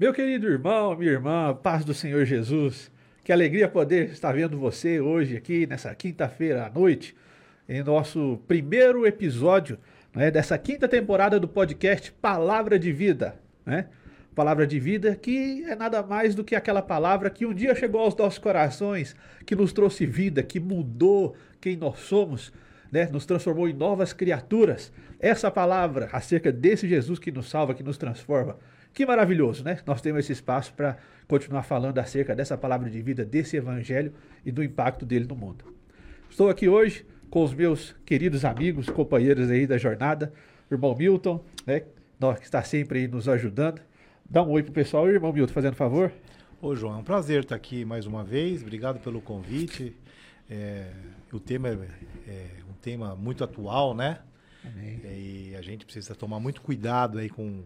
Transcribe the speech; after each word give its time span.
Meu 0.00 0.14
querido 0.14 0.48
irmão, 0.48 0.96
minha 0.96 1.12
irmã, 1.12 1.54
paz 1.54 1.84
do 1.84 1.92
Senhor 1.92 2.24
Jesus, 2.24 2.90
que 3.22 3.30
alegria 3.30 3.68
poder 3.68 4.08
estar 4.08 4.32
vendo 4.32 4.56
você 4.56 4.98
hoje 4.98 5.36
aqui 5.36 5.66
nessa 5.66 5.94
quinta-feira 5.94 6.64
à 6.64 6.70
noite, 6.70 7.14
em 7.68 7.82
nosso 7.82 8.40
primeiro 8.48 9.06
episódio 9.06 9.78
né, 10.14 10.30
dessa 10.30 10.56
quinta 10.56 10.88
temporada 10.88 11.38
do 11.38 11.46
podcast 11.46 12.10
Palavra 12.12 12.78
de 12.78 12.90
Vida. 12.90 13.34
Né? 13.66 13.88
Palavra 14.34 14.66
de 14.66 14.80
vida 14.80 15.14
que 15.14 15.64
é 15.64 15.76
nada 15.76 16.02
mais 16.02 16.34
do 16.34 16.42
que 16.42 16.56
aquela 16.56 16.80
palavra 16.80 17.28
que 17.28 17.44
um 17.44 17.52
dia 17.52 17.74
chegou 17.74 18.00
aos 18.00 18.16
nossos 18.16 18.38
corações, 18.38 19.14
que 19.44 19.54
nos 19.54 19.70
trouxe 19.70 20.06
vida, 20.06 20.42
que 20.42 20.58
mudou 20.58 21.36
quem 21.60 21.76
nós 21.76 21.98
somos, 21.98 22.50
né? 22.90 23.06
nos 23.12 23.26
transformou 23.26 23.68
em 23.68 23.74
novas 23.74 24.14
criaturas. 24.14 24.90
Essa 25.18 25.50
palavra 25.50 26.08
acerca 26.10 26.50
desse 26.50 26.88
Jesus 26.88 27.18
que 27.18 27.30
nos 27.30 27.50
salva, 27.50 27.74
que 27.74 27.82
nos 27.82 27.98
transforma. 27.98 28.56
Que 28.92 29.06
maravilhoso, 29.06 29.64
né? 29.64 29.78
Nós 29.86 30.00
temos 30.00 30.20
esse 30.20 30.32
espaço 30.32 30.72
para 30.74 30.98
continuar 31.28 31.62
falando 31.62 31.98
acerca 31.98 32.34
dessa 32.34 32.58
palavra 32.58 32.90
de 32.90 33.00
vida, 33.00 33.24
desse 33.24 33.56
evangelho 33.56 34.12
e 34.44 34.50
do 34.50 34.62
impacto 34.62 35.06
dele 35.06 35.26
no 35.28 35.36
mundo. 35.36 35.64
Estou 36.28 36.48
aqui 36.48 36.68
hoje 36.68 37.06
com 37.30 37.44
os 37.44 37.54
meus 37.54 37.94
queridos 38.04 38.44
amigos, 38.44 38.90
companheiros 38.90 39.48
aí 39.50 39.66
da 39.66 39.78
jornada, 39.78 40.32
o 40.68 40.74
irmão 40.74 40.94
Milton, 40.96 41.44
né? 41.66 41.80
Que 41.80 42.44
está 42.44 42.62
sempre 42.62 43.00
aí 43.00 43.08
nos 43.08 43.28
ajudando. 43.28 43.80
Dá 44.28 44.42
um 44.42 44.50
oi 44.50 44.62
pro 44.62 44.72
pessoal, 44.72 45.08
irmão 45.08 45.32
Milton, 45.32 45.52
fazendo 45.52 45.74
favor. 45.74 46.12
Ô, 46.60 46.74
João, 46.74 46.94
é 46.94 46.96
um 46.98 47.04
prazer 47.04 47.42
estar 47.42 47.54
aqui 47.54 47.84
mais 47.84 48.06
uma 48.06 48.22
vez. 48.22 48.60
Obrigado 48.60 49.00
pelo 49.00 49.20
convite. 49.20 49.96
É, 50.50 50.90
o 51.32 51.40
tema 51.40 51.68
é, 51.68 51.72
é, 52.28 52.46
um 52.68 52.74
tema 52.74 53.14
muito 53.14 53.42
atual, 53.42 53.94
né? 53.94 54.18
Amém. 54.64 55.00
E 55.04 55.54
a 55.56 55.62
gente 55.62 55.84
precisa 55.86 56.14
tomar 56.14 56.38
muito 56.38 56.60
cuidado 56.60 57.18
aí 57.18 57.30
com 57.30 57.62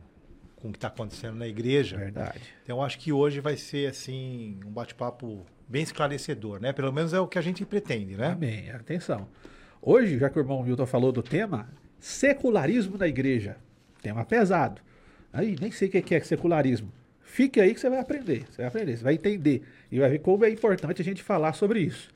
com 0.65 0.71
o 0.71 0.73
que 0.73 0.79
está 0.79 0.89
acontecendo 0.89 1.37
na 1.37 1.47
igreja. 1.47 1.99
Verdade. 1.99 2.41
Então, 2.63 2.83
acho 2.83 2.99
que 2.99 3.13
hoje 3.13 3.39
vai 3.39 3.55
ser 3.55 3.91
assim 3.91 4.59
um 4.65 4.71
bate-papo 4.71 5.45
bem 5.69 5.83
esclarecedor, 5.83 6.59
né? 6.59 6.73
Pelo 6.73 6.91
menos 6.91 7.13
é 7.13 7.21
o 7.21 7.29
que 7.29 7.39
a 7.39 7.43
gente 7.43 7.67
pretende, 7.67 8.17
né? 8.17 8.29
Amém. 8.29 8.71
Atenção. 8.71 9.29
Hoje, 9.83 10.19
já 10.19 10.31
que 10.31 10.39
o 10.39 10.41
irmão 10.41 10.63
Milton 10.63 10.87
falou 10.87 11.13
do 11.13 11.23
tema, 11.23 11.69
secularismo 12.01 12.97
na 12.97 13.07
igreja. 13.07 13.59
Tema 14.01 14.25
pesado. 14.25 14.81
Aí, 15.31 15.55
nem 15.61 15.71
sei 15.71 15.89
o 15.89 15.91
que 15.91 16.15
é 16.15 16.21
secularismo. 16.21 16.91
Fique 17.21 17.61
aí 17.61 17.75
que 17.75 17.81
você 17.81 17.91
vai 17.91 17.99
aprender. 17.99 18.47
Você 18.49 18.63
vai 18.63 18.67
aprender, 18.67 18.97
você 18.97 19.05
vai 19.05 19.15
entender. 19.15 19.63
E 19.93 19.99
vai 19.99 20.09
ver 20.09 20.21
como 20.21 20.47
é 20.47 20.51
importante 20.51 21.03
a 21.03 21.05
gente 21.05 21.23
falar 21.23 21.53
sobre 21.53 21.81
isso. 21.81 22.09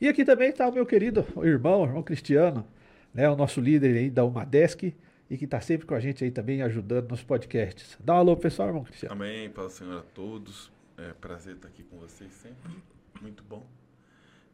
E 0.00 0.06
aqui 0.06 0.24
também 0.24 0.50
está 0.50 0.68
o 0.68 0.72
meu 0.72 0.86
querido 0.86 1.26
irmão, 1.42 1.82
irmão 1.84 2.04
Cristiano, 2.04 2.64
né, 3.12 3.28
o 3.28 3.34
nosso 3.34 3.60
líder 3.60 3.96
aí 3.96 4.10
da 4.10 4.24
Umadesc 4.24 4.94
e 5.28 5.36
que 5.36 5.44
está 5.44 5.60
sempre 5.60 5.86
com 5.86 5.94
a 5.94 6.00
gente 6.00 6.22
aí 6.24 6.30
também 6.30 6.62
ajudando 6.62 7.10
nos 7.10 7.22
podcasts. 7.22 7.96
Dá 8.00 8.14
um 8.14 8.18
alô 8.18 8.36
pessoal, 8.36 8.68
irmão 8.68 8.84
Cristiano. 8.84 9.14
Amém, 9.14 9.50
paz 9.50 9.74
Senhor 9.74 9.98
a 9.98 10.02
todos. 10.02 10.70
É 10.96 11.12
prazer 11.12 11.56
estar 11.56 11.68
aqui 11.68 11.82
com 11.82 11.98
vocês 11.98 12.32
sempre. 12.32 12.72
Muito 13.20 13.42
bom. 13.42 13.66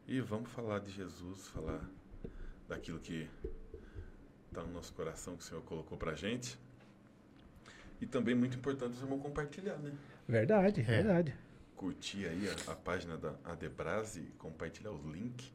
E 0.07 0.19
vamos 0.19 0.51
falar 0.51 0.79
de 0.79 0.91
Jesus, 0.91 1.47
falar 1.47 1.81
daquilo 2.67 2.99
que 2.99 3.29
está 4.49 4.61
no 4.63 4.73
nosso 4.73 4.93
coração 4.93 5.35
que 5.37 5.43
o 5.43 5.45
Senhor 5.45 5.61
colocou 5.61 5.97
para 5.97 6.13
gente. 6.15 6.57
E 8.01 8.05
também 8.05 8.35
muito 8.35 8.57
importante 8.57 8.93
os 8.93 9.01
irmãos 9.01 9.21
compartilhar, 9.21 9.77
né? 9.77 9.93
Verdade, 10.27 10.81
é. 10.81 10.83
verdade. 10.83 11.35
Curtir 11.77 12.25
aí 12.25 12.49
a, 12.49 12.71
a 12.71 12.75
página 12.75 13.17
da 13.17 13.33
Adebrase, 13.45 14.21
compartilhar 14.37 14.91
os 14.91 15.03
links 15.05 15.51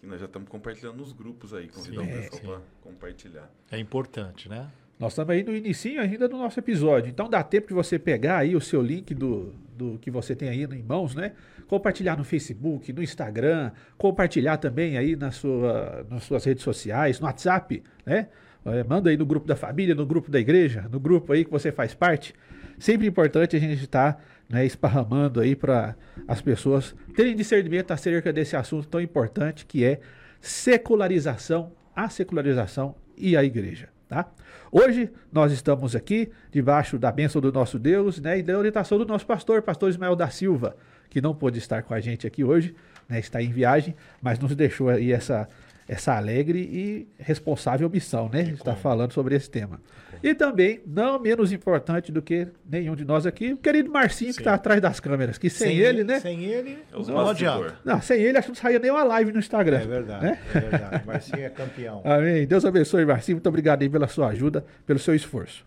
que 0.00 0.06
nós 0.06 0.20
já 0.20 0.26
estamos 0.26 0.48
compartilhando 0.48 0.96
nos 0.96 1.12
grupos 1.12 1.52
aí, 1.52 1.68
convidar 1.68 2.04
sim, 2.04 2.10
o 2.10 2.30
pessoal 2.30 2.42
para 2.42 2.60
compartilhar. 2.80 3.50
É 3.70 3.78
importante, 3.78 4.48
né? 4.48 4.70
Nós 4.98 5.12
estamos 5.12 5.30
aí 5.30 5.44
no 5.44 5.54
início 5.54 6.00
ainda 6.00 6.28
do 6.28 6.36
nosso 6.36 6.58
episódio, 6.58 7.08
então 7.08 7.30
dá 7.30 7.42
tempo 7.42 7.68
de 7.68 7.74
você 7.74 7.98
pegar 7.98 8.38
aí 8.38 8.56
o 8.56 8.60
seu 8.60 8.82
link 8.82 9.14
do, 9.14 9.54
do 9.76 9.96
que 9.98 10.10
você 10.10 10.34
tem 10.34 10.48
aí 10.48 10.64
em 10.64 10.82
mãos, 10.82 11.14
né? 11.14 11.32
Compartilhar 11.68 12.16
no 12.16 12.24
Facebook, 12.24 12.92
no 12.92 13.02
Instagram, 13.02 13.70
compartilhar 13.96 14.56
também 14.56 14.98
aí 14.98 15.14
na 15.14 15.30
sua, 15.30 16.04
nas 16.10 16.24
suas 16.24 16.44
redes 16.44 16.64
sociais, 16.64 17.20
no 17.20 17.26
WhatsApp, 17.26 17.82
né? 18.04 18.28
É, 18.64 18.82
manda 18.82 19.08
aí 19.08 19.16
no 19.16 19.24
grupo 19.24 19.46
da 19.46 19.54
família, 19.54 19.94
no 19.94 20.04
grupo 20.04 20.30
da 20.30 20.40
igreja, 20.40 20.88
no 20.90 20.98
grupo 20.98 21.32
aí 21.32 21.44
que 21.44 21.50
você 21.50 21.70
faz 21.70 21.94
parte. 21.94 22.34
Sempre 22.76 23.06
importante 23.06 23.56
a 23.56 23.58
gente 23.58 23.84
estar 23.84 24.14
tá 24.14 24.20
né, 24.48 24.64
esparramando 24.64 25.40
aí 25.40 25.54
para 25.54 25.94
as 26.26 26.40
pessoas 26.40 26.94
terem 27.14 27.36
discernimento 27.36 27.90
acerca 27.90 28.32
desse 28.32 28.56
assunto 28.56 28.88
tão 28.88 29.00
importante 29.00 29.66
que 29.66 29.84
é 29.84 30.00
secularização, 30.40 31.72
a 31.94 32.08
secularização 32.08 32.94
e 33.16 33.36
a 33.36 33.44
igreja. 33.44 33.88
Tá? 34.08 34.26
Hoje 34.72 35.10
nós 35.30 35.52
estamos 35.52 35.94
aqui 35.94 36.30
debaixo 36.50 36.98
da 36.98 37.12
bênção 37.12 37.42
do 37.42 37.52
nosso 37.52 37.78
Deus 37.78 38.18
né, 38.18 38.38
e 38.38 38.42
da 38.42 38.56
orientação 38.56 38.96
do 38.96 39.04
nosso 39.04 39.26
pastor, 39.26 39.60
pastor 39.60 39.90
Ismael 39.90 40.16
da 40.16 40.30
Silva, 40.30 40.76
que 41.10 41.20
não 41.20 41.34
pôde 41.34 41.58
estar 41.58 41.82
com 41.82 41.92
a 41.92 42.00
gente 42.00 42.26
aqui 42.26 42.42
hoje, 42.42 42.74
né, 43.06 43.18
está 43.18 43.42
em 43.42 43.50
viagem, 43.50 43.94
mas 44.22 44.38
nos 44.38 44.54
deixou 44.56 44.88
aí 44.88 45.12
essa, 45.12 45.46
essa 45.88 46.14
alegre 46.14 46.58
e 46.60 47.08
responsável 47.18 47.88
missão, 47.88 48.28
né? 48.28 48.42
Está 48.42 48.76
falando 48.76 49.12
sobre 49.12 49.34
esse 49.34 49.50
tema. 49.50 49.80
E 50.22 50.34
também, 50.34 50.82
não 50.86 51.18
menos 51.18 51.50
importante 51.50 52.12
do 52.12 52.20
que 52.20 52.48
nenhum 52.68 52.94
de 52.94 53.04
nós 53.04 53.24
aqui, 53.24 53.54
o 53.54 53.56
querido 53.56 53.90
Marcinho, 53.90 54.32
Sim. 54.32 54.36
que 54.36 54.42
está 54.42 54.54
atrás 54.54 54.82
das 54.82 55.00
câmeras, 55.00 55.38
que 55.38 55.48
sem, 55.48 55.68
sem 55.68 55.78
ele, 55.78 56.04
né? 56.04 56.20
Sem 56.20 56.44
ele, 56.44 56.78
não 56.92 57.28
adianta. 57.28 57.78
Não, 57.84 58.02
sem 58.02 58.20
ele, 58.20 58.36
acho 58.36 58.48
que 58.48 58.50
não 58.50 58.62
saía 58.62 58.78
nem 58.78 58.90
uma 58.90 59.04
live 59.04 59.32
no 59.32 59.38
Instagram. 59.38 59.78
É 59.78 59.86
verdade, 59.86 60.24
né? 60.26 60.38
é 60.54 60.60
verdade. 60.60 61.06
Marcinho 61.06 61.44
é 61.44 61.48
campeão. 61.48 62.02
Amém. 62.04 62.46
Deus 62.46 62.64
abençoe, 62.66 63.06
Marcinho. 63.06 63.36
Muito 63.36 63.48
obrigado 63.48 63.80
aí 63.80 63.88
pela 63.88 64.08
sua 64.08 64.28
ajuda, 64.28 64.66
pelo 64.84 64.98
seu 64.98 65.14
esforço. 65.14 65.64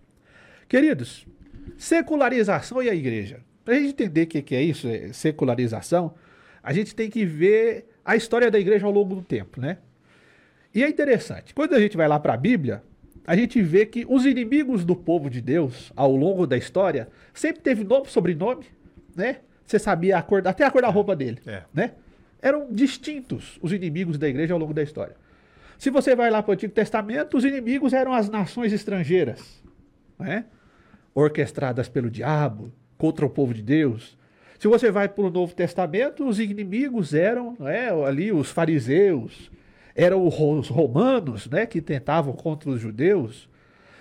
Queridos, 0.67 1.25
secularização 1.77 2.83
e 2.83 2.89
a 2.89 2.93
igreja. 2.93 3.39
Para 3.65 3.75
a 3.75 3.79
gente 3.79 3.89
entender 3.89 4.23
o 4.23 4.27
que, 4.27 4.41
que 4.41 4.55
é 4.55 4.61
isso, 4.61 4.87
é 4.87 5.11
secularização, 5.13 6.13
a 6.61 6.73
gente 6.73 6.93
tem 6.93 7.09
que 7.09 7.25
ver 7.25 7.85
a 8.05 8.15
história 8.15 8.51
da 8.51 8.59
igreja 8.59 8.85
ao 8.85 8.91
longo 8.91 9.15
do 9.15 9.21
tempo, 9.21 9.59
né? 9.59 9.77
E 10.73 10.83
é 10.83 10.89
interessante, 10.89 11.53
quando 11.53 11.73
a 11.75 11.79
gente 11.79 11.97
vai 11.97 12.07
lá 12.07 12.19
para 12.19 12.33
a 12.33 12.37
Bíblia, 12.37 12.81
a 13.25 13.35
gente 13.35 13.61
vê 13.61 13.85
que 13.85 14.05
os 14.07 14.25
inimigos 14.25 14.83
do 14.85 14.95
povo 14.95 15.29
de 15.29 15.41
Deus, 15.41 15.91
ao 15.95 16.15
longo 16.15 16.47
da 16.47 16.57
história, 16.57 17.09
sempre 17.33 17.61
teve 17.61 17.83
nome, 17.83 18.07
sobrenome, 18.07 18.65
né? 19.15 19.37
Você 19.65 19.77
sabia 19.77 20.17
a 20.17 20.21
cor, 20.21 20.45
até 20.47 20.65
a 20.65 20.71
cor 20.71 20.81
da 20.81 20.89
roupa 20.89 21.15
dele, 21.15 21.39
é. 21.45 21.63
né? 21.73 21.91
Eram 22.41 22.67
distintos 22.71 23.59
os 23.61 23.71
inimigos 23.71 24.17
da 24.17 24.27
igreja 24.27 24.53
ao 24.53 24.59
longo 24.59 24.73
da 24.73 24.81
história. 24.81 25.15
Se 25.77 25.89
você 25.89 26.15
vai 26.15 26.29
lá 26.29 26.41
para 26.41 26.51
o 26.51 26.53
Antigo 26.53 26.73
Testamento, 26.73 27.37
os 27.37 27.43
inimigos 27.43 27.93
eram 27.93 28.13
as 28.13 28.29
nações 28.29 28.73
estrangeiras, 28.73 29.63
né? 30.17 30.45
orquestradas 31.13 31.89
pelo 31.89 32.09
diabo 32.09 32.71
contra 32.97 33.25
o 33.25 33.29
povo 33.29 33.53
de 33.53 33.61
Deus. 33.61 34.17
Se 34.59 34.67
você 34.67 34.91
vai 34.91 35.09
para 35.09 35.23
o 35.23 35.29
Novo 35.29 35.53
Testamento, 35.55 36.27
os 36.27 36.39
inimigos 36.39 37.13
eram 37.13 37.57
é, 37.61 37.89
ali 38.05 38.31
os 38.31 38.51
fariseus, 38.51 39.51
eram 39.95 40.25
os 40.25 40.67
romanos 40.67 41.47
né, 41.47 41.65
que 41.65 41.81
tentavam 41.81 42.33
contra 42.33 42.69
os 42.69 42.79
judeus. 42.79 43.49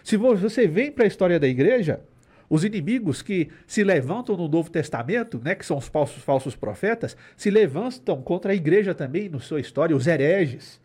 Se 0.02 0.16
você 0.16 0.66
vem 0.66 0.90
para 0.90 1.04
a 1.04 1.06
história 1.06 1.38
da 1.38 1.46
igreja, 1.46 2.00
os 2.48 2.64
inimigos 2.64 3.22
que 3.22 3.48
se 3.66 3.84
levantam 3.84 4.36
no 4.36 4.48
Novo 4.48 4.70
Testamento, 4.70 5.40
né, 5.42 5.54
que 5.54 5.64
são 5.64 5.78
os 5.78 5.86
falsos, 5.86 6.22
falsos 6.22 6.56
profetas, 6.56 7.16
se 7.36 7.50
levantam 7.50 8.20
contra 8.22 8.52
a 8.52 8.54
igreja 8.54 8.94
também 8.94 9.28
na 9.28 9.38
sua 9.38 9.60
história, 9.60 9.96
os 9.96 10.06
hereges, 10.06 10.80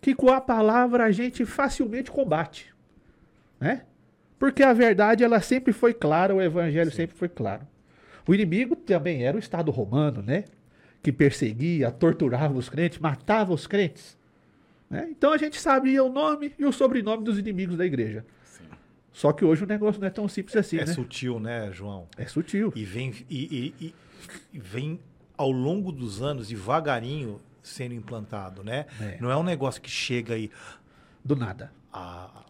que 0.00 0.14
com 0.14 0.30
a 0.30 0.40
palavra 0.40 1.04
a 1.04 1.10
gente 1.10 1.44
facilmente 1.44 2.10
combate. 2.10 2.72
Né? 3.58 3.82
Porque 4.38 4.62
a 4.62 4.72
verdade 4.72 5.24
ela 5.24 5.40
sempre 5.40 5.72
foi 5.72 5.92
clara, 5.92 6.34
o 6.34 6.40
evangelho 6.40 6.90
Sim. 6.90 6.98
sempre 6.98 7.16
foi 7.16 7.28
claro. 7.28 7.66
O 8.26 8.34
inimigo 8.34 8.76
também 8.76 9.24
era 9.24 9.36
o 9.36 9.40
Estado 9.40 9.70
romano, 9.70 10.22
né? 10.22 10.44
Que 11.02 11.10
perseguia, 11.10 11.90
torturava 11.90 12.54
os 12.54 12.68
crentes, 12.68 12.98
matava 12.98 13.52
os 13.52 13.66
crentes. 13.66 14.16
Né? 14.90 15.06
Então 15.08 15.32
a 15.32 15.38
gente 15.38 15.58
sabia 15.60 16.02
o 16.02 16.10
nome 16.10 16.52
e 16.58 16.66
o 16.66 16.72
sobrenome 16.72 17.22
dos 17.22 17.38
inimigos 17.38 17.76
da 17.76 17.86
igreja. 17.86 18.26
Sim. 18.44 18.64
Só 19.12 19.32
que 19.32 19.44
hoje 19.44 19.62
o 19.62 19.66
negócio 19.66 20.00
não 20.00 20.08
é 20.08 20.10
tão 20.10 20.28
simples 20.28 20.56
assim. 20.56 20.78
É 20.78 20.84
né? 20.84 20.92
sutil, 20.92 21.38
né, 21.38 21.70
João? 21.72 22.08
É 22.18 22.26
sutil. 22.26 22.72
E 22.74 22.84
vem, 22.84 23.14
e, 23.30 23.72
e, 23.80 23.94
e 24.52 24.58
vem 24.58 24.98
ao 25.36 25.52
longo 25.52 25.92
dos 25.92 26.20
anos, 26.20 26.48
devagarinho, 26.48 27.40
sendo 27.62 27.94
implantado, 27.94 28.64
né? 28.64 28.86
É. 29.00 29.16
Não 29.20 29.30
é 29.30 29.36
um 29.36 29.44
negócio 29.44 29.80
que 29.80 29.88
chega 29.88 30.34
aí. 30.34 30.50
Do 31.24 31.36
nada. 31.36 31.70
A, 31.92 32.44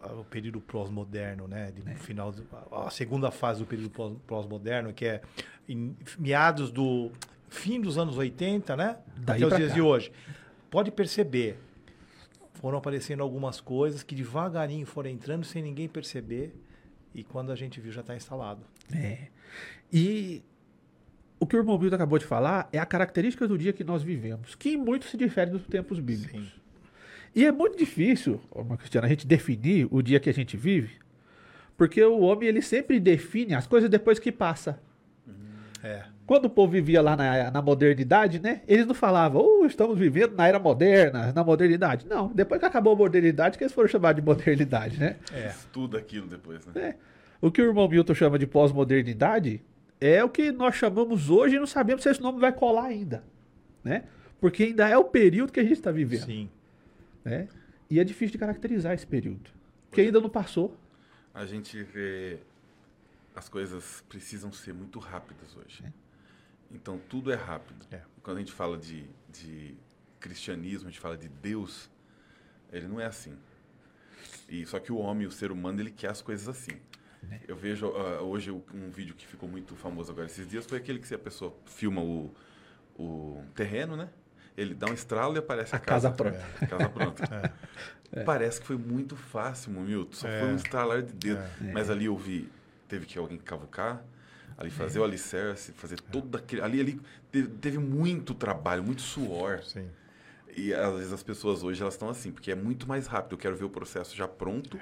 a, 0.00 0.12
o 0.14 0.24
período 0.24 0.60
pós-moderno, 0.60 1.46
né? 1.46 1.70
De 1.70 1.88
é. 1.88 1.94
final, 1.94 2.34
a 2.72 2.90
segunda 2.90 3.30
fase 3.30 3.60
do 3.60 3.66
período 3.66 3.90
pós-moderno, 4.26 4.94
que 4.94 5.04
é 5.04 5.20
em 5.68 5.94
meados 6.18 6.70
do 6.70 7.10
fim 7.50 7.80
dos 7.80 7.98
anos 7.98 8.16
80, 8.16 8.76
né? 8.76 8.96
Daí 9.18 9.44
Até 9.44 9.52
os 9.52 9.56
dias 9.58 9.68
cá. 9.68 9.74
de 9.74 9.82
hoje 9.82 10.10
pode 10.70 10.90
perceber, 10.90 11.58
foram 12.54 12.78
aparecendo 12.78 13.22
algumas 13.22 13.60
coisas 13.60 14.02
que 14.02 14.14
devagarinho 14.14 14.86
foram 14.86 15.10
entrando 15.10 15.44
sem 15.44 15.62
ninguém 15.62 15.88
perceber. 15.88 16.54
E 17.14 17.24
quando 17.24 17.50
a 17.50 17.56
gente 17.56 17.80
viu, 17.80 17.90
já 17.90 18.02
está 18.02 18.14
instalado. 18.14 18.64
É. 18.94 19.28
E 19.92 20.42
o 21.40 21.46
que 21.46 21.56
o 21.56 21.58
irmão 21.58 21.76
Bildo 21.76 21.96
acabou 21.96 22.18
de 22.18 22.24
falar 22.24 22.68
é 22.72 22.78
a 22.78 22.86
característica 22.86 23.48
do 23.48 23.58
dia 23.58 23.72
que 23.72 23.82
nós 23.82 24.02
vivemos, 24.02 24.54
que 24.54 24.76
muito 24.76 25.06
se 25.06 25.16
difere 25.16 25.50
dos 25.50 25.66
tempos 25.66 25.98
bíblicos. 25.98 26.48
Sim. 26.48 26.60
E 27.34 27.44
é 27.44 27.52
muito 27.52 27.76
difícil, 27.76 28.40
Cristiana, 28.78 29.06
a 29.06 29.10
gente 29.10 29.26
definir 29.26 29.88
o 29.90 30.02
dia 30.02 30.20
que 30.20 30.28
a 30.28 30.34
gente 30.34 30.56
vive, 30.56 30.98
Porque 31.76 32.02
o 32.04 32.20
homem 32.20 32.46
ele 32.46 32.60
sempre 32.60 33.00
define 33.00 33.54
as 33.54 33.66
coisas 33.66 33.88
depois 33.88 34.18
que 34.18 34.30
passa. 34.30 34.78
É. 35.82 36.04
Quando 36.30 36.44
o 36.44 36.50
povo 36.50 36.70
vivia 36.70 37.02
lá 37.02 37.16
na, 37.16 37.50
na 37.50 37.60
modernidade, 37.60 38.38
né? 38.38 38.62
Eles 38.68 38.86
não 38.86 38.94
falavam, 38.94 39.42
oh, 39.44 39.66
estamos 39.66 39.98
vivendo 39.98 40.36
na 40.36 40.46
era 40.46 40.60
moderna, 40.60 41.32
na 41.32 41.42
modernidade. 41.42 42.06
Não, 42.06 42.28
depois 42.28 42.60
que 42.60 42.66
acabou 42.66 42.92
a 42.92 42.96
modernidade, 42.96 43.58
que 43.58 43.64
eles 43.64 43.72
foram 43.72 43.88
chamar 43.88 44.12
de 44.12 44.22
modernidade, 44.22 44.96
né? 44.96 45.16
É. 45.32 45.48
Estuda 45.48 45.98
aquilo 45.98 46.28
depois, 46.28 46.64
né? 46.66 46.72
É. 46.80 46.96
O 47.40 47.50
que 47.50 47.60
o 47.60 47.64
irmão 47.64 47.88
Milton 47.88 48.14
chama 48.14 48.38
de 48.38 48.46
pós-modernidade 48.46 49.60
é 50.00 50.22
o 50.22 50.28
que 50.28 50.52
nós 50.52 50.76
chamamos 50.76 51.30
hoje 51.30 51.56
e 51.56 51.58
não 51.58 51.66
sabemos 51.66 52.04
se 52.04 52.10
esse 52.10 52.22
nome 52.22 52.38
vai 52.38 52.52
colar 52.52 52.84
ainda, 52.84 53.24
né? 53.82 54.04
Porque 54.40 54.62
ainda 54.62 54.88
é 54.88 54.96
o 54.96 55.02
período 55.02 55.52
que 55.52 55.58
a 55.58 55.64
gente 55.64 55.72
está 55.72 55.90
vivendo, 55.90 56.26
Sim. 56.26 56.48
né? 57.24 57.48
E 57.90 57.98
é 57.98 58.04
difícil 58.04 58.34
de 58.34 58.38
caracterizar 58.38 58.94
esse 58.94 59.04
período, 59.04 59.50
porque 59.88 60.02
ainda 60.02 60.20
não 60.20 60.30
passou. 60.30 60.76
A 61.34 61.44
gente 61.44 61.82
vê 61.82 62.38
as 63.34 63.48
coisas 63.48 64.04
precisam 64.08 64.52
ser 64.52 64.72
muito 64.72 65.00
rápidas 65.00 65.56
hoje. 65.56 65.82
Então 66.70 66.98
tudo 67.08 67.32
é 67.32 67.36
rápido. 67.36 67.84
É. 67.90 68.00
Quando 68.22 68.36
a 68.36 68.40
gente 68.40 68.52
fala 68.52 68.76
de, 68.78 69.04
de 69.28 69.74
cristianismo, 70.18 70.88
a 70.88 70.90
gente 70.90 71.00
fala 71.00 71.16
de 71.16 71.28
Deus, 71.28 71.90
ele 72.72 72.86
não 72.86 73.00
é 73.00 73.06
assim. 73.06 73.36
E 74.48 74.64
só 74.66 74.78
que 74.78 74.92
o 74.92 74.98
homem, 74.98 75.26
o 75.26 75.30
ser 75.30 75.50
humano, 75.50 75.80
ele 75.80 75.90
quer 75.90 76.10
as 76.10 76.20
coisas 76.22 76.48
assim. 76.48 76.78
Eu 77.46 77.54
vejo 77.54 77.86
ah, 77.88 78.22
hoje 78.22 78.50
um 78.50 78.90
vídeo 78.90 79.14
que 79.14 79.26
ficou 79.26 79.48
muito 79.48 79.76
famoso 79.76 80.10
agora 80.10 80.26
esses 80.26 80.48
dias 80.48 80.64
foi 80.64 80.78
aquele 80.78 80.98
que 80.98 81.14
a 81.14 81.18
pessoa 81.18 81.54
filma 81.66 82.00
o, 82.00 82.34
o 82.98 83.44
terreno, 83.54 83.94
né? 83.96 84.08
Ele 84.56 84.74
dá 84.74 84.88
um 84.90 84.94
estralo 84.94 85.36
e 85.36 85.38
aparece 85.38 85.74
a, 85.74 85.78
A 85.78 85.80
casa 85.80 86.10
pronta. 86.10 86.42
A 86.60 86.66
casa 86.66 86.88
pronta. 86.88 87.54
Parece 88.24 88.60
que 88.60 88.66
foi 88.66 88.76
muito 88.76 89.16
fácil, 89.16 89.70
Milton. 89.72 90.12
Só 90.12 90.28
É. 90.28 90.40
foi 90.40 90.48
um 90.52 90.56
estralar 90.56 91.02
de 91.02 91.12
dedo. 91.12 91.40
É. 91.40 91.72
Mas 91.72 91.88
ali 91.90 92.06
eu 92.06 92.16
vi, 92.16 92.48
teve 92.88 93.06
que 93.06 93.18
alguém 93.18 93.38
cavucar, 93.38 94.02
ali 94.60 94.70
fazer 94.70 95.00
o 95.00 95.04
alicerce, 95.04 95.72
fazer 95.72 96.00
todo 96.00 96.36
aquele. 96.36 96.60
Ali, 96.60 96.80
ali 96.80 97.00
teve, 97.32 97.48
teve 97.48 97.78
muito 97.78 98.34
trabalho, 98.34 98.84
muito 98.84 99.00
suor. 99.00 99.62
Sim. 99.64 99.88
E 100.54 100.74
às 100.74 100.94
vezes 100.94 101.12
as 101.12 101.22
pessoas 101.22 101.62
hoje 101.62 101.80
elas 101.80 101.94
estão 101.94 102.10
assim, 102.10 102.30
porque 102.30 102.50
é 102.50 102.54
muito 102.54 102.86
mais 102.86 103.06
rápido. 103.06 103.32
Eu 103.32 103.38
quero 103.38 103.56
ver 103.56 103.64
o 103.64 103.70
processo 103.70 104.14
já 104.14 104.28
pronto. 104.28 104.78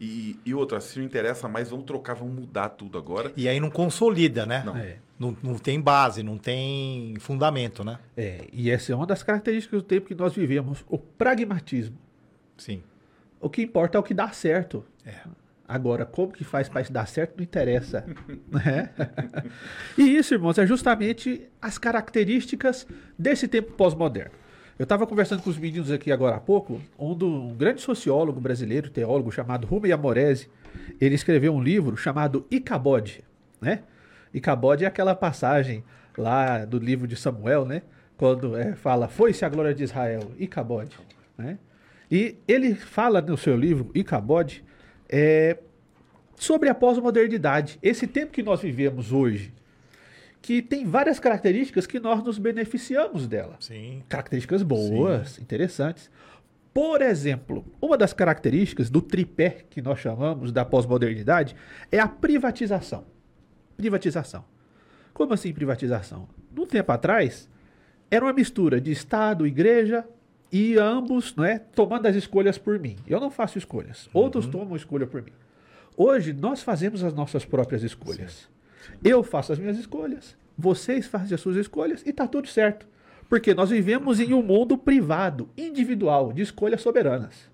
E, 0.00 0.36
e 0.44 0.52
outra, 0.52 0.80
se 0.80 0.98
não 0.98 1.06
interessa 1.06 1.46
mais, 1.48 1.70
vamos 1.70 1.84
trocar, 1.84 2.14
vamos 2.14 2.34
mudar 2.34 2.70
tudo 2.70 2.98
agora. 2.98 3.32
E 3.36 3.48
aí 3.48 3.60
não 3.60 3.70
consolida, 3.70 4.44
né? 4.44 4.64
Não. 4.66 4.76
É. 4.76 4.98
Não, 5.16 5.36
não 5.40 5.56
tem 5.56 5.80
base, 5.80 6.24
não 6.24 6.36
tem 6.36 7.14
fundamento, 7.20 7.84
né? 7.84 8.00
É, 8.16 8.48
e 8.52 8.68
essa 8.68 8.92
é 8.92 8.96
uma 8.96 9.06
das 9.06 9.22
características 9.22 9.80
do 9.80 9.86
tempo 9.86 10.08
que 10.08 10.14
nós 10.14 10.34
vivemos, 10.34 10.84
o 10.88 10.98
pragmatismo. 10.98 11.96
Sim. 12.56 12.82
O 13.40 13.48
que 13.48 13.62
importa 13.62 13.96
é 13.96 14.00
o 14.00 14.02
que 14.02 14.12
dá 14.12 14.32
certo. 14.32 14.84
É. 15.06 15.20
Agora, 15.66 16.04
como 16.04 16.32
que 16.32 16.44
faz 16.44 16.68
para 16.68 16.82
isso 16.82 16.92
dar 16.92 17.06
certo, 17.06 17.36
não 17.36 17.44
interessa. 17.44 18.04
né? 18.50 18.90
E 19.96 20.16
isso, 20.16 20.34
irmãos, 20.34 20.58
é 20.58 20.66
justamente 20.66 21.48
as 21.60 21.78
características 21.78 22.86
desse 23.18 23.48
tempo 23.48 23.72
pós-moderno. 23.72 24.32
Eu 24.78 24.82
estava 24.82 25.06
conversando 25.06 25.40
com 25.40 25.50
os 25.50 25.56
meninos 25.56 25.90
aqui 25.90 26.10
agora 26.10 26.36
há 26.36 26.40
pouco, 26.40 26.80
do, 27.16 27.26
um 27.26 27.54
grande 27.54 27.80
sociólogo 27.80 28.40
brasileiro, 28.40 28.90
teólogo, 28.90 29.30
chamado 29.30 29.66
Rumi 29.66 29.92
Amorese, 29.92 30.50
ele 31.00 31.14
escreveu 31.14 31.54
um 31.54 31.62
livro 31.62 31.96
chamado 31.96 32.44
Icabode, 32.50 33.24
né? 33.60 33.82
Icabode 34.32 34.84
é 34.84 34.88
aquela 34.88 35.14
passagem 35.14 35.84
lá 36.18 36.64
do 36.64 36.78
livro 36.78 37.06
de 37.06 37.14
Samuel, 37.14 37.64
né? 37.64 37.82
Quando 38.16 38.56
é, 38.56 38.74
fala, 38.74 39.06
foi-se 39.06 39.44
a 39.44 39.48
glória 39.48 39.72
de 39.72 39.84
Israel, 39.84 40.32
Icabode, 40.38 40.96
né? 41.38 41.58
E 42.10 42.36
ele 42.46 42.74
fala 42.74 43.20
no 43.20 43.36
seu 43.36 43.56
livro, 43.56 43.90
Icabode, 43.94 44.64
é, 45.08 45.58
sobre 46.36 46.68
a 46.68 46.74
pós-modernidade, 46.74 47.78
esse 47.82 48.06
tempo 48.06 48.32
que 48.32 48.42
nós 48.42 48.60
vivemos 48.60 49.12
hoje, 49.12 49.52
que 50.42 50.60
tem 50.60 50.84
várias 50.84 51.18
características 51.18 51.86
que 51.86 51.98
nós 51.98 52.22
nos 52.22 52.38
beneficiamos 52.38 53.26
dela. 53.26 53.56
Sim. 53.60 54.02
Características 54.08 54.62
boas, 54.62 55.38
interessantes. 55.38 56.10
Por 56.72 57.00
exemplo, 57.00 57.64
uma 57.80 57.96
das 57.96 58.12
características 58.12 58.90
do 58.90 59.00
tripé 59.00 59.64
que 59.70 59.80
nós 59.80 60.00
chamamos 60.00 60.52
da 60.52 60.64
pós-modernidade 60.64 61.56
é 61.90 61.98
a 61.98 62.08
privatização. 62.08 63.06
Privatização. 63.76 64.44
Como 65.14 65.32
assim 65.32 65.52
privatização? 65.52 66.28
Num 66.54 66.66
tempo 66.66 66.90
atrás, 66.92 67.48
era 68.10 68.24
uma 68.24 68.32
mistura 68.32 68.80
de 68.80 68.90
Estado, 68.90 69.46
igreja 69.46 70.04
e 70.50 70.78
ambos 70.78 71.34
não 71.34 71.44
é, 71.44 71.58
tomando 71.58 72.06
as 72.06 72.16
escolhas 72.16 72.58
por 72.58 72.78
mim. 72.78 72.96
Eu 73.06 73.20
não 73.20 73.30
faço 73.30 73.58
escolhas, 73.58 74.08
outros 74.12 74.46
tomam 74.46 74.76
escolha 74.76 75.06
por 75.06 75.22
mim. 75.22 75.32
Hoje, 75.96 76.32
nós 76.32 76.62
fazemos 76.62 77.04
as 77.04 77.12
nossas 77.14 77.44
próprias 77.44 77.82
escolhas. 77.82 78.48
Eu 79.02 79.22
faço 79.22 79.52
as 79.52 79.58
minhas 79.58 79.78
escolhas, 79.78 80.36
vocês 80.56 81.06
fazem 81.06 81.34
as 81.34 81.40
suas 81.40 81.56
escolhas 81.56 82.02
e 82.04 82.10
está 82.10 82.26
tudo 82.26 82.48
certo. 82.48 82.86
Porque 83.28 83.54
nós 83.54 83.70
vivemos 83.70 84.20
em 84.20 84.34
um 84.34 84.42
mundo 84.42 84.76
privado, 84.76 85.48
individual, 85.56 86.32
de 86.32 86.42
escolhas 86.42 86.82
soberanas. 86.82 87.50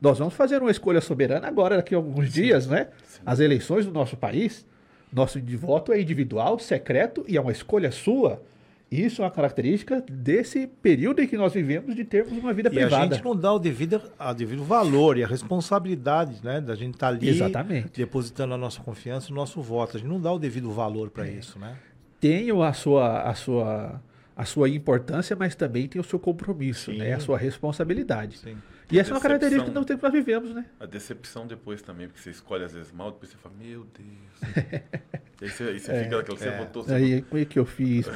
Nós 0.00 0.18
vamos 0.18 0.34
fazer 0.34 0.60
uma 0.60 0.70
escolha 0.70 1.00
soberana 1.00 1.46
agora, 1.46 1.76
daqui 1.76 1.94
a 1.94 1.98
alguns 1.98 2.32
dias, 2.32 2.66
né? 2.66 2.88
As 3.24 3.38
eleições 3.38 3.86
do 3.86 3.92
nosso 3.92 4.16
país, 4.16 4.66
nosso 5.12 5.38
voto 5.56 5.92
é 5.92 6.00
individual, 6.00 6.58
secreto 6.58 7.24
e 7.28 7.36
é 7.36 7.40
uma 7.40 7.52
escolha 7.52 7.92
sua. 7.92 8.42
Isso 8.92 9.22
é 9.22 9.24
uma 9.24 9.30
característica 9.30 10.04
desse 10.10 10.66
período 10.66 11.20
em 11.22 11.26
que 11.26 11.36
nós 11.36 11.52
vivemos 11.54 11.94
de 11.96 12.04
termos 12.04 12.32
uma 12.36 12.52
vida 12.52 12.68
E 12.68 12.72
a 12.78 12.86
privada. 12.86 13.14
gente 13.14 13.24
não 13.24 13.34
dá 13.34 13.52
o 13.52 13.58
devido, 13.58 14.00
a 14.18 14.32
devido 14.32 14.62
valor 14.64 15.16
e 15.16 15.24
a 15.24 15.26
responsabilidade, 15.26 16.40
né? 16.44 16.60
Da 16.60 16.74
gente 16.74 16.94
estar 16.94 17.08
ali 17.08 17.28
Exatamente. 17.28 17.88
depositando 17.96 18.52
a 18.54 18.58
nossa 18.58 18.80
confiança, 18.82 19.32
o 19.32 19.34
nosso 19.34 19.62
voto. 19.62 19.96
A 19.96 20.00
gente 20.00 20.08
não 20.08 20.20
dá 20.20 20.30
o 20.32 20.38
devido 20.38 20.70
valor 20.70 21.06
É. 21.06 21.10
para 21.10 21.28
isso, 21.28 21.58
né? 21.58 21.74
tem 22.20 22.50
a 22.52 22.72
sua, 22.72 23.22
a 23.22 23.34
sua, 23.34 24.00
a 24.36 24.44
sua 24.44 24.68
importância, 24.68 25.34
mas 25.34 25.56
também 25.56 25.88
tem 25.88 26.00
o 26.00 26.04
seu 26.04 26.20
compromisso, 26.20 26.92
Sim. 26.92 26.98
né? 26.98 27.14
A 27.14 27.18
sua 27.18 27.36
responsabilidade. 27.36 28.38
Sim. 28.38 28.56
E 28.90 28.98
essa 28.98 29.10
é 29.10 29.14
uma 29.14 29.20
característica 29.20 29.70
do 29.70 29.84
tempo 29.84 30.00
que 30.00 30.04
nós 30.04 30.12
vivemos, 30.12 30.54
né? 30.54 30.66
A 30.78 30.86
decepção 30.86 31.46
depois 31.46 31.80
também, 31.80 32.08
porque 32.08 32.20
você 32.20 32.30
escolhe 32.30 32.64
às 32.64 32.72
vezes 32.72 32.92
mal, 32.92 33.10
depois 33.10 33.30
você 33.30 33.38
fala, 33.38 33.54
meu 33.58 33.84
Deus. 33.84 34.42
e 35.40 35.44
aí 35.44 35.50
você, 35.50 35.64
aí 35.64 35.80
você 35.80 36.02
fica 36.04 36.16
naquela, 36.16 36.38
você 36.38 36.48
é. 36.48 36.58
botou, 36.58 36.84
você 36.84 36.94
Aí, 36.94 37.22
como 37.22 37.40
é 37.40 37.44
que 37.44 37.58
eu 37.58 37.64
fiz? 37.64 38.06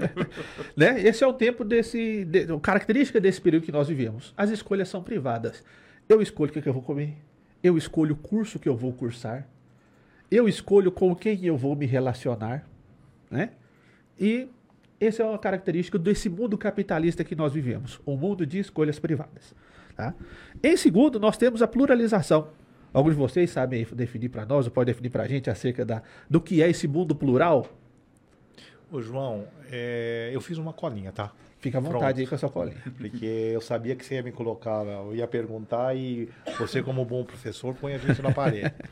né? 0.76 1.00
Esse 1.00 1.24
é 1.24 1.26
o 1.26 1.32
tempo 1.32 1.64
desse. 1.64 2.24
De, 2.24 2.46
característica 2.60 3.20
desse 3.20 3.40
período 3.40 3.64
que 3.64 3.72
nós 3.72 3.88
vivemos. 3.88 4.34
As 4.36 4.50
escolhas 4.50 4.88
são 4.88 5.02
privadas. 5.02 5.64
Eu 6.08 6.20
escolho 6.20 6.50
o 6.50 6.52
que, 6.52 6.60
que 6.60 6.68
eu 6.68 6.74
vou 6.74 6.82
comer. 6.82 7.16
Eu 7.62 7.78
escolho 7.78 8.14
o 8.14 8.18
curso 8.18 8.58
que 8.58 8.68
eu 8.68 8.76
vou 8.76 8.92
cursar. 8.92 9.46
Eu 10.30 10.48
escolho 10.48 10.90
com 10.90 11.14
quem 11.14 11.44
eu 11.44 11.56
vou 11.56 11.76
me 11.76 11.86
relacionar. 11.86 12.68
Né? 13.30 13.50
E 14.18 14.48
essa 15.00 15.22
é 15.22 15.26
uma 15.26 15.38
característica 15.38 15.98
desse 15.98 16.28
mundo 16.28 16.56
capitalista 16.56 17.24
que 17.24 17.34
nós 17.34 17.52
vivemos. 17.52 18.00
Um 18.06 18.16
mundo 18.16 18.46
de 18.46 18.58
escolhas 18.58 18.98
privadas. 18.98 19.54
Tá? 19.96 20.14
Em 20.62 20.76
segundo, 20.76 21.20
nós 21.20 21.36
temos 21.36 21.62
a 21.62 21.66
pluralização. 21.68 22.48
Alguns 22.92 23.12
de 23.12 23.18
vocês 23.18 23.50
sabem 23.50 23.86
definir 23.92 24.28
para 24.28 24.44
nós, 24.44 24.66
ou 24.66 24.72
podem 24.72 24.92
definir 24.92 25.10
para 25.10 25.22
a 25.22 25.28
gente 25.28 25.48
acerca 25.48 25.84
da, 25.84 26.02
do 26.28 26.40
que 26.40 26.62
é 26.62 26.68
esse 26.68 26.86
mundo 26.86 27.14
plural? 27.14 27.66
Ô, 28.90 29.00
João, 29.00 29.46
é, 29.70 30.30
eu 30.32 30.40
fiz 30.40 30.58
uma 30.58 30.72
colinha, 30.72 31.10
tá? 31.10 31.32
Fica 31.58 31.78
à 31.78 31.80
vontade 31.80 32.00
Pronto. 32.00 32.18
aí 32.18 32.26
com 32.26 32.34
a 32.34 32.38
sua 32.38 32.50
colinha. 32.50 32.76
Porque 32.98 33.24
eu 33.24 33.60
sabia 33.60 33.94
que 33.96 34.04
você 34.04 34.16
ia 34.16 34.22
me 34.22 34.32
colocar, 34.32 34.84
eu 34.84 35.14
ia 35.14 35.26
perguntar 35.28 35.96
e 35.96 36.28
você, 36.58 36.82
como 36.82 37.04
bom 37.04 37.24
professor, 37.24 37.72
põe 37.74 37.94
a 37.94 37.98
gente 37.98 38.20
na 38.20 38.32
parede. 38.32 38.72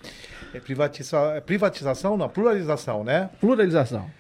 É 0.52 0.58
privatiza, 0.58 1.16
é 1.36 1.40
privatização, 1.40 2.16
não, 2.16 2.28
pluralização, 2.28 3.04
né? 3.04 3.30
Pluralização. 3.40 4.10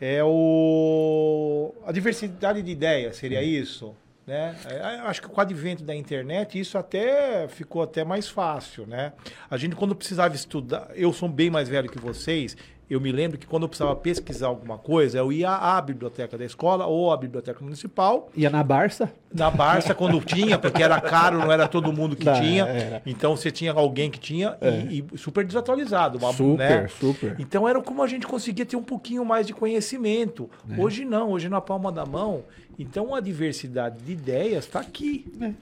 É 0.00 0.24
o 0.24 1.74
a 1.84 1.92
diversidade 1.92 2.62
de 2.62 2.70
ideias, 2.70 3.16
seria 3.16 3.42
isso, 3.42 3.94
né? 4.26 4.56
É, 4.66 4.80
acho 5.00 5.20
que 5.20 5.28
com 5.28 5.38
o 5.38 5.40
advento 5.40 5.84
da 5.84 5.94
internet 5.94 6.58
isso 6.58 6.78
até 6.78 7.46
ficou 7.48 7.82
até 7.82 8.04
mais 8.04 8.28
fácil, 8.28 8.86
né? 8.86 9.12
A 9.50 9.56
gente 9.56 9.76
quando 9.76 9.94
precisava 9.94 10.34
estudar, 10.34 10.90
eu 10.94 11.12
sou 11.12 11.28
bem 11.28 11.50
mais 11.50 11.68
velho 11.68 11.90
que 11.90 11.98
vocês, 11.98 12.56
eu 12.88 13.00
me 13.00 13.10
lembro 13.10 13.38
que 13.38 13.46
quando 13.46 13.62
eu 13.62 13.68
precisava 13.68 13.96
pesquisar 13.96 14.46
alguma 14.48 14.76
coisa, 14.76 15.18
eu 15.18 15.32
ia 15.32 15.50
à 15.50 15.80
biblioteca 15.80 16.36
da 16.36 16.44
escola 16.44 16.86
ou 16.86 17.10
à 17.12 17.16
biblioteca 17.16 17.62
municipal, 17.64 18.30
Ia 18.36 18.50
na 18.50 18.62
Barça? 18.62 19.10
na 19.32 19.50
Barça 19.50 19.94
quando 19.96 20.20
tinha, 20.20 20.58
porque 20.58 20.82
era 20.82 21.00
caro, 21.00 21.38
não 21.38 21.50
era 21.50 21.66
todo 21.66 21.92
mundo 21.92 22.14
que 22.14 22.26
Não, 22.26 22.34
tinha. 22.34 22.64
era. 22.66 23.02
Então 23.06 23.36
você 23.36 23.50
tinha 23.50 23.72
alguém 23.72 24.10
que 24.10 24.20
tinha 24.20 24.56
e, 24.90 25.04
e 25.12 25.18
super 25.18 25.44
desatualizado, 25.44 26.18
uma, 26.18 26.32
super, 26.32 26.82
né? 26.82 26.88
super. 26.88 27.36
Então 27.38 27.66
era 27.68 27.80
como 27.80 28.02
a 28.02 28.06
gente 28.06 28.26
conseguia 28.26 28.66
ter 28.66 28.76
um 28.76 28.82
pouquinho 28.82 29.24
mais 29.24 29.46
de 29.46 29.54
conhecimento. 29.54 30.50
É. 30.70 30.80
Hoje 30.80 31.04
não, 31.04 31.30
hoje 31.30 31.48
na 31.48 31.60
palma 31.60 31.90
da 31.90 32.04
mão. 32.04 32.44
Então 32.78 33.14
a 33.14 33.20
diversidade 33.20 33.98
de 34.02 34.12
ideias 34.12 34.64
está 34.66 34.80
aqui. 34.80 35.26
É. 35.40 35.52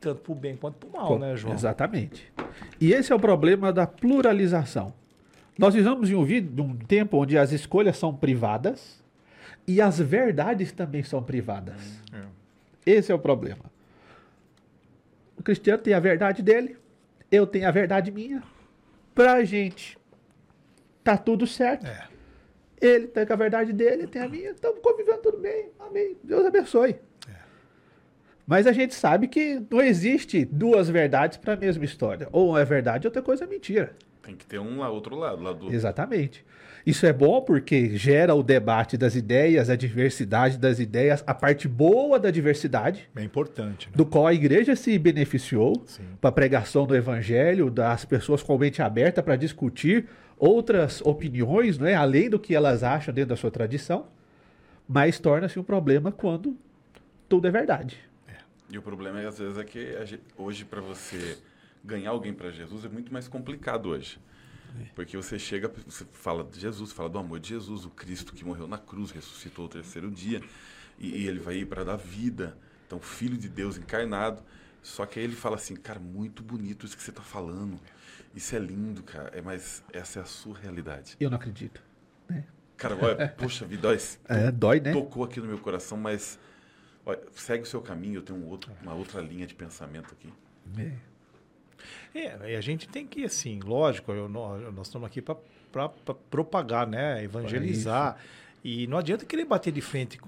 Tanto 0.00 0.20
para 0.20 0.32
o 0.32 0.34
bem 0.34 0.54
quanto 0.56 0.74
para 0.76 0.88
o 0.88 0.92
mal, 0.92 1.18
né, 1.18 1.34
João? 1.34 1.54
Exatamente. 1.54 2.30
E 2.78 2.92
esse 2.92 3.10
é 3.10 3.14
o 3.14 3.18
problema 3.18 3.72
da 3.72 3.86
pluralização. 3.86 4.92
Nós 5.58 5.74
vivemos 5.74 6.10
em 6.10 6.14
um, 6.14 6.22
um 6.62 6.76
tempo 6.76 7.16
onde 7.18 7.38
as 7.38 7.52
escolhas 7.52 7.96
são 7.96 8.14
privadas 8.14 9.02
e 9.66 9.80
as 9.80 9.98
verdades 9.98 10.72
também 10.72 11.02
são 11.02 11.22
privadas. 11.22 12.02
Esse 12.84 13.10
é 13.10 13.14
o 13.14 13.18
problema. 13.18 13.64
O 15.38 15.42
cristiano 15.42 15.82
tem 15.82 15.94
a 15.94 16.00
verdade 16.00 16.42
dele, 16.42 16.76
eu 17.30 17.46
tenho 17.46 17.66
a 17.66 17.70
verdade 17.70 18.10
minha. 18.10 18.42
Pra 19.14 19.44
gente, 19.44 19.96
tá 21.02 21.16
tudo 21.16 21.46
certo. 21.46 21.86
É. 21.86 22.08
Ele 22.80 23.06
tem 23.06 23.26
a 23.28 23.36
verdade 23.36 23.72
dele, 23.72 24.06
tem 24.06 24.20
a 24.20 24.28
minha, 24.28 24.50
estamos 24.50 24.80
convivendo 24.80 25.18
tudo 25.18 25.38
bem. 25.38 25.70
Amém. 25.78 26.16
Deus 26.22 26.44
abençoe. 26.44 26.96
Mas 28.46 28.66
a 28.66 28.72
gente 28.72 28.94
sabe 28.94 29.26
que 29.26 29.62
não 29.70 29.80
existe 29.80 30.44
duas 30.44 30.90
verdades 30.90 31.38
para 31.38 31.54
a 31.54 31.56
mesma 31.56 31.84
história. 31.84 32.28
Ou 32.30 32.58
é 32.58 32.64
verdade, 32.64 33.06
outra 33.06 33.22
coisa 33.22 33.44
é 33.44 33.46
mentira. 33.46 33.96
Tem 34.24 34.34
que 34.34 34.46
ter 34.46 34.58
um 34.58 34.78
lá, 34.78 34.88
outro 34.88 35.16
lado. 35.16 35.42
Lá 35.42 35.52
do... 35.52 35.72
Exatamente. 35.72 36.44
Isso 36.86 37.06
é 37.06 37.12
bom 37.12 37.40
porque 37.40 37.96
gera 37.96 38.34
o 38.34 38.42
debate 38.42 38.96
das 38.98 39.14
ideias, 39.14 39.70
a 39.70 39.76
diversidade 39.76 40.58
das 40.58 40.78
ideias, 40.78 41.24
a 41.26 41.32
parte 41.32 41.66
boa 41.66 42.18
da 42.18 42.30
diversidade, 42.30 43.08
É 43.16 43.22
importante. 43.22 43.86
Né? 43.88 43.92
do 43.96 44.04
qual 44.04 44.26
a 44.26 44.34
igreja 44.34 44.76
se 44.76 44.98
beneficiou 44.98 45.82
para 46.20 46.28
a 46.28 46.32
pregação 46.32 46.86
do 46.86 46.94
evangelho, 46.94 47.70
das 47.70 48.04
pessoas 48.04 48.42
com 48.42 48.54
a 48.54 48.58
mente 48.58 48.82
aberta 48.82 49.22
para 49.22 49.34
discutir 49.36 50.06
outras 50.38 51.00
opiniões, 51.00 51.78
não 51.78 51.86
é? 51.86 51.94
além 51.94 52.28
do 52.28 52.38
que 52.38 52.54
elas 52.54 52.82
acham 52.82 53.14
dentro 53.14 53.30
da 53.30 53.36
sua 53.36 53.50
tradição, 53.50 54.06
mas 54.86 55.18
torna-se 55.18 55.58
um 55.58 55.62
problema 55.64 56.12
quando 56.12 56.54
tudo 57.28 57.48
é 57.48 57.50
verdade. 57.50 57.98
E 58.70 58.76
o 58.78 58.82
problema 58.82 59.20
é, 59.20 59.26
às 59.26 59.38
vezes, 59.38 59.56
é 59.56 59.64
que 59.64 60.04
gente- 60.04 60.22
hoje, 60.36 60.64
para 60.64 60.80
você 60.80 61.36
ganhar 61.84 62.10
alguém 62.10 62.32
para 62.32 62.50
Jesus, 62.50 62.84
é 62.84 62.88
muito 62.88 63.12
mais 63.12 63.28
complicado 63.28 63.90
hoje. 63.90 64.18
Porque 64.94 65.16
você 65.16 65.38
chega, 65.38 65.70
você 65.86 66.04
fala 66.12 66.42
de 66.42 66.58
Jesus, 66.58 66.90
fala 66.90 67.08
do 67.08 67.18
amor 67.18 67.38
de 67.38 67.50
Jesus, 67.50 67.84
o 67.84 67.90
Cristo 67.90 68.32
que 68.34 68.44
morreu 68.44 68.66
na 68.66 68.78
cruz, 68.78 69.12
ressuscitou 69.12 69.64
ao 69.64 69.68
terceiro 69.68 70.10
dia, 70.10 70.42
e, 70.98 71.10
e 71.10 71.28
ele 71.28 71.38
vai 71.38 71.58
ir 71.58 71.66
para 71.66 71.84
dar 71.84 71.96
vida. 71.96 72.56
Então, 72.86 72.98
Filho 73.00 73.36
de 73.36 73.48
Deus 73.48 73.76
encarnado. 73.76 74.42
Só 74.82 75.06
que 75.06 75.18
aí 75.18 75.24
ele 75.24 75.36
fala 75.36 75.56
assim, 75.56 75.76
cara, 75.76 75.98
muito 75.98 76.42
bonito 76.42 76.84
isso 76.84 76.96
que 76.96 77.02
você 77.02 77.10
está 77.10 77.22
falando. 77.22 77.80
Isso 78.34 78.54
é 78.54 78.58
lindo, 78.58 79.02
cara. 79.02 79.30
É, 79.32 79.40
mas 79.40 79.82
essa 79.92 80.18
é 80.18 80.22
a 80.22 80.26
sua 80.26 80.58
realidade. 80.58 81.16
Eu 81.20 81.30
não 81.30 81.36
acredito. 81.36 81.80
Cara, 82.76 82.96
olha, 83.00 83.28
poxa 83.38 83.64
vida, 83.64 83.88
olha, 83.88 83.98
É, 84.28 84.50
dói, 84.50 84.80
né? 84.80 84.92
tocou 84.92 85.24
aqui 85.24 85.40
no 85.40 85.46
meu 85.46 85.58
coração, 85.58 85.96
mas 85.96 86.38
olha, 87.06 87.20
segue 87.32 87.62
o 87.62 87.66
seu 87.66 87.80
caminho, 87.80 88.16
eu 88.16 88.22
tenho 88.22 88.38
um 88.38 88.46
outro, 88.46 88.72
uma 88.82 88.94
outra 88.94 89.20
linha 89.20 89.46
de 89.46 89.54
pensamento 89.54 90.12
aqui. 90.12 90.32
É. 90.76 90.92
É, 92.14 92.52
e 92.52 92.56
a 92.56 92.60
gente 92.60 92.88
tem 92.88 93.06
que, 93.06 93.24
assim, 93.24 93.60
lógico, 93.64 94.12
eu- 94.12 94.28
nós, 94.28 94.62
estamos 94.86 95.06
aqui 95.06 95.20
para 95.22 95.36
propagar, 96.30 96.86
né? 96.86 97.22
Evangelizar. 97.24 98.16
E 98.62 98.86
não 98.86 98.96
adianta 98.96 99.26
querer 99.26 99.44
bater 99.44 99.72
de 99.72 99.82
frente. 99.82 100.18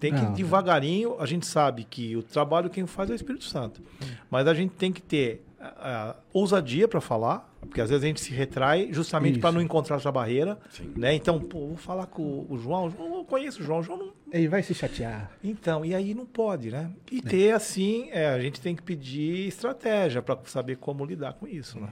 Tem 0.00 0.14
que 0.14 0.20
Não, 0.22 0.32
devagarinho. 0.32 1.20
A 1.20 1.26
gente 1.26 1.44
sabe 1.46 1.84
que 1.84 2.16
o 2.16 2.22
trabalho 2.22 2.70
quem 2.70 2.86
faz 2.86 3.10
é 3.10 3.12
o 3.12 3.16
Espírito 3.16 3.44
Santo. 3.44 3.82
Mas 4.30 4.46
a 4.48 4.54
gente 4.54 4.72
tem 4.74 4.90
que 4.90 5.02
ter 5.02 5.44
a 5.62 6.16
ousadia 6.32 6.88
para 6.88 7.00
falar, 7.00 7.48
porque 7.60 7.80
às 7.80 7.88
vezes 7.88 8.02
a 8.02 8.06
gente 8.08 8.20
se 8.20 8.32
retrai 8.32 8.88
justamente 8.92 9.38
para 9.38 9.52
não 9.52 9.60
encontrar 9.60 9.96
essa 9.96 10.10
barreira. 10.10 10.58
Sim. 10.70 10.92
Né? 10.96 11.14
Então, 11.14 11.40
pô, 11.40 11.68
vou 11.68 11.76
falar 11.76 12.06
com 12.06 12.44
o 12.48 12.58
João. 12.58 12.90
João 12.90 13.18
eu 13.18 13.24
conheço 13.24 13.62
o 13.62 13.64
João. 13.64 13.78
O 13.78 13.82
João 13.82 13.98
não, 13.98 14.12
Ele 14.32 14.48
vai 14.48 14.62
se 14.62 14.74
chatear. 14.74 15.30
então, 15.42 15.84
e 15.84 15.94
aí 15.94 16.14
não 16.14 16.26
pode, 16.26 16.70
né? 16.70 16.90
E 17.10 17.22
ter, 17.22 17.52
assim, 17.52 18.08
é, 18.10 18.28
a 18.28 18.40
gente 18.40 18.60
tem 18.60 18.74
que 18.74 18.82
pedir 18.82 19.46
estratégia 19.46 20.20
para 20.20 20.38
saber 20.46 20.76
como 20.76 21.04
lidar 21.04 21.34
com 21.34 21.46
isso, 21.46 21.78
né? 21.78 21.88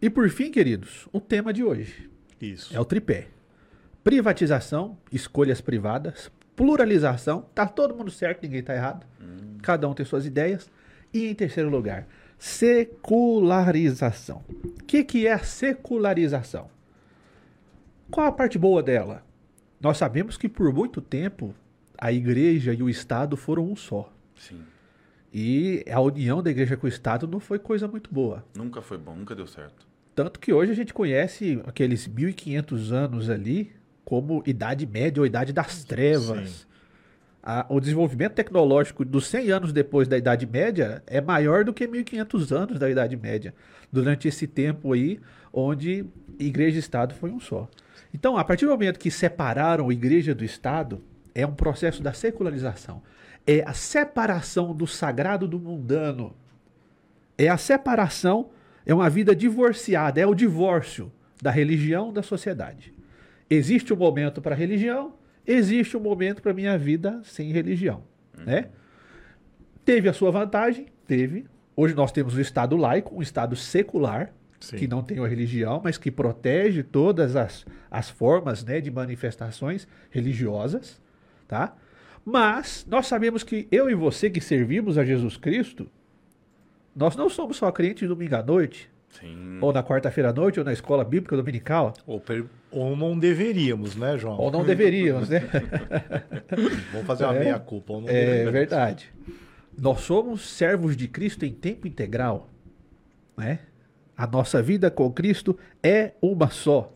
E 0.00 0.10
por 0.10 0.28
fim, 0.28 0.50
queridos, 0.50 1.08
o 1.12 1.20
tema 1.20 1.50
de 1.50 1.64
hoje 1.64 2.10
Isso. 2.38 2.76
é 2.76 2.78
o 2.78 2.84
tripé. 2.84 3.28
Privatização, 4.02 4.98
escolhas 5.10 5.62
privadas, 5.62 6.30
pluralização, 6.54 7.46
tá 7.54 7.66
todo 7.66 7.94
mundo 7.94 8.10
certo, 8.10 8.42
ninguém 8.42 8.62
tá 8.62 8.74
errado. 8.74 9.06
Cada 9.62 9.88
um 9.88 9.94
tem 9.94 10.04
suas 10.04 10.26
ideias. 10.26 10.70
E 11.12 11.26
em 11.26 11.34
terceiro 11.34 11.70
lugar, 11.70 12.06
secularização. 12.44 14.44
O 14.62 14.84
que, 14.84 15.02
que 15.02 15.26
é 15.26 15.32
a 15.32 15.38
secularização? 15.38 16.68
Qual 18.10 18.26
a 18.26 18.32
parte 18.32 18.58
boa 18.58 18.82
dela? 18.82 19.24
Nós 19.80 19.96
sabemos 19.96 20.36
que 20.36 20.46
por 20.46 20.70
muito 20.70 21.00
tempo 21.00 21.54
a 21.96 22.12
igreja 22.12 22.74
e 22.74 22.82
o 22.82 22.90
Estado 22.90 23.34
foram 23.34 23.64
um 23.64 23.74
só. 23.74 24.12
Sim. 24.36 24.60
E 25.32 25.86
a 25.90 25.98
união 26.00 26.42
da 26.42 26.50
igreja 26.50 26.76
com 26.76 26.86
o 26.86 26.88
Estado 26.88 27.26
não 27.26 27.40
foi 27.40 27.58
coisa 27.58 27.88
muito 27.88 28.12
boa. 28.12 28.44
Nunca 28.54 28.82
foi 28.82 28.98
bom, 28.98 29.16
nunca 29.16 29.34
deu 29.34 29.46
certo. 29.46 29.86
Tanto 30.14 30.38
que 30.38 30.52
hoje 30.52 30.70
a 30.70 30.74
gente 30.74 30.92
conhece 30.92 31.62
aqueles 31.64 32.06
1500 32.06 32.92
anos 32.92 33.30
ali 33.30 33.72
como 34.04 34.42
Idade 34.46 34.86
Média 34.86 35.18
ou 35.18 35.26
Idade 35.26 35.50
das 35.50 35.82
Trevas. 35.82 36.50
Sim. 36.50 36.66
A- 37.46 37.66
o 37.68 37.78
desenvolvimento 37.78 38.32
tecnológico 38.32 39.04
dos 39.04 39.26
100 39.26 39.50
anos 39.50 39.72
depois 39.72 40.08
da 40.08 40.16
Idade 40.16 40.46
Média 40.46 41.02
é 41.06 41.20
maior 41.20 41.62
do 41.62 41.74
que 41.74 41.86
1500 41.86 42.52
anos 42.52 42.78
da 42.78 42.88
Idade 42.88 43.16
Média. 43.16 43.54
Durante 43.92 44.26
esse 44.26 44.46
tempo 44.46 44.94
aí, 44.94 45.20
onde 45.52 46.06
igreja 46.38 46.76
e 46.76 46.80
Estado 46.80 47.14
foi 47.14 47.30
um 47.30 47.38
só. 47.38 47.68
Então, 48.14 48.38
a 48.38 48.44
partir 48.44 48.64
do 48.64 48.70
momento 48.70 48.98
que 48.98 49.10
separaram 49.10 49.90
a 49.90 49.92
igreja 49.92 50.34
do 50.34 50.42
Estado, 50.42 51.02
é 51.34 51.46
um 51.46 51.52
processo 51.52 52.02
da 52.02 52.14
secularização. 52.14 53.02
É 53.46 53.62
a 53.66 53.74
separação 53.74 54.74
do 54.74 54.86
sagrado 54.86 55.46
do 55.46 55.60
mundano. 55.60 56.34
É 57.36 57.48
a 57.48 57.58
separação, 57.58 58.50
é 58.86 58.94
uma 58.94 59.10
vida 59.10 59.36
divorciada, 59.36 60.18
é 60.18 60.26
o 60.26 60.34
divórcio 60.34 61.12
da 61.42 61.50
religião 61.50 62.10
da 62.10 62.22
sociedade. 62.22 62.94
Existe 63.50 63.92
um 63.92 63.96
momento 63.96 64.40
para 64.40 64.54
a 64.54 64.58
religião, 64.58 65.12
existe 65.46 65.96
um 65.96 66.00
momento 66.00 66.42
para 66.42 66.52
a 66.52 66.54
minha 66.54 66.76
vida 66.78 67.20
sem 67.24 67.52
religião. 67.52 68.02
Né? 68.36 68.68
Teve 69.84 70.08
a 70.08 70.12
sua 70.12 70.30
vantagem? 70.30 70.86
Teve. 71.06 71.46
Hoje 71.76 71.94
nós 71.94 72.12
temos 72.12 72.34
o 72.34 72.40
Estado 72.40 72.76
laico, 72.76 73.14
um 73.16 73.22
Estado 73.22 73.56
secular, 73.56 74.32
Sim. 74.60 74.76
que 74.76 74.88
não 74.88 75.02
tem 75.02 75.18
uma 75.18 75.28
religião, 75.28 75.80
mas 75.82 75.98
que 75.98 76.10
protege 76.10 76.82
todas 76.82 77.36
as, 77.36 77.66
as 77.90 78.08
formas 78.08 78.64
né, 78.64 78.80
de 78.80 78.90
manifestações 78.90 79.86
religiosas. 80.10 81.02
Tá? 81.46 81.76
Mas 82.24 82.86
nós 82.88 83.06
sabemos 83.06 83.42
que 83.42 83.68
eu 83.70 83.90
e 83.90 83.94
você 83.94 84.30
que 84.30 84.40
servimos 84.40 84.96
a 84.96 85.04
Jesus 85.04 85.36
Cristo, 85.36 85.90
nós 86.94 87.16
não 87.16 87.28
somos 87.28 87.56
só 87.56 87.70
crentes 87.70 88.08
domingo 88.08 88.36
à 88.36 88.42
noite, 88.42 88.90
Sim. 89.20 89.58
ou 89.60 89.72
na 89.72 89.82
quarta-feira 89.82 90.30
à 90.30 90.32
noite, 90.32 90.58
ou 90.58 90.64
na 90.64 90.72
escola 90.72 91.04
bíblica 91.04 91.36
dominical, 91.36 91.94
Ou, 92.06 92.20
per- 92.20 92.44
ou 92.70 92.96
não 92.96 93.18
deveríamos, 93.18 93.94
né, 93.96 94.18
João? 94.18 94.38
ou 94.38 94.50
não 94.50 94.64
deveríamos, 94.64 95.28
né? 95.28 95.40
Vamos 96.92 97.06
fazer 97.06 97.24
uma 97.24 97.36
É. 97.36 97.38
meia-culpa. 97.40 97.92
É 97.94 98.00
deveríamos. 98.00 98.52
verdade. 98.52 99.12
Nós 99.78 100.00
somos 100.00 100.48
servos 100.48 100.96
de 100.96 101.08
Cristo 101.08 101.44
em 101.44 101.52
tempo 101.52 101.86
integral. 101.86 102.48
Né? 103.36 103.58
A 104.16 104.26
nossa 104.26 104.62
vida 104.62 104.90
com 104.90 105.10
Cristo 105.10 105.58
é 105.82 106.12
uma 106.22 106.48
só. 106.50 106.92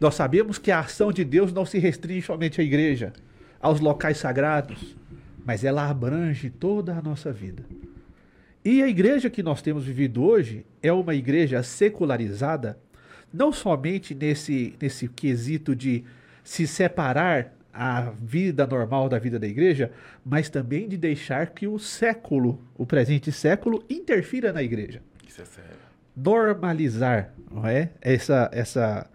Nós 0.00 0.14
sabemos 0.14 0.58
que 0.58 0.70
a 0.70 0.80
ação 0.80 1.12
de 1.12 1.24
Deus 1.24 1.52
não 1.52 1.66
se 1.66 1.78
restringe 1.78 2.22
somente 2.22 2.60
à 2.60 2.64
igreja, 2.64 3.12
aos 3.60 3.80
locais 3.80 4.16
sagrados, 4.18 4.96
mas 5.44 5.64
ela 5.64 5.88
abrange 5.88 6.48
toda 6.48 6.94
a 6.96 7.02
nossa 7.02 7.32
vida. 7.32 7.64
E 8.64 8.82
a 8.82 8.88
igreja 8.88 9.30
que 9.30 9.42
nós 9.42 9.62
temos 9.62 9.84
vivido 9.84 10.22
hoje 10.22 10.66
é 10.82 10.92
uma 10.92 11.14
igreja 11.14 11.62
secularizada, 11.62 12.78
não 13.32 13.52
somente 13.52 14.14
nesse, 14.14 14.74
nesse 14.80 15.08
quesito 15.08 15.74
de 15.74 16.04
se 16.42 16.66
separar 16.66 17.54
a 17.72 18.10
vida 18.10 18.66
normal 18.66 19.08
da 19.08 19.18
vida 19.18 19.38
da 19.38 19.46
igreja, 19.46 19.92
mas 20.24 20.50
também 20.50 20.88
de 20.88 20.96
deixar 20.96 21.50
que 21.50 21.66
o 21.66 21.78
século, 21.78 22.60
o 22.76 22.84
presente 22.84 23.30
século, 23.30 23.84
interfira 23.88 24.52
na 24.52 24.62
igreja 24.62 25.00
Isso 25.26 25.42
é 25.42 25.44
sério. 25.44 25.70
normalizar, 26.16 27.32
não 27.50 27.66
é? 27.66 27.90
Essa 28.00 28.50
essa 28.52 29.08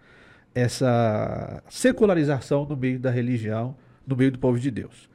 essa 0.54 1.62
secularização 1.68 2.64
no 2.64 2.76
meio 2.76 2.98
da 2.98 3.10
religião, 3.10 3.76
no 4.06 4.16
meio 4.16 4.30
do 4.30 4.38
povo 4.38 4.58
de 4.58 4.70
Deus. 4.70 5.10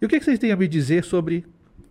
E 0.00 0.06
o 0.06 0.08
que 0.08 0.18
que 0.18 0.24
vocês 0.24 0.38
têm 0.38 0.52
a 0.52 0.56
me 0.56 0.68
dizer 0.68 1.04
sobre 1.04 1.44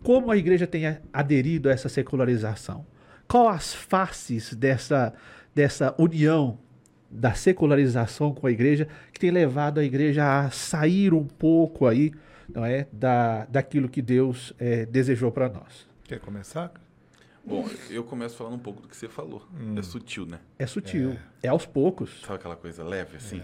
como 0.04 0.30
a 0.30 0.36
igreja 0.36 0.66
tem 0.66 0.98
aderido 1.12 1.68
a 1.68 1.72
essa 1.72 1.88
secularização? 1.88 2.86
Qual 3.26 3.48
as 3.48 3.74
faces 3.74 4.54
dessa 4.54 5.14
dessa 5.54 5.94
união 5.98 6.58
da 7.10 7.32
secularização 7.32 8.34
com 8.34 8.46
a 8.46 8.50
igreja 8.50 8.86
que 9.12 9.18
tem 9.20 9.30
levado 9.30 9.78
a 9.78 9.84
igreja 9.84 10.40
a 10.40 10.50
sair 10.50 11.14
um 11.14 11.24
pouco 11.24 11.86
aí, 11.86 12.12
não 12.52 12.64
é, 12.64 12.86
da 12.92 13.46
daquilo 13.46 13.88
que 13.88 14.02
Deus 14.02 14.52
eh, 14.58 14.84
desejou 14.84 15.32
para 15.32 15.48
nós? 15.48 15.88
Quer 16.04 16.20
começar? 16.20 16.72
Bom, 17.46 17.66
eu 17.88 18.04
começo 18.04 18.36
falando 18.36 18.54
um 18.54 18.58
pouco 18.58 18.82
do 18.82 18.88
que 18.88 18.96
você 18.96 19.08
falou. 19.08 19.46
Hum. 19.58 19.78
É 19.78 19.82
sutil, 19.82 20.26
né? 20.26 20.40
É 20.58 20.66
sutil, 20.66 21.16
é, 21.42 21.48
aos 21.48 21.64
poucos, 21.66 22.20
Sabe 22.22 22.34
aquela 22.34 22.56
coisa 22.56 22.82
leve, 22.84 23.16
assim? 23.16 23.42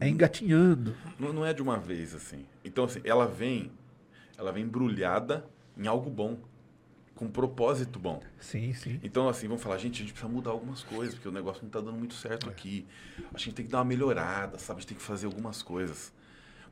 é 0.00 0.08
engatinhando. 0.08 0.96
Não, 1.18 1.32
não 1.32 1.46
é 1.46 1.52
de 1.52 1.62
uma 1.62 1.78
vez, 1.78 2.14
assim. 2.14 2.44
Então, 2.64 2.84
assim, 2.84 3.00
ela 3.04 3.26
vem, 3.26 3.70
ela 4.36 4.50
vem 4.52 4.64
embrulhada 4.64 5.44
em 5.76 5.86
algo 5.86 6.10
bom, 6.10 6.38
com 7.14 7.26
um 7.26 7.30
propósito 7.30 7.98
bom. 7.98 8.20
Sim, 8.38 8.72
sim. 8.72 8.98
Então, 9.02 9.28
assim, 9.28 9.46
vamos 9.46 9.62
falar, 9.62 9.78
gente, 9.78 9.96
a 9.96 9.98
gente 10.00 10.12
precisa 10.12 10.32
mudar 10.32 10.50
algumas 10.50 10.82
coisas, 10.82 11.14
porque 11.14 11.28
o 11.28 11.32
negócio 11.32 11.62
não 11.62 11.68
está 11.68 11.80
dando 11.80 11.96
muito 11.96 12.14
certo 12.14 12.48
aqui. 12.48 12.86
A 13.32 13.38
gente 13.38 13.54
tem 13.54 13.66
que 13.66 13.70
dar 13.70 13.78
uma 13.78 13.84
melhorada, 13.84 14.58
sabe? 14.58 14.78
A 14.78 14.80
gente 14.80 14.88
tem 14.88 14.96
que 14.96 15.02
fazer 15.02 15.26
algumas 15.26 15.62
coisas. 15.62 16.12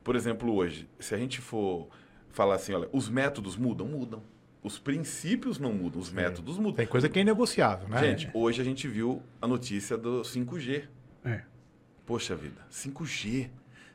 Por 0.03 0.15
exemplo, 0.15 0.53
hoje, 0.53 0.89
se 0.99 1.13
a 1.13 1.17
gente 1.17 1.39
for 1.39 1.87
falar 2.29 2.55
assim, 2.55 2.73
olha, 2.73 2.89
os 2.91 3.07
métodos 3.07 3.55
mudam? 3.55 3.87
Mudam. 3.87 4.23
Os 4.63 4.77
princípios 4.77 5.57
não 5.57 5.73
mudam, 5.73 5.99
os 5.99 6.11
métodos 6.11 6.57
mudam. 6.57 6.73
Tem 6.73 6.87
coisa 6.87 7.09
que 7.09 7.19
é 7.19 7.23
negociável, 7.23 7.87
né? 7.87 7.99
Gente, 7.99 8.29
hoje 8.33 8.61
a 8.61 8.63
gente 8.63 8.87
viu 8.87 9.23
a 9.41 9.47
notícia 9.47 9.97
do 9.97 10.21
5G. 10.21 10.87
É. 11.25 11.43
Poxa 12.05 12.35
vida, 12.35 12.61
5G 12.69 13.49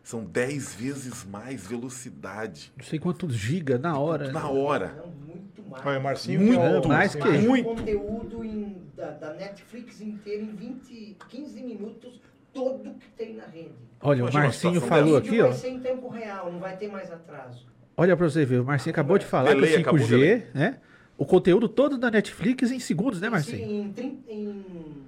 são 0.07 0.25
10 0.25 0.73
vezes 0.77 1.25
mais 1.25 1.67
velocidade. 1.67 2.73
Não 2.77 2.85
sei 2.85 2.97
quantos 2.97 3.35
giga 3.35 3.77
na 3.77 3.99
hora. 3.99 4.31
Na 4.31 4.49
hora. 4.49 4.95
Não, 4.99 5.09
muito 5.11 5.69
mais. 5.69 5.85
Olha, 5.85 5.99
Marcinho, 5.99 6.41
Muito 6.43 6.61
que 6.61 6.65
é 6.65 6.79
o- 6.81 6.89
mais 6.89 7.15
que- 7.17 7.21
Mais 7.21 7.43
um 7.45 7.49
Muito. 7.49 7.65
conteúdo 7.71 8.45
em- 8.45 8.83
da, 8.97 9.11
da 9.11 9.35
Netflix 9.35 10.01
inteira 10.01 10.45
em 10.45 10.55
20, 10.55 11.17
15 11.29 11.61
minutos, 11.61 12.21
todo 12.55 12.95
que 13.01 13.09
tem 13.17 13.35
na 13.35 13.47
rede. 13.47 13.73
Olha, 14.01 14.19
o 14.19 14.21
Imagina 14.21 14.39
uma 14.43 14.45
Marcinho 14.47 14.81
falou 14.81 15.15
o 15.15 15.17
aqui, 15.17 15.41
ó. 15.41 15.49
vai 15.49 15.53
ser 15.57 15.69
em 15.71 15.81
tempo 15.81 16.09
real, 16.09 16.53
não 16.53 16.61
vai 16.61 16.77
ter 16.77 16.87
mais 16.89 17.11
atraso. 17.11 17.67
Olha 17.97 18.17
pra 18.17 18.31
você 18.31 18.45
ver, 18.45 18.61
o 18.61 18.65
Marcinho 18.65 18.93
acabou 18.93 19.19
de 19.19 19.27
falar 19.27 19.55
Delay, 19.55 19.71
que 19.73 19.77
o 19.79 19.81
acabou 19.81 20.01
o 20.01 20.05
5G, 20.05 20.47
né? 20.55 20.79
O 21.19 21.27
conteúdo 21.27 21.69
todo 21.69 21.99
da 21.99 22.13
Netflix 22.13 22.71
em 22.71 22.79
segundos, 22.79 23.21
né, 23.21 23.27
Sim, 23.27 23.33
Marcinho? 23.33 23.71
em, 23.87 23.93
30 23.93 24.31
em- 24.31 25.03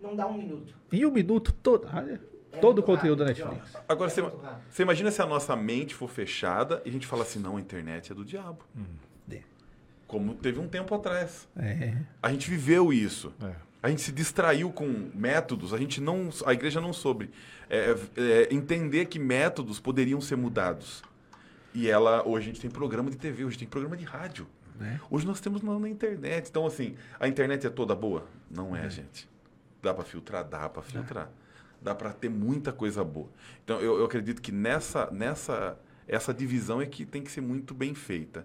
não 0.00 0.14
dá 0.14 0.28
um 0.28 0.34
minuto. 0.38 0.72
Em 0.92 1.04
um 1.04 1.10
minuto 1.10 1.52
todo. 1.52 1.88
olha, 1.92 2.12
É 2.12 2.35
todo 2.60 2.78
o 2.80 2.82
conteúdo 2.82 3.20
da 3.20 3.26
Netflix. 3.26 3.76
Agora, 3.88 4.10
É 4.10 4.14
você, 4.70 4.82
imagina 4.82 5.10
se 5.10 5.22
a 5.22 5.26
nossa 5.26 5.54
mente 5.56 5.94
for 5.94 6.08
fechada 6.08 6.82
e 6.84 6.88
a 6.88 6.92
gente 6.92 7.06
fala 7.06 7.22
assim, 7.22 7.38
não, 7.38 7.56
a 7.56 7.60
internet 7.60 8.12
é 8.12 8.14
do 8.14 8.24
diabo. 8.24 8.64
É. 9.30 9.40
Como 10.06 10.34
teve 10.34 10.58
um 10.60 10.68
tempo 10.68 10.94
atrás. 10.94 11.48
É. 11.56 11.96
A 12.22 12.30
gente 12.30 12.48
viveu 12.48 12.92
isso. 12.92 13.32
É. 13.42 13.66
A 13.82 13.88
gente 13.88 14.02
se 14.02 14.10
distraiu 14.10 14.70
com 14.72 15.10
métodos, 15.14 15.72
a 15.72 15.78
gente 15.78 16.00
não, 16.00 16.30
a 16.44 16.52
igreja 16.52 16.80
não 16.80 16.92
soube 16.92 17.30
é, 17.70 17.94
é, 18.16 18.48
entender 18.52 19.06
que 19.06 19.18
métodos 19.18 19.78
poderiam 19.78 20.20
ser 20.20 20.36
mudados. 20.36 21.02
E 21.72 21.88
ela, 21.88 22.26
hoje 22.26 22.46
a 22.46 22.52
gente 22.52 22.60
tem 22.60 22.70
programa 22.70 23.10
de 23.10 23.16
TV, 23.16 23.44
hoje 23.44 23.58
tem 23.58 23.68
programa 23.68 23.96
de 23.96 24.04
rádio. 24.04 24.46
Né? 24.78 25.00
Hoje 25.10 25.26
nós 25.26 25.40
temos 25.40 25.62
na, 25.62 25.78
na 25.78 25.88
internet. 25.88 26.48
Então, 26.48 26.66
assim, 26.66 26.96
a 27.20 27.28
internet 27.28 27.66
é 27.66 27.70
toda 27.70 27.94
boa? 27.94 28.26
Não 28.50 28.74
é, 28.74 28.88
gente. 28.88 29.28
Dá 29.82 29.92
para 29.94 30.04
filtrar? 30.04 30.44
Dá 30.44 30.68
para 30.68 30.82
filtrar. 30.82 31.30
Dá 31.86 31.94
para 31.94 32.12
ter 32.12 32.28
muita 32.28 32.72
coisa 32.72 33.04
boa. 33.04 33.30
Então, 33.62 33.78
eu, 33.78 34.00
eu 34.00 34.04
acredito 34.04 34.42
que 34.42 34.50
nessa, 34.50 35.08
nessa 35.12 35.78
essa 36.08 36.34
divisão 36.34 36.80
é 36.80 36.86
que 36.86 37.06
tem 37.06 37.22
que 37.22 37.30
ser 37.30 37.40
muito 37.40 37.72
bem 37.72 37.94
feita. 37.94 38.44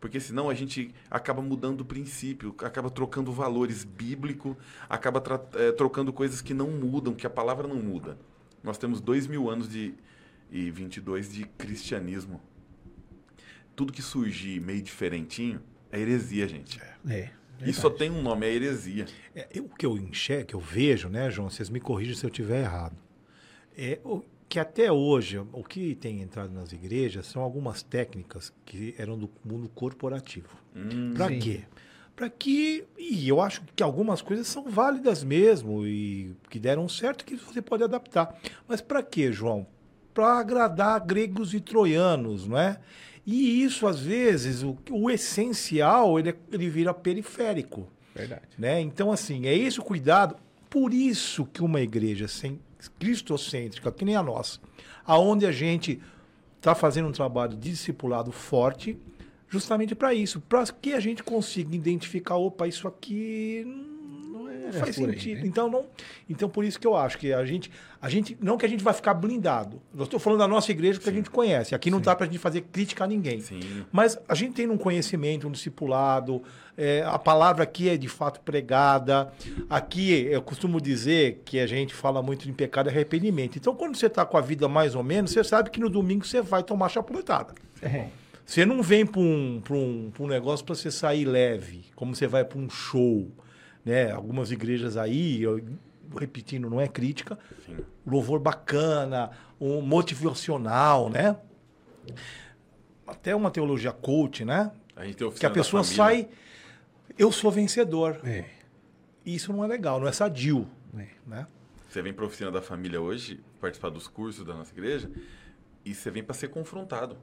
Porque 0.00 0.18
senão 0.18 0.50
a 0.50 0.54
gente 0.54 0.92
acaba 1.08 1.40
mudando 1.40 1.82
o 1.82 1.84
princípio, 1.84 2.52
acaba 2.58 2.90
trocando 2.90 3.30
valores 3.30 3.84
bíblicos, 3.84 4.56
acaba 4.88 5.22
eh, 5.54 5.70
trocando 5.70 6.12
coisas 6.12 6.42
que 6.42 6.52
não 6.52 6.68
mudam, 6.68 7.14
que 7.14 7.28
a 7.28 7.30
palavra 7.30 7.68
não 7.68 7.76
muda. 7.76 8.18
Nós 8.60 8.76
temos 8.76 9.00
dois 9.00 9.28
mil 9.28 9.48
anos 9.48 9.68
de, 9.68 9.94
e 10.50 10.68
22 10.68 11.32
de 11.32 11.44
cristianismo. 11.44 12.40
Tudo 13.76 13.92
que 13.92 14.02
surgir 14.02 14.60
meio 14.60 14.82
diferentinho 14.82 15.62
é 15.92 16.00
heresia, 16.00 16.48
gente. 16.48 16.80
É. 16.80 16.96
E 17.64 17.72
só 17.72 17.90
tem 17.90 18.10
um 18.10 18.22
nome, 18.22 18.46
é 18.46 18.52
heresia. 18.54 19.06
É, 19.34 19.48
eu- 19.54 19.64
o 19.64 19.68
que 19.68 19.84
eu 19.86 19.96
enxergo, 19.96 20.46
que 20.46 20.54
eu 20.54 20.60
vejo, 20.60 21.08
né, 21.08 21.30
João? 21.30 21.50
Vocês 21.50 21.68
me 21.68 21.80
corrigem 21.80 22.14
se 22.14 22.24
eu 22.24 22.28
estiver 22.30 22.60
errado. 22.62 22.96
É 23.76 23.98
o, 24.04 24.22
que 24.48 24.58
até 24.58 24.90
hoje, 24.90 25.38
o 25.52 25.62
que 25.62 25.94
tem 25.94 26.20
entrado 26.22 26.52
nas 26.52 26.72
igrejas 26.72 27.26
são 27.26 27.40
algumas 27.42 27.82
técnicas 27.82 28.52
que 28.64 28.94
eram 28.98 29.16
do 29.18 29.30
mundo 29.44 29.68
corporativo. 29.68 30.48
Hum, 30.74 31.12
Para 31.14 31.28
quê? 31.36 31.60
Para 32.16 32.28
que. 32.28 32.84
E 32.98 33.28
eu 33.28 33.40
acho 33.40 33.62
que 33.74 33.82
algumas 33.82 34.20
coisas 34.20 34.46
são 34.46 34.64
válidas 34.68 35.22
mesmo 35.24 35.86
e 35.86 36.34
que 36.50 36.58
deram 36.58 36.88
certo 36.88 37.24
que 37.24 37.36
você 37.36 37.62
pode 37.62 37.82
adaptar. 37.84 38.36
Mas 38.68 38.80
para 38.80 39.02
quê, 39.02 39.32
João? 39.32 39.66
Para 40.12 40.38
agradar 40.40 41.00
gregos 41.06 41.54
e 41.54 41.60
troianos, 41.60 42.46
não 42.46 42.58
é? 42.58 42.78
E 43.26 43.62
isso, 43.62 43.86
às 43.86 44.00
vezes, 44.00 44.62
o, 44.62 44.76
o 44.90 45.10
essencial, 45.10 46.18
ele, 46.18 46.30
é- 46.30 46.36
ele 46.52 46.68
vira 46.70 46.92
periférico 46.94 47.86
Verdade. 48.14 48.42
né? 48.58 48.80
Então, 48.80 49.12
assim, 49.12 49.46
é 49.46 49.56
esse 49.56 49.78
o 49.78 49.82
cuidado. 49.84 50.36
Por 50.68 50.92
isso 50.94 51.44
que 51.46 51.62
uma 51.62 51.80
igreja 51.80 52.26
sem 52.28 52.58
cristocêntrica, 52.98 53.90
que 53.92 54.04
nem 54.04 54.16
a 54.16 54.22
nossa, 54.22 54.58
aonde 55.04 55.44
a 55.46 55.52
gente 55.52 56.00
está 56.56 56.74
fazendo 56.74 57.08
um 57.08 57.12
trabalho 57.12 57.56
de 57.56 57.70
discipulado 57.70 58.30
forte, 58.32 58.96
justamente 59.48 59.94
para 59.94 60.14
isso, 60.14 60.40
para 60.40 60.64
que 60.66 60.92
a 60.92 61.00
gente 61.00 61.22
consiga 61.22 61.74
identificar, 61.74 62.36
opa, 62.36 62.66
isso 62.68 62.86
aqui 62.86 63.66
não 64.70 64.76
é 64.76 64.80
faz 64.80 64.96
por 64.96 65.08
aí, 65.08 65.14
sentido. 65.14 65.42
né? 65.42 65.46
Então, 65.46 65.70
não, 65.70 65.84
então, 66.28 66.48
por 66.48 66.64
isso 66.64 66.78
que 66.78 66.86
eu 66.86 66.96
acho 66.96 67.18
que 67.18 67.32
a 67.32 67.44
gente, 67.44 67.70
a 68.00 68.08
gente, 68.08 68.36
não 68.40 68.56
que 68.56 68.64
a 68.64 68.68
gente 68.68 68.82
vai 68.82 68.94
ficar 68.94 69.14
blindado. 69.14 69.80
Eu 69.96 70.04
estou 70.04 70.18
falando 70.18 70.40
da 70.40 70.48
nossa 70.48 70.70
igreja 70.70 70.98
porque 70.98 71.10
a 71.10 71.12
gente 71.12 71.30
conhece. 71.30 71.74
Aqui 71.74 71.90
não 71.90 72.00
dá 72.00 72.14
para 72.14 72.26
a 72.26 72.28
gente 72.28 72.38
fazer 72.38 72.62
crítica 72.62 73.04
a 73.04 73.06
ninguém. 73.06 73.40
Sim. 73.40 73.60
Mas 73.92 74.18
a 74.28 74.34
gente 74.34 74.54
tem 74.54 74.68
um 74.68 74.78
conhecimento, 74.78 75.46
um 75.46 75.50
discipulado, 75.50 76.42
é, 76.76 77.02
a 77.06 77.18
palavra 77.18 77.62
aqui 77.62 77.88
é 77.88 77.96
de 77.96 78.08
fato 78.08 78.40
pregada. 78.40 79.32
Aqui 79.68 80.12
eu 80.30 80.40
costumo 80.40 80.80
dizer 80.80 81.42
que 81.44 81.58
a 81.58 81.66
gente 81.66 81.92
fala 81.92 82.22
muito 82.22 82.48
em 82.48 82.52
pecado 82.52 82.88
e 82.88 82.90
arrependimento. 82.90 83.56
Então, 83.56 83.74
quando 83.74 83.96
você 83.96 84.06
está 84.06 84.24
com 84.24 84.38
a 84.38 84.40
vida 84.40 84.68
mais 84.68 84.94
ou 84.94 85.02
menos, 85.02 85.30
você 85.30 85.44
sabe 85.44 85.70
que 85.70 85.78
no 85.78 85.90
domingo 85.90 86.24
você 86.26 86.40
vai 86.40 86.62
tomar 86.62 86.88
chapuletada. 86.88 87.54
É. 87.82 88.06
Você 88.50 88.66
não 88.66 88.82
vem 88.82 89.06
para 89.06 89.20
um, 89.20 89.60
pra 89.62 89.76
um, 89.76 90.10
pra 90.12 90.24
um 90.24 90.26
negócio 90.26 90.66
para 90.66 90.74
você 90.74 90.90
sair 90.90 91.24
leve, 91.24 91.84
como 91.94 92.16
você 92.16 92.26
vai 92.26 92.44
para 92.44 92.58
um 92.58 92.68
show. 92.68 93.30
Né? 93.84 94.10
Algumas 94.10 94.50
igrejas 94.50 94.96
aí, 94.96 95.42
eu, 95.42 95.60
repetindo, 96.18 96.68
não 96.68 96.80
é 96.80 96.86
crítica, 96.88 97.38
Sim. 97.66 97.78
louvor 98.06 98.38
bacana, 98.38 99.30
um 99.60 99.80
motivacional, 99.80 101.08
né? 101.08 101.36
Até 103.06 103.34
uma 103.34 103.50
teologia 103.50 103.92
coach, 103.92 104.44
né? 104.44 104.70
A 104.94 105.04
gente 105.04 105.16
tem 105.16 105.30
Que 105.30 105.46
a 105.46 105.50
pessoa 105.50 105.82
família. 105.82 106.04
sai, 106.04 106.28
eu 107.18 107.32
sou 107.32 107.50
vencedor. 107.50 108.20
É. 108.24 108.44
E 109.24 109.34
Isso 109.34 109.52
não 109.52 109.64
é 109.64 109.68
legal, 109.68 110.00
não 110.00 110.06
é 110.08 110.12
sadio, 110.12 110.66
É. 110.96 111.06
né? 111.26 111.46
Você 111.88 112.00
vem 112.02 112.12
para 112.12 112.24
a 112.24 112.28
oficina 112.28 112.50
da 112.52 112.62
família 112.62 113.00
hoje, 113.00 113.40
participar 113.60 113.90
dos 113.90 114.06
cursos 114.06 114.44
da 114.46 114.54
nossa 114.54 114.72
igreja, 114.72 115.10
e 115.84 115.92
você 115.94 116.10
vem 116.10 116.22
para 116.22 116.34
ser 116.34 116.48
confrontado. 116.48 117.16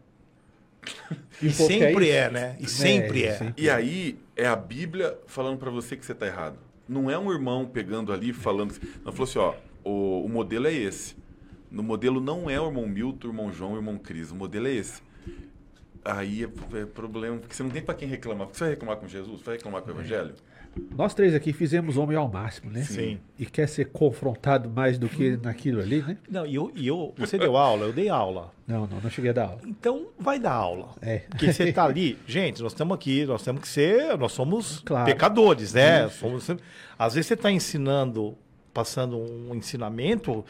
E, 1.41 1.49
povo 1.49 1.67
quer 1.69 1.79
sempre 1.79 2.05
isso. 2.05 2.15
é, 2.15 2.29
né? 2.31 2.57
E 2.59 2.67
sempre 2.67 3.23
é. 3.25 3.37
sempre. 3.37 3.63
E 3.63 3.69
aí 3.69 4.19
é 4.37 4.47
a 4.47 4.55
Bíblia 4.55 5.19
falando 5.25 5.57
para 5.57 5.71
você 5.71 5.97
que 5.97 6.05
você 6.05 6.11
está 6.11 6.27
errado. 6.27 6.59
Não 6.87 7.09
é 7.09 7.17
um 7.17 7.31
irmão 7.31 7.65
pegando 7.65 8.13
ali 8.13 8.31
falando. 8.31 8.73
Não 9.03 9.11
falou 9.11 9.23
assim, 9.27 9.39
ó, 9.39 9.55
o, 9.83 10.25
o 10.25 10.29
modelo 10.29 10.67
é 10.67 10.73
esse. 10.73 11.17
No 11.69 11.83
modelo 11.83 12.21
não 12.21 12.49
é 12.49 12.61
o 12.61 12.67
irmão 12.67 12.87
Milton, 12.87 13.27
o 13.27 13.31
irmão 13.31 13.51
João, 13.51 13.73
o 13.73 13.75
irmão 13.75 13.97
Cris. 13.97 14.31
O 14.31 14.35
modelo 14.35 14.67
é 14.67 14.71
esse. 14.71 15.01
Aí 16.05 16.43
é, 16.43 16.47
é 16.77 16.85
problema, 16.85 17.37
porque 17.37 17.53
você 17.53 17.63
não 17.63 17.71
tem 17.71 17.81
para 17.81 17.95
quem 17.95 18.07
reclamar. 18.07 18.47
Você 18.47 18.59
vai 18.61 18.69
reclamar 18.69 18.97
com 18.97 19.07
Jesus? 19.07 19.39
Você 19.39 19.45
vai 19.45 19.55
reclamar 19.55 19.81
com 19.81 19.89
o 19.89 19.93
Evangelho? 19.93 20.35
Nós 20.95 21.13
três 21.13 21.35
aqui 21.35 21.53
fizemos 21.53 21.97
homem 21.97 22.17
ao 22.17 22.27
máximo, 22.27 22.71
né? 22.71 22.81
Sim. 22.83 23.19
E 23.37 23.45
quer 23.45 23.67
ser 23.67 23.85
confrontado 23.85 24.69
mais 24.69 24.97
do 24.97 25.07
que 25.07 25.37
naquilo 25.37 25.81
ali, 25.81 26.01
né? 26.01 26.17
Não, 26.29 26.45
e 26.45 26.55
eu, 26.55 26.71
e 26.75 26.87
eu, 26.87 27.13
você 27.17 27.37
deu 27.37 27.55
aula, 27.55 27.85
eu 27.85 27.93
dei 27.93 28.09
aula. 28.09 28.51
Não, 28.65 28.87
não, 28.87 28.99
não 28.99 29.09
cheguei 29.09 29.29
a 29.31 29.33
dar 29.33 29.45
aula. 29.45 29.61
Então, 29.65 30.07
vai 30.19 30.39
dar 30.39 30.53
aula. 30.53 30.89
É. 31.01 31.19
Porque 31.29 31.51
você 31.53 31.71
tá 31.71 31.85
ali, 31.85 32.17
gente, 32.27 32.61
nós 32.61 32.71
estamos 32.71 32.95
aqui, 32.95 33.25
nós 33.25 33.43
temos 33.43 33.61
que 33.61 33.67
ser, 33.67 34.17
nós 34.17 34.31
somos 34.31 34.79
Claro. 34.85 35.05
pecadores, 35.05 35.73
né? 35.73 36.09
Somos, 36.09 36.49
às 36.97 37.13
vezes 37.13 37.27
você 37.27 37.33
está 37.35 37.51
ensinando, 37.51 38.35
passando 38.73 39.17
um 39.17 39.53
ensinamento 39.55 40.43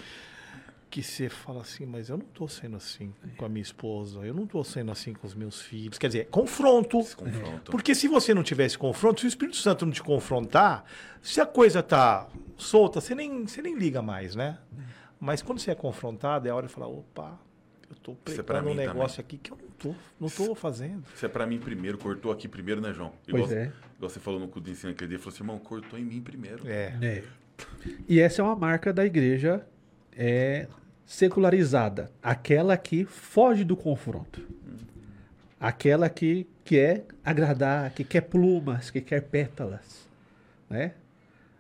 que 0.89 1.03
você 1.03 1.29
fala 1.29 1.61
assim, 1.61 1.85
mas 1.85 2.09
eu 2.09 2.17
não 2.17 2.25
estou 2.25 2.47
sendo 2.47 2.77
assim 2.77 3.13
com 3.35 3.45
a 3.45 3.49
minha 3.49 3.61
esposa, 3.61 4.19
eu 4.25 4.33
não 4.33 4.43
estou 4.43 4.63
sendo 4.63 4.91
assim 4.91 5.13
com 5.13 5.27
os 5.27 5.35
meus 5.35 5.61
filhos. 5.61 5.97
Quer 5.97 6.07
dizer, 6.07 6.27
confronto. 6.27 6.99
Confronto. 7.15 7.71
Porque 7.71 7.93
se 7.93 8.07
você 8.07 8.33
não 8.33 8.43
tivesse 8.43 8.77
confronto, 8.77 9.19
se 9.19 9.25
o 9.25 9.29
Espírito 9.29 9.57
Santo 9.57 9.85
não 9.85 9.93
te 9.93 10.01
confrontar, 10.01 10.85
se 11.21 11.41
a 11.41 11.45
coisa 11.45 11.83
tá 11.83 12.27
solta, 12.55 13.01
você 13.01 13.13
nem, 13.13 13.45
você 13.45 13.61
nem 13.61 13.75
liga 13.75 14.01
mais, 14.01 14.35
né? 14.35 14.57
Mas 15.19 15.41
quando 15.41 15.59
você 15.59 15.71
é 15.71 15.75
confrontado, 15.75 16.47
é 16.47 16.51
a 16.51 16.55
hora 16.55 16.67
de 16.67 16.73
falar, 16.73 16.87
opa, 16.87 17.39
eu 17.89 17.95
tô 17.97 18.17
Isso 18.25 18.39
é 18.39 18.43
pregando 18.43 18.69
um 18.71 18.75
negócio 18.75 19.19
aqui 19.19 19.37
que 19.37 19.51
eu 19.51 19.57
não 19.57 19.69
tô, 19.71 19.95
não 20.19 20.29
tô 20.29 20.55
fazendo. 20.55 21.03
Isso 21.13 21.25
é 21.25 21.29
para 21.29 21.45
mim 21.45 21.59
primeiro, 21.59 21.97
cortou 21.97 22.31
aqui 22.31 22.47
primeiro, 22.47 22.79
né, 22.79 22.93
João? 22.93 23.11
Pois 23.29 23.51
é. 23.51 23.71
Igual 23.97 24.09
você 24.09 24.19
falou 24.19 24.39
no 24.39 24.47
culto 24.47 24.67
de 24.67 24.71
ensino 24.71 24.91
aquele 24.91 25.09
dia, 25.09 25.19
falou 25.19 25.33
assim, 25.33 25.43
irmão, 25.43 25.59
cortou 25.59 25.97
em 25.97 26.03
mim 26.03 26.21
primeiro. 26.21 26.67
É. 26.67 26.97
É. 27.01 27.23
E 28.07 28.19
essa 28.19 28.41
é 28.41 28.45
uma 28.45 28.55
marca 28.55 28.93
da 28.93 29.05
igreja 29.05 29.65
é, 30.17 30.67
secularizada. 31.05 32.11
Aquela 32.21 32.75
que 32.75 33.05
foge 33.05 33.63
do 33.63 33.77
confronto. 33.77 34.41
Aquela 35.59 36.09
que 36.09 36.47
quer 36.65 37.05
agradar, 37.23 37.91
que 37.91 38.03
quer 38.03 38.21
plumas, 38.21 38.89
que 38.89 38.99
quer 38.99 39.21
pétalas. 39.21 40.07
Né? 40.69 40.93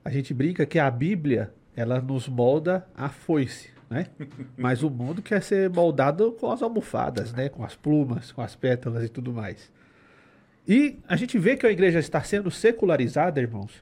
A 0.03 0.09
gente 0.09 0.33
brinca 0.33 0.65
que 0.65 0.79
a 0.79 0.89
Bíblia 0.89 1.53
ela 1.75 2.01
nos 2.01 2.27
molda 2.27 2.85
a 2.95 3.09
foice. 3.09 3.69
Né? 3.89 4.07
Mas 4.57 4.83
o 4.83 4.89
mundo 4.89 5.21
quer 5.21 5.41
ser 5.41 5.69
moldado 5.69 6.31
com 6.33 6.51
as 6.51 6.61
almofadas, 6.61 7.31
né? 7.31 7.47
com 7.47 7.63
as 7.63 7.75
plumas, 7.75 8.31
com 8.31 8.41
as 8.41 8.55
pétalas 8.55 9.03
e 9.03 9.09
tudo 9.09 9.31
mais. 9.31 9.71
E 10.67 10.99
a 11.07 11.15
gente 11.15 11.39
vê 11.39 11.55
que 11.55 11.65
a 11.65 11.71
igreja 11.71 11.99
está 11.99 12.21
sendo 12.21 12.51
secularizada, 12.51 13.39
irmãos, 13.39 13.81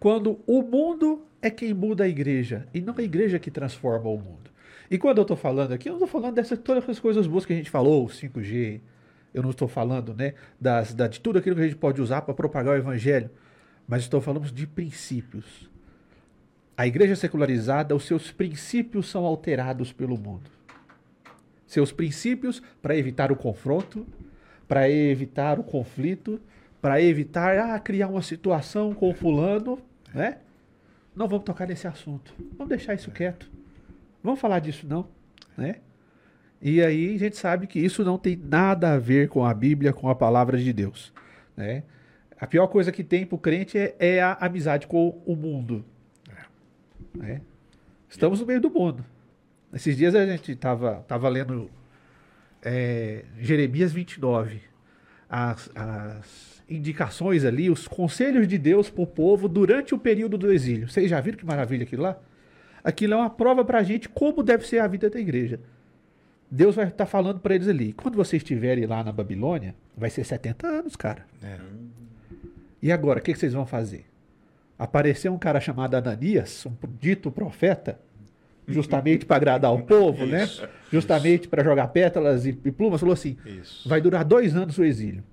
quando 0.00 0.40
o 0.46 0.62
mundo 0.62 1.24
é 1.44 1.50
quem 1.50 1.74
muda 1.74 2.04
a 2.04 2.08
igreja 2.08 2.66
e 2.72 2.80
não 2.80 2.94
a 2.96 3.02
igreja 3.02 3.38
que 3.38 3.50
transforma 3.50 4.08
o 4.08 4.16
mundo. 4.16 4.50
E 4.90 4.96
quando 4.96 5.18
eu 5.18 5.22
estou 5.22 5.36
falando 5.36 5.72
aqui, 5.72 5.90
eu 5.90 5.92
estou 5.92 6.08
falando 6.08 6.36
dessas 6.36 6.58
todas 6.58 6.88
as 6.88 6.98
coisas 6.98 7.26
boas 7.26 7.44
que 7.44 7.52
a 7.52 7.56
gente 7.56 7.70
falou, 7.70 8.06
o 8.06 8.08
5G, 8.08 8.80
Eu 9.34 9.42
não 9.42 9.50
estou 9.50 9.68
falando 9.68 10.14
né, 10.14 10.32
das, 10.58 10.94
da, 10.94 11.06
de 11.06 11.20
tudo 11.20 11.38
aquilo 11.38 11.54
que 11.54 11.60
a 11.60 11.64
gente 11.66 11.76
pode 11.76 12.00
usar 12.00 12.22
para 12.22 12.32
propagar 12.32 12.74
o 12.74 12.78
evangelho, 12.78 13.28
mas 13.86 14.02
estou 14.02 14.22
falando 14.22 14.50
de 14.50 14.66
princípios. 14.66 15.70
A 16.74 16.86
igreja 16.86 17.14
secularizada, 17.14 17.94
os 17.94 18.06
seus 18.06 18.32
princípios 18.32 19.10
são 19.10 19.26
alterados 19.26 19.92
pelo 19.92 20.16
mundo. 20.16 20.50
Seus 21.66 21.92
princípios 21.92 22.62
para 22.80 22.96
evitar 22.96 23.30
o 23.30 23.36
confronto, 23.36 24.06
para 24.66 24.88
evitar 24.88 25.58
o 25.58 25.64
conflito, 25.64 26.40
para 26.80 27.02
evitar 27.02 27.58
ah, 27.58 27.78
criar 27.78 28.08
uma 28.08 28.22
situação 28.22 28.94
com 28.94 29.12
fulano, 29.12 29.78
né? 30.14 30.38
Não 31.14 31.28
vamos 31.28 31.44
tocar 31.44 31.66
nesse 31.66 31.86
assunto. 31.86 32.34
Vamos 32.56 32.68
deixar 32.68 32.94
isso 32.94 33.10
quieto. 33.10 33.50
Vamos 34.22 34.40
falar 34.40 34.58
disso 34.58 34.86
não, 34.86 35.08
né? 35.56 35.76
E 36.60 36.82
aí 36.82 37.14
a 37.14 37.18
gente 37.18 37.36
sabe 37.36 37.66
que 37.66 37.78
isso 37.78 38.02
não 38.02 38.16
tem 38.16 38.36
nada 38.36 38.94
a 38.94 38.98
ver 38.98 39.28
com 39.28 39.44
a 39.44 39.52
Bíblia, 39.52 39.92
com 39.92 40.08
a 40.08 40.14
palavra 40.14 40.56
de 40.56 40.72
Deus. 40.72 41.12
Né? 41.54 41.82
A 42.40 42.46
pior 42.46 42.66
coisa 42.68 42.90
que 42.90 43.04
tem 43.04 43.26
para 43.26 43.36
o 43.36 43.38
crente 43.38 43.76
é, 43.76 43.94
é, 43.98 44.22
a 44.22 44.32
amizade 44.40 44.86
com 44.86 45.22
o 45.26 45.36
mundo. 45.36 45.84
Né? 47.14 47.42
Estamos 48.08 48.40
no 48.40 48.46
meio 48.46 48.62
do 48.62 48.70
mundo. 48.70 49.04
Esses 49.74 49.94
dias 49.94 50.14
a 50.14 50.24
gente 50.24 50.52
estava 50.52 51.04
tava 51.06 51.28
lendo 51.28 51.70
é, 52.62 53.24
Jeremias 53.38 53.92
29, 53.92 54.62
as, 55.28 55.70
as 55.74 56.53
indicações 56.68 57.44
ali, 57.44 57.70
os 57.70 57.86
conselhos 57.86 58.48
de 58.48 58.58
Deus 58.58 58.88
para 58.88 59.02
o 59.02 59.06
povo 59.06 59.48
durante 59.48 59.94
o 59.94 59.98
período 59.98 60.38
do 60.38 60.50
exílio. 60.52 60.88
Vocês 60.88 61.10
já 61.10 61.20
viram 61.20 61.38
que 61.38 61.44
maravilha 61.44 61.84
aquilo 61.84 62.02
lá? 62.02 62.18
Aquilo 62.82 63.14
é 63.14 63.16
uma 63.16 63.30
prova 63.30 63.64
para 63.64 63.78
a 63.78 63.82
gente 63.82 64.08
como 64.08 64.42
deve 64.42 64.66
ser 64.66 64.78
a 64.78 64.86
vida 64.86 65.08
da 65.08 65.18
igreja. 65.18 65.60
Deus 66.50 66.76
vai 66.76 66.86
estar 66.86 67.04
tá 67.04 67.06
falando 67.06 67.40
para 67.40 67.54
eles 67.54 67.68
ali. 67.68 67.92
Quando 67.92 68.16
vocês 68.16 68.42
estiverem 68.42 68.86
lá 68.86 69.02
na 69.02 69.12
Babilônia, 69.12 69.74
vai 69.96 70.10
ser 70.10 70.24
70 70.24 70.66
anos, 70.66 70.96
cara. 70.96 71.26
É. 71.42 71.58
E 72.82 72.92
agora, 72.92 73.18
o 73.18 73.22
que, 73.22 73.32
que, 73.32 73.38
vocês 73.38 73.54
vão 73.54 73.66
fazer? 73.66 74.04
Apareceu 74.78 75.32
um 75.32 75.38
cara 75.38 75.60
chamado 75.60 75.94
Ananias, 75.94 76.66
um 76.66 76.72
dito 77.00 77.30
profeta, 77.30 77.98
justamente 78.68 79.24
para 79.24 79.36
agradar 79.36 79.72
o 79.72 79.82
povo, 79.82 80.26
né? 80.26 80.48
Justamente 80.92 81.48
para 81.48 81.64
jogar 81.64 81.88
pétalas 81.88 82.44
e, 82.44 82.50
e, 82.50 82.70
plumas, 82.70 83.00
falou 83.00 83.14
assim: 83.14 83.36
Isso. 83.46 83.88
vai 83.88 84.00
durar 84.00 84.24
dois 84.24 84.54
anos 84.54 84.76
o 84.78 84.84
exílio. 84.84 85.24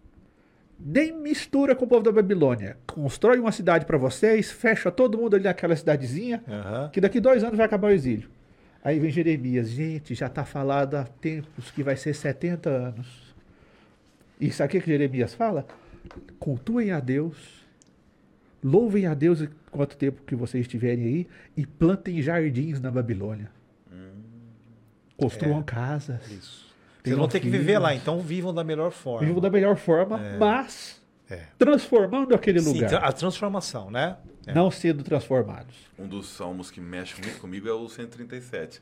Nem 0.83 1.13
mistura 1.13 1.75
com 1.75 1.85
o 1.85 1.87
povo 1.87 2.03
da 2.03 2.11
Babilônia. 2.11 2.77
Constrói 2.87 3.39
uma 3.39 3.51
cidade 3.51 3.85
para 3.85 3.97
vocês, 3.97 4.51
fecha 4.51 4.91
todo 4.91 5.17
mundo 5.17 5.35
ali 5.35 5.43
naquela 5.43 5.75
cidadezinha, 5.75 6.43
uhum. 6.47 6.89
que 6.89 6.99
daqui 6.99 7.19
dois 7.19 7.43
anos 7.43 7.57
vai 7.57 7.65
acabar 7.65 7.89
o 7.89 7.91
exílio. 7.91 8.29
Aí 8.83 8.99
vem 8.99 9.11
Jeremias, 9.11 9.69
gente, 9.69 10.15
já 10.15 10.25
está 10.25 10.43
falado 10.43 10.95
há 10.95 11.03
tempos 11.03 11.69
que 11.69 11.83
vai 11.83 11.95
ser 11.95 12.15
70 12.15 12.69
anos. 12.69 13.35
E 14.39 14.51
sabe 14.51 14.69
o 14.69 14.71
que, 14.71 14.81
que 14.81 14.87
Jeremias 14.87 15.35
fala? 15.35 15.67
Cultuem 16.39 16.91
a 16.91 16.99
Deus, 16.99 17.63
louvem 18.63 19.05
a 19.05 19.13
Deus 19.13 19.47
quanto 19.69 19.95
tempo 19.95 20.23
que 20.23 20.35
vocês 20.35 20.65
estiverem 20.65 21.05
aí 21.05 21.27
e 21.55 21.63
plantem 21.63 22.19
jardins 22.23 22.81
na 22.81 22.89
Babilônia. 22.89 23.51
Hum, 23.91 24.23
Construam 25.15 25.59
é, 25.59 25.63
casas. 25.63 26.27
Isso. 26.31 26.70
Vocês 27.03 27.17
vão 27.17 27.27
ter 27.27 27.39
filhos, 27.39 27.53
que 27.53 27.59
viver 27.59 27.79
lá, 27.79 27.93
então 27.95 28.19
vivam 28.19 28.53
da 28.53 28.63
melhor 28.63 28.91
forma. 28.91 29.25
Vivam 29.25 29.41
da 29.41 29.49
melhor 29.49 29.75
forma, 29.75 30.19
é. 30.19 30.37
mas 30.37 31.01
é. 31.29 31.47
transformando 31.57 32.35
aquele 32.35 32.59
Sim, 32.59 32.73
lugar. 32.73 33.03
A 33.03 33.11
transformação, 33.11 33.89
né? 33.89 34.17
É. 34.45 34.53
Não 34.53 34.69
sendo 34.71 35.03
transformados. 35.03 35.75
Um 35.97 36.07
dos 36.07 36.27
salmos 36.27 36.71
que 36.71 36.81
mexe 36.81 37.19
muito 37.21 37.39
comigo 37.39 37.67
é 37.67 37.73
o 37.73 37.87
137, 37.87 38.81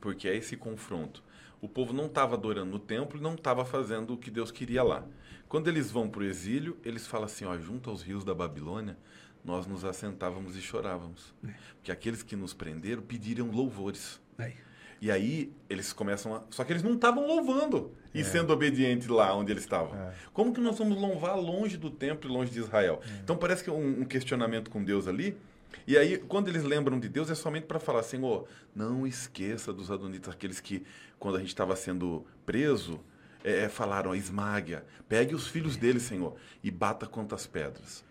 porque 0.00 0.28
é 0.28 0.36
esse 0.36 0.56
confronto. 0.56 1.22
O 1.60 1.68
povo 1.68 1.92
não 1.92 2.06
estava 2.06 2.34
adorando 2.34 2.70
no 2.70 2.78
templo 2.78 3.18
e 3.18 3.22
não 3.22 3.34
estava 3.34 3.64
fazendo 3.64 4.14
o 4.14 4.16
que 4.16 4.30
Deus 4.30 4.50
queria 4.50 4.82
lá. 4.82 5.04
Quando 5.48 5.68
eles 5.68 5.90
vão 5.90 6.08
para 6.08 6.20
o 6.20 6.24
exílio, 6.24 6.76
eles 6.84 7.06
falam 7.06 7.26
assim: 7.26 7.44
ó, 7.44 7.56
junto 7.58 7.90
aos 7.90 8.02
rios 8.02 8.24
da 8.24 8.34
Babilônia, 8.34 8.96
nós 9.44 9.66
nos 9.66 9.84
assentávamos 9.84 10.56
e 10.56 10.60
chorávamos. 10.60 11.34
É. 11.44 11.52
Porque 11.76 11.90
aqueles 11.90 12.22
que 12.22 12.36
nos 12.36 12.52
prenderam 12.52 13.02
pediram 13.02 13.50
louvores. 13.50 14.20
É. 14.38 14.52
E 15.00 15.10
aí 15.10 15.52
eles 15.68 15.92
começam 15.92 16.34
a. 16.34 16.42
Só 16.50 16.64
que 16.64 16.72
eles 16.72 16.82
não 16.82 16.94
estavam 16.94 17.26
louvando 17.26 17.92
e 18.12 18.20
é. 18.20 18.24
sendo 18.24 18.52
obedientes 18.52 19.06
lá 19.06 19.34
onde 19.34 19.52
eles 19.52 19.62
estavam. 19.62 19.94
É. 19.96 20.12
Como 20.32 20.52
que 20.52 20.60
nós 20.60 20.76
vamos 20.78 21.00
louvar 21.00 21.38
longe 21.38 21.76
do 21.76 21.90
templo 21.90 22.28
e 22.28 22.32
longe 22.32 22.50
de 22.50 22.58
Israel? 22.58 23.00
É. 23.04 23.20
Então 23.22 23.36
parece 23.36 23.62
que 23.62 23.70
é 23.70 23.72
um, 23.72 24.00
um, 24.00 24.04
questionamento 24.04 24.70
com 24.70 24.82
Deus 24.82 25.06
ali. 25.06 25.36
E 25.86 25.96
aí, 25.96 26.18
quando 26.18 26.48
eles 26.48 26.64
lembram 26.64 26.98
de 26.98 27.08
Deus, 27.08 27.30
é 27.30 27.34
somente 27.34 27.66
para 27.66 27.78
falar, 27.78 28.02
Senhor, 28.02 28.48
não 28.74 29.06
esqueça 29.06 29.72
dos 29.72 29.90
adonitas, 29.90 30.32
aqueles 30.32 30.60
que, 30.60 30.84
quando 31.18 31.36
a 31.36 31.40
gente 31.40 31.50
estava 31.50 31.76
sendo 31.76 32.26
preso, 32.44 32.98
é, 33.44 33.64
é 33.64 33.68
falaram, 33.68 34.14
esmague, 34.14 34.78
pegue 35.08 35.34
os 35.34 35.46
filhos 35.46 35.76
dele, 35.76 36.00
Senhor, 36.00 36.34
e 36.64 36.70
bata 36.70 37.06
quantas 37.06 37.46
pedras. 37.46 38.02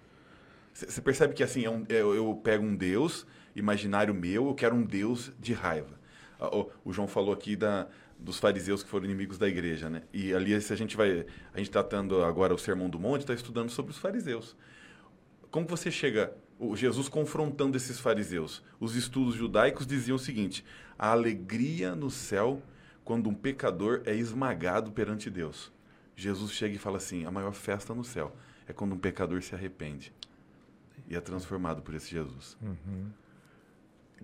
Você 0.74 1.02
percebe 1.02 1.34
que 1.34 1.44
assim, 1.44 1.66
é 1.66 1.70
um, 1.70 1.84
eu, 1.90 2.14
eu 2.14 2.40
pego 2.44 2.64
um 2.64 2.76
Deus 2.76 3.26
imaginário 3.56 4.14
meu, 4.14 4.48
eu 4.48 4.54
quero 4.54 4.76
um 4.76 4.84
Deus 4.84 5.32
de 5.40 5.52
raiva. 5.52 5.97
O, 6.40 6.70
o 6.86 6.94
João 6.94 7.08
falou 7.08 7.34
aqui 7.34 7.56
da, 7.56 7.88
dos 8.20 8.40
fariseus 8.40 8.84
que 8.84 8.90
foram 8.90 9.06
inimigos 9.06 9.38
da 9.38 9.48
igreja, 9.48 9.90
né? 9.90 10.04
E 10.14 10.34
ali 10.34 10.60
se 10.62 10.74
a 10.74 10.76
gente 10.76 10.96
vai, 10.96 11.26
a 11.54 11.58
gente 11.58 11.72
tendo 11.90 12.24
agora 12.24 12.54
o 12.54 12.58
Sermão 12.58 12.90
do 12.90 13.00
Monte, 13.00 13.22
está 13.22 13.34
estudando 13.34 13.70
sobre 13.70 13.92
os 13.92 13.98
fariseus. 13.98 14.56
Como 15.50 15.68
você 15.68 15.90
chega, 15.90 16.36
o 16.60 16.76
Jesus 16.76 17.08
confrontando 17.08 17.78
esses 17.78 18.00
fariseus? 18.00 18.64
Os 18.80 18.96
estudos 18.96 19.36
judaicos 19.36 19.88
diziam 19.88 20.16
o 20.16 20.20
seguinte: 20.20 20.64
a 20.98 21.12
alegria 21.12 21.96
no 21.96 22.10
céu 22.10 22.62
quando 23.04 23.30
um 23.30 23.34
pecador 23.34 24.02
é 24.06 24.14
esmagado 24.14 24.92
perante 24.92 25.30
Deus. 25.30 25.72
Jesus 26.16 26.52
chega 26.52 26.76
e 26.76 26.80
fala 26.80 26.98
assim: 26.98 27.26
a 27.26 27.32
maior 27.32 27.54
festa 27.54 27.94
no 27.94 28.04
céu 28.04 28.36
é 28.68 28.74
quando 28.74 28.94
um 28.94 28.98
pecador 28.98 29.42
se 29.42 29.56
arrepende 29.56 30.12
e 31.08 31.16
é 31.16 31.22
transformado 31.22 31.82
por 31.82 31.96
esse 31.96 32.10
Jesus. 32.10 32.58
Uhum. 32.62 33.10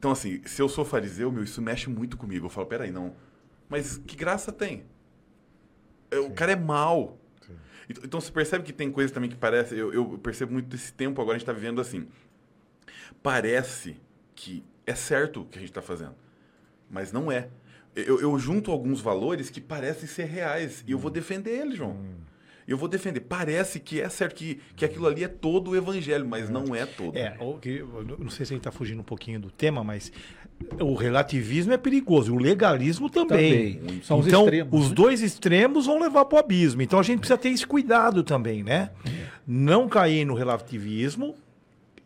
Então, 0.03 0.11
assim, 0.11 0.41
se 0.43 0.61
eu 0.61 0.67
sou 0.67 0.83
fariseu, 0.83 1.31
meu, 1.31 1.45
isso 1.45 1.61
mexe 1.61 1.89
muito 1.89 2.17
comigo. 2.17 2.47
Eu 2.47 2.49
falo, 2.49 2.67
peraí, 2.67 2.91
não. 2.91 3.15
Mas 3.69 3.95
que 3.95 4.17
graça 4.17 4.51
tem? 4.51 4.83
É, 6.11 6.19
o 6.19 6.31
cara 6.31 6.51
é 6.51 6.57
mal. 6.57 7.17
Sim. 7.39 7.55
Então, 8.03 8.19
você 8.19 8.29
percebe 8.29 8.65
que 8.65 8.73
tem 8.73 8.91
coisas 8.91 9.13
também 9.13 9.29
que 9.29 9.37
parece. 9.37 9.77
Eu, 9.77 9.93
eu 9.93 10.17
percebo 10.17 10.51
muito 10.51 10.67
desse 10.67 10.91
tempo 10.91 11.21
agora, 11.21 11.37
a 11.37 11.39
gente 11.39 11.43
está 11.43 11.53
vivendo 11.53 11.79
assim. 11.79 12.09
Parece 13.21 13.95
que 14.35 14.65
é 14.85 14.93
certo 14.93 15.43
o 15.43 15.45
que 15.45 15.57
a 15.57 15.61
gente 15.61 15.71
está 15.71 15.81
fazendo, 15.81 16.15
mas 16.89 17.13
não 17.13 17.31
é. 17.31 17.47
Eu, 17.95 18.19
eu, 18.19 18.37
junto 18.37 18.71
alguns 18.71 18.99
valores 18.99 19.49
que 19.49 19.61
parecem 19.61 20.05
ser 20.05 20.25
reais 20.25 20.83
e 20.85 20.91
eu 20.91 20.99
vou 20.99 21.09
hum. 21.09 21.13
defender 21.13 21.61
eles, 21.61 21.77
João. 21.77 21.91
Hum 21.91 22.32
eu 22.67 22.77
vou 22.77 22.87
defender. 22.87 23.21
Parece 23.21 23.79
que 23.79 24.01
é 24.01 24.09
certo, 24.09 24.35
que, 24.35 24.59
que 24.75 24.85
aquilo 24.85 25.07
ali 25.07 25.23
é 25.23 25.27
todo 25.27 25.71
o 25.71 25.75
evangelho, 25.75 26.27
mas 26.27 26.49
não 26.49 26.75
é 26.75 26.85
todo. 26.85 27.17
É, 27.17 27.37
não 28.19 28.29
sei 28.29 28.45
se 28.45 28.53
a 28.53 28.55
gente 28.55 28.59
está 28.59 28.71
fugindo 28.71 28.99
um 28.99 29.03
pouquinho 29.03 29.39
do 29.39 29.49
tema, 29.49 29.83
mas 29.83 30.11
o 30.79 30.93
relativismo 30.93 31.73
é 31.73 31.77
perigoso, 31.77 32.33
o 32.33 32.37
legalismo 32.37 33.09
também. 33.09 33.75
também. 33.75 34.01
São 34.01 34.19
os 34.19 34.27
então, 34.27 34.43
extremos, 34.43 34.81
os 34.81 34.89
né? 34.89 34.95
dois 34.95 35.21
extremos 35.21 35.85
vão 35.85 35.99
levar 35.99 36.25
para 36.25 36.37
o 36.37 36.39
abismo. 36.39 36.81
Então 36.81 36.99
a 36.99 37.03
gente 37.03 37.19
precisa 37.19 37.37
ter 37.37 37.49
esse 37.49 37.65
cuidado 37.65 38.23
também, 38.23 38.63
né? 38.63 38.91
Não 39.45 39.87
cair 39.87 40.25
no 40.25 40.33
relativismo 40.33 41.35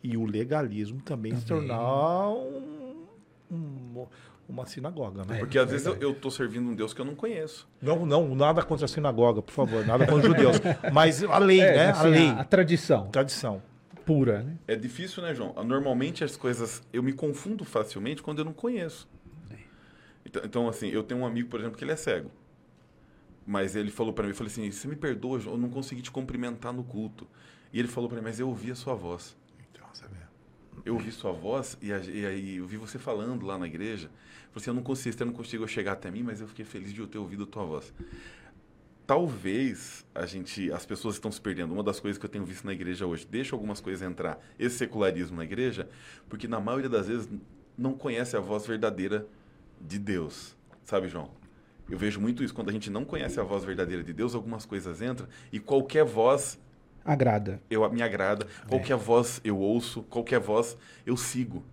e 0.04 0.18
o 0.18 0.26
legalismo 0.26 1.02
também, 1.02 1.32
também. 1.32 1.42
se 1.42 1.48
tornar 1.48 2.30
um, 2.30 3.06
um 3.52 4.06
uma 4.48 4.66
sinagoga, 4.66 5.24
né? 5.26 5.40
Porque 5.40 5.60
às 5.60 5.70
vezes 5.70 5.86
eu 6.00 6.12
estou 6.12 6.32
servindo 6.32 6.70
um 6.70 6.74
Deus 6.74 6.94
que 6.94 7.02
eu 7.02 7.06
não 7.06 7.16
conheço. 7.16 7.68
Não, 7.82 8.06
não, 8.06 8.34
nada 8.34 8.64
contra 8.64 8.86
a 8.86 8.88
sinagoga, 8.88 9.42
por 9.42 9.52
favor, 9.52 9.86
nada 9.86 10.06
contra 10.06 10.30
os 10.30 10.36
judeus. 10.36 10.58
Mas 10.94 11.24
a 11.24 11.38
lei, 11.38 11.60
é, 11.60 11.76
né? 11.76 11.90
Assim, 11.90 12.00
a 12.00 12.10
lei. 12.10 12.30
A, 12.30 12.44
tradição. 12.44 13.10
Tradição. 13.10 13.62
Pura, 14.06 14.44
né? 14.44 14.58
É 14.68 14.76
difícil, 14.76 15.22
né, 15.22 15.36
João? 15.36 15.54
Normalmente 15.66 16.24
as 16.24 16.38
coisas. 16.38 16.82
Eu 16.94 17.04
me 17.04 17.12
confundo 17.12 17.66
facilmente 17.66 18.24
quando 18.24 18.40
eu 18.40 18.46
não 18.46 18.54
conheço. 18.54 19.08
Então, 20.26 20.42
então 20.46 20.68
assim, 20.68 20.88
eu 20.88 21.04
tenho 21.04 21.22
um 21.22 21.26
amigo, 21.26 21.50
por 21.50 21.60
exemplo, 21.60 21.78
que 21.78 21.84
ele 21.84 21.92
é 21.92 21.96
cego. 21.96 22.32
Mas 23.46 23.76
ele 23.76 23.90
falou 23.90 24.12
para 24.12 24.26
mim, 24.26 24.32
eu 24.32 24.36
falei 24.36 24.52
assim, 24.52 24.70
você 24.70 24.88
me 24.88 24.96
perdoa, 24.96 25.40
eu 25.46 25.58
não 25.58 25.70
consegui 25.70 26.02
te 26.02 26.12
cumprimentar 26.12 26.74
no 26.74 26.84
culto. 26.84 27.26
E 27.72 27.80
ele 27.80 27.88
falou 27.88 28.10
para 28.10 28.18
mim, 28.18 28.26
mas 28.26 28.40
eu 28.40 28.48
ouvi 28.50 28.72
a 28.72 28.76
sua 28.76 28.94
voz. 28.94 29.38
Então, 29.72 29.86
você 29.94 30.06
vê. 30.06 30.27
Eu 30.88 30.94
ouvi 30.94 31.12
sua 31.12 31.34
voz 31.34 31.78
e, 31.82 31.92
aí 31.92 32.56
eu 32.56 32.66
vi 32.66 32.78
você 32.78 32.98
falando 32.98 33.46
lá 33.46 33.58
na 33.58 33.68
igreja. 33.68 34.10
Falei 34.52 34.56
assim, 34.56 34.70
eu 34.70 34.74
não 34.74 34.82
consigo, 34.82 35.18
você 35.18 35.26
não 35.26 35.34
consigo 35.34 35.68
chegar 35.68 35.92
até 35.92 36.10
mim, 36.10 36.24
mas 36.24 36.40
eu 36.40 36.48
fiquei 36.48 36.64
feliz 36.64 36.94
de 36.94 37.02
eu 37.02 37.08
ter 37.08 37.18
ouvido 37.18 37.44
a 37.44 37.46
tua 37.46 37.66
voz. 37.66 37.94
Talvez 39.06 40.06
a 40.16 40.26
gente, 40.26 40.72
as 40.72 40.86
pessoas 40.86 41.16
estão 41.16 41.30
se 41.30 41.42
perdendo. 41.42 41.74
Uma 41.74 41.84
das 41.84 42.00
coisas 42.00 42.18
que 42.18 42.26
eu 42.26 42.30
tenho 42.30 42.46
visto 42.46 42.64
na 42.64 42.72
igreja 42.72 43.06
hoje, 43.06 43.28
deixa 43.30 43.54
algumas 43.54 43.82
coisas 43.82 44.02
entrar, 44.02 44.42
esse 44.58 44.78
secularismo 44.78 45.36
na 45.36 45.44
igreja, 45.44 45.90
porque 46.30 46.48
na 46.48 46.62
maioria 46.62 46.90
das 46.90 47.10
vezes 47.10 47.30
não 47.78 47.94
conhece 47.94 48.38
a 48.38 48.40
voz 48.40 48.66
verdadeira 48.66 49.28
de 49.82 50.00
Deus. 50.00 50.56
Sabe, 50.86 51.10
João? 51.10 51.32
Eu 51.90 51.98
vejo 51.98 52.22
muito 52.22 52.46
isso. 52.46 52.54
Quando 52.54 52.70
a 52.70 52.74
gente 52.74 52.90
não 52.90 53.04
conhece 53.04 53.42
a 53.42 53.44
voz 53.44 53.66
verdadeira 53.66 54.02
de 54.02 54.14
Deus, 54.14 54.34
algumas 54.34 54.66
coisas 54.66 55.02
entram 55.02 55.28
e 55.52 55.60
qualquer 55.60 56.06
voz 56.06 56.58
agrada. 57.08 57.62
Eu 57.70 57.90
me 57.90 58.02
agrada. 58.02 58.46
É. 58.66 58.70
Qualquer 58.70 58.98
voz 58.98 59.42
eu 59.44 59.58
ouço, 59.58 60.04
qualquer 60.04 60.40
voz 60.40 60.78
eu 61.06 61.16
sigo. 61.16 61.64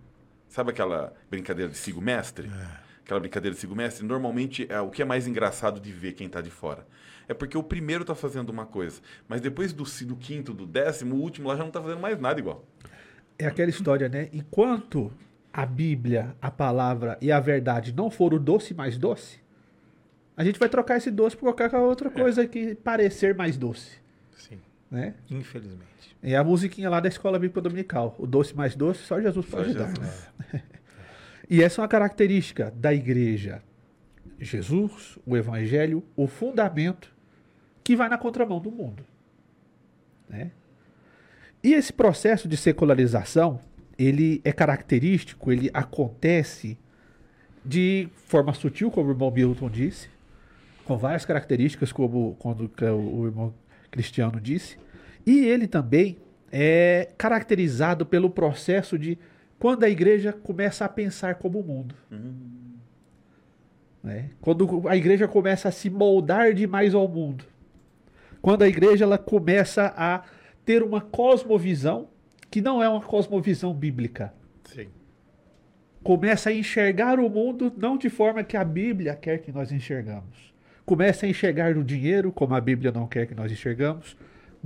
Sabe 0.47 0.71
aquela 0.71 1.13
brincadeira 1.29 1.69
de 1.69 1.77
sigo 1.77 2.01
mestre? 2.01 2.47
É. 2.47 2.85
aquela 3.03 3.19
brincadeira 3.19 3.53
de 3.53 3.61
sigo 3.61 3.75
mestre, 3.75 4.05
normalmente 4.05 4.65
é 4.69 4.79
o 4.79 4.89
que 4.89 5.01
é 5.01 5.05
mais 5.05 5.27
engraçado 5.27 5.79
de 5.79 5.91
ver 5.91 6.13
quem 6.13 6.27
está 6.27 6.41
de 6.41 6.49
fora. 6.49 6.87
É 7.27 7.33
porque 7.33 7.57
o 7.57 7.63
primeiro 7.63 8.03
está 8.03 8.15
fazendo 8.15 8.49
uma 8.49 8.65
coisa, 8.65 9.01
mas 9.27 9.41
depois 9.41 9.73
do, 9.73 9.83
do 9.83 10.15
quinto, 10.15 10.53
do 10.53 10.65
décimo, 10.65 11.15
o 11.15 11.19
último 11.19 11.47
lá 11.47 11.55
já 11.55 11.61
não 11.61 11.67
está 11.67 11.81
fazendo 11.81 11.99
mais 11.99 12.19
nada 12.19 12.39
igual. 12.39 12.63
É 13.37 13.45
aquela 13.45 13.69
história, 13.69 14.07
né? 14.07 14.29
Enquanto 14.31 15.11
a 15.51 15.65
Bíblia, 15.65 16.35
a 16.41 16.49
palavra 16.49 17.17
e 17.21 17.31
a 17.31 17.39
verdade 17.39 17.93
não 17.93 18.09
for 18.09 18.33
o 18.33 18.39
doce 18.39 18.73
mais 18.73 18.97
doce, 18.97 19.39
a 20.37 20.43
gente 20.43 20.59
vai 20.59 20.67
trocar 20.67 20.97
esse 20.97 21.09
doce 21.09 21.35
por 21.35 21.53
qualquer 21.53 21.73
outra 21.77 22.09
coisa 22.09 22.45
que 22.45 22.75
parecer 22.75 23.35
mais 23.35 23.57
doce, 23.57 23.97
né? 24.95 25.13
infelizmente. 25.29 26.15
É 26.23 26.35
a 26.35 26.43
musiquinha 26.43 26.89
lá 26.89 26.99
da 26.99 27.09
escola 27.09 27.37
bíblica 27.37 27.61
dominical. 27.61 28.15
O 28.17 28.25
doce 28.25 28.55
mais 28.55 28.75
doce, 28.75 29.01
só 29.03 29.21
Jesus 29.21 29.45
Só 29.45 29.57
pode 29.57 29.73
dar. 29.73 29.87
Jesus. 29.87 30.29
né? 30.53 30.63
E 31.47 31.61
essa 31.61 31.79
é 31.79 31.83
uma 31.83 31.87
característica 31.87 32.73
da 32.75 32.91
igreja. 32.91 33.61
Jesus, 34.39 35.19
o 35.27 35.37
evangelho, 35.37 36.03
o 36.15 36.25
fundamento 36.25 37.13
que 37.83 37.95
vai 37.95 38.09
na 38.09 38.17
contramão 38.17 38.59
do 38.59 38.71
mundo. 38.71 39.05
né? 40.27 40.49
E 41.63 41.73
esse 41.73 41.93
processo 41.93 42.47
de 42.47 42.57
secularização, 42.57 43.59
ele 43.95 44.41
é 44.43 44.51
característico, 44.51 45.51
ele 45.51 45.69
acontece 45.71 46.79
de 47.63 48.09
forma 48.25 48.51
sutil, 48.53 48.89
como 48.89 49.09
o 49.09 49.11
irmão 49.11 49.29
Milton 49.29 49.69
disse, 49.69 50.09
com 50.83 50.97
várias 50.97 51.25
características, 51.25 51.91
como 51.91 52.35
quando 52.39 52.71
o 52.81 53.25
irmão 53.25 53.53
Cristiano 53.91 54.41
disse, 54.41 54.77
e 55.25 55.45
ele 55.45 55.67
também 55.67 56.17
é 56.51 57.09
caracterizado 57.17 58.05
pelo 58.05 58.29
processo 58.29 58.97
de 58.97 59.17
quando 59.59 59.83
a 59.83 59.89
igreja 59.89 60.31
começa 60.31 60.85
a 60.85 60.89
pensar 60.89 61.35
como 61.35 61.59
o 61.59 61.63
mundo. 61.63 61.95
né? 64.03 64.29
Quando 64.39 64.87
a 64.87 64.95
igreja 64.95 65.27
começa 65.27 65.69
a 65.69 65.71
se 65.71 65.89
moldar 65.89 66.53
demais 66.53 66.93
ao 66.93 67.07
mundo. 67.07 67.43
Quando 68.41 68.61
a 68.61 68.67
igreja 68.67 69.03
ela 69.03 69.17
começa 69.17 69.91
a 69.97 70.23
ter 70.63 70.83
uma 70.83 71.01
cosmovisão 71.01 72.07
que 72.51 72.61
não 72.61 72.81
é 72.81 72.87
uma 72.87 73.01
cosmovisão 73.01 73.73
bíblica. 73.73 74.31
Sim. 74.63 74.87
Começa 76.03 76.51
a 76.51 76.53
enxergar 76.53 77.19
o 77.19 77.27
mundo 77.27 77.73
não 77.75 77.97
de 77.97 78.09
forma 78.09 78.43
que 78.43 78.55
a 78.55 78.63
Bíblia 78.63 79.15
quer 79.15 79.39
que 79.39 79.51
nós 79.51 79.71
enxergamos. 79.71 80.53
Começa 80.85 81.25
a 81.25 81.29
enxergar 81.29 81.75
o 81.75 81.83
dinheiro 81.83 82.31
como 82.31 82.53
a 82.53 82.61
Bíblia 82.61 82.91
não 82.91 83.07
quer 83.07 83.25
que 83.25 83.33
nós 83.33 83.51
enxergamos, 83.51 84.15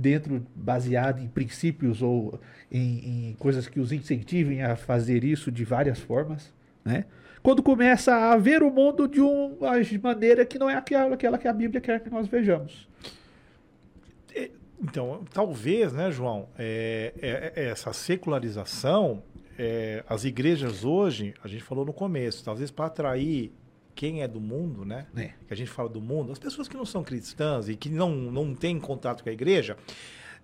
dentro 0.00 0.44
baseado 0.54 1.20
em 1.20 1.28
princípios 1.28 2.02
ou 2.02 2.40
em, 2.70 3.28
em 3.30 3.36
coisas 3.38 3.68
que 3.68 3.78
os 3.78 3.92
incentivem 3.92 4.62
a 4.62 4.74
fazer 4.76 5.22
isso 5.22 5.52
de 5.52 5.64
várias 5.64 5.98
formas, 5.98 6.52
né? 6.84 7.04
Quando 7.42 7.62
começa 7.62 8.14
a 8.14 8.36
ver 8.36 8.62
o 8.62 8.70
mundo 8.70 9.08
de 9.08 9.20
uma 9.20 9.72
maneira 10.02 10.44
que 10.44 10.58
não 10.58 10.68
é 10.68 10.74
aquela, 10.74 11.14
aquela 11.14 11.38
que 11.38 11.48
a 11.48 11.52
Bíblia 11.52 11.80
quer 11.80 12.00
que 12.00 12.10
nós 12.10 12.26
vejamos. 12.28 12.86
Então, 14.82 15.24
talvez, 15.32 15.92
né, 15.92 16.10
João, 16.10 16.48
é, 16.58 17.12
é- 17.20 17.52
é 17.56 17.64
essa 17.68 17.92
secularização, 17.92 19.22
é, 19.58 20.02
as 20.08 20.24
igrejas 20.24 20.84
hoje, 20.84 21.34
a 21.44 21.48
gente 21.48 21.62
falou 21.62 21.84
no 21.84 21.92
começo, 21.92 22.42
talvez 22.42 22.70
para 22.70 22.86
atrair 22.86 23.52
quem 23.94 24.22
é 24.22 24.28
do 24.28 24.40
mundo, 24.40 24.84
né? 24.84 25.06
É. 25.16 25.30
Que 25.46 25.52
a 25.52 25.56
gente 25.56 25.70
fala 25.70 25.88
do 25.88 26.00
mundo, 26.00 26.32
as 26.32 26.38
pessoas 26.38 26.68
que 26.68 26.76
não 26.76 26.84
são 26.86 27.02
cristãs 27.02 27.68
e 27.68 27.76
que 27.76 27.88
não, 27.88 28.10
não 28.10 28.54
têm 28.54 28.78
contato 28.78 29.22
com 29.22 29.28
a 29.28 29.32
igreja, 29.32 29.76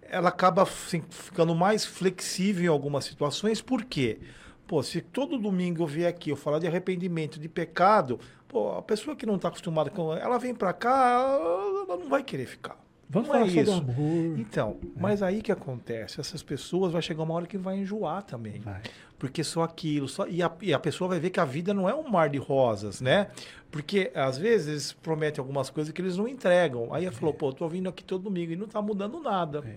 ela 0.02 0.28
acaba 0.28 0.62
assim, 0.62 1.02
ficando 1.08 1.54
mais 1.54 1.84
flexível 1.84 2.64
em 2.64 2.68
algumas 2.68 3.04
situações, 3.04 3.60
por 3.60 3.84
quê? 3.84 4.18
Pô, 4.66 4.82
se 4.82 5.00
todo 5.00 5.38
domingo 5.38 5.82
eu 5.82 5.86
vier 5.86 6.08
aqui 6.08 6.30
eu 6.30 6.36
falar 6.36 6.58
de 6.58 6.66
arrependimento, 6.66 7.38
de 7.38 7.48
pecado, 7.48 8.18
pô, 8.48 8.72
a 8.72 8.82
pessoa 8.82 9.14
que 9.14 9.24
não 9.24 9.36
está 9.36 9.48
acostumada 9.48 9.90
com. 9.90 10.12
Ela 10.12 10.38
vem 10.38 10.54
para 10.54 10.72
cá, 10.72 11.20
ela 11.40 11.96
não 11.96 12.08
vai 12.08 12.22
querer 12.24 12.46
ficar. 12.46 12.76
Vamos 13.08 13.28
Não 13.28 13.36
é 13.36 13.38
falar 13.38 13.50
sobre 13.50 13.62
isso. 13.62 13.72
amor. 13.72 14.38
Então, 14.40 14.76
mas 14.96 15.22
aí 15.22 15.40
que 15.40 15.52
acontece? 15.52 16.20
Essas 16.20 16.42
pessoas 16.42 16.92
vai 16.92 17.00
chegar 17.00 17.22
uma 17.22 17.34
hora 17.34 17.46
que 17.46 17.56
vai 17.56 17.76
enjoar 17.78 18.24
também. 18.24 18.58
Vai. 18.60 18.82
Porque 19.18 19.42
só 19.42 19.62
aquilo, 19.62 20.08
só, 20.08 20.26
e, 20.26 20.42
a, 20.42 20.52
e 20.60 20.74
a 20.74 20.78
pessoa 20.78 21.08
vai 21.08 21.18
ver 21.18 21.30
que 21.30 21.40
a 21.40 21.44
vida 21.44 21.72
não 21.72 21.88
é 21.88 21.94
um 21.94 22.08
mar 22.08 22.28
de 22.28 22.38
rosas, 22.38 23.00
né? 23.00 23.28
Porque 23.70 24.10
às 24.14 24.36
vezes 24.36 24.92
prometem 24.92 25.40
algumas 25.40 25.70
coisas 25.70 25.92
que 25.92 26.00
eles 26.02 26.16
não 26.16 26.28
entregam. 26.28 26.92
Aí 26.92 27.04
ela 27.04 27.14
falou, 27.14 27.32
pô, 27.32 27.52
tô 27.52 27.66
vindo 27.68 27.88
aqui 27.88 28.04
todo 28.04 28.24
domingo 28.24 28.52
e 28.52 28.56
não 28.56 28.66
tá 28.66 28.80
mudando 28.82 29.18
nada. 29.20 29.62
É. 29.66 29.76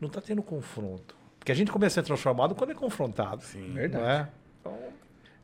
Não 0.00 0.08
tá 0.08 0.20
tendo 0.20 0.42
confronto. 0.42 1.14
Porque 1.38 1.52
a 1.52 1.54
gente 1.54 1.70
começa 1.70 2.00
a 2.00 2.02
ser 2.02 2.06
transformado 2.06 2.54
quando 2.54 2.70
é 2.70 2.74
confrontado. 2.74 3.42
Sim. 3.42 3.72
Verdade. 3.72 4.04
Não 4.04 4.10
é? 4.10 4.28
Então, 4.60 4.78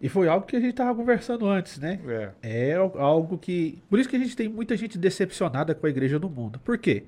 E 0.01 0.09
foi 0.09 0.29
algo 0.29 0.47
que 0.47 0.57
a 0.57 0.61
gente 0.61 0.71
estava 0.71 0.95
conversando 0.95 1.47
antes, 1.47 1.79
né? 1.79 2.01
é. 2.43 2.71
É 2.71 2.75
algo 2.75 3.37
que. 3.37 3.83
Por 3.91 3.99
isso 3.99 4.09
que 4.09 4.17
a 4.17 4.19
gente 4.19 4.37
tem 4.37 4.49
muita 4.49 4.77
gente 4.77 4.97
decepcionada 4.97 5.75
com 5.75 5.87
a 5.87 5.91
igreja 5.91 6.19
no 6.19 6.31
mundo. 6.31 6.59
Por 6.61 6.79
quê? 6.79 7.05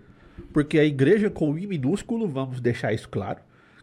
Porque 0.52 0.78
a 0.78 0.84
igreja 0.84 1.30
com 1.30 1.56
I 1.56 1.66
minúsculo, 1.66 2.26
vamos 2.26 2.60
deixar 2.60 2.92
isso 2.92 3.08
claro, 3.08 3.40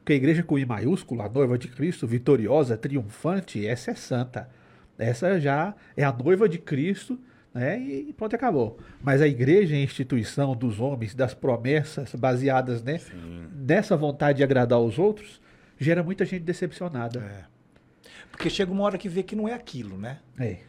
que 0.08 0.14
a 0.14 0.16
igreja 0.16 0.42
com 0.42 0.58
I 0.58 0.66
maiúsculo, 0.66 1.22
a 1.22 1.28
noiva 1.28 1.58
de 1.58 1.68
Cristo, 1.68 2.08
vitoriosa, 2.08 2.78
triunfante, 2.78 3.68
essa 3.68 3.92
é 3.92 3.94
santa. 3.94 4.50
Essa 4.98 5.38
já 5.38 5.76
é 5.98 6.04
a 6.06 6.14
noiva 6.14 6.48
de 6.48 6.58
Cristo, 6.58 7.20
né? 7.54 7.78
E 7.78 8.14
pronto, 8.14 8.34
acabou. 8.34 8.80
Mas 9.04 9.22
a 9.22 9.28
igreja 9.28 9.76
é 9.76 9.80
a 9.80 9.84
instituição 9.84 10.56
dos 10.56 10.80
homens, 10.80 11.14
das 11.14 11.34
promessas 11.34 12.16
baseadas 12.16 12.82
né, 12.82 13.00
Sim. 13.00 13.48
nessa 13.54 13.98
vontade 13.98 14.38
de 14.38 14.46
agradar 14.46 14.80
os 14.80 14.98
outros, 14.98 15.42
gera 15.78 16.02
muita 16.02 16.24
gente 16.24 16.44
decepcionada. 16.44 17.20
É. 17.20 18.10
Porque 18.32 18.50
chega 18.50 18.72
uma 18.72 18.86
hora 18.86 18.98
que 18.98 19.10
vê 19.10 19.24
que 19.24 19.36
não 19.36 19.46
é 19.46 19.54
aquilo, 19.54 19.98
né? 19.98 20.20
É. 20.40 20.60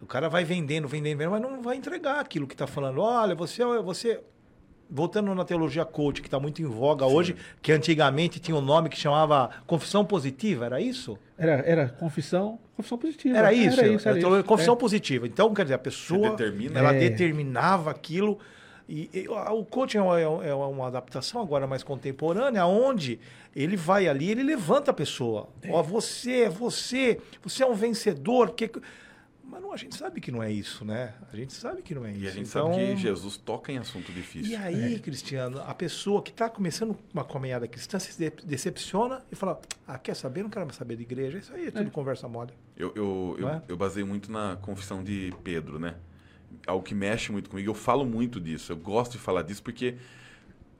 O 0.00 0.06
cara 0.06 0.30
vai 0.30 0.42
vendendo, 0.42 0.88
vendendo, 0.88 1.18
vendendo, 1.18 1.32
mas 1.32 1.42
não 1.42 1.60
vai 1.60 1.76
entregar 1.76 2.18
aquilo 2.18 2.46
que 2.46 2.54
está 2.54 2.66
falando. 2.66 3.02
Olha, 3.02 3.34
você, 3.34 3.62
você. 3.82 4.20
Voltando 4.88 5.34
na 5.34 5.44
teologia 5.44 5.84
coach, 5.84 6.20
que 6.22 6.28
está 6.28 6.38
muito 6.38 6.62
em 6.62 6.64
voga 6.64 7.04
hoje, 7.06 7.34
que 7.60 7.72
antigamente 7.72 8.38
tinha 8.38 8.56
um 8.56 8.60
nome 8.60 8.88
que 8.88 8.96
chamava 8.96 9.50
confissão 9.66 10.04
positiva, 10.04 10.64
era 10.66 10.80
isso? 10.80 11.18
Era, 11.36 11.54
era 11.66 11.88
confissão, 11.88 12.58
confissão 12.76 12.96
positiva. 12.96 13.36
Era 13.36 13.52
isso, 13.52 13.80
Era 13.80 13.88
isso. 13.88 14.08
era 14.08 14.10
Era 14.16 14.20
teologia- 14.20 14.40
isso. 14.40 14.48
confissão 14.48 14.74
É. 14.74 14.76
positiva. 14.78 15.26
Então, 15.26 15.52
quer 15.52 15.62
dizer, 15.62 15.74
a 15.74 15.78
pessoa 15.78 16.30
determina. 16.30 16.78
ela 16.78 16.94
É. 16.94 16.98
determinava 17.00 17.90
aquilo. 17.90 18.38
E, 18.88 19.10
e 19.12 19.28
o 19.28 19.64
coaching 19.64 19.98
é 19.98 20.02
uma, 20.02 20.20
é 20.46 20.54
uma 20.54 20.86
adaptação 20.86 21.42
agora 21.42 21.66
mais 21.66 21.82
contemporânea, 21.82 22.64
onde 22.66 23.18
ele 23.56 23.76
vai 23.76 24.06
ali, 24.06 24.30
ele 24.30 24.44
levanta 24.44 24.92
a 24.92 24.94
pessoa. 24.94 25.48
Ó, 25.68 25.82
você, 25.82 26.48
você, 26.48 27.18
você 27.42 27.64
é 27.64 27.66
um 27.66 27.74
vencedor. 27.74 28.50
Que... 28.52 28.70
Mas 29.48 29.62
não, 29.62 29.72
a 29.72 29.76
gente 29.76 29.94
sabe 29.96 30.20
que 30.20 30.32
não 30.32 30.42
é 30.42 30.50
isso, 30.50 30.84
né? 30.84 31.14
A 31.32 31.36
gente 31.36 31.52
sabe 31.52 31.80
que 31.80 31.94
não 31.94 32.04
é 32.04 32.10
isso. 32.10 32.20
E 32.20 32.26
a 32.26 32.30
gente 32.32 32.48
Então, 32.48 32.72
sabe 32.72 32.84
que 32.86 32.96
Jesus 32.96 33.36
toca 33.36 33.70
em 33.70 33.78
assunto 33.78 34.12
difícil. 34.12 34.50
E 34.52 34.56
aí, 34.56 34.98
Cristiano, 34.98 35.60
a 35.60 35.72
pessoa 35.72 36.20
que 36.20 36.30
está 36.32 36.50
começando 36.50 36.96
uma 37.14 37.24
caminhada 37.24 37.66
cristã 37.68 37.98
se 37.98 38.18
de- 38.18 38.44
decepciona 38.44 39.24
e 39.30 39.36
fala: 39.36 39.60
Ah, 39.86 39.98
quer 39.98 40.14
saber? 40.16 40.42
Não 40.42 40.50
quero 40.50 40.66
mais 40.66 40.76
saber 40.76 40.96
de 40.96 41.02
igreja. 41.02 41.38
Isso 41.38 41.54
aí 41.54 41.68
é 41.68 41.70
tudo 41.70 41.90
conversa 41.92 42.26
mole. 42.28 42.52
Eu, 42.76 42.92
eu, 42.96 43.36
eu, 43.38 43.48
é? 43.48 43.62
eu 43.68 43.76
baseio 43.76 44.06
muito 44.06 44.32
na 44.32 44.56
confissão 44.56 45.02
de 45.02 45.32
Pedro, 45.44 45.78
né? 45.78 45.94
Algo 46.66 46.82
que 46.84 46.94
mexe 46.94 47.30
muito 47.30 47.48
comigo. 47.48 47.70
Eu 47.70 47.74
falo 47.74 48.04
muito 48.04 48.40
disso. 48.40 48.72
Eu 48.72 48.76
gosto 48.76 49.12
de 49.12 49.18
falar 49.18 49.42
disso 49.42 49.62
porque 49.62 49.94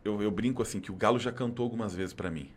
eu, 0.05 0.21
eu 0.21 0.31
brinco 0.31 0.61
assim 0.61 0.81
que 0.81 0.91
o 0.91 0.97
Galo 0.97 1.19
já 1.21 1.31
cantou 1.31 1.63
algumas 1.65 1.95
vezes 1.95 2.13
pra 2.13 2.31
mim. 2.31 2.51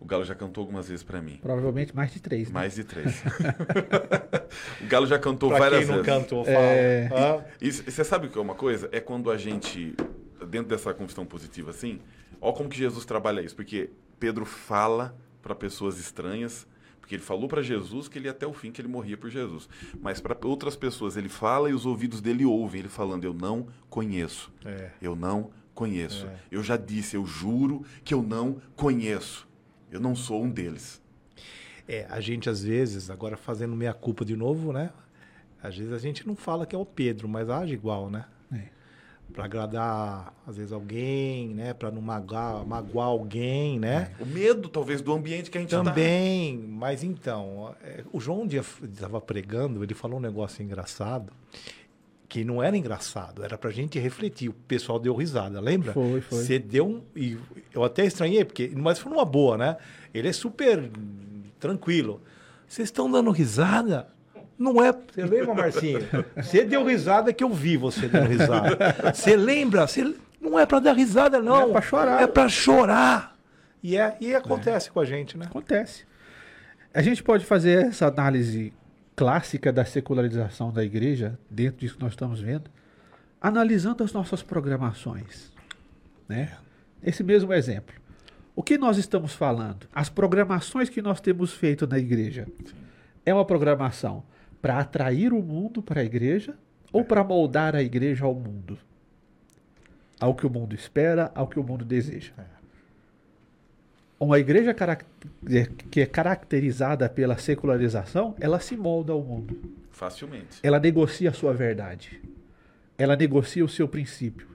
O 0.00 0.06
Galo 0.06 0.24
já 0.24 0.34
cantou 0.34 0.62
algumas 0.62 0.88
vezes 0.88 1.04
pra 1.04 1.20
mim. 1.20 1.38
Provavelmente 1.42 1.94
mais 1.94 2.10
de 2.10 2.20
três. 2.20 2.48
né? 2.48 2.54
Mais 2.54 2.74
de 2.74 2.84
três. 2.84 3.22
o 4.80 4.86
Galo 4.86 5.06
já 5.06 5.18
cantou 5.18 5.50
Pra 5.50 5.58
várias 5.58 5.80
quem 5.80 5.88
não 5.88 6.02
vezes. 6.02 6.06
cantou, 6.22 6.44
fala. 6.44 6.56
É. 6.58 7.08
Ah, 7.12 7.44
E 7.60 7.70
você 7.70 8.02
sabe 8.04 8.26
o 8.26 8.30
que 8.30 8.38
é 8.38 8.40
uma 8.40 8.54
coisa? 8.54 8.88
É 8.92 9.00
quando 9.00 9.30
a 9.30 9.36
gente, 9.36 9.94
dentro 10.48 10.68
dessa 10.68 10.94
confissão 10.94 11.24
positiva 11.26 11.70
assim, 11.70 12.00
ó 12.40 12.50
como 12.52 12.68
que 12.68 12.78
Jesus 12.78 13.04
trabalha 13.04 13.40
isso. 13.42 13.54
Porque 13.54 13.90
Pedro 14.18 14.44
fala 14.44 15.14
para 15.42 15.54
pessoas 15.54 15.98
estranhas, 15.98 16.66
porque 17.00 17.14
ele 17.14 17.22
falou 17.22 17.46
para 17.48 17.62
Jesus 17.62 18.08
que 18.08 18.18
ele 18.18 18.26
ia 18.26 18.30
até 18.30 18.46
o 18.46 18.52
fim, 18.54 18.70
que 18.72 18.80
ele 18.80 18.88
morria 18.88 19.16
por 19.18 19.28
Jesus. 19.30 19.68
Mas 20.00 20.20
para 20.20 20.36
outras 20.46 20.76
pessoas 20.76 21.16
ele 21.16 21.28
fala 21.28 21.68
e 21.70 21.74
os 21.74 21.84
ouvidos 21.84 22.20
dele 22.22 22.44
ouvem 22.44 22.80
ele 22.80 22.88
falando: 22.88 23.24
Eu 23.24 23.34
não 23.34 23.66
conheço. 23.88 24.50
É. 24.64 24.90
Eu 25.00 25.14
não 25.14 25.50
conheço. 25.74 26.26
É. 26.26 26.34
Eu 26.50 26.62
já 26.62 26.76
disse, 26.76 27.16
eu 27.16 27.24
juro 27.24 27.84
que 28.04 28.12
eu 28.14 28.22
não 28.22 28.60
conheço. 28.76 29.48
Eu 29.90 30.00
não 30.00 30.14
sou 30.14 30.42
um 30.42 30.50
deles. 30.50 31.00
É, 31.88 32.06
a 32.08 32.20
gente 32.20 32.48
às 32.48 32.62
vezes, 32.62 33.10
agora 33.10 33.36
fazendo 33.36 33.74
meia 33.74 33.92
culpa 33.92 34.24
de 34.24 34.36
novo, 34.36 34.72
né? 34.72 34.90
Às 35.62 35.76
vezes 35.76 35.92
a 35.92 35.98
gente 35.98 36.26
não 36.26 36.36
fala 36.36 36.64
que 36.64 36.74
é 36.74 36.78
o 36.78 36.86
Pedro, 36.86 37.28
mas 37.28 37.50
age 37.50 37.74
igual, 37.74 38.08
né? 38.08 38.24
É. 38.52 38.68
Pra 39.32 39.44
agradar, 39.44 40.34
às 40.46 40.56
vezes, 40.56 40.72
alguém, 40.72 41.48
né? 41.48 41.72
Pra 41.72 41.90
não 41.90 42.00
magoar, 42.00 42.66
magoar 42.66 43.08
alguém, 43.08 43.78
né? 43.78 44.12
O 44.18 44.26
medo, 44.26 44.68
talvez, 44.68 45.00
do 45.00 45.12
ambiente 45.12 45.50
que 45.50 45.58
a 45.58 45.60
gente 45.60 45.70
tá. 45.70 45.82
Também, 45.82 46.58
mas 46.58 47.04
então, 47.04 47.74
é, 47.82 48.02
o 48.12 48.18
João 48.18 48.42
um 48.42 48.46
dia 48.46 48.64
estava 48.82 49.20
pregando, 49.20 49.84
ele 49.84 49.94
falou 49.94 50.18
um 50.18 50.22
negócio 50.22 50.62
engraçado, 50.64 51.32
que 52.30 52.44
não 52.44 52.62
era 52.62 52.76
engraçado, 52.76 53.44
era 53.44 53.58
pra 53.58 53.72
gente 53.72 53.98
refletir. 53.98 54.48
O 54.48 54.52
pessoal 54.52 55.00
deu 55.00 55.12
risada, 55.16 55.60
lembra? 55.60 55.92
Foi, 55.92 56.20
foi. 56.20 56.38
Você 56.38 56.60
deu 56.60 56.86
um. 56.86 57.02
E 57.14 57.36
eu 57.74 57.82
até 57.82 58.06
estranhei, 58.06 58.44
porque, 58.44 58.70
mas 58.72 59.00
foi 59.00 59.10
numa 59.10 59.24
boa, 59.24 59.58
né? 59.58 59.76
Ele 60.14 60.28
é 60.28 60.32
super 60.32 60.88
tranquilo. 61.58 62.22
Vocês 62.68 62.86
estão 62.86 63.10
dando 63.10 63.32
risada? 63.32 64.06
Não 64.56 64.80
é. 64.82 64.92
Você 65.12 65.24
lembra, 65.24 65.54
Marcinho? 65.54 65.98
Você 66.36 66.64
deu 66.64 66.84
risada 66.84 67.32
que 67.32 67.42
eu 67.42 67.50
vi 67.50 67.76
você 67.76 68.06
dando 68.06 68.28
risada. 68.28 68.78
Você 69.12 69.34
lembra? 69.34 69.88
Você... 69.88 70.14
Não 70.40 70.56
é 70.56 70.64
pra 70.64 70.78
dar 70.78 70.92
risada, 70.92 71.42
não. 71.42 71.70
É 71.70 71.72
pra 71.72 71.82
chorar. 71.82 72.22
É 72.22 72.26
pra 72.28 72.48
chorar. 72.48 73.36
E, 73.82 73.96
é, 73.96 74.16
e 74.20 74.34
acontece 74.36 74.88
com 74.90 75.00
a 75.00 75.04
gente, 75.04 75.36
né? 75.36 75.46
Acontece. 75.46 76.04
A 76.94 77.02
gente 77.02 77.22
pode 77.24 77.44
fazer 77.44 77.86
essa 77.86 78.06
análise 78.06 78.72
clássica 79.20 79.70
da 79.70 79.84
secularização 79.84 80.72
da 80.72 80.82
igreja, 80.82 81.38
dentro 81.50 81.80
disso 81.80 81.96
que 81.96 82.00
nós 82.00 82.12
estamos 82.12 82.40
vendo, 82.40 82.70
analisando 83.38 84.02
as 84.02 84.14
nossas 84.14 84.42
programações. 84.42 85.52
Né? 86.26 86.56
Esse 87.02 87.22
mesmo 87.22 87.52
exemplo. 87.52 87.94
O 88.56 88.62
que 88.62 88.78
nós 88.78 88.96
estamos 88.96 89.34
falando? 89.34 89.86
As 89.94 90.08
programações 90.08 90.88
que 90.88 91.02
nós 91.02 91.20
temos 91.20 91.52
feito 91.52 91.86
na 91.86 91.98
igreja. 91.98 92.46
É 93.22 93.34
uma 93.34 93.44
programação 93.44 94.24
para 94.62 94.78
atrair 94.78 95.34
o 95.34 95.42
mundo 95.42 95.82
para 95.82 96.00
a 96.00 96.04
igreja 96.04 96.56
ou 96.90 97.04
para 97.04 97.22
moldar 97.22 97.76
a 97.76 97.82
igreja 97.82 98.24
ao 98.24 98.34
mundo? 98.34 98.78
Ao 100.18 100.34
que 100.34 100.46
o 100.46 100.50
mundo 100.50 100.74
espera, 100.74 101.30
ao 101.34 101.46
que 101.46 101.60
o 101.60 101.62
mundo 101.62 101.84
deseja. 101.84 102.32
Uma 104.20 104.38
igreja 104.38 104.74
carac- 104.74 105.06
que 105.90 106.02
é 106.02 106.06
caracterizada 106.06 107.08
pela 107.08 107.38
secularização, 107.38 108.34
ela 108.38 108.60
se 108.60 108.76
molda 108.76 109.14
ao 109.14 109.22
mundo. 109.22 109.58
Facilmente. 109.90 110.58
Ela 110.62 110.78
negocia 110.78 111.30
a 111.30 111.32
sua 111.32 111.54
verdade. 111.54 112.20
Ela 112.98 113.16
negocia 113.16 113.64
o 113.64 113.68
seu 113.68 113.88
princípio 113.88 114.46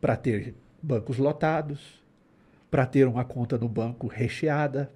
para 0.00 0.16
ter 0.16 0.54
bancos 0.82 1.18
lotados, 1.18 2.02
para 2.70 2.86
ter 2.86 3.06
uma 3.06 3.22
conta 3.22 3.58
no 3.58 3.68
banco 3.68 4.06
recheada, 4.06 4.90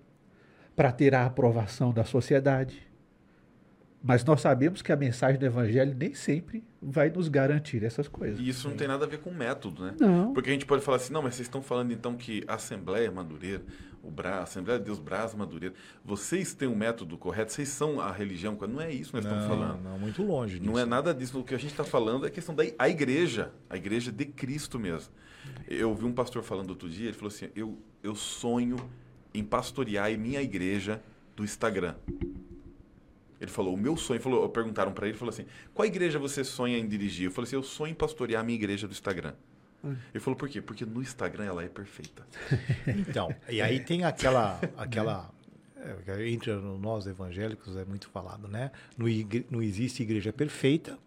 para 0.75 0.91
ter 0.91 1.15
a 1.15 1.27
aprovação 1.27 1.93
da 1.93 2.05
sociedade. 2.05 2.83
Mas 4.07 4.23
nós 4.23 4.43
sabemos 4.43 4.83
que 4.83 4.93
a 4.93 4.97
mensagem 4.97 5.39
do 5.39 5.47
evangelho 5.47 5.97
nem 5.99 6.13
sempre 6.13 6.63
vai 6.81 7.09
nos 7.09 7.27
garantir 7.27 7.83
essas 7.83 8.07
coisas. 8.07 8.39
E 8.39 8.47
isso 8.51 8.69
não 8.69 8.77
tem 8.77 8.87
nada 8.87 9.07
a 9.07 9.09
ver 9.09 9.19
com 9.19 9.31
método, 9.31 9.83
né? 9.83 9.95
Não. 9.99 10.35
Porque 10.35 10.51
a 10.51 10.53
gente 10.53 10.67
pode 10.67 10.85
falar 10.85 10.99
assim, 10.99 11.11
não, 11.11 11.23
mas 11.23 11.37
vocês 11.37 11.49
estão 11.49 11.63
falando 11.63 11.91
então 11.91 12.15
que 12.15 12.45
a 12.47 12.57
Assembleia 12.57 13.11
Madureira, 13.11 13.63
o 14.03 14.11
Bra, 14.11 14.41
a 14.41 14.43
Assembleia 14.43 14.79
de 14.79 14.85
Deus 14.85 14.99
Brás 14.99 15.35
Madureira, 15.35 15.75
vocês 16.05 16.53
têm 16.53 16.69
um 16.69 16.77
método 16.77 17.17
correto, 17.17 17.51
vocês 17.51 17.71
são 17.71 17.99
a 17.99 18.13
religião, 18.13 18.59
não 18.69 18.79
é 18.79 18.93
isso 18.93 19.11
que 19.11 19.17
nós 19.17 19.25
estamos 19.25 19.47
falando. 19.47 19.83
não, 19.83 19.99
muito 19.99 20.23
longe 20.23 20.59
disso. 20.59 20.71
Não 20.71 20.79
é 20.79 20.85
nada 20.85 21.15
disso. 21.15 21.41
O 21.41 21.43
que 21.43 21.55
a 21.55 21.59
gente 21.59 21.71
está 21.71 21.83
falando 21.83 22.27
é 22.27 22.29
a 22.29 22.31
questão 22.31 22.55
da 22.55 22.63
a 22.79 22.89
igreja, 22.91 23.53
a 23.71 23.77
igreja 23.79 24.13
de 24.13 24.27
Cristo 24.27 24.79
mesmo. 24.79 25.15
Eu 25.67 25.95
vi 25.95 26.05
um 26.05 26.13
pastor 26.13 26.43
falando 26.43 26.69
outro 26.69 26.91
dia, 26.91 27.07
ele 27.07 27.17
falou 27.17 27.29
assim: 27.29 27.49
eu, 27.57 27.79
eu 28.03 28.15
sonho 28.15 28.77
em 29.33 29.43
pastorear 29.43 30.11
minha 30.19 30.43
igreja 30.43 31.01
do 31.35 31.43
Instagram. 31.43 31.95
Ele 33.45 33.51
falou: 33.53 33.75
o 33.75 33.77
meu 33.77 33.97
sonho, 33.97 34.21
falou, 34.21 34.49
perguntaram 34.49 34.93
para 34.93 35.07
ele, 35.09 35.17
falou 35.17 35.33
assim: 35.33 35.45
qual 35.73 35.87
igreja 35.87 36.19
você 36.19 36.43
sonha 36.43 36.77
em 36.79 36.87
dirigir? 36.89 37.27
Eu 37.27 37.31
falei 37.31 37.47
assim: 37.47 37.57
eu 37.57 37.63
sonho 37.63 37.93
em 37.93 37.95
pastorear 37.95 38.41
a 38.41 38.45
minha 38.45 38.57
igreja 38.57 38.87
do 38.89 38.93
Instagram. 38.93 39.33
Ele 39.85 40.19
falou: 40.21 40.37
por 40.37 40.49
quê? 40.49 40.63
Porque 40.63 40.85
no 40.87 41.03
Instagram 41.03 41.45
ela 41.45 41.63
é 41.63 41.69
perfeita. 41.69 42.27
Então, 42.87 43.35
e 43.49 43.61
aí 43.61 43.81
tem 43.81 44.03
aquela. 44.05 44.59
aquela 44.77 45.31
é, 46.09 46.29
entre 46.31 46.51
nós 46.81 47.07
evangélicos 47.07 47.77
é 47.77 47.85
muito 47.85 48.09
falado, 48.09 48.49
né? 48.49 48.71
Não, 48.97 49.07
igre- 49.07 49.45
não 49.51 49.61
existe 49.63 50.03
igreja 50.03 50.33
perfeita. 50.33 50.99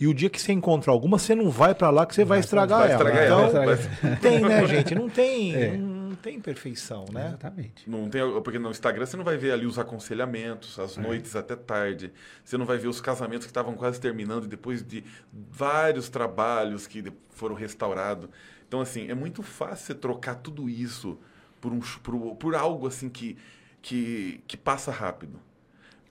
E 0.00 0.06
o 0.06 0.14
dia 0.14 0.30
que 0.30 0.40
você 0.40 0.52
encontra 0.52 0.90
alguma, 0.90 1.18
você 1.18 1.34
não 1.34 1.50
vai 1.50 1.74
pra 1.74 1.90
lá 1.90 2.06
que 2.06 2.14
você 2.14 2.24
vai 2.24 2.40
estragar 2.40 2.78
vai 2.80 2.92
ela. 2.92 2.96
estragar 3.10 3.24
então, 3.26 3.62
ela, 3.62 3.76
não 4.02 4.16
tem, 4.16 4.40
né, 4.40 4.66
gente? 4.66 4.94
Não 4.94 5.08
tem, 5.10 5.54
É. 5.54 5.76
não 5.76 6.01
tem 6.14 6.40
perfeição, 6.40 7.04
né? 7.12 7.28
Exatamente. 7.28 7.88
Não 7.88 8.08
tem, 8.08 8.20
porque 8.42 8.58
no 8.58 8.70
Instagram 8.70 9.04
você 9.06 9.16
não 9.16 9.24
vai 9.24 9.36
ver 9.36 9.52
ali 9.52 9.66
os 9.66 9.78
aconselhamentos, 9.78 10.78
as 10.78 10.96
noites 10.96 11.34
até 11.36 11.54
tarde. 11.56 12.12
Você 12.44 12.56
não 12.56 12.66
vai 12.66 12.78
ver 12.78 12.88
os 12.88 13.00
casamentos 13.00 13.46
que 13.46 13.50
estavam 13.50 13.74
quase 13.74 14.00
terminando 14.00 14.46
depois 14.46 14.82
de 14.82 15.04
vários 15.32 16.08
trabalhos 16.08 16.86
que 16.86 17.04
foram 17.30 17.54
restaurados. 17.54 18.28
Então, 18.66 18.80
assim, 18.80 19.10
é 19.10 19.14
muito 19.14 19.42
fácil 19.42 19.86
você 19.86 19.94
trocar 19.94 20.36
tudo 20.36 20.68
isso 20.68 21.18
por, 21.60 21.72
um, 21.72 21.80
por, 22.02 22.36
por 22.36 22.54
algo 22.54 22.86
assim 22.86 23.08
que, 23.08 23.36
que, 23.80 24.40
que 24.46 24.56
passa 24.56 24.90
rápido. 24.90 25.38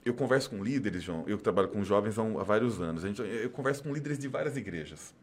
Eu 0.04 0.14
converso 0.16 0.50
com 0.50 0.64
líderes, 0.64 1.04
João, 1.04 1.24
eu 1.28 1.38
que 1.38 1.44
trabalho 1.44 1.68
com 1.70 1.84
jovens 1.84 2.18
há, 2.18 2.24
um- 2.24 2.40
há 2.40 2.44
vários 2.44 2.82
anos. 2.82 3.04
A 3.06 3.08
gente- 3.08 3.22
eu 3.22 3.50
converso 3.52 3.84
com 3.84 3.94
líderes 3.94 4.18
de 4.18 4.28
várias 4.28 4.58
igrejas. 4.58 5.14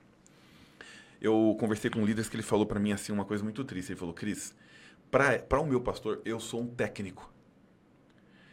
Eu 1.20 1.56
conversei 1.58 1.90
com 1.90 2.00
um 2.00 2.06
líder 2.06 2.28
que 2.28 2.36
ele 2.36 2.42
falou 2.42 2.64
para 2.64 2.78
mim 2.78 2.92
assim 2.92 3.12
uma 3.12 3.24
coisa 3.24 3.42
muito 3.42 3.64
triste. 3.64 3.90
Ele 3.90 3.98
falou, 3.98 4.14
Cris, 4.14 4.54
para 5.10 5.60
o 5.60 5.66
meu 5.66 5.80
pastor, 5.80 6.20
eu 6.24 6.38
sou 6.38 6.62
um 6.62 6.66
técnico. 6.66 7.32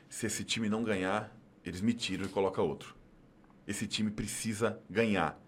Se 0.10 0.26
esse 0.26 0.44
time 0.44 0.70
não 0.70 0.84
ganhar, 0.84 1.36
eles 1.64 1.82
me 1.82 1.94
tiram 1.94 2.26
e 2.26 2.30
colocam 2.30 2.66
outro. 2.66 2.96
Esse 3.68 3.88
time 3.88 4.10
precisa 4.10 4.80
ganhar. 4.90 5.40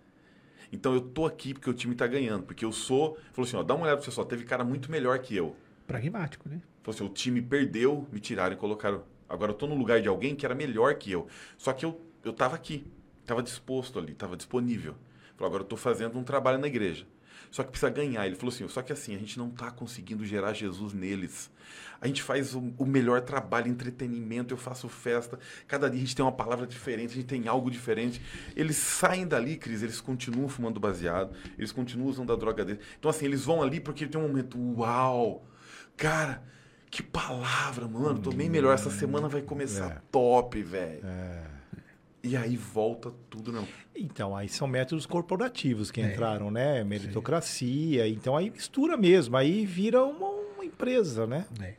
Então 0.71 0.93
eu 0.93 1.01
tô 1.01 1.25
aqui 1.25 1.53
porque 1.53 1.69
o 1.69 1.73
time 1.73 1.95
tá 1.95 2.05
ganhando, 2.05 2.43
porque 2.43 2.65
eu 2.65 2.71
sou. 2.71 3.17
Falou 3.31 3.47
assim, 3.47 3.55
ó, 3.55 3.63
dá 3.63 3.73
uma 3.73 3.83
olhada 3.83 3.97
pra 3.97 4.05
você 4.05 4.11
só, 4.11 4.23
teve 4.23 4.43
cara 4.43 4.63
muito 4.63 4.91
melhor 4.91 5.17
que 5.19 5.35
eu. 5.35 5.55
Pragmático, 5.85 6.49
né? 6.49 6.61
Falou 6.83 6.95
assim, 6.95 7.05
o 7.05 7.09
time 7.09 7.41
perdeu, 7.41 8.07
me 8.11 8.19
tiraram 8.19 8.53
e 8.53 8.57
colocaram. 8.57 9.03
Agora 9.29 9.51
eu 9.51 9.55
tô 9.55 9.65
no 9.67 9.75
lugar 9.75 10.01
de 10.01 10.07
alguém 10.07 10.35
que 10.35 10.45
era 10.45 10.53
melhor 10.53 10.95
que 10.95 11.11
eu. 11.11 11.27
Só 11.57 11.73
que 11.73 11.85
eu, 11.85 12.01
eu 12.23 12.33
tava 12.33 12.55
aqui, 12.55 12.85
tava 13.25 13.41
disposto 13.41 13.97
ali, 13.97 14.13
tava 14.13 14.35
disponível. 14.35 14.95
Falou, 15.37 15.47
agora 15.49 15.63
eu 15.63 15.67
tô 15.67 15.77
fazendo 15.77 16.17
um 16.17 16.23
trabalho 16.23 16.57
na 16.57 16.67
igreja. 16.67 17.05
Só 17.49 17.63
que 17.63 17.69
precisa 17.71 17.89
ganhar. 17.89 18.25
Ele 18.25 18.35
falou 18.35 18.53
assim, 18.53 18.67
só 18.67 18.81
que 18.81 18.91
assim, 18.91 19.15
a 19.15 19.17
gente 19.17 19.37
não 19.37 19.49
tá 19.49 19.71
conseguindo 19.71 20.25
gerar 20.25 20.51
Jesus 20.53 20.93
neles. 20.93 21.49
A 22.01 22.05
gente 22.07 22.21
faz 22.21 22.53
o, 22.53 22.73
o 22.77 22.85
melhor 22.85 23.21
trabalho, 23.21 23.69
entretenimento, 23.69 24.53
eu 24.53 24.57
faço 24.57 24.89
festa. 24.89 25.39
Cada 25.65 25.89
dia 25.89 25.97
a 25.97 26.01
gente 26.01 26.15
tem 26.15 26.25
uma 26.25 26.31
palavra 26.31 26.67
diferente, 26.67 27.11
a 27.11 27.15
gente 27.15 27.25
tem 27.27 27.47
algo 27.47 27.71
diferente. 27.71 28.21
Eles 28.55 28.75
saem 28.75 29.25
dali, 29.25 29.55
Cris, 29.55 29.81
eles 29.81 30.01
continuam 30.01 30.49
fumando 30.49 30.79
baseado, 30.79 31.33
eles 31.57 31.71
continuam 31.71 32.09
usando 32.09 32.33
a 32.33 32.35
droga 32.35 32.65
deles. 32.65 32.83
Então 32.99 33.09
assim, 33.09 33.25
eles 33.25 33.45
vão 33.45 33.63
ali 33.63 33.79
porque 33.79 34.05
tem 34.05 34.19
um 34.19 34.27
momento, 34.27 34.57
uau, 34.77 35.45
cara, 35.95 36.43
que 36.91 37.01
palavra, 37.01 37.87
mano, 37.87 38.19
tô 38.19 38.31
bem 38.31 38.49
melhor. 38.49 38.73
Essa 38.73 38.89
semana 38.91 39.27
vai 39.29 39.41
começar 39.41 39.91
É. 39.91 40.01
top, 40.11 40.61
velho. 40.61 41.01
E 42.27 42.35
aí 42.35 42.57
volta 42.57 43.11
tudo, 43.29 43.51
não. 43.51 43.67
Então, 43.95 44.35
aí 44.35 44.49
são 44.49 44.67
métodos 44.67 45.05
corporativos 45.05 45.89
que 45.91 46.01
É. 46.01 46.11
entraram, 46.11 46.51
né? 46.51 46.83
Meritocracia. 46.83 48.07
Então, 48.07 48.35
aí 48.35 48.49
mistura 48.49 48.97
mesmo. 48.97 49.37
Aí 49.37 49.65
vira 49.65 50.03
uma, 50.03 50.27
uma 50.27 50.65
empresa, 50.65 51.25
né? 51.25 51.45
É. 51.61 51.75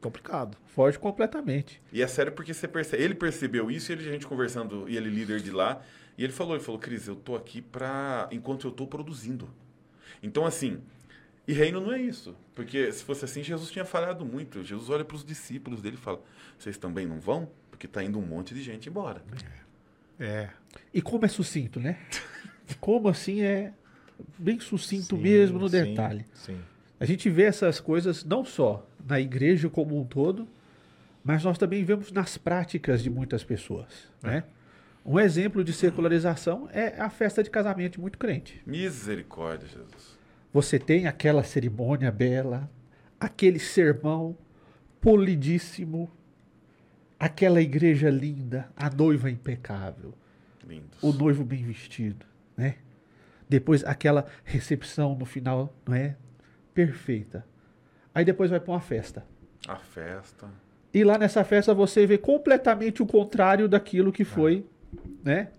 Complicado. 0.00 0.56
Foge 0.66 0.98
completamente. 0.98 1.80
E 1.92 2.02
é 2.02 2.06
sério 2.06 2.32
porque 2.32 2.52
você 2.52 2.66
percebe. 2.68 3.02
Ele 3.02 3.14
percebeu 3.14 3.70
isso 3.70 3.90
e 3.90 3.94
ele, 3.94 4.08
a 4.08 4.12
gente 4.12 4.26
conversando, 4.26 4.88
e 4.88 4.96
ele 4.96 5.08
líder 5.08 5.40
de 5.40 5.50
lá, 5.50 5.80
e 6.18 6.24
ele 6.24 6.32
falou, 6.32 6.54
ele 6.54 6.64
falou, 6.64 6.80
Cris, 6.80 7.06
eu 7.08 7.14
tô 7.16 7.34
aqui 7.36 7.62
pra. 7.62 8.28
enquanto 8.32 8.66
eu 8.66 8.70
tô 8.72 8.86
produzindo. 8.86 9.48
Então, 10.22 10.44
assim, 10.44 10.80
e 11.46 11.52
reino 11.52 11.80
não 11.80 11.92
é 11.92 12.00
isso. 12.00 12.34
Porque 12.54 12.90
se 12.92 13.02
fosse 13.04 13.24
assim, 13.24 13.42
Jesus 13.42 13.70
tinha 13.70 13.84
falhado 13.84 14.24
muito. 14.24 14.62
Jesus 14.62 14.90
olha 14.90 15.04
para 15.04 15.16
os 15.16 15.24
discípulos 15.24 15.80
dele 15.80 15.96
e 15.96 16.00
fala: 16.00 16.20
Vocês 16.58 16.76
também 16.76 17.06
não 17.06 17.18
vão? 17.20 17.48
Porque 17.82 17.88
tá 17.88 18.04
indo 18.04 18.16
um 18.16 18.22
monte 18.22 18.54
de 18.54 18.62
gente 18.62 18.88
embora. 18.88 19.24
É. 20.20 20.50
E 20.94 21.02
como 21.02 21.24
é 21.24 21.28
sucinto, 21.28 21.80
né? 21.80 21.98
Como 22.80 23.08
assim 23.08 23.42
é 23.42 23.72
bem 24.38 24.60
sucinto 24.60 25.16
Sim, 25.16 25.22
mesmo 25.22 25.58
no 25.58 25.68
sim, 25.68 25.82
detalhe. 25.82 26.24
Sim. 26.32 26.60
A 27.00 27.04
gente 27.04 27.28
vê 27.28 27.42
essas 27.42 27.80
coisas 27.80 28.24
não 28.24 28.44
só 28.44 28.88
na 29.04 29.20
igreja 29.20 29.68
como 29.68 30.00
um 30.00 30.04
todo, 30.04 30.48
mas 31.24 31.42
nós 31.42 31.58
também 31.58 31.84
vemos 31.84 32.12
nas 32.12 32.38
práticas 32.38 33.02
de 33.02 33.10
muitas 33.10 33.42
pessoas. 33.42 34.08
Né? 34.22 34.44
Um 35.04 35.18
exemplo 35.18 35.64
de 35.64 35.72
secularização 35.72 36.68
é 36.72 37.00
a 37.00 37.10
festa 37.10 37.42
de 37.42 37.50
casamento 37.50 37.94
de 37.94 38.00
muito 38.00 38.16
crente. 38.16 38.62
Misericórdia, 38.64 39.66
Jesus. 39.66 40.16
Você 40.52 40.78
tem 40.78 41.08
aquela 41.08 41.42
cerimônia 41.42 42.12
bela, 42.12 42.70
aquele 43.18 43.58
sermão 43.58 44.38
polidíssimo, 45.00 46.08
aquela 47.22 47.60
igreja 47.62 48.10
linda, 48.10 48.68
a 48.76 48.90
noiva 48.90 49.30
impecável, 49.30 50.12
Lindos. 50.66 51.00
o 51.00 51.12
noivo 51.12 51.44
bem 51.44 51.62
vestido, 51.62 52.26
né? 52.56 52.74
Depois 53.48 53.84
aquela 53.84 54.26
recepção 54.42 55.14
no 55.14 55.24
final, 55.24 55.72
não 55.86 55.94
é? 55.94 56.16
Perfeita. 56.74 57.46
Aí 58.12 58.24
depois 58.24 58.50
vai 58.50 58.58
para 58.58 58.72
uma 58.72 58.80
festa. 58.80 59.24
A 59.68 59.76
festa. 59.76 60.48
E 60.92 61.04
lá 61.04 61.16
nessa 61.16 61.44
festa 61.44 61.72
você 61.72 62.04
vê 62.08 62.18
completamente 62.18 63.04
o 63.04 63.06
contrário 63.06 63.68
daquilo 63.68 64.10
que 64.10 64.24
foi, 64.24 64.66
né? 65.22 65.50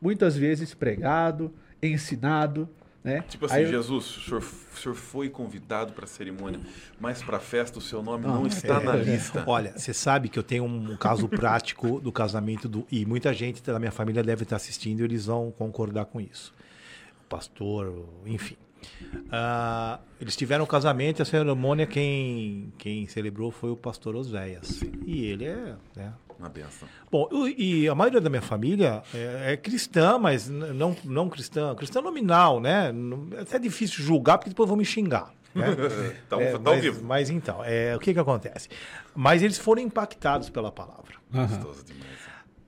Muitas 0.00 0.34
vezes 0.34 0.72
pregado, 0.72 1.52
ensinado, 1.82 2.66
né? 3.02 3.24
Tipo 3.28 3.46
assim, 3.46 3.56
Aí- 3.56 3.66
Jesus, 3.66 4.16
o 4.16 4.20
senhor, 4.20 4.42
o 4.42 4.76
senhor 4.78 4.94
foi 4.94 5.28
convidado 5.28 5.92
para 5.92 6.04
a 6.04 6.08
cerimônia, 6.08 6.60
mas 7.00 7.22
para 7.22 7.36
a 7.38 7.40
festa 7.40 7.78
o 7.78 7.82
seu 7.82 8.02
nome 8.02 8.26
Não, 8.26 8.36
não, 8.36 8.44
é, 8.44 8.48
está 8.48 8.80
na 8.80 8.94
é. 8.96 9.02
lista. 9.02 9.44
Olha, 9.46 9.72
você 9.76 9.92
sabe 9.92 10.28
que 10.28 10.38
eu 10.38 10.42
tenho 10.42 10.64
um 10.64 10.96
caso 10.96 11.28
prático 11.28 12.00
do 12.00 12.12
casamento 12.12 12.68
do. 12.68 12.86
E 12.90 13.04
muita 13.04 13.32
gente 13.34 13.62
da 13.62 13.78
minha 13.78 13.90
família 13.90 14.22
deve 14.22 14.44
estar 14.44 14.56
assistindo 14.56 15.00
e 15.00 15.04
eles 15.04 15.26
vão 15.26 15.50
concordar 15.50 16.04
com 16.06 16.20
isso. 16.20 16.54
O 17.24 17.28
pastor, 17.28 18.06
enfim. 18.26 18.56
Ah, 19.30 19.98
eles 20.20 20.36
tiveram 20.36 20.64
um 20.64 20.66
casamento 20.66 21.20
e 21.20 21.22
a 21.22 21.24
cerimônia 21.24 21.86
quem, 21.86 22.72
quem 22.78 23.06
celebrou 23.06 23.50
foi 23.50 23.70
o 23.70 23.76
pastor 23.76 24.14
Oséias. 24.16 24.82
E 25.06 25.24
ele 25.26 25.44
é, 25.46 25.74
né? 25.96 26.12
Uma 26.38 26.48
benção. 26.48 26.88
Bom, 27.10 27.28
eu- 27.30 27.48
e 27.48 27.88
a 27.88 27.94
maioria 27.94 28.20
da 28.20 28.28
minha 28.28 28.42
família 28.42 29.02
é, 29.14 29.52
é 29.52 29.56
cristã, 29.56 30.18
mas 30.18 30.48
não, 30.48 30.96
não 31.04 31.28
cristã, 31.28 31.74
cristã 31.74 32.00
nominal, 32.00 32.60
né? 32.60 32.92
É 33.36 33.40
até 33.42 33.58
difícil 33.58 34.02
julgar, 34.04 34.38
porque 34.38 34.50
depois 34.50 34.68
vão 34.68 34.76
me 34.76 34.84
xingar. 34.84 35.32
Né? 35.54 35.66
Tá, 36.28 36.40
É, 36.40 36.52
tá 36.52 36.58
mas, 36.58 36.80
vivo. 36.82 37.04
mas 37.04 37.30
então, 37.30 37.62
é, 37.62 37.94
o 37.94 37.98
que 38.00 38.12
que 38.14 38.18
acontece? 38.18 38.68
Mas 39.14 39.42
eles 39.42 39.58
foram 39.58 39.82
impactados 39.82 40.48
pela 40.50 40.72
palavra. 40.72 41.14
Gostoso 41.30 41.84
demais. 41.84 42.10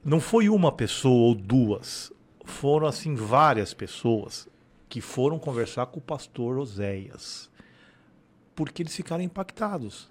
Não 0.04 0.20
foi 0.20 0.48
uma 0.50 0.70
pessoa 0.70 1.28
ou 1.28 1.34
duas, 1.34 2.12
foram 2.44 2.86
assim 2.86 3.14
várias 3.14 3.72
pessoas 3.72 4.46
que 4.88 5.00
foram 5.00 5.38
conversar 5.38 5.86
com 5.86 5.98
o 5.98 6.02
pastor 6.02 6.58
Oséias. 6.58 7.50
Porque 8.54 8.82
eles 8.82 8.94
ficaram 8.94 9.22
impactados. 9.22 10.08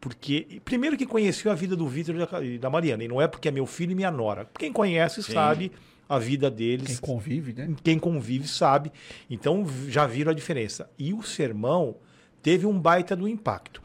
Porque, 0.00 0.60
primeiro 0.64 0.96
que 0.96 1.06
conheceu 1.06 1.50
a 1.50 1.54
vida 1.54 1.74
do 1.74 1.86
Vitor 1.88 2.14
e 2.42 2.58
da- 2.58 2.68
Mariana, 2.70 3.04
e 3.04 3.08
não 3.08 3.20
é 3.20 3.26
porque 3.26 3.48
é 3.48 3.50
meu 3.50 3.66
filho 3.66 3.92
e 3.92 3.94
minha 3.94 4.10
nora. 4.10 4.48
Quem 4.58 4.72
conhece 4.72 5.22
Sim. 5.22 5.32
sabe 5.32 5.72
a 6.08 6.18
vida 6.18 6.50
deles. 6.50 6.86
Quem 6.86 6.96
convive, 7.08 7.52
né? 7.54 7.74
Quem 7.82 7.98
convive 7.98 8.46
sabe. 8.46 8.92
Então 9.30 9.66
já 9.88 10.06
viram 10.06 10.30
a 10.30 10.34
diferença. 10.34 10.90
E 10.98 11.14
o 11.14 11.22
sermão 11.22 11.96
teve 12.42 12.66
um 12.66 12.78
baita 12.78 13.16
do 13.16 13.26
impacto. 13.26 13.80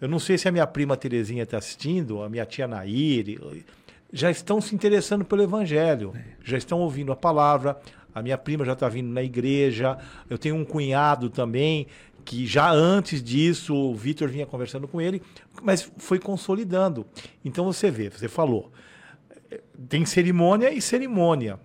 Eu 0.00 0.08
não 0.08 0.20
sei 0.20 0.38
se 0.38 0.46
a 0.48 0.52
minha 0.52 0.66
prima 0.66 0.96
Terezinha 0.96 1.42
está 1.42 1.58
assistindo, 1.58 2.22
a 2.22 2.28
minha 2.28 2.46
tia 2.46 2.68
Nair, 2.68 3.64
já 4.12 4.30
estão 4.30 4.60
se 4.60 4.72
interessando 4.76 5.24
pelo 5.24 5.42
evangelho, 5.42 6.14
já 6.44 6.56
estão 6.56 6.78
ouvindo 6.78 7.10
a 7.10 7.16
palavra. 7.16 7.76
A 8.14 8.22
minha 8.22 8.38
prima 8.38 8.64
já 8.64 8.72
está 8.74 8.88
vindo 8.88 9.08
na 9.08 9.22
igreja. 9.22 9.98
Eu 10.28 10.38
tenho 10.38 10.56
um 10.56 10.64
cunhado 10.64 11.28
também 11.28 11.86
que 12.24 12.46
já 12.46 12.70
antes 12.70 13.22
disso 13.22 13.74
o 13.74 13.94
Vitor 13.94 14.28
vinha 14.28 14.46
conversando 14.46 14.88
com 14.88 15.00
ele, 15.00 15.20
mas 15.62 15.90
foi 15.98 16.18
consolidando. 16.18 17.06
Então 17.44 17.64
você 17.66 17.90
vê, 17.90 18.08
você 18.08 18.28
falou, 18.28 18.72
tem 19.88 20.06
cerimônia 20.06 20.72
e 20.72 20.80
cerimônia. 20.80 21.58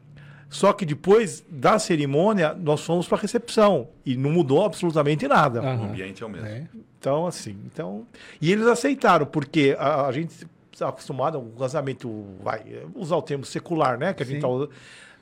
Só 0.49 0.73
que 0.73 0.83
depois 0.83 1.45
da 1.47 1.77
cerimônia, 1.77 2.55
nós 2.55 2.81
fomos 2.81 3.07
para 3.07 3.19
a 3.19 3.21
recepção 3.21 3.89
e 4.03 4.17
não 4.17 4.31
mudou 4.31 4.65
absolutamente 4.65 5.27
nada. 5.27 5.61
O 5.61 5.65
Aham. 5.65 5.89
ambiente 5.89 6.23
é 6.23 6.25
o 6.25 6.29
mesmo. 6.29 6.47
É. 6.47 6.67
Então, 6.97 7.27
assim, 7.27 7.55
então. 7.71 8.07
E 8.41 8.51
eles 8.51 8.65
aceitaram, 8.65 9.27
porque 9.27 9.75
a, 9.77 10.07
a 10.07 10.11
gente 10.11 10.47
está 10.73 10.89
acostumado 10.89 11.37
a 11.37 11.39
um 11.39 11.51
casamento, 11.51 12.25
vai, 12.41 12.63
usar 12.95 13.17
o 13.17 13.21
termo 13.21 13.45
secular, 13.45 13.97
né? 13.99 14.11
Que 14.11 14.23
a 14.23 14.25
gente 14.25 14.37
Sim. 14.37 14.41
tá 14.41 14.47
usando. 14.47 14.71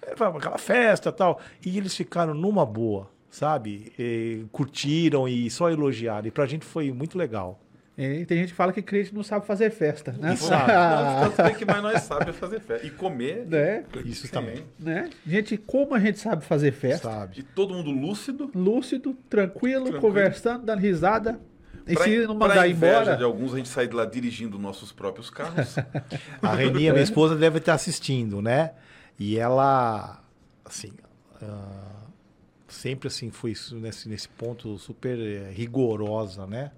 É, 0.02 0.12
aquela 0.12 0.58
festa 0.58 1.12
tal. 1.12 1.40
E 1.66 1.78
eles 1.78 1.96
ficaram 1.96 2.34
numa 2.34 2.66
boa, 2.66 3.10
sabe? 3.30 3.92
E 3.98 4.46
curtiram 4.52 5.28
e 5.28 5.50
só 5.50 5.70
elogiaram. 5.70 6.28
E 6.28 6.32
pra 6.32 6.46
gente 6.46 6.66
foi 6.66 6.92
muito 6.92 7.18
legal. 7.18 7.60
E 7.98 8.26
tem 8.28 8.38
gente 8.38 8.50
que 8.50 8.56
fala 8.56 8.72
que 8.72 8.82
crente 8.84 9.12
não 9.14 9.24
sabe 9.24 9.48
fazer 9.48 9.72
festa, 9.72 10.12
né? 10.20 10.36
E 10.36 10.38
sabe. 10.38 10.68
Nós, 10.72 11.36
tanto 11.36 11.50
é 11.50 11.54
que 11.56 11.66
mais 11.66 11.82
nós 11.82 12.02
sabemos 12.04 12.36
é 12.36 12.40
fazer 12.40 12.60
festa. 12.60 12.86
E 12.86 12.92
comer. 12.92 13.44
né? 13.48 13.86
Isso 14.06 14.30
também. 14.32 14.64
né? 14.78 15.10
Gente, 15.26 15.58
como 15.58 15.96
a 15.96 16.00
gente 16.00 16.20
sabe 16.20 16.46
fazer 16.46 16.72
festa? 16.74 17.10
Sabe? 17.10 17.40
E 17.40 17.42
todo 17.44 17.74
mundo 17.74 17.90
lúcido. 17.90 18.52
Lúcido, 18.54 19.16
tranquilo, 19.28 19.86
Tranquilo. 19.86 20.00
conversando, 20.00 20.64
dando 20.64 20.80
risada. 20.80 21.40
E 21.88 21.96
Pra, 21.96 22.04
se 22.04 22.28
não 22.28 22.36
mandar 22.36 22.70
embora. 22.70 23.16
de 23.18 23.24
alguns, 23.24 23.54
a 23.56 23.58
gente 23.58 23.70
sai 23.70 23.88
de 23.88 23.96
lá 23.96 24.06
dirigindo 24.06 24.60
nossos 24.60 24.92
próprios 24.92 25.32
carros. 25.32 25.76
A 26.44 26.54
Reninha, 26.54 26.92
minha 26.92 27.04
esposa, 27.04 27.36
deve 27.36 27.58
estar 27.58 27.74
assistindo, 27.74 28.44
né? 28.44 28.74
E 29.20 29.38
ela, 29.38 30.24
assim, 30.64 30.94
ah, 31.42 32.08
sempre 32.68 33.08
assim 33.08 33.32
foi 33.32 33.54
nesse, 33.74 34.08
nesse 34.08 34.30
ponto 34.30 34.78
super 34.78 35.18
eh, 35.18 35.52
rigorosa, 35.52 36.46
né? 36.46 36.72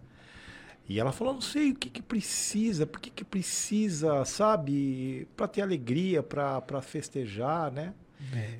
E 0.87 0.99
ela 0.99 1.11
falou, 1.11 1.35
não 1.35 1.41
sei 1.41 1.71
o 1.71 1.75
que 1.75 1.89
que 1.89 2.01
precisa, 2.01 2.87
por 2.87 2.99
que 2.99 3.11
que 3.11 3.23
precisa, 3.23 4.25
sabe, 4.25 5.27
para 5.37 5.47
ter 5.47 5.61
alegria, 5.61 6.23
para 6.23 6.81
festejar, 6.81 7.71
né? 7.71 7.93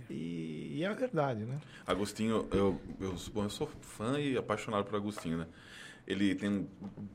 E, 0.09 0.75
e 0.75 0.83
é 0.83 0.87
a 0.87 0.93
verdade, 0.93 1.43
né? 1.43 1.59
Agostinho, 1.87 2.47
eu, 2.51 2.79
eu, 2.99 3.15
bom, 3.33 3.43
eu 3.43 3.49
sou 3.49 3.67
fã 3.81 4.19
e 4.19 4.37
apaixonado 4.37 4.85
por 4.85 4.95
Agostinho, 4.95 5.39
né? 5.39 5.47
Ele 6.07 6.35
tem 6.35 6.67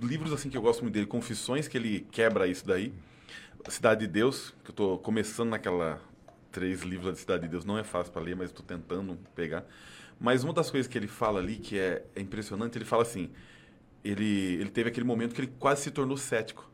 livros 0.02 0.32
assim 0.32 0.50
que 0.50 0.56
eu 0.56 0.62
gosto 0.62 0.82
muito 0.82 0.94
dele, 0.94 1.06
Confissões, 1.06 1.68
que 1.68 1.76
ele 1.76 2.00
quebra 2.10 2.46
isso 2.48 2.66
daí. 2.66 2.92
Cidade 3.68 4.00
de 4.00 4.12
Deus, 4.12 4.52
que 4.64 4.70
eu 4.70 4.74
tô 4.74 4.98
começando 4.98 5.50
naquela 5.50 6.00
três 6.55 6.82
livros 6.82 7.11
da 7.11 7.16
Cidade 7.16 7.42
de 7.42 7.48
Deus, 7.48 7.64
não 7.64 7.76
é 7.76 7.82
fácil 7.82 8.12
para 8.12 8.22
ler, 8.22 8.36
mas 8.36 8.50
estou 8.50 8.64
tentando 8.64 9.18
pegar. 9.34 9.66
Mas 10.20 10.44
uma 10.44 10.52
das 10.52 10.70
coisas 10.70 10.90
que 10.90 10.96
ele 10.96 11.09
fala 11.09 11.40
ali 11.40 11.57
que 11.57 11.76
é, 11.76 12.05
é 12.14 12.20
impressionante, 12.20 12.78
ele 12.78 12.84
fala 12.84 13.02
assim, 13.02 13.28
ele, 14.05 14.55
ele 14.55 14.70
teve 14.70 14.88
aquele 14.88 15.05
momento 15.05 15.34
que 15.34 15.40
ele 15.40 15.52
quase 15.59 15.82
se 15.82 15.90
tornou 15.90 16.16
cético 16.16 16.70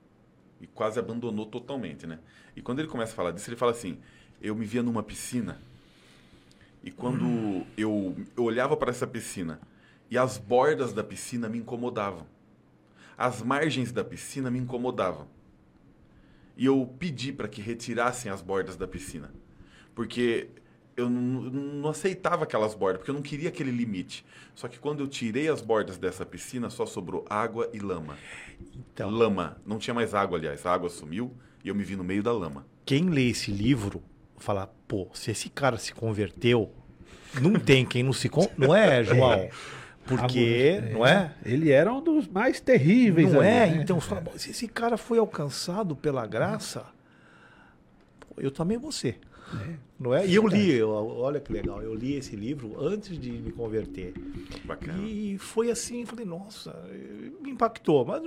e 0.61 0.67
quase 0.67 0.99
abandonou 0.99 1.47
totalmente, 1.47 2.07
né? 2.07 2.19
E 2.55 2.61
quando 2.61 2.81
ele 2.81 2.89
começa 2.89 3.13
a 3.13 3.17
falar 3.17 3.31
disso, 3.31 3.49
ele 3.49 3.57
fala 3.57 3.73
assim: 3.73 3.99
eu 4.43 4.55
me 4.55 4.67
via 4.67 4.83
numa 4.83 5.03
piscina 5.03 5.59
e 6.83 6.91
quando 6.91 7.65
eu, 7.77 8.17
eu 8.37 8.45
olhava 8.45 8.77
para 8.77 8.91
essa 8.91 9.07
piscina 9.07 9.61
e 10.11 10.19
as 10.19 10.37
bordas 10.37 10.93
da 10.93 11.05
piscina 11.05 11.49
me 11.49 11.59
incomodavam, 11.59 12.27
as 13.17 13.43
margens 13.43 13.93
da 13.93 14.05
piscina 14.05 14.51
me 14.51 14.59
incomodavam. 14.59 15.27
E 16.57 16.67
eu 16.67 16.95
pedi 16.99 17.33
para 17.33 17.49
que 17.49 17.63
retirassem 17.63 18.31
as 18.31 18.43
bordas 18.43 18.77
da 18.77 18.87
piscina, 18.87 19.33
porque 20.01 20.49
eu 20.97 21.11
não, 21.11 21.87
aceitava 21.91 22.45
aquelas 22.45 22.75
bordas, 22.75 23.01
porque 23.01 23.11
eu 23.11 23.15
não 23.15 23.21
queria 23.21 23.51
aquele 23.51 23.71
limite. 23.71 24.25
Só 24.55 24.67
que 24.67 24.79
quando 24.79 25.01
eu 25.01 25.07
tirei 25.07 25.47
as 25.47 25.61
bordas 25.61 25.99
dessa 25.99 26.25
piscina, 26.25 26.71
só 26.71 26.87
sobrou 26.87 27.23
água 27.29 27.69
e 27.75 27.79
lama. 27.79 28.17
Então, 28.75 29.11
Lama. 29.11 29.61
Não 29.67 29.79
tinha 29.79 29.93
mais 29.93 30.15
água, 30.15 30.39
aliás. 30.39 30.65
A 30.65 30.73
água 30.73 30.89
sumiu 30.89 31.35
e 31.63 31.69
eu 31.69 31.75
me 31.75 31.85
vi 31.85 31.97
no 31.97 32.03
meio 32.03 32.23
da 32.23 32.33
lama. 32.33 32.65
quem 32.87 33.11
lê 33.11 33.29
esse 33.29 33.51
livro 33.51 34.03
fala, 34.39 34.73
pô, 34.89 35.07
se 35.13 35.33
esse 35.33 35.51
cara 35.51 35.77
se 35.77 35.93
converteu, 35.93 36.73
não 37.43 37.61
tem 37.61 37.85
quem 37.85 38.03
não 38.03 38.15
se 38.15 38.31
con... 38.31 38.49
não 38.57 38.75
é, 38.75 39.05
João? 39.05 39.51
Porque, 40.07 40.81
não 40.93 41.05
é? 41.07 41.35
Ele 41.45 41.71
era 41.71 41.93
um 41.93 42.01
dos 42.01 42.27
mais 42.27 42.59
terríveis. 42.59 43.35
Não 43.35 43.41
ali, 43.41 43.49
é? 43.51 43.67
né? 43.67 43.83
Então, 43.83 44.01
você 44.01 44.09
fala, 44.09 44.23
"Bom, 44.23 44.33
se 44.39 44.51
esse 44.51 44.67
cara 44.67 44.97
foi 44.97 45.19
alcançado 45.19 45.95
pela 45.95 46.27
graça, 46.27 46.87
pô, 48.19 48.41
eu 48.41 48.51
também 48.51 48.79
vou 48.79 48.91
ser. 48.91 49.21
Não 49.99 50.15
é? 50.15 50.27
E 50.27 50.35
eu 50.35 50.47
li, 50.47 50.71
eu- 50.73 50.89
olha 50.91 51.41
que 51.41 51.53
legal, 51.53 51.83
eu 51.83 51.95
li 51.95 52.15
esse 52.15 52.35
livro 52.35 52.81
antes 52.83 53.19
de 53.19 53.31
me 53.31 53.53
converter. 53.53 54.15
Bacana. 54.65 54.99
E 55.07 55.37
foi 55.39 55.71
assim, 55.71 56.07
falei, 56.07 56.25
nossa, 56.25 56.75
me 57.43 57.51
impactou. 57.51 58.05
Mas 58.05 58.23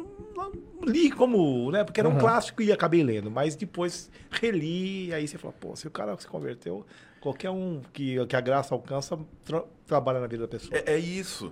li 0.88 1.10
como, 1.10 1.72
né? 1.72 1.84
Porque 1.84 2.00
era 2.00 2.08
um 2.10 2.14
Uhum. 2.14 2.20
clássico 2.20 2.62
e 2.62 2.72
acabei 2.72 3.04
lendo. 3.04 3.32
Mas 3.32 3.56
depois 3.56 4.12
reli, 4.30 5.08
e 5.08 5.14
aí 5.14 5.28
você 5.28 5.38
fala, 5.38 5.54
pô, 5.54 5.76
se 5.76 5.88
o 5.88 5.92
cara 5.92 6.16
se 6.20 6.28
converteu, 6.28 6.86
qualquer 7.20 7.50
um 7.50 7.82
que, 7.92 8.24
que 8.28 8.36
a 8.36 8.42
graça 8.42 8.76
alcança, 8.76 9.18
tra- 9.46 9.64
trabalha 9.88 10.20
na 10.20 10.28
vida 10.28 10.44
da 10.44 10.48
pessoa. 10.48 10.78
É, 10.78 10.94
é 10.94 11.00
isso. 11.00 11.52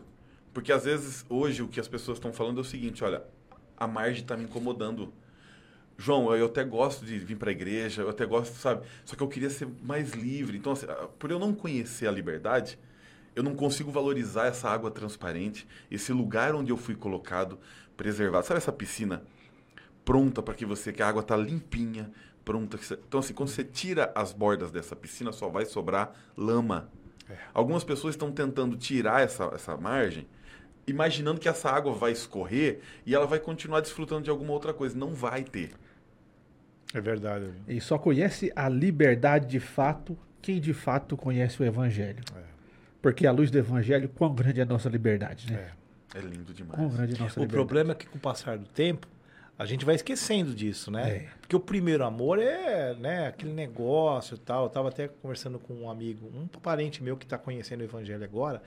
Porque 0.53 0.71
às 0.71 0.83
vezes, 0.85 1.25
hoje, 1.29 1.63
o 1.63 1.67
que 1.67 1.79
as 1.79 1.87
pessoas 1.87 2.17
estão 2.17 2.31
falando 2.33 2.57
é 2.57 2.61
o 2.61 2.65
seguinte: 2.65 3.03
olha, 3.03 3.23
a 3.77 3.87
margem 3.87 4.21
está 4.21 4.35
me 4.37 4.43
incomodando. 4.43 5.11
João, 6.01 6.35
eu 6.35 6.47
até 6.47 6.63
gosto 6.63 7.05
de 7.05 7.19
vir 7.19 7.37
para 7.37 7.49
a 7.49 7.51
igreja, 7.51 8.01
eu 8.01 8.09
até 8.09 8.25
gosto, 8.25 8.55
sabe? 8.55 8.85
Só 9.05 9.15
que 9.15 9.21
eu 9.21 9.27
queria 9.27 9.51
ser 9.51 9.67
mais 9.83 10.11
livre. 10.13 10.57
Então, 10.57 10.71
assim, 10.71 10.87
ah, 10.89 11.07
por 11.19 11.29
eu 11.29 11.37
não 11.37 11.53
conhecer 11.53 12.07
a 12.07 12.11
liberdade, 12.11 12.79
eu 13.35 13.43
não 13.43 13.53
consigo 13.53 13.91
valorizar 13.91 14.47
essa 14.47 14.67
água 14.67 14.89
transparente, 14.89 15.67
esse 15.91 16.11
lugar 16.11 16.55
onde 16.55 16.71
eu 16.71 16.77
fui 16.77 16.95
colocado, 16.95 17.59
preservado. 17.95 18.47
Sabe 18.47 18.57
essa 18.57 18.71
piscina 18.71 19.23
pronta 20.03 20.41
para 20.41 20.55
que 20.55 20.65
você, 20.65 20.91
que 20.91 21.03
a 21.03 21.07
água 21.07 21.21
está 21.21 21.37
limpinha, 21.37 22.11
pronta. 22.43 22.79
Então, 23.07 23.19
assim, 23.19 23.33
quando 23.33 23.49
você 23.49 23.63
tira 23.63 24.11
as 24.15 24.33
bordas 24.33 24.71
dessa 24.71 24.95
piscina, 24.95 25.31
só 25.31 25.49
vai 25.49 25.65
sobrar 25.65 26.13
lama. 26.35 26.89
Algumas 27.53 27.83
pessoas 27.83 28.15
estão 28.15 28.31
tentando 28.31 28.75
tirar 28.75 29.21
essa, 29.21 29.45
essa 29.53 29.77
margem, 29.77 30.27
imaginando 30.87 31.39
que 31.39 31.47
essa 31.47 31.69
água 31.69 31.93
vai 31.93 32.11
escorrer 32.11 32.81
e 33.05 33.13
ela 33.13 33.27
vai 33.27 33.39
continuar 33.39 33.81
desfrutando 33.81 34.23
de 34.23 34.29
alguma 34.29 34.51
outra 34.51 34.73
coisa. 34.73 34.97
Não 34.97 35.13
vai 35.13 35.43
ter. 35.43 35.71
É 36.93 37.01
verdade. 37.01 37.45
E 37.67 37.79
só 37.79 37.97
conhece 37.97 38.51
a 38.55 38.67
liberdade 38.67 39.47
de 39.47 39.59
fato 39.59 40.17
quem 40.41 40.59
de 40.59 40.73
fato 40.73 41.15
conhece 41.15 41.61
o 41.61 41.65
Evangelho. 41.65 42.23
É. 42.35 42.41
Porque 43.01 43.27
à 43.27 43.31
luz 43.31 43.51
do 43.51 43.57
Evangelho, 43.57 44.09
quão 44.09 44.33
grande 44.33 44.59
é 44.59 44.63
a 44.63 44.65
nossa 44.65 44.89
liberdade, 44.89 45.51
né? 45.51 45.69
É. 46.13 46.17
É 46.17 46.21
lindo 46.21 46.53
demais. 46.53 46.75
Quão 46.75 46.89
grande 46.89 47.13
é 47.13 47.15
a 47.15 47.19
nossa 47.19 47.39
O 47.39 47.43
liberdade. 47.43 47.51
problema 47.51 47.91
é 47.91 47.95
que 47.95 48.05
com 48.05 48.17
o 48.17 48.21
passar 48.21 48.57
do 48.57 48.65
tempo, 48.67 49.07
a 49.57 49.65
gente 49.65 49.85
vai 49.85 49.95
esquecendo 49.95 50.53
disso, 50.53 50.91
né? 50.91 51.09
É. 51.09 51.27
Porque 51.39 51.55
o 51.55 51.59
primeiro 51.59 52.03
amor 52.03 52.39
é, 52.39 52.93
né, 52.95 53.27
aquele 53.27 53.53
negócio 53.53 54.35
e 54.35 54.39
tal. 54.39 54.63
Eu 54.63 54.69
tava 54.69 54.89
até 54.89 55.07
conversando 55.07 55.59
com 55.59 55.73
um 55.73 55.89
amigo, 55.89 56.29
um 56.35 56.47
parente 56.47 57.01
meu 57.01 57.15
que 57.15 57.25
está 57.25 57.37
conhecendo 57.37 57.81
o 57.81 57.83
evangelho 57.83 58.23
agora, 58.23 58.61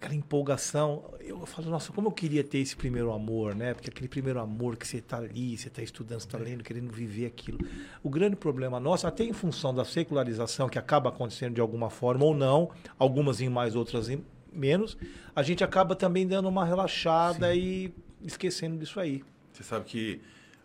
aquela 0.00 0.14
empolgação. 0.14 1.04
Eu 1.20 1.44
falo, 1.44 1.68
nossa, 1.68 1.92
como 1.92 2.08
eu 2.08 2.12
queria 2.12 2.42
ter 2.42 2.58
esse 2.58 2.74
primeiro 2.74 3.12
amor, 3.12 3.54
né? 3.54 3.74
Porque 3.74 3.90
aquele 3.90 4.08
primeiro 4.08 4.40
amor 4.40 4.76
que 4.76 4.88
você 4.88 4.96
está 4.96 5.18
ali, 5.18 5.56
você 5.56 5.68
está 5.68 5.82
estudando, 5.82 6.20
você 6.20 6.26
está 6.26 6.38
lendo, 6.38 6.64
querendo 6.64 6.90
viver 6.90 7.26
aquilo. 7.26 7.58
O 8.02 8.08
grande 8.08 8.34
problema 8.34 8.80
nosso, 8.80 9.06
até 9.06 9.24
em 9.24 9.34
função 9.34 9.74
da 9.74 9.84
secularização 9.84 10.70
que 10.70 10.78
acaba 10.78 11.10
acontecendo 11.10 11.54
de 11.54 11.60
alguma 11.60 11.90
forma 11.90 12.24
ou 12.24 12.34
não, 12.34 12.70
algumas 12.98 13.42
em 13.42 13.50
mais, 13.50 13.76
outras 13.76 14.08
em 14.08 14.24
menos, 14.50 14.96
a 15.36 15.42
gente 15.42 15.62
acaba 15.62 15.94
também 15.94 16.26
dando 16.26 16.48
uma 16.48 16.64
relaxada 16.64 17.54
e 17.54 17.92
esquecendo 18.22 18.78
disso 18.78 18.98
aí. 18.98 19.22
Você 19.52 19.62
sabe 19.62 19.84
que 19.84 20.20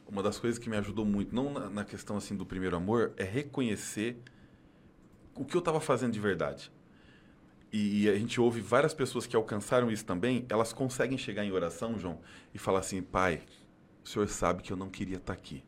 uma 0.08 0.24
das 0.24 0.40
coisas 0.40 0.58
que 0.58 0.70
me 0.70 0.78
ajudou 0.78 1.06
muito, 1.06 1.36
não 1.36 1.52
na, 1.52 1.70
na 1.70 1.84
questão 1.84 2.16
assim 2.16 2.38
do 2.38 2.46
primeiro 2.46 2.78
amor, 2.78 3.12
é 3.18 3.24
reconhecer 3.24 4.18
o 5.36 5.44
que 5.44 5.56
eu 5.56 5.60
estava 5.60 5.82
fazendo 5.82 6.14
de 6.14 6.20
verdade. 6.22 6.72
E, 7.78 8.10
a 8.10 8.16
gente 8.18 8.40
ouve 8.40 8.62
várias 8.62 8.94
pessoas 8.94 9.26
que 9.28 9.36
alcançaram 9.36 9.92
isso 9.92 10.06
também, 10.06 10.46
elas 10.48 10.72
conseguem 10.72 11.18
chegar 11.18 11.44
em 11.44 11.52
oração, 11.52 12.00
João, 12.00 12.22
e 12.54 12.58
falar 12.58 12.80
assim: 12.80 13.02
Pai, 13.02 13.42
o 14.04 14.08
senhor 14.08 14.28
sabe 14.30 14.64
que 14.64 14.72
eu 14.72 14.78
não 14.78 14.90
queria 14.90 15.18
estar 15.18 15.34
aqui. 15.34 15.62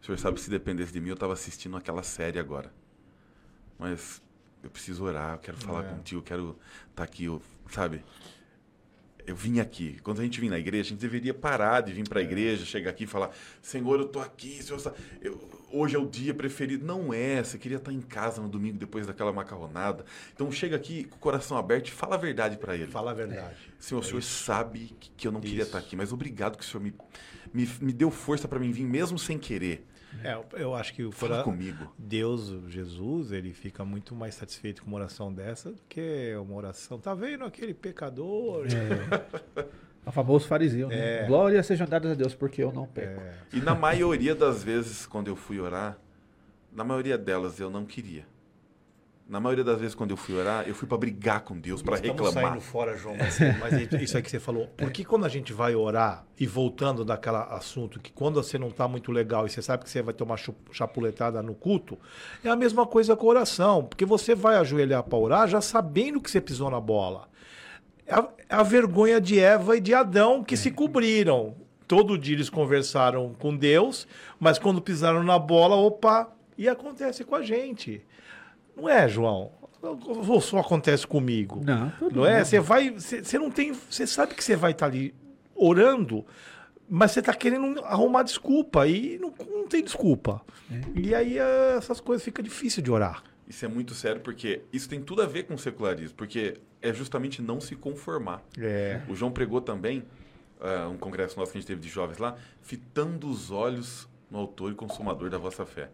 O 0.00 0.04
senhor 0.04 0.18
sabe 0.18 0.36
que 0.36 0.42
se 0.42 0.50
dependesse 0.50 0.92
de 0.92 1.00
mim, 1.00 1.08
eu 1.08 1.14
estava 1.14 1.32
assistindo 1.32 1.76
aquela 1.76 2.02
série 2.04 2.38
agora. 2.38 2.72
Mas 3.76 4.22
eu 4.62 4.70
preciso 4.70 5.02
orar, 5.04 5.34
eu 5.34 5.38
quero 5.38 5.56
falar 5.56 5.84
É. 5.84 5.88
contigo, 5.88 6.20
eu 6.20 6.24
quero 6.24 6.58
estar 6.90 7.02
aqui, 7.02 7.24
eu- 7.24 7.42
sabe? 7.70 8.04
Eu 9.26 9.34
vim 9.34 9.58
aqui. 9.58 9.98
Quando 10.02 10.20
a 10.20 10.22
gente 10.22 10.38
vem 10.38 10.50
na 10.50 10.58
igreja, 10.58 10.82
a 10.82 10.90
gente 10.90 11.00
deveria 11.00 11.32
parar 11.34 11.80
de 11.80 11.92
vir 11.92 12.06
para 12.08 12.20
a 12.20 12.22
igreja, 12.22 12.64
chegar 12.64 12.90
aqui 12.90 13.04
e 13.04 13.06
falar: 13.06 13.30
Senhor, 13.62 13.98
eu 13.98 14.06
tô 14.06 14.20
aqui, 14.20 14.62
Senhor, 14.62 14.78
sa- 14.78 14.94
eu- 15.20 15.63
hoje 15.74 15.96
é 15.96 15.98
o 15.98 16.06
dia 16.06 16.32
preferido. 16.34 16.84
Não 16.84 17.12
é, 17.12 17.42
você 17.42 17.58
queria 17.58 17.78
estar 17.78 17.92
em 17.92 18.00
casa 18.00 18.40
no 18.40 18.48
domingo 18.48 18.78
depois 18.78 19.06
daquela 19.06 19.32
macarronada. 19.32 20.04
Então 20.34 20.50
chega 20.52 20.76
aqui 20.76 21.04
com 21.04 21.16
o 21.16 21.18
coração 21.18 21.56
aberto 21.56 21.88
e 21.88 21.90
fala 21.90 22.14
a 22.14 22.18
verdade 22.18 22.56
para 22.56 22.74
ele. 22.74 22.86
Fala 22.86 23.10
a 23.10 23.14
verdade. 23.14 23.56
Senhor, 23.78 24.00
o 24.00 24.04
senhor 24.04 24.22
sabe 24.22 24.94
que, 25.00 25.10
que 25.16 25.26
eu 25.28 25.32
não 25.32 25.40
queria 25.40 25.58
Isso. 25.58 25.66
estar 25.68 25.78
aqui, 25.78 25.96
mas 25.96 26.12
obrigado 26.12 26.56
que 26.56 26.64
o 26.64 26.66
senhor 26.66 26.82
me, 26.82 26.94
me, 27.52 27.68
me 27.80 27.92
deu 27.92 28.10
força 28.10 28.46
para 28.46 28.58
mim 28.58 28.70
vir, 28.70 28.84
mesmo 28.84 29.18
sem 29.18 29.38
querer. 29.38 29.86
É, 30.22 30.38
eu- 30.52 30.74
acho 30.76 30.94
que 30.94 31.02
o 31.02 31.10
Fala 31.10 31.42
comigo. 31.42 31.92
Deus, 31.98 32.48
Jesus, 32.68 33.32
ele 33.32 33.52
fica 33.52 33.84
muito 33.84 34.14
mais 34.14 34.36
satisfeito 34.36 34.82
com 34.82 34.88
uma 34.88 34.98
oração 34.98 35.32
dessa 35.32 35.72
do 35.72 35.82
que 35.88 36.32
uma 36.36 36.54
oração. 36.54 37.00
Tá 37.00 37.14
vendo 37.14 37.44
aquele 37.44 37.74
pecador? 37.74 38.64
É 38.68 39.64
o 40.06 40.12
famoso 40.12 40.46
fariseu, 40.46 40.88
né? 40.88 41.22
É. 41.22 41.26
Glória 41.26 41.62
sejam 41.62 41.86
dadas 41.86 42.12
a 42.12 42.14
Deus, 42.14 42.34
porque 42.34 42.62
eu 42.62 42.72
não 42.72 42.86
peco. 42.86 43.20
É, 43.20 43.34
E 43.52 43.60
na 43.60 43.74
maioria 43.74 44.34
das 44.34 44.62
vezes, 44.62 45.06
quando 45.06 45.28
eu 45.28 45.36
fui 45.36 45.58
orar, 45.60 45.96
na 46.72 46.84
maioria 46.84 47.16
delas 47.16 47.58
eu 47.60 47.70
não 47.70 47.84
queria. 47.84 48.26
Na 49.26 49.40
maioria 49.40 49.64
das 49.64 49.80
vezes, 49.80 49.94
quando 49.94 50.10
eu 50.10 50.18
fui 50.18 50.34
orar, 50.38 50.68
eu 50.68 50.74
fui 50.74 50.86
para 50.86 50.98
brigar 50.98 51.40
com 51.40 51.58
Deus, 51.58 51.80
para 51.80 51.94
Estamos 51.94 52.20
reclamar. 52.20 52.50
saindo 52.50 52.60
fora, 52.60 52.94
João, 52.94 53.16
mas, 53.16 53.38
mas 53.58 53.72
isso 54.02 54.18
aí 54.18 54.22
que 54.22 54.30
você 54.30 54.38
falou. 54.38 54.68
Porque 54.76 55.02
quando 55.02 55.24
a 55.24 55.30
gente 55.30 55.50
vai 55.50 55.74
orar 55.74 56.26
e 56.38 56.46
voltando 56.46 57.06
daquele 57.06 57.38
assunto 57.38 57.98
que 58.00 58.12
quando 58.12 58.34
você 58.42 58.58
não 58.58 58.68
está 58.68 58.86
muito 58.86 59.10
legal 59.10 59.46
e 59.46 59.48
você 59.48 59.62
sabe 59.62 59.84
que 59.84 59.88
você 59.88 60.02
vai 60.02 60.12
tomar 60.12 60.38
chapuletada 60.70 61.42
no 61.42 61.54
culto, 61.54 61.98
é 62.44 62.50
a 62.50 62.56
mesma 62.56 62.86
coisa 62.86 63.16
com 63.16 63.26
a 63.26 63.30
oração. 63.30 63.82
Porque 63.84 64.04
você 64.04 64.34
vai 64.34 64.56
ajoelhar 64.56 65.02
para 65.02 65.16
orar 65.18 65.48
já 65.48 65.62
sabendo 65.62 66.20
que 66.20 66.30
você 66.30 66.38
pisou 66.38 66.70
na 66.70 66.78
bola. 66.80 67.26
É 68.06 68.14
a, 68.14 68.28
é 68.48 68.54
a 68.54 68.62
vergonha 68.62 69.20
de 69.20 69.38
Eva 69.38 69.76
e 69.76 69.80
de 69.80 69.94
Adão 69.94 70.42
que 70.44 70.56
se 70.56 70.70
cobriram. 70.70 71.54
Todo 71.86 72.18
dia 72.18 72.34
eles 72.34 72.48
conversaram 72.48 73.34
com 73.38 73.54
Deus, 73.56 74.06
mas 74.40 74.58
quando 74.58 74.80
pisaram 74.80 75.22
na 75.22 75.38
bola, 75.38 75.76
opa, 75.76 76.32
e 76.56 76.68
acontece 76.68 77.24
com 77.24 77.34
a 77.34 77.42
gente. 77.42 78.02
Não 78.76 78.88
é, 78.88 79.08
João? 79.08 79.50
Ou 79.82 80.40
só 80.40 80.58
acontece 80.58 81.06
comigo? 81.06 81.60
Não, 81.62 81.92
Não 82.10 82.26
é? 82.26 82.42
Você 82.42 82.58
vai. 82.58 82.90
Você 82.90 83.38
não 83.38 83.50
tem. 83.50 83.72
Você 83.72 84.06
sabe 84.06 84.34
que 84.34 84.42
você 84.42 84.56
vai 84.56 84.70
estar 84.70 84.86
ali 84.86 85.14
orando, 85.54 86.24
mas 86.88 87.10
você 87.10 87.20
está 87.20 87.34
querendo 87.34 87.80
arrumar 87.84 88.22
desculpa. 88.22 88.86
E 88.86 89.18
não, 89.18 89.34
não 89.50 89.68
tem 89.68 89.84
desculpa. 89.84 90.40
E 90.94 91.14
aí 91.14 91.38
eh, 91.38 91.74
essas 91.76 92.00
coisas 92.00 92.24
ficam 92.24 92.42
difíceis 92.42 92.82
de 92.82 92.90
orar. 92.90 93.22
Isso 93.46 93.62
é 93.64 93.68
muito 93.68 93.92
sério, 93.92 94.22
porque 94.22 94.62
isso 94.72 94.88
tem 94.88 95.02
tudo 95.02 95.20
a 95.20 95.26
ver 95.26 95.42
com 95.42 95.52
o 95.52 95.58
secularismo, 95.58 96.16
porque 96.16 96.54
é 96.88 96.92
justamente 96.94 97.40
não 97.42 97.60
se 97.60 97.74
conformar. 97.76 98.42
É. 98.58 99.02
O 99.08 99.14
João 99.14 99.30
pregou 99.32 99.60
também, 99.60 100.04
ah, 100.60 100.88
um 100.88 100.96
congresso 100.98 101.38
nosso 101.38 101.52
que 101.52 101.58
a 101.58 101.60
gente 101.60 101.68
teve 101.68 101.80
de 101.80 101.88
jovens 101.88 102.18
lá, 102.18 102.36
fitando 102.62 103.28
os 103.28 103.50
olhos 103.50 104.08
no 104.30 104.38
autor 104.38 104.72
e 104.72 104.74
consumador 104.74 105.30
da 105.30 105.38
vossa 105.38 105.64
fé. 105.66 105.90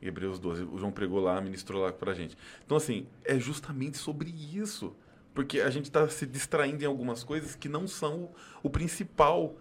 Hebreus 0.00 0.38
12. 0.38 0.62
O 0.64 0.78
João 0.78 0.92
pregou 0.92 1.20
lá, 1.20 1.40
ministrou 1.40 1.82
lá 1.82 1.92
pra 1.92 2.14
gente. 2.14 2.36
Então, 2.64 2.76
assim, 2.76 3.06
é 3.24 3.38
justamente 3.38 3.96
sobre 3.98 4.30
isso. 4.30 4.94
Porque 5.34 5.60
a 5.60 5.70
gente 5.70 5.84
está 5.86 6.08
se 6.08 6.26
distraindo 6.26 6.82
em 6.82 6.86
algumas 6.86 7.22
coisas 7.24 7.54
que 7.54 7.68
não 7.68 7.86
são 7.86 8.24
o, 8.24 8.30
o 8.64 8.70
principal. 8.70 9.56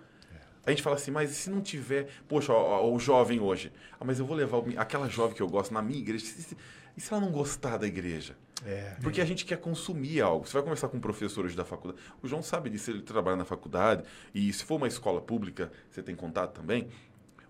A 0.66 0.70
gente 0.70 0.82
fala 0.84 0.96
assim, 0.96 1.12
mas 1.12 1.32
e 1.32 1.36
se 1.36 1.50
não 1.50 1.62
tiver. 1.62 2.08
Poxa, 2.28 2.52
ó, 2.54 2.82
ó, 2.84 2.92
o 2.94 3.00
jovem 3.00 3.40
hoje. 3.40 3.72
Ah, 4.00 4.06
mas 4.06 4.20
eu 4.20 4.26
vou 4.26 4.36
levar 4.36 4.58
o- 4.58 4.74
aquela 4.78 5.08
jovem 5.10 5.36
que 5.36 5.42
eu 5.42 5.48
gosto 5.48 5.74
na 5.74 5.82
minha 5.82 6.00
igreja. 6.00 6.24
E 6.26 6.28
se, 6.28 6.58
e 6.98 7.02
se 7.02 7.14
ela 7.14 7.22
não 7.22 7.32
gostar 7.32 7.78
da 7.78 7.88
igreja? 7.88 8.36
É. 8.66 8.96
Porque 9.02 9.22
a 9.22 9.26
gente 9.26 9.46
quer 9.46 9.58
consumir 9.58 10.20
algo. 10.22 10.46
Você 10.48 10.54
vai 10.54 10.64
conversar 10.64 10.88
com 10.90 10.98
um 10.98 11.02
professor 11.02 11.46
hoje 11.46 11.56
da 11.56 11.64
faculdade. 11.66 12.02
O 12.24 12.28
João 12.28 12.42
sabe 12.42 12.70
disso, 12.70 12.90
ele 12.92 13.02
trabalha 13.02 13.38
na 13.38 13.46
faculdade. 13.46 14.04
E 14.34 14.52
se 14.52 14.64
for 14.64 14.76
uma 14.76 14.88
escola 14.88 15.22
pública, 15.22 15.72
você 15.90 16.02
tem 16.02 16.16
contato 16.16 16.54
também. 16.60 16.88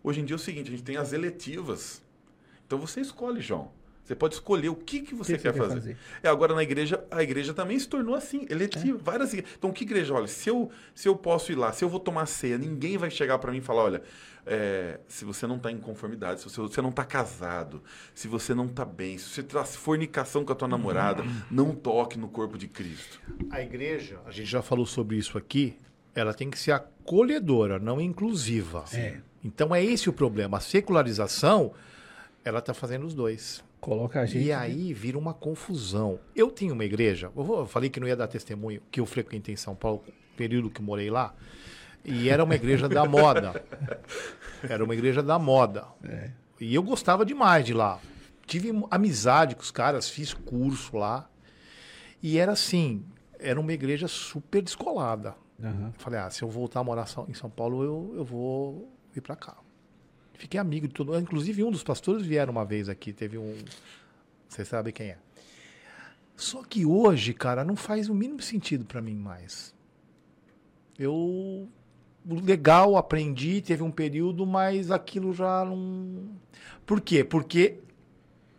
Hoje 0.03 0.20
em 0.22 0.26
dia 0.26 0.36
é 0.36 0.38
o 0.38 0.39
seguinte, 0.39 0.68
a 0.68 0.72
gente 0.72 0.84
tem 0.84 0.97
as 0.97 1.14
eletivas. 1.14 2.01
Então 2.66 2.78
você 2.78 2.99
escolhe, 3.01 3.41
João. 3.41 3.72
Você 4.03 4.16
pode 4.16 4.36
escolher 4.36 4.70
o 4.70 4.76
que, 4.76 5.01
que 5.01 5.14
você 5.14 5.36
que 5.36 5.43
quer 5.43 5.51
quer 5.51 5.58
fazer. 5.60 5.74
fazer? 5.76 5.97
É, 6.24 6.30
agora 6.30 6.55
na 6.55 6.64
igreja, 6.64 7.03
a 7.12 7.22
igreja 7.22 7.53
também 7.53 7.78
se 7.78 7.89
tornou 7.89 8.16
assim, 8.16 8.45
É. 8.49 8.53
eletiva. 8.53 8.97
Várias 9.01 9.34
igre- 9.34 9.45
Então, 9.58 9.70
que 9.72 9.84
igreja? 9.84 10.14
Olha, 10.14 10.28
se 10.28 10.49
eu, 10.49 10.72
se 10.95 11.10
eu 11.10 11.16
posso 11.16 11.51
ir 11.51 11.55
lá, 11.55 11.74
se 11.74 11.84
eu 11.84 11.89
vou 11.89 11.99
tomar 11.99 12.26
ceia, 12.26 12.58
ninguém 12.58 12.97
vai 12.97 13.10
chegar 13.12 13.38
para 13.38 13.51
mim 13.51 13.58
e 13.58 13.62
falar: 13.62 13.84
olha, 13.84 14.01
é, 14.48 15.00
se 15.08 15.26
você 15.26 15.45
não 15.45 15.58
está 15.58 15.70
em 15.72 15.78
conformidade, 15.78 16.39
se 16.39 16.50
você, 16.50 16.62
você 16.62 16.82
não 16.82 16.89
está 16.89 17.04
casado, 17.04 17.84
se 18.16 18.28
você 18.28 18.56
não 18.56 18.66
está 18.66 18.86
bem, 18.86 19.18
se 19.18 19.26
você 19.26 19.43
traz 19.43 19.76
fornicação 19.76 20.45
com 20.45 20.54
a 20.54 20.56
tua 20.56 20.68
namorada, 20.68 21.24
não 21.52 21.76
toque 21.76 22.18
no 22.18 22.30
corpo 22.30 22.58
de 22.58 22.68
Cristo. 22.68 23.22
A 23.52 23.62
igreja, 23.62 24.20
a 24.26 24.32
gente 24.32 24.50
já 24.50 24.62
falou 24.62 24.86
sobre 24.86 25.18
isso 25.18 25.38
aqui, 25.38 25.78
ela 26.16 26.34
tem 26.34 26.50
que 26.50 26.58
ser 26.58 26.72
acolhedora, 26.72 27.78
não 27.78 28.00
inclusiva. 28.00 28.86
É. 28.93 29.18
Então 29.43 29.76
é 29.76 29.84
esse 29.84 30.10
o 30.10 30.14
problema. 30.14 30.58
A 30.58 30.62
secularização, 30.62 31.74
ela 32.43 32.60
está 32.60 32.74
fazendo 32.74 33.06
os 33.06 33.14
dois. 33.14 33.64
Coloca 33.80 34.22
a 34.22 34.26
gente. 34.26 34.45
E 34.45 34.52
aí 34.52 34.93
vira 34.93 35.18
uma 35.18 35.34
confusão. 35.34 36.20
Eu 36.36 36.50
tinha 36.50 36.74
uma 36.74 36.86
igreja, 36.86 37.32
eu 37.36 37.66
falei 37.68 37.89
que 37.89 38.00
não 38.00 38.08
ia 38.08 38.16
dar 38.16 38.28
testemunho, 38.28 38.82
que 38.89 39.00
eu 39.00 39.06
frequentei 39.06 39.54
em 39.54 39.58
São 39.58 39.76
Paulo, 39.76 40.04
período 40.36 40.70
que 40.70 40.82
morei 40.82 41.10
lá, 41.10 41.36
e 42.08 42.30
era 42.30 42.43
uma 42.43 42.55
igreja 42.55 42.88
da 42.88 43.05
moda. 43.05 43.64
Era 44.64 44.84
uma 44.84 44.93
igreja 44.93 45.22
da 45.22 45.38
moda. 45.38 45.86
E 46.60 46.74
eu 46.74 46.82
gostava 46.82 47.26
demais 47.26 47.66
de 47.66 47.74
lá. 47.74 47.99
Tive 48.45 48.72
amizade 48.89 49.55
com 49.55 49.62
os 49.62 49.70
caras, 49.70 50.10
fiz 50.10 50.34
curso 50.34 50.97
lá. 50.97 51.30
E 52.24 52.39
era 52.39 52.53
assim, 52.53 53.05
era 53.38 53.60
uma 53.60 53.74
igreja 53.74 54.08
super 54.08 54.62
descolada. 54.62 55.36
Aham. 55.62 55.93
Falei, 55.97 56.20
ah, 56.20 56.30
se 56.30 56.41
eu 56.41 56.49
voltar 56.49 56.80
a 56.80 56.84
morar 56.84 57.05
em 57.28 57.34
São 57.34 57.49
Paulo, 57.49 57.84
eu, 57.84 58.14
eu 58.16 58.26
vou 58.26 58.91
vir 59.14 59.22
pra 59.22 59.36
cá. 59.36 59.58
Fiquei 60.34 60.60
amigo 60.60 60.88
de 60.88 60.93
todo 60.93 61.18
Inclusive, 61.20 61.64
um 61.64 61.72
dos 61.72 61.84
pastores 61.84 62.26
vieram 62.26 62.51
uma 62.51 62.64
vez 62.64 62.89
aqui, 62.89 63.12
teve 63.12 63.38
um. 63.38 63.55
Vocês 64.47 64.68
sabem 64.68 64.93
quem 64.93 65.10
é. 65.10 65.18
Só 66.36 66.64
que 66.64 66.86
hoje, 66.86 67.34
cara, 67.34 67.64
não 67.64 67.76
faz 67.76 68.08
o 68.08 68.14
mínimo 68.14 68.41
sentido 68.41 68.86
pra 68.86 69.01
mim 69.01 69.16
mais. 69.16 69.74
Eu. 70.97 71.68
Legal, 72.30 72.98
aprendi, 72.98 73.62
teve 73.62 73.84
um 73.84 73.92
período, 73.92 74.46
mas 74.46 74.92
aquilo 74.92 75.34
já 75.34 75.64
não. 75.64 76.30
Por 76.86 77.00
quê? 77.00 77.24
Porque 77.24 77.80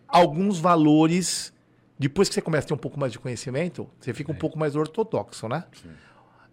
alguns 0.07 0.59
valores. 0.59 1.53
Depois 1.99 2.29
que 2.29 2.35
você 2.35 2.41
começa 2.41 2.64
a 2.64 2.69
ter 2.69 2.75
um 2.75 2.79
pouco 2.79 2.99
mais 2.99 3.12
de 3.12 3.19
conhecimento, 3.19 3.89
você 3.99 4.14
fica 4.14 4.31
um 4.31 4.35
pouco 4.35 4.57
mais 4.57 4.77
ortodoxo, 4.77 5.49
né? 5.49 5.64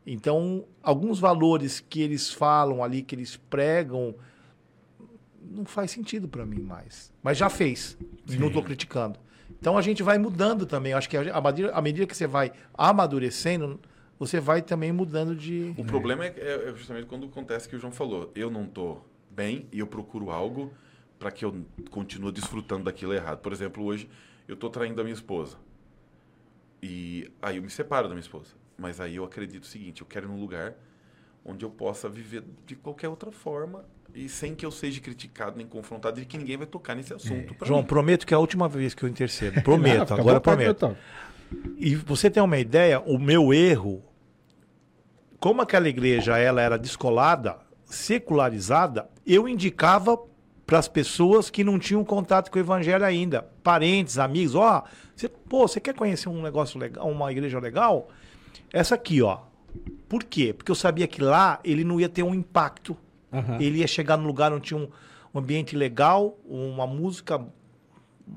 Então, 0.05 0.65
alguns 0.81 1.19
valores 1.19 1.79
que 1.79 2.01
eles 2.01 2.31
falam 2.31 2.83
ali, 2.83 3.03
que 3.03 3.13
eles 3.13 3.37
pregam, 3.37 4.15
não 5.41 5.65
faz 5.65 5.91
sentido 5.91 6.27
para 6.27 6.45
mim 6.45 6.61
mais. 6.61 7.13
Mas 7.23 7.37
já 7.37 7.49
fez. 7.49 7.97
E 8.27 8.37
não 8.37 8.47
estou 8.47 8.63
criticando. 8.63 9.19
Então 9.59 9.77
a 9.77 9.81
gente 9.81 10.03
vai 10.03 10.17
mudando 10.17 10.65
também. 10.65 10.91
Eu 10.91 10.97
acho 10.97 11.09
que 11.09 11.17
a, 11.17 11.41
medida, 11.41 11.71
à 11.71 11.81
medida 11.81 12.05
que 12.05 12.15
você 12.15 12.27
vai 12.27 12.51
amadurecendo, 12.73 13.79
você 14.17 14.39
vai 14.39 14.61
também 14.61 14.91
mudando 14.91 15.35
de. 15.35 15.73
O 15.77 15.83
problema 15.83 16.25
é, 16.25 16.33
é 16.37 16.73
justamente 16.75 17.05
quando 17.05 17.27
acontece 17.27 17.67
que 17.67 17.75
o 17.75 17.79
João 17.79 17.91
falou. 17.91 18.31
Eu 18.35 18.49
não 18.49 18.65
tô 18.65 18.99
bem 19.29 19.67
e 19.71 19.79
eu 19.79 19.87
procuro 19.87 20.31
algo 20.31 20.73
para 21.19 21.31
que 21.31 21.43
eu 21.43 21.65
continue 21.89 22.31
desfrutando 22.31 22.85
daquilo 22.85 23.13
errado. 23.13 23.39
Por 23.39 23.51
exemplo, 23.51 23.83
hoje 23.83 24.09
eu 24.47 24.55
tô 24.55 24.69
traindo 24.69 24.99
a 25.01 25.03
minha 25.03 25.13
esposa. 25.13 25.57
E 26.81 27.31
aí 27.41 27.57
eu 27.57 27.63
me 27.63 27.69
separo 27.69 28.07
da 28.07 28.13
minha 28.13 28.21
esposa. 28.21 28.51
Mas 28.77 28.99
aí 28.99 29.15
eu 29.15 29.23
acredito 29.23 29.63
o 29.63 29.67
seguinte, 29.67 30.01
eu 30.01 30.07
quero 30.07 30.27
ir 30.27 30.29
num 30.29 30.39
lugar 30.39 30.75
onde 31.43 31.63
eu 31.63 31.69
possa 31.69 32.09
viver 32.09 32.43
de 32.65 32.75
qualquer 32.75 33.07
outra 33.07 33.31
forma 33.31 33.85
e 34.13 34.27
sem 34.27 34.55
que 34.55 34.65
eu 34.65 34.71
seja 34.71 34.99
criticado 34.99 35.57
nem 35.57 35.67
confrontado 35.67 36.19
e 36.19 36.25
que 36.25 36.37
ninguém 36.37 36.57
vai 36.57 36.65
tocar 36.65 36.95
nesse 36.95 37.13
assunto. 37.13 37.53
pra 37.53 37.67
João, 37.67 37.81
mim. 37.81 37.87
prometo 37.87 38.25
que 38.25 38.33
é 38.33 38.37
a 38.37 38.39
última 38.39 38.67
vez 38.67 38.93
que 38.93 39.03
eu 39.03 39.09
intercedo. 39.09 39.59
Prometo, 39.63 40.13
agora 40.13 40.39
prometo. 40.39 40.97
E 41.77 41.95
você 41.95 42.29
tem 42.29 42.41
uma 42.41 42.57
ideia, 42.57 42.99
o 42.99 43.17
meu 43.17 43.53
erro, 43.53 44.03
como 45.39 45.61
aquela 45.61 45.87
igreja 45.87 46.37
ela 46.37 46.61
era 46.61 46.77
descolada, 46.77 47.57
secularizada, 47.85 49.09
eu 49.25 49.47
indicava 49.47 50.17
para 50.65 50.79
as 50.79 50.87
pessoas 50.87 51.49
que 51.49 51.63
não 51.63 51.77
tinham 51.77 52.03
contato 52.03 52.49
com 52.49 52.57
o 52.57 52.61
evangelho 52.61 53.05
ainda, 53.05 53.43
parentes, 53.63 54.17
amigos, 54.17 54.55
ó, 54.55 54.83
você, 55.15 55.29
pô, 55.29 55.67
você 55.67 55.79
quer 55.79 55.93
conhecer 55.93 56.27
um 56.27 56.41
negócio 56.41 56.79
legal, 56.79 57.07
uma 57.07 57.31
igreja 57.31 57.59
legal? 57.59 58.09
Essa 58.73 58.95
aqui, 58.95 59.21
ó. 59.21 59.39
Por 60.09 60.23
quê? 60.23 60.53
Porque 60.53 60.71
eu 60.71 60.75
sabia 60.75 61.07
que 61.07 61.21
lá 61.21 61.59
ele 61.63 61.83
não 61.83 61.99
ia 61.99 62.09
ter 62.09 62.23
um 62.23 62.33
impacto. 62.33 62.97
Aham. 63.31 63.57
Ele 63.59 63.79
ia 63.79 63.87
chegar 63.87 64.17
num 64.17 64.27
lugar 64.27 64.51
onde 64.51 64.67
tinha 64.67 64.79
um, 64.79 64.89
um 65.33 65.39
ambiente 65.39 65.75
legal, 65.75 66.37
uma 66.45 66.87
música, 66.87 67.41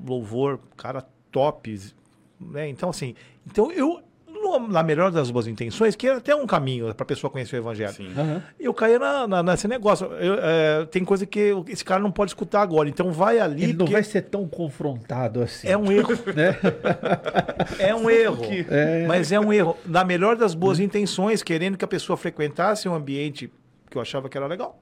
louvor, 0.05 0.59
cara 0.77 1.05
top, 1.31 1.93
né? 2.39 2.67
Então, 2.69 2.89
assim, 2.89 3.15
então 3.45 3.71
eu, 3.71 4.01
no- 4.27 4.67
na 4.67 4.81
melhor 4.81 5.11
das 5.11 5.29
boas 5.29 5.47
intenções, 5.47 5.95
que 5.95 6.07
era 6.07 6.17
até 6.19 6.33
um 6.33 6.47
caminho 6.47 6.93
para 6.95 7.03
a 7.03 7.05
pessoa 7.05 7.29
conhecer 7.29 7.57
o 7.57 7.59
evangelho. 7.59 7.91
Sim. 7.93 8.11
Aham. 8.17 8.41
Eu 8.59 8.73
caía 8.73 8.97
na, 8.97 9.27
na- 9.27 9.43
nesse 9.43 9.67
negócio. 9.67 10.07
Eu, 10.13 10.35
é, 10.41 10.85
tem 10.85 11.03
coisa 11.03 11.25
que 11.25 11.53
esse 11.67 11.83
cara 11.83 12.01
não 12.01 12.11
pode 12.11 12.31
escutar 12.31 12.61
agora. 12.61 12.87
Então 12.87 13.11
vai 13.11 13.37
ali. 13.39 13.63
Ele 13.63 13.73
não 13.73 13.85
vai 13.85 14.01
ser 14.03 14.21
tão 14.23 14.47
confrontado 14.47 15.41
assim. 15.41 15.67
É 15.67 15.77
um 15.77 15.91
erro. 15.91 16.09
né? 16.35 16.55
É 17.77 17.93
um 17.93 18.09
erro. 18.09 18.43
É. 18.69 19.05
Mas 19.07 19.31
é 19.31 19.39
um 19.39 19.51
erro. 19.51 19.77
Na 19.85 20.03
melhor 20.03 20.35
das 20.37 20.53
boas 20.55 20.79
intenções, 20.79 21.43
querendo 21.43 21.77
que 21.77 21.83
a 21.85 21.87
pessoa 21.87 22.15
frequentasse 22.17 22.87
um 22.87 22.95
ambiente 22.95 23.51
que 23.89 23.97
eu 23.97 24.01
achava 24.01 24.29
que 24.29 24.37
era 24.37 24.47
legal. 24.47 24.81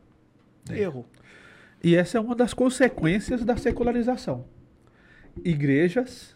Erro. 0.70 1.06
E 1.84 1.96
essa 1.96 2.18
é 2.18 2.22
uma 2.22 2.36
das 2.36 2.54
consequências 2.54 3.44
da 3.44 3.58
secularização. 3.58 4.46
Igrejas 5.44 6.36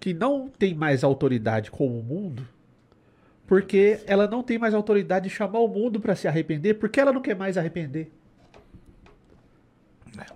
que 0.00 0.14
não 0.14 0.48
têm 0.48 0.74
mais 0.74 1.04
autoridade 1.04 1.70
com 1.70 1.86
o 1.86 2.02
mundo, 2.02 2.48
porque 3.46 4.00
ela 4.06 4.26
não 4.26 4.42
tem 4.42 4.58
mais 4.58 4.72
autoridade 4.72 5.28
de 5.28 5.34
chamar 5.34 5.58
o 5.58 5.68
mundo 5.68 6.00
para 6.00 6.16
se 6.16 6.26
arrepender, 6.26 6.74
porque 6.74 6.98
ela 6.98 7.12
não 7.12 7.20
quer 7.20 7.36
mais 7.36 7.58
arrepender. 7.58 8.10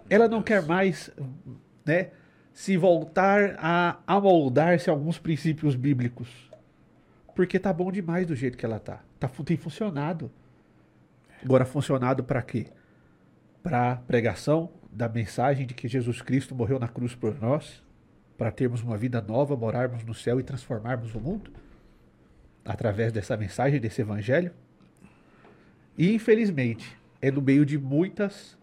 Ela 0.08 0.28
não 0.28 0.42
quer 0.42 0.64
mais 0.66 1.10
né, 1.84 2.10
se 2.52 2.76
voltar 2.76 3.56
a 3.58 3.98
amoldar-se 4.06 4.90
a 4.90 4.92
alguns 4.92 5.18
princípios 5.18 5.74
bíblicos. 5.74 6.28
Porque 7.34 7.58
tá 7.58 7.72
bom 7.72 7.90
demais 7.90 8.26
do 8.26 8.36
jeito 8.36 8.58
que 8.58 8.64
ela 8.64 8.78
tá. 8.78 9.02
tá 9.18 9.28
tem 9.44 9.56
funcionado. 9.56 10.30
Agora, 11.42 11.64
funcionado 11.64 12.22
para 12.22 12.42
quê? 12.42 12.66
Para 13.62 13.96
pregação 13.96 14.70
da 14.90 15.08
mensagem 15.08 15.66
de 15.66 15.74
que 15.74 15.88
Jesus 15.88 16.22
Cristo 16.22 16.54
morreu 16.54 16.78
na 16.78 16.88
cruz 16.88 17.14
por 17.14 17.40
nós, 17.40 17.83
para 18.36 18.50
termos 18.50 18.82
uma 18.82 18.96
vida 18.96 19.20
nova, 19.20 19.56
morarmos 19.56 20.04
no 20.04 20.14
céu 20.14 20.40
e 20.40 20.42
transformarmos 20.42 21.14
o 21.14 21.20
mundo 21.20 21.50
através 22.64 23.12
dessa 23.12 23.36
mensagem, 23.36 23.80
desse 23.80 24.00
evangelho. 24.00 24.52
E 25.96 26.12
infelizmente, 26.12 26.96
é 27.20 27.30
no 27.30 27.40
meio 27.40 27.64
de 27.64 27.78
muitas 27.78 28.56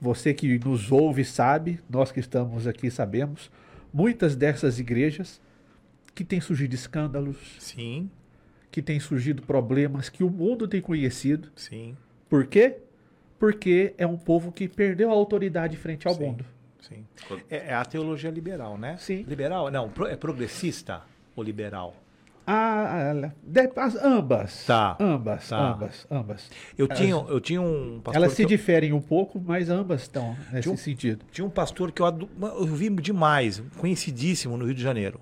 você 0.00 0.34
que 0.34 0.58
nos 0.58 0.90
ouve 0.92 1.24
sabe, 1.24 1.80
nós 1.88 2.12
que 2.12 2.20
estamos 2.20 2.66
aqui 2.66 2.90
sabemos, 2.90 3.50
muitas 3.92 4.36
dessas 4.36 4.78
igrejas 4.78 5.40
que 6.14 6.24
têm 6.24 6.40
surgido 6.40 6.74
escândalos, 6.74 7.56
Sim, 7.58 8.10
que 8.70 8.82
têm 8.82 9.00
surgido 9.00 9.42
problemas 9.42 10.08
que 10.08 10.22
o 10.24 10.30
mundo 10.30 10.66
tem 10.68 10.80
conhecido. 10.80 11.50
sim, 11.56 11.96
Por 12.28 12.46
quê? 12.46 12.78
Porque 13.38 13.94
é 13.96 14.06
um 14.06 14.16
povo 14.16 14.50
que 14.50 14.68
perdeu 14.68 15.10
a 15.10 15.14
autoridade 15.14 15.76
frente 15.76 16.06
ao 16.08 16.14
Sim. 16.14 16.20
mundo. 16.24 16.44
Sim. 16.88 17.04
É, 17.50 17.68
é 17.68 17.74
a 17.74 17.84
teologia 17.84 18.30
liberal, 18.30 18.76
né? 18.78 18.96
Sim. 18.98 19.22
Liberal? 19.28 19.70
Não, 19.70 19.88
pro- 19.90 20.06
é 20.06 20.16
progressista 20.16 21.02
ou 21.34 21.42
liberal? 21.42 21.94
Ah, 22.48 22.98
ela- 23.10 23.34
de- 23.42 23.72
as- 23.74 23.96
ambas. 23.96 24.64
Tá. 24.66 24.96
Ambas, 25.00 25.48
Tá. 25.48 25.58
ambas, 25.72 26.06
ambas. 26.08 26.50
Eu 26.78 26.86
tinha, 26.86 27.10
eu 27.14 27.40
tinha 27.40 27.60
um 27.60 28.00
pastor. 28.02 28.22
Elas 28.22 28.32
se 28.34 28.42
eu- 28.42 28.48
diferem 28.48 28.92
um 28.92 29.00
pouco, 29.00 29.40
mas 29.44 29.68
ambas 29.68 30.02
estão 30.02 30.36
nesse 30.52 30.68
um- 30.68 30.76
sentido. 30.76 31.24
Tinha 31.32 31.44
um 31.44 31.50
pastor 31.50 31.90
que 31.90 32.00
eu, 32.00 32.06
adu- 32.06 32.30
eu 32.40 32.66
vi 32.66 32.88
demais, 32.90 33.60
conhecidíssimo 33.78 34.56
no 34.56 34.64
Rio 34.64 34.74
de 34.74 34.82
Janeiro. 34.82 35.20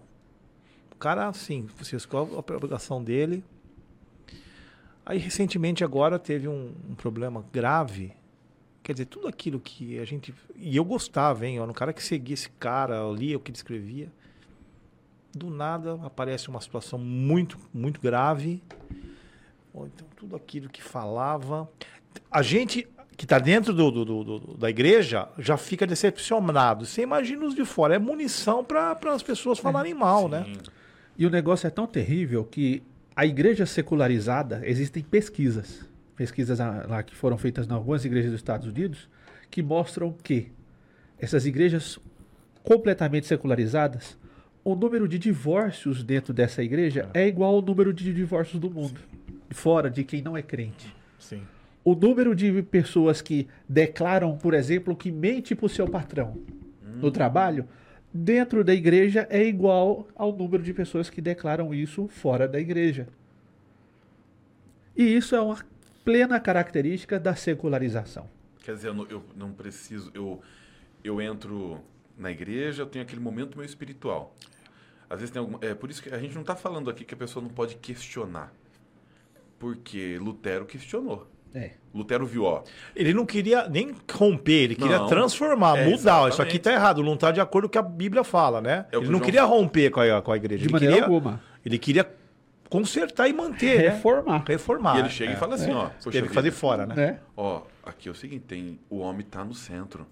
O 0.92 0.96
cara, 0.96 1.26
assim, 1.28 1.66
você 1.78 1.96
escolhe 1.96 2.28
a 2.36 2.42
pregação 2.42 3.02
dele. 3.02 3.42
Aí, 5.06 5.18
recentemente, 5.18 5.82
agora 5.84 6.18
teve 6.18 6.48
um, 6.48 6.72
um 6.90 6.94
problema 6.94 7.44
grave. 7.52 8.12
Quer 8.84 8.92
dizer, 8.92 9.06
tudo 9.06 9.26
aquilo 9.26 9.58
que 9.58 9.98
a 9.98 10.04
gente. 10.04 10.32
E 10.54 10.76
eu 10.76 10.84
gostava, 10.84 11.44
hein? 11.46 11.56
Eu 11.56 11.62
era 11.62 11.70
um 11.70 11.74
cara 11.74 11.92
que 11.92 12.04
seguia 12.04 12.34
esse 12.34 12.50
cara, 12.50 12.96
eu 12.96 13.14
lia 13.14 13.36
o 13.36 13.40
que 13.40 13.50
ele 13.50 13.56
escrevia. 13.56 14.12
Do 15.34 15.50
nada 15.50 15.98
aparece 16.04 16.48
uma 16.48 16.60
situação 16.60 16.98
muito, 16.98 17.58
muito 17.72 18.00
grave. 18.00 18.62
Ou 19.72 19.86
então, 19.86 20.06
tudo 20.14 20.36
aquilo 20.36 20.68
que 20.68 20.82
falava. 20.82 21.68
A 22.30 22.42
gente 22.42 22.86
que 23.16 23.24
está 23.24 23.38
dentro 23.38 23.72
do, 23.72 23.90
do- 23.90 24.04
do- 24.04 24.24
do- 24.24 24.56
da 24.58 24.68
igreja 24.68 25.28
já 25.38 25.56
fica 25.56 25.86
decepcionado. 25.86 26.84
Você 26.84 27.02
imagina 27.02 27.44
os 27.46 27.54
de 27.54 27.64
fora. 27.64 27.94
É 27.94 27.98
munição 27.98 28.62
para 28.64 28.96
as 29.14 29.22
pessoas 29.22 29.58
falarem 29.58 29.94
mal, 29.94 30.28
né? 30.28 30.44
Sim. 30.44 30.58
E 31.16 31.24
o 31.26 31.30
negócio 31.30 31.66
é 31.66 31.70
tão 31.70 31.86
terrível 31.86 32.44
que 32.44 32.82
a 33.16 33.24
igreja 33.24 33.64
secularizada, 33.66 34.60
existem 34.64 35.02
pesquisas, 35.02 35.88
pesquisas 36.16 36.58
lá 36.58 37.02
que 37.02 37.14
foram 37.14 37.36
feitas 37.36 37.66
em 37.66 37.72
algumas 37.72 38.04
igrejas 38.04 38.30
dos 38.30 38.40
Estados 38.40 38.66
Unidos, 38.66 39.08
que 39.50 39.62
mostram 39.62 40.12
que 40.12 40.52
essas 41.18 41.46
igrejas 41.46 41.98
completamente 42.62 43.26
secularizadas, 43.26 44.18
o 44.64 44.74
número 44.74 45.06
de 45.06 45.18
divórcios 45.18 46.02
dentro 46.02 46.32
dessa 46.32 46.62
igreja 46.62 47.08
é 47.12 47.26
igual 47.26 47.56
ao 47.56 47.62
número 47.62 47.92
de 47.92 48.12
divórcios 48.12 48.58
do 48.58 48.70
mundo, 48.70 49.00
fora 49.50 49.90
de 49.90 50.02
quem 50.04 50.22
não 50.22 50.36
é 50.36 50.42
crente. 50.42 50.94
Sim. 51.18 51.42
O 51.84 51.94
número 51.94 52.34
de 52.34 52.62
pessoas 52.62 53.20
que 53.20 53.46
declaram, 53.68 54.38
por 54.38 54.54
exemplo, 54.54 54.96
que 54.96 55.12
mente 55.12 55.54
para 55.54 55.66
o 55.66 55.68
seu 55.68 55.86
patrão 55.86 56.38
no 57.00 57.10
trabalho, 57.10 57.68
dentro 58.12 58.64
da 58.64 58.72
igreja 58.72 59.26
é 59.28 59.44
igual 59.44 60.08
ao 60.14 60.32
número 60.32 60.62
de 60.62 60.72
pessoas 60.72 61.10
que 61.10 61.20
declaram 61.20 61.74
isso 61.74 62.08
fora 62.08 62.48
da 62.48 62.58
igreja. 62.58 63.06
E 64.96 65.02
isso 65.02 65.34
é 65.34 65.40
uma 65.40 65.58
plena 66.04 66.38
característica 66.38 67.18
da 67.18 67.34
secularização. 67.34 68.28
Quer 68.62 68.74
dizer, 68.74 68.88
eu 68.88 68.94
não, 68.94 69.06
eu 69.08 69.22
não 69.36 69.52
preciso. 69.52 70.10
Eu, 70.14 70.40
eu 71.02 71.20
entro 71.20 71.80
na 72.16 72.30
igreja, 72.30 72.82
eu 72.82 72.86
tenho 72.86 73.04
aquele 73.04 73.20
momento 73.20 73.56
meu 73.56 73.64
espiritual. 73.66 74.34
Às 75.08 75.20
vezes 75.20 75.32
tem 75.32 75.40
alguma. 75.40 75.58
É 75.62 75.74
por 75.74 75.90
isso 75.90 76.02
que 76.02 76.08
a 76.14 76.18
gente 76.18 76.34
não 76.34 76.40
está 76.42 76.54
falando 76.56 76.88
aqui 76.90 77.04
que 77.04 77.14
a 77.14 77.16
pessoa 77.16 77.42
não 77.42 77.50
pode 77.50 77.76
questionar. 77.76 78.52
Porque 79.58 80.18
Lutero 80.20 80.64
questionou. 80.66 81.28
É. 81.54 81.72
Lutero 81.94 82.26
viu, 82.26 82.42
ó. 82.44 82.64
Ele 82.96 83.14
não 83.14 83.24
queria 83.24 83.68
nem 83.68 83.94
romper, 84.12 84.64
ele 84.64 84.74
queria 84.74 84.98
Não. 84.98 85.06
transformar, 85.06 85.78
É, 85.78 85.84
mudar. 85.84 85.94
Isso 85.94 86.02
exatamente. 86.08 86.40
aqui 86.42 86.58
tá 86.58 86.72
errado, 86.72 87.00
não 87.02 87.16
tá 87.16 87.30
de 87.30 87.40
acordo 87.40 87.66
com 87.66 87.68
o 87.68 87.72
que 87.72 87.78
a 87.78 87.82
Bíblia 87.82 88.24
fala, 88.24 88.60
né? 88.60 88.86
É 88.90 88.96
ele 88.96 89.04
não 89.04 89.12
João 89.12 89.20
queria 89.20 89.42
fala. 89.42 89.54
romper 89.54 89.90
com 89.90 90.00
a, 90.00 90.20
com 90.20 90.32
a 90.32 90.36
igreja. 90.36 90.62
De 90.62 90.66
ele 90.66 90.72
maneira 90.72 90.94
queria, 90.96 91.06
alguma. 91.06 91.40
Ele 91.64 91.78
queria 91.78 92.04
consertar 92.68 93.28
e 93.28 93.32
manter, 93.32 93.78
né? 93.78 93.88
Reformar. 93.90 94.44
Reformar. 94.46 94.96
e 94.96 95.00
ele 95.00 95.08
chega 95.08 95.32
é. 95.32 95.34
e 95.34 95.38
fala 95.38 95.54
assim, 95.54 95.72
ó. 95.72 95.88
poxa 95.90 96.10
Teve 96.10 96.28
que 96.28 96.34
fazer 96.34 96.50
fora, 96.50 96.86
né? 96.86 96.94
Né? 96.94 97.20
Ó, 97.36 97.62
aqui 97.82 98.08
é 98.08 98.12
o 98.12 98.14
seguinte, 98.14 98.44
tem, 98.46 98.80
o 98.88 98.98
homem 98.98 99.20
está 99.20 99.44
no 99.44 99.54
centro. 99.54 100.06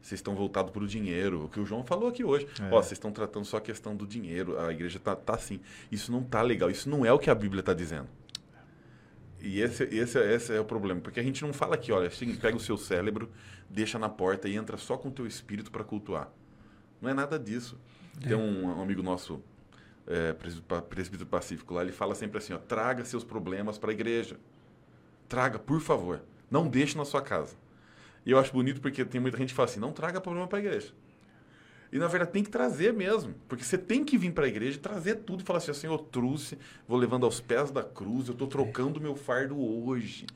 Vocês 0.00 0.20
estão 0.20 0.34
voltados 0.34 0.72
para 0.72 0.82
o 0.82 0.86
dinheiro. 0.86 1.44
O 1.44 1.48
que 1.48 1.60
o 1.60 1.66
João 1.66 1.84
falou 1.84 2.08
aqui 2.08 2.24
hoje. 2.24 2.46
É. 2.60 2.72
Ó, 2.72 2.80
vocês 2.80 2.92
estão 2.92 3.12
tratando 3.12 3.44
só 3.44 3.58
a 3.58 3.60
questão 3.60 3.94
do 3.94 4.06
dinheiro. 4.06 4.58
A 4.58 4.72
igreja 4.72 4.98
tá, 4.98 5.14
tá 5.14 5.34
assim. 5.34 5.60
Isso 5.92 6.10
não 6.10 6.22
tá 6.22 6.40
legal. 6.40 6.70
Isso 6.70 6.88
não 6.88 7.04
é 7.04 7.12
o 7.12 7.18
que 7.18 7.28
a 7.28 7.34
Bíblia 7.34 7.60
está 7.60 7.74
dizendo. 7.74 8.08
E 9.40 9.60
esse, 9.60 9.84
esse, 9.84 10.18
esse 10.18 10.54
é 10.54 10.60
o 10.60 10.64
problema. 10.64 11.00
Porque 11.00 11.20
a 11.20 11.22
gente 11.22 11.42
não 11.42 11.52
fala 11.52 11.74
aqui, 11.74 11.92
olha, 11.92 12.08
assim, 12.08 12.34
pega 12.36 12.56
o 12.56 12.60
seu 12.60 12.76
cérebro, 12.76 13.30
deixa 13.68 13.98
na 13.98 14.08
porta 14.08 14.48
e 14.48 14.56
entra 14.56 14.76
só 14.76 14.96
com 14.96 15.08
o 15.08 15.12
teu 15.12 15.26
espírito 15.26 15.70
para 15.70 15.84
cultuar. 15.84 16.30
Não 17.00 17.10
é 17.10 17.14
nada 17.14 17.38
disso. 17.38 17.78
Tem 18.20 18.34
um, 18.34 18.66
um 18.66 18.82
amigo 18.82 19.02
nosso, 19.02 19.42
é, 20.08 20.32
presbítero 20.80 21.26
pacífico 21.26 21.74
lá, 21.74 21.82
ele 21.82 21.92
fala 21.92 22.14
sempre 22.14 22.38
assim, 22.38 22.54
ó, 22.54 22.58
traga 22.58 23.04
seus 23.04 23.22
problemas 23.22 23.76
para 23.78 23.90
a 23.90 23.92
igreja. 23.92 24.38
Traga, 25.28 25.58
por 25.58 25.80
favor. 25.80 26.22
Não 26.50 26.66
deixe 26.66 26.96
na 26.96 27.04
sua 27.04 27.20
casa. 27.20 27.54
E 28.24 28.30
eu 28.30 28.38
acho 28.38 28.52
bonito 28.52 28.80
porque 28.80 29.04
tem 29.04 29.20
muita 29.20 29.36
gente 29.36 29.50
que 29.50 29.54
fala 29.54 29.68
assim, 29.68 29.80
não 29.80 29.92
traga 29.92 30.20
problema 30.20 30.48
para 30.48 30.58
a 30.58 30.62
igreja. 30.62 30.92
E 31.92 31.98
na 31.98 32.06
verdade 32.06 32.32
tem 32.32 32.42
que 32.42 32.50
trazer 32.50 32.92
mesmo. 32.92 33.34
Porque 33.46 33.62
você 33.62 33.76
tem 33.76 34.04
que 34.04 34.16
vir 34.16 34.32
para 34.32 34.46
a 34.46 34.48
igreja 34.48 34.78
trazer 34.78 35.16
tudo 35.16 35.42
e 35.42 35.44
falar 35.44 35.58
assim, 35.58 35.70
assim, 35.70 35.86
eu 35.86 35.98
trouxe, 35.98 36.58
vou 36.86 36.98
levando 36.98 37.24
aos 37.24 37.40
pés 37.40 37.70
da 37.70 37.82
cruz, 37.82 38.28
eu 38.28 38.32
estou 38.32 38.48
trocando 38.48 39.00
meu 39.00 39.14
fardo 39.14 39.58
hoje. 39.58 40.26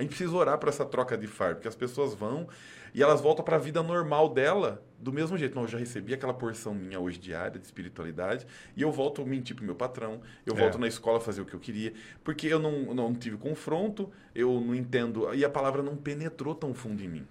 A 0.00 0.02
gente 0.02 0.16
precisa 0.16 0.34
orar 0.34 0.56
para 0.56 0.70
essa 0.70 0.82
troca 0.86 1.14
de 1.14 1.26
fardo, 1.26 1.56
porque 1.56 1.68
as 1.68 1.76
pessoas 1.76 2.14
vão 2.14 2.48
e 2.94 3.02
elas 3.02 3.20
voltam 3.20 3.44
para 3.44 3.56
a 3.56 3.58
vida 3.58 3.82
normal 3.82 4.30
dela 4.30 4.82
do 4.98 5.12
mesmo 5.12 5.36
jeito. 5.36 5.54
Não, 5.54 5.64
eu 5.64 5.68
já 5.68 5.76
recebi 5.76 6.14
aquela 6.14 6.32
porção 6.32 6.74
minha 6.74 6.98
hoje 6.98 7.18
diária 7.18 7.60
de 7.60 7.66
espiritualidade 7.66 8.46
e 8.74 8.80
eu 8.80 8.90
volto 8.90 9.20
a 9.20 9.26
mentir 9.26 9.54
pro 9.54 9.62
meu 9.62 9.74
patrão, 9.74 10.22
eu 10.46 10.54
É. 10.54 10.58
volto 10.58 10.78
na 10.78 10.88
escola 10.88 11.20
fazer 11.20 11.42
o 11.42 11.44
que 11.44 11.52
eu 11.52 11.60
queria, 11.60 11.92
porque 12.24 12.46
eu 12.46 12.58
não, 12.58 12.94
não 12.94 13.14
tive 13.14 13.36
confronto, 13.36 14.10
eu 14.34 14.58
não 14.58 14.74
entendo, 14.74 15.34
e 15.34 15.44
a 15.44 15.50
palavra 15.50 15.82
não 15.82 15.94
penetrou 15.94 16.54
tão 16.54 16.72
fundo 16.72 17.02
em 17.02 17.08
mim. 17.08 17.26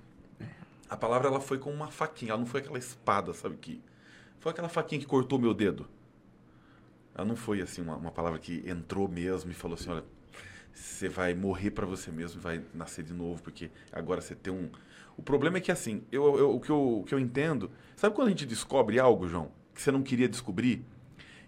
A 0.88 0.96
palavra 0.96 1.28
ela 1.28 1.40
foi 1.42 1.58
como 1.58 1.76
uma 1.76 1.88
faquinha, 1.88 2.34
ela 2.34 2.40
não 2.40 2.46
foi 2.46 2.60
aquela 2.60 2.78
espada, 2.78 3.34
sabe 3.34 3.58
que 3.58 3.82
foi 4.40 4.52
aquela 4.52 4.70
faquinha 4.70 5.02
que 5.02 5.08
cortou 5.08 5.40
meu 5.40 5.56
dedo. 5.56 5.88
Ela 7.16 7.26
não 7.26 7.36
foi 7.36 7.62
assim 7.62 7.82
uma, 7.82 7.96
uma 7.96 8.12
palavra 8.12 8.38
que 8.38 8.64
entrou 8.70 9.08
mesmo 9.08 9.50
e 9.50 9.56
falou 9.56 9.74
assim, 9.74 9.90
olha, 9.90 10.04
você 10.74 11.10
vai 11.10 11.34
morrer 11.34 11.72
para 11.72 11.86
você 11.86 12.12
mesmo, 12.12 12.40
vai 12.42 12.62
nascer 12.74 13.04
de 13.04 13.14
novo, 13.14 13.42
porque 13.42 13.70
agora 13.92 14.22
você 14.22 14.36
tem 14.36 14.52
um. 14.54 14.70
O 15.18 15.22
problema 15.22 15.58
é 15.58 15.62
que 15.62 15.72
assim, 15.72 16.04
eu, 16.12 16.38
eu- 16.38 16.56
o, 16.56 16.60
que 16.60 16.70
eu, 16.70 17.00
o 17.00 17.04
que 17.04 17.14
eu 17.14 17.20
entendo. 17.20 17.70
Sabe 17.96 18.16
quando 18.16 18.28
a 18.28 18.32
gente 18.32 18.46
descobre 18.46 19.00
algo, 19.00 19.28
João? 19.28 19.52
que 19.74 19.82
você 19.82 19.92
não 19.92 20.04
queria 20.04 20.28
descobrir, 20.28 20.84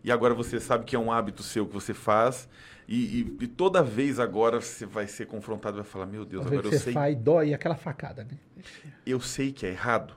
e 0.03 0.09
agora 0.11 0.33
você 0.33 0.57
sabe 0.57 0.85
que 0.85 0.95
é 0.95 0.99
um 0.99 1.11
hábito 1.11 1.43
seu 1.43 1.67
que 1.67 1.73
você 1.73 1.93
faz, 1.93 2.47
e, 2.87 3.21
e- 3.21 3.37
e 3.43 3.47
toda 3.47 3.83
vez 3.83 4.19
agora 4.21 4.61
você 4.61 4.85
vai 4.85 5.05
ser 5.05 5.25
confrontado 5.27 5.77
e 5.77 5.81
vai 5.81 5.89
falar, 5.89 6.05
meu 6.05 6.23
Deus, 6.23 6.45
agora 6.45 6.65
eu 6.65 6.71
você 6.71 6.79
sei, 6.79 6.93
faz 6.93 7.17
dói 7.17 7.49
e 7.49 7.53
aquela 7.53 7.75
facada, 7.75 8.23
né? 8.23 8.37
eu 9.05 9.19
sei 9.19 9.51
que 9.51 9.65
é 9.65 9.69
errado. 9.69 10.15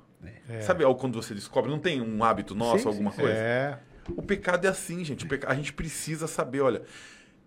É. 0.48 0.60
Sabe 0.60 0.84
algo 0.84 0.98
quando 1.00 1.20
você 1.20 1.34
descobre? 1.34 1.70
Não 1.70 1.78
tem 1.78 2.00
um 2.00 2.22
hábito 2.22 2.54
nosso, 2.54 2.82
Sim, 2.84 2.88
alguma 2.88 3.10
sim, 3.10 3.20
coisa? 3.20 3.34
É. 3.36 3.78
O 4.16 4.22
pecado 4.22 4.64
é 4.66 4.68
assim, 4.68 5.04
gente. 5.04 5.26
Peca- 5.26 5.50
A 5.50 5.54
gente 5.54 5.72
precisa 5.72 6.26
saber, 6.26 6.60
olha, 6.60 6.82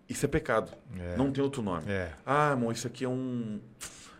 isso 0.08 0.24
é 0.24 0.28
pecado. 0.28 0.72
É. 0.98 1.16
Não 1.16 1.30
tem 1.30 1.42
outro 1.42 1.62
nome. 1.62 1.90
É. 1.90 2.12
Ah, 2.24 2.50
irmão, 2.50 2.72
isso 2.72 2.86
aqui 2.86 3.04
é 3.04 3.08
um. 3.08 3.60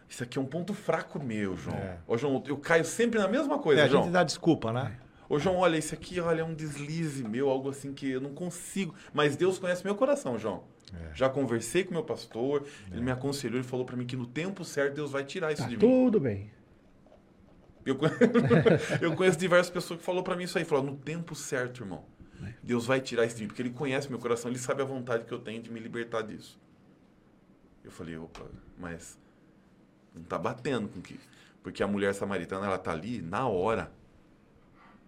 Isso 0.09 0.23
aqui 0.23 0.39
é 0.39 0.41
um 0.41 0.47
ponto 0.47 0.73
fraco 0.75 1.23
meu, 1.23 1.57
João. 1.57 1.77
É. 1.77 1.99
Ô, 2.07 2.17
João, 2.17 2.43
eu 2.47 2.57
caio 2.57 2.85
sempre 2.85 3.19
na 3.19 3.29
mesma 3.29 3.59
coisa, 3.59 3.83
É, 3.83 3.85
a 3.85 3.89
João. 3.89 4.05
gente 4.05 4.13
dá 4.13 4.25
desculpa, 4.25 4.73
né? 4.73 4.97
Ô, 5.29 5.39
João, 5.39 5.57
olha, 5.57 5.77
isso 5.77 5.95
aqui, 5.95 6.19
olha, 6.21 6.41
é 6.41 6.45
um 6.45 6.55
deslize 6.55 7.23
meu, 7.23 7.51
algo 7.51 7.69
assim 7.69 7.93
que 7.93 8.11
eu 8.13 8.21
não 8.21 8.33
consigo. 8.33 8.95
Mas 9.13 9.37
Deus 9.37 9.59
conhece 9.59 9.85
meu 9.85 9.95
coração, 9.95 10.39
João. 10.39 10.65
É. 10.95 11.15
Já 11.15 11.29
conversei 11.29 11.85
com 11.85 11.93
meu 11.93 12.03
pastor, 12.03 12.65
ele 12.91 13.03
me 13.03 13.11
aconselhou, 13.11 13.59
ele 13.59 13.69
falou 13.69 13.85
pra 13.85 13.95
mim 13.95 14.07
que 14.07 14.17
no 14.17 14.27
tempo 14.27 14.65
certo 14.65 14.95
Deus 14.95 15.11
vai 15.13 15.23
tirar 15.25 15.53
isso 15.53 15.61
Tá 15.63 15.69
de 15.69 15.75
mim. 15.75 15.81
tudo 15.81 16.19
bem. 16.19 16.51
Eu, 17.85 17.99
eu 19.03 19.15
conheço 19.15 19.39
diversas 19.39 19.71
pessoas 19.71 20.01
que 20.01 20.05
falou 20.07 20.23
pra 20.23 20.35
mim 20.35 20.45
isso 20.45 20.57
aí, 20.57 20.65
falou, 20.65 20.85
no 20.85 20.97
tempo 20.97 21.35
certo, 21.35 21.83
irmão. 21.83 22.05
Deus 22.63 22.87
vai 22.87 23.01
tirar 23.01 23.27
de 23.27 23.41
mim, 23.41 23.47
porque 23.49 23.63
ele 23.63 23.71
conhece 23.71 24.09
meu 24.09 24.19
coração, 24.19 24.51
ele 24.51 24.59
sabe 24.59 24.83
a 24.83 24.85
vontade 24.85 25.25
que 25.25 25.33
eu 25.33 25.39
tenho 25.39 25.63
de 25.63 25.71
me 25.71 25.81
libertar 25.81 26.23
disso. 26.23 26.59
Eu 27.85 27.91
falei, 27.91 28.17
opa, 28.17 28.45
mas 28.79 29.19
não 30.15 30.23
tá 30.23 30.39
batendo 30.39 30.89
com 30.89 31.01
que. 31.01 31.19
Porque 31.63 31.83
a 31.83 31.87
mulher 31.87 32.15
samaritana, 32.15 32.67
ela 32.67 32.79
tá 32.79 32.93
ali 32.93 33.21
na 33.21 33.47
hora. 33.49 33.91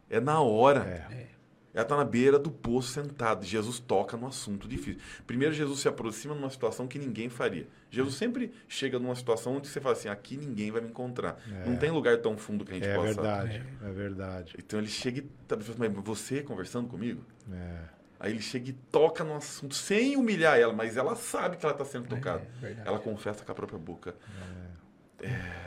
É 0.09 0.21
na 0.21 0.41
hora. 0.41 0.81
É. 1.11 1.29
Ela 1.73 1.85
tá 1.85 1.97
na 1.97 2.05
beira 2.05 2.39
do 2.39 2.51
poço 2.51 2.89
sentado. 2.93 3.45
Jesus 3.45 3.79
toca 3.79 4.17
no 4.17 4.27
assunto 4.27 4.67
difícil. 4.67 5.01
Primeiro, 5.27 5.55
Jesus 5.55 5.81
se 5.81 5.89
aproxima 5.89 6.35
numa 6.35 6.51
situação 6.51 6.89
que 6.89 6.99
ninguém 6.99 7.29
faria. 7.29 7.67
Jesus 7.91 8.17
sempre 8.17 8.53
chega 8.69 8.99
numa 8.99 9.15
situação 9.15 9.57
onde 9.57 9.69
você 9.69 9.81
fala 9.81 9.95
assim: 9.95 10.09
aqui 10.09 10.37
ninguém 10.37 10.71
vai 10.71 10.81
me 10.81 10.89
encontrar. 10.89 11.41
Não 11.67 11.77
tem 11.77 11.91
lugar 11.91 12.19
tão 12.19 12.37
fundo 12.37 12.65
que 12.65 12.73
a 12.73 12.75
gente 12.75 12.89
É 12.89 12.95
possa. 12.95 13.07
verdade, 13.15 13.63
é 13.85 13.91
verdade. 13.93 14.55
Então 14.59 14.79
ele 14.79 14.89
chega 14.89 15.19
e 15.21 15.23
tá, 15.47 15.57
mas 15.57 15.93
você 16.05 16.43
conversando 16.43 16.89
comigo? 16.89 17.25
É. 17.53 18.01
Aí 18.19 18.33
ele 18.33 18.43
chega 18.43 18.69
e 18.69 18.73
toca 18.73 19.25
no 19.25 19.35
assunto 19.35 19.75
sem 19.75 20.17
humilhar 20.17 20.59
ela, 20.59 20.73
mas 20.75 20.97
ela 20.97 21.15
sabe 21.17 21.57
que 21.57 21.65
ela 21.65 21.73
está 21.73 21.85
sendo 21.87 22.07
tocada. 22.09 22.43
É, 22.59 22.61
verdade. 22.67 22.89
ela 22.89 22.99
confessa 22.99 23.45
com 23.45 23.53
a 23.53 23.55
própria 23.55 23.79
boca. 23.79 24.15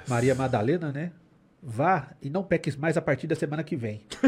Maria 0.07 0.35
Madalena, 0.35 0.91
né? 0.91 1.11
Vá 1.65 2.09
e 2.21 2.29
não 2.29 2.43
peques 2.43 2.75
mais 2.75 2.97
a 2.97 3.01
partir 3.01 3.25
da 3.27 3.35
semana 3.35 3.63
que 3.63 3.75
vem. 3.75 4.01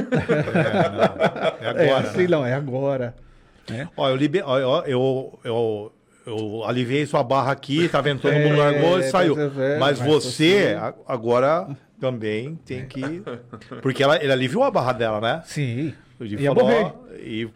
É 1.61 1.65
É, 1.65 1.67
agora. 1.69 2.07
assim 2.07 2.21
né? 2.23 2.27
não, 2.29 2.45
é 2.45 2.53
agora. 2.53 3.15
né? 3.69 3.89
Ó, 3.97 4.09
eu, 4.09 4.15
liber... 4.15 4.43
ó, 4.45 4.53
ó, 4.61 4.81
eu, 4.86 5.39
eu, 5.43 5.91
eu 6.25 6.63
aliviei 6.65 7.05
sua 7.05 7.23
barra 7.23 7.51
aqui, 7.51 7.89
tá 7.89 7.99
vendo? 8.01 8.21
Todo 8.21 8.31
É, 8.33 8.43
mundo 8.47 8.57
largou 8.57 8.99
e 8.99 9.03
saiu. 9.03 9.36
mas 9.36 9.57
é, 9.57 9.77
Mas 9.79 9.99
mas 9.99 10.07
você, 10.07 10.75
você- 10.75 10.93
agora 11.07 11.75
também 11.99 12.55
tem 12.65 12.86
que. 12.88 13.01
Porque 13.81 14.03
ela, 14.03 14.21
ele 14.21 14.31
aliviou 14.31 14.63
a 14.63 14.71
barra 14.71 14.93
dela, 14.93 15.19
né? 15.21 15.41
Sim. 15.45 15.93
Ele 16.19 16.41
Ia 16.41 16.53
falou, 16.53 16.69
morrer. 16.69 16.93
e 17.19 17.49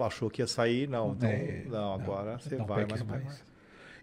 achou 0.00 0.30
que 0.30 0.42
ia 0.42 0.46
sair, 0.46 0.88
não. 0.88 1.12
Então, 1.12 1.28
É, 1.28 1.62
não, 1.68 1.94
agora 1.94 2.38
você 2.38 2.54
não 2.56 2.66
vai, 2.66 2.86
mas 2.88 3.00
não 3.00 3.06
vai 3.06 3.18
mais. 3.18 3.28
mais. 3.28 3.44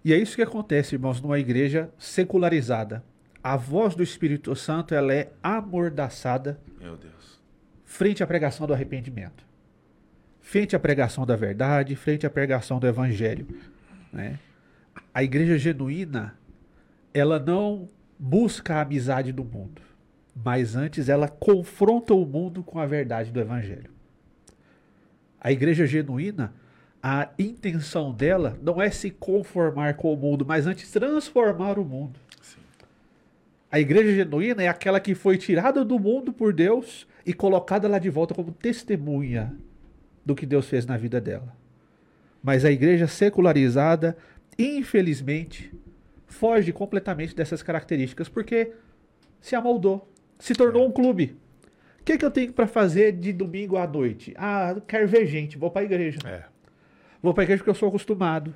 E 0.03 0.13
é 0.13 0.17
isso 0.17 0.35
que 0.35 0.41
acontece, 0.41 0.95
irmãos, 0.95 1.21
numa 1.21 1.39
igreja 1.39 1.89
secularizada. 1.97 3.01
A 3.45 3.55
voz 3.57 3.93
do 3.93 4.01
Espírito 4.01 4.55
Santo 4.55 4.95
ela 4.95 5.13
é 5.13 5.31
amordaçada 5.43 6.59
Meu 6.79 6.97
Deus. 6.97 7.39
frente 7.83 8.23
à 8.23 8.25
pregação 8.25 8.65
do 8.65 8.73
arrependimento, 8.73 9.45
frente 10.41 10.75
à 10.75 10.79
pregação 10.79 11.27
da 11.27 11.35
verdade, 11.35 11.95
frente 11.95 12.25
à 12.25 12.29
pregação 12.31 12.79
do 12.79 12.87
evangelho. 12.87 13.45
né? 14.11 14.39
A 15.13 15.21
igreja 15.21 15.59
genuína, 15.59 16.35
ela 17.13 17.37
não 17.37 17.87
busca 18.17 18.77
a 18.77 18.81
amizade 18.81 19.31
do 19.31 19.43
mundo, 19.43 19.79
mas 20.35 20.75
antes 20.75 21.07
ela 21.07 21.27
confronta 21.27 22.15
o 22.15 22.25
mundo 22.25 22.63
com 22.63 22.79
a 22.79 22.87
verdade 22.87 23.31
do 23.31 23.39
evangelho. 23.39 23.91
A 25.39 25.51
igreja 25.51 25.85
genuína, 25.85 26.51
a 26.99 27.29
intenção 27.37 28.11
dela 28.11 28.57
não 28.59 28.81
é 28.81 28.89
se 28.89 29.11
conformar 29.11 29.93
com 29.97 30.11
o 30.11 30.17
mundo, 30.17 30.43
mas 30.43 30.65
antes 30.65 30.89
transformar 30.89 31.77
o 31.77 31.85
mundo. 31.85 32.19
A 33.75 33.79
igreja 33.81 34.13
genuína 34.13 34.63
é 34.63 34.69
aquela 34.69 35.01
que 35.01 35.13
foi 35.13 35.37
tirada 35.37 35.83
do 35.83 35.99
mundo 35.99 36.31
por 36.31 36.53
Deus 36.53 37.05
e 37.25 37.33
colocada 37.33 37.89
lá 37.89 37.99
de 37.99 38.09
volta 38.09 38.33
como 38.33 38.53
testemunha 38.53 39.53
do 40.25 40.33
que 40.33 40.45
Deus 40.45 40.69
fez 40.69 40.85
na 40.85 40.95
vida 40.95 41.19
dela. 41.19 41.53
Mas 42.41 42.63
a 42.63 42.71
igreja 42.71 43.05
secularizada, 43.05 44.15
infelizmente, 44.57 45.73
foge 46.25 46.71
completamente 46.71 47.35
dessas 47.35 47.61
características 47.61 48.29
porque 48.29 48.71
se 49.41 49.57
amoldou, 49.57 50.09
se 50.39 50.53
tornou 50.53 50.87
um 50.87 50.91
clube. 50.93 51.35
O 51.99 52.03
que, 52.05 52.17
que 52.17 52.23
eu 52.23 52.31
tenho 52.31 52.53
para 52.53 52.67
fazer 52.67 53.11
de 53.11 53.33
domingo 53.33 53.75
à 53.75 53.85
noite? 53.85 54.33
Ah, 54.37 54.77
quero 54.87 55.05
ver 55.05 55.27
gente, 55.27 55.57
vou 55.57 55.69
para 55.69 55.81
a 55.81 55.83
igreja. 55.83 56.19
É. 56.25 56.45
Vou 57.21 57.33
pra 57.33 57.43
igreja 57.43 57.57
porque 57.57 57.71
eu 57.71 57.75
sou 57.75 57.89
acostumado. 57.89 58.55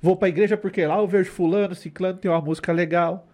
Vou 0.00 0.16
pra 0.16 0.28
igreja 0.28 0.56
porque 0.56 0.86
lá 0.86 0.98
eu 0.98 1.08
vejo 1.08 1.28
fulano, 1.28 1.74
ciclano, 1.74 2.18
tem 2.18 2.30
uma 2.30 2.40
música 2.40 2.70
legal. 2.70 3.26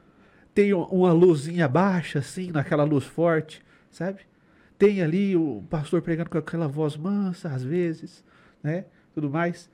Tem 0.57 0.72
um- 0.72 0.84
uma 0.84 1.12
luzinha 1.12 1.68
baixa, 1.68 2.20
assim, 2.20 2.50
naquela 2.50 2.82
luz 2.82 3.04
forte, 3.04 3.62
sabe? 3.90 4.20
Tem 4.78 5.02
ali 5.02 5.36
o 5.36 5.62
pastor 5.68 6.00
pregando 6.00 6.30
com 6.30 6.38
aquela 6.38 6.66
voz 6.66 6.96
mansa, 6.96 7.50
às 7.50 7.62
vezes, 7.62 8.24
né? 8.62 8.86
Tudo 9.14 9.28
mais. 9.28 9.68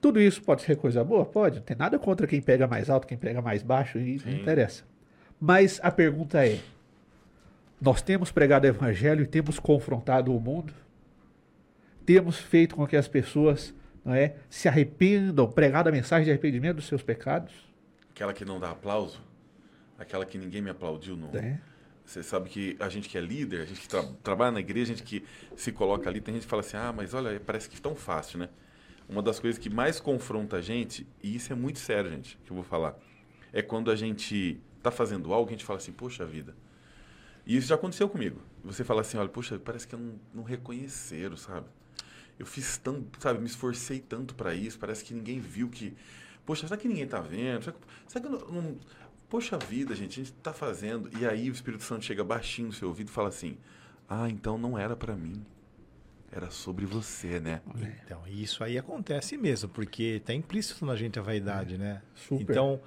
Tudo 0.00 0.20
isso 0.20 0.42
pode 0.42 0.62
ser 0.62 0.76
coisa 0.76 1.04
boa? 1.04 1.24
Pode. 1.24 1.56
Não 1.60 1.62
tem 1.62 1.76
nada 1.76 1.96
contra 1.96 2.26
quem 2.26 2.40
pega 2.42 2.66
mais 2.66 2.90
alto, 2.90 3.06
quem 3.06 3.16
pega 3.16 3.40
mais 3.40 3.62
baixo, 3.62 3.98
e 4.00 4.20
não 4.26 4.32
interessa. 4.32 4.82
Mas 5.40 5.78
a 5.80 5.92
pergunta 5.92 6.44
é: 6.44 6.58
nós 7.80 8.02
temos 8.02 8.32
pregado 8.32 8.64
o 8.64 8.68
evangelho 8.68 9.22
e 9.22 9.26
temos 9.28 9.60
confrontado 9.60 10.34
o 10.36 10.40
mundo? 10.40 10.72
temos 12.04 12.38
feito 12.38 12.76
com 12.76 12.86
que 12.86 12.96
as 12.96 13.08
pessoas 13.08 13.74
não 14.04 14.14
é, 14.14 14.36
se 14.48 14.68
arrependam, 14.68 15.50
pregado 15.50 15.88
a 15.88 15.92
mensagem 15.92 16.24
de 16.24 16.30
arrependimento 16.30 16.76
dos 16.76 16.86
seus 16.86 17.02
pecados? 17.02 17.52
Aquela 18.10 18.32
que 18.32 18.44
não 18.44 18.60
dá 18.60 18.70
aplauso, 18.70 19.20
aquela 19.98 20.24
que 20.26 20.36
ninguém 20.38 20.60
me 20.62 20.70
aplaudiu 20.70 21.16
no. 21.16 21.34
É. 21.36 21.60
Você 22.04 22.22
sabe 22.22 22.48
que 22.48 22.76
a 22.78 22.88
gente 22.88 23.08
que 23.08 23.18
é 23.18 23.20
líder, 23.20 23.62
a 23.62 23.64
gente 23.64 23.80
que 23.80 23.88
tra- 23.88 24.04
trabalha 24.22 24.52
na 24.52 24.60
igreja, 24.60 24.92
a 24.92 24.96
gente 24.96 25.02
que 25.02 25.24
se 25.56 25.72
coloca 25.72 26.08
ali, 26.08 26.20
tem 26.20 26.34
gente 26.34 26.44
que 26.44 26.48
fala 26.50 26.60
assim: 26.60 26.76
ah, 26.76 26.92
mas 26.96 27.12
olha, 27.14 27.40
parece 27.40 27.68
que 27.68 27.76
é 27.76 27.80
tão 27.80 27.96
fácil, 27.96 28.38
né? 28.38 28.48
Uma 29.08 29.22
das 29.22 29.38
coisas 29.40 29.58
que 29.58 29.68
mais 29.68 29.98
confronta 30.00 30.56
a 30.56 30.60
gente, 30.60 31.06
e 31.22 31.34
isso 31.34 31.52
é 31.52 31.56
muito 31.56 31.78
sério, 31.80 32.10
gente, 32.10 32.38
que 32.44 32.50
eu 32.50 32.54
vou 32.54 32.64
falar, 32.64 32.96
é 33.52 33.60
quando 33.62 33.90
a 33.90 33.96
gente 33.96 34.60
tá 34.82 34.90
fazendo 34.92 35.32
algo 35.32 35.48
a 35.48 35.52
gente 35.52 35.64
fala 35.64 35.78
assim: 35.78 35.90
poxa 35.92 36.24
vida. 36.24 36.54
E 37.44 37.56
isso 37.56 37.68
já 37.68 37.74
aconteceu 37.76 38.08
comigo. 38.08 38.40
Você 38.64 38.84
fala 38.84 39.00
assim: 39.00 39.16
olha, 39.18 39.28
poxa, 39.28 39.58
parece 39.58 39.86
que 39.88 39.96
não, 39.96 40.14
não 40.34 40.42
reconheceram, 40.44 41.36
sabe? 41.36 41.66
Eu 42.38 42.46
fiz 42.46 42.76
tanto, 42.78 43.20
sabe, 43.20 43.40
me 43.40 43.46
esforcei 43.46 43.98
tanto 43.98 44.34
para 44.34 44.54
isso, 44.54 44.78
parece 44.78 45.04
que 45.04 45.12
ninguém 45.14 45.40
viu 45.40 45.68
que. 45.68 45.96
Poxa, 46.44 46.68
será 46.68 46.76
que 46.78 46.86
ninguém 46.86 47.06
tá 47.06 47.20
vendo? 47.20 47.62
Será 47.64 47.72
que, 47.76 47.78
será 48.06 48.24
que 48.24 48.30
não, 48.30 48.38
não- 48.62 48.76
Poxa 49.28 49.58
vida, 49.58 49.94
gente, 49.94 50.20
a 50.20 50.24
gente 50.24 50.32
tá 50.34 50.52
fazendo. 50.52 51.10
E 51.18 51.26
aí 51.26 51.50
o 51.50 51.52
Espírito 51.52 51.82
Santo 51.82 52.04
chega 52.04 52.22
baixinho 52.22 52.68
no 52.68 52.72
seu 52.74 52.88
ouvido 52.88 53.08
e 53.08 53.12
fala 53.12 53.28
assim: 53.28 53.56
Ah, 54.08 54.28
então 54.30 54.56
não 54.56 54.78
era 54.78 54.94
para 54.96 55.16
mim. 55.16 55.44
Era 56.30 56.50
sobre 56.50 56.84
você, 56.84 57.40
né? 57.40 57.62
Então, 58.04 58.20
isso 58.26 58.62
aí 58.62 58.76
acontece 58.76 59.36
mesmo, 59.38 59.68
porque 59.70 60.20
tá 60.24 60.34
implícito 60.34 60.84
na 60.84 60.94
gente 60.96 61.18
a 61.18 61.22
vaidade, 61.22 61.78
né? 61.78 62.02
super. 62.14 62.42
Então, 62.42 62.80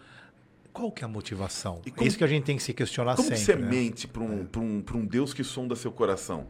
qual 0.71 0.91
que 0.91 1.03
é 1.03 1.05
a 1.05 1.07
motivação? 1.07 1.81
E 1.85 1.89
É 1.89 1.91
como- 1.91 2.07
isso 2.07 2.17
que 2.17 2.23
a 2.23 2.27
gente 2.27 2.43
tem 2.43 2.57
que 2.57 2.61
se 2.63 2.73
questionar 2.73 3.15
Como 3.15 3.27
sempre. 3.29 3.43
você 3.43 3.55
né? 3.55 3.67
mente 3.67 4.07
para 4.07 4.21
um, 4.21 4.45
pra 4.45 4.61
um, 4.61 4.81
pra 4.81 4.97
um 4.97 5.05
Deus 5.05 5.33
que 5.33 5.43
sonda 5.43 5.75
seu 5.75 5.91
coração? 5.91 6.47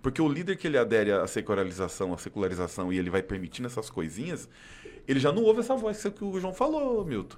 Porque 0.00 0.22
o 0.22 0.28
líder 0.28 0.56
que 0.56 0.66
ele 0.68 0.78
adere 0.78 1.10
à 1.12 1.26
secularização, 1.26 2.14
à 2.14 2.18
secularização, 2.18 2.92
e 2.92 2.98
ele 2.98 3.10
vai 3.10 3.22
permitindo 3.22 3.66
essas 3.66 3.90
coisinhas, 3.90 4.48
ele 5.06 5.18
já 5.20 5.32
não 5.32 5.42
ouve 5.42 5.60
essa 5.60 5.74
voz 5.76 6.02
que 6.02 6.24
o 6.24 6.40
João 6.40 6.54
falou, 6.54 7.04
Milton. 7.04 7.36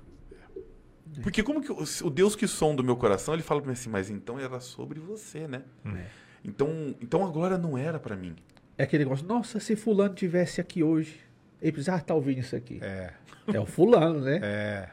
Porque 1.23 1.43
como 1.43 1.61
que 1.61 1.73
o, 1.73 1.85
o 2.07 2.11
Deus 2.11 2.37
que 2.37 2.47
sonda 2.47 2.83
o 2.83 2.85
meu 2.85 2.97
coração, 2.97 3.35
ele 3.35 3.43
fala 3.43 3.61
para 3.61 3.69
mim 3.69 3.75
assim, 3.75 3.91
mas 3.91 4.11
então 4.11 4.39
era 4.39 4.61
sobre 4.61 5.01
você, 5.01 5.49
né? 5.49 5.63
É. 5.85 6.05
Então, 6.45 6.95
então 7.01 7.27
a 7.27 7.31
glória 7.31 7.59
não 7.59 7.77
era 7.77 7.99
para 7.99 8.17
mim. 8.17 8.37
É 8.79 8.85
aquele 8.85 9.05
negócio, 9.05 9.27
nossa, 9.27 9.61
se 9.61 9.77
fulano 9.77 10.15
tivesse 10.15 10.61
aqui 10.61 10.83
hoje, 10.83 11.21
ele 11.61 11.73
precisava 11.73 11.99
estar 11.99 12.15
ouvindo 12.15 12.39
isso 12.39 12.57
aqui. 12.57 12.79
É, 12.81 13.13
É, 13.53 13.61
o 13.61 13.67
fulano, 13.67 14.21
né? 14.21 14.41
é. 14.43 14.89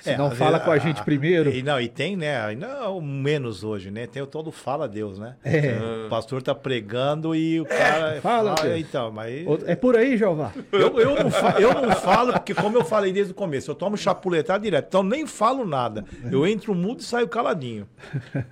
Se 0.00 0.10
É, 0.10 0.16
não 0.16 0.30
fala 0.30 0.52
vezes, 0.52 0.64
com 0.64 0.70
a 0.70 0.74
a- 0.74 0.78
gente 0.78 1.02
primeiro. 1.02 1.50
E, 1.50 1.62
não, 1.62 1.80
e 1.80 1.88
tem, 1.88 2.16
né? 2.16 2.54
Não 2.54 3.00
menos 3.00 3.64
hoje, 3.64 3.90
né? 3.90 4.06
Tem 4.06 4.22
o 4.22 4.26
tal 4.26 4.42
do 4.42 4.52
fala 4.52 4.88
Deus, 4.88 5.18
né? 5.18 5.36
É. 5.44 6.06
O 6.06 6.08
pastor 6.08 6.42
tá 6.42 6.54
pregando 6.54 7.34
e 7.34 7.60
o 7.60 7.64
cara 7.64 8.20
fala 8.20 8.54
Deus. 8.54 8.78
então, 8.80 9.10
mas 9.10 9.46
É 9.66 9.74
por 9.76 9.96
aí, 9.96 10.16
Jeová. 10.16 10.52
eu, 10.72 10.98
eu, 11.00 11.22
não 11.24 11.30
fa- 11.30 11.56
eu 11.60 11.72
não 11.74 11.90
falo, 11.96 12.32
porque 12.34 12.54
como 12.54 12.76
eu 12.76 12.84
falei 12.84 13.12
desde 13.12 13.32
o 13.32 13.34
começo, 13.34 13.70
eu 13.70 13.74
tomo 13.74 13.96
chapuletado 13.96 14.62
direto, 14.64 14.86
então 14.88 15.02
nem 15.02 15.26
falo 15.26 15.66
nada. 15.66 16.04
Eu 16.30 16.46
entro 16.46 16.74
mudo 16.74 17.00
e 17.00 17.04
saio 17.04 17.28
caladinho. 17.28 17.86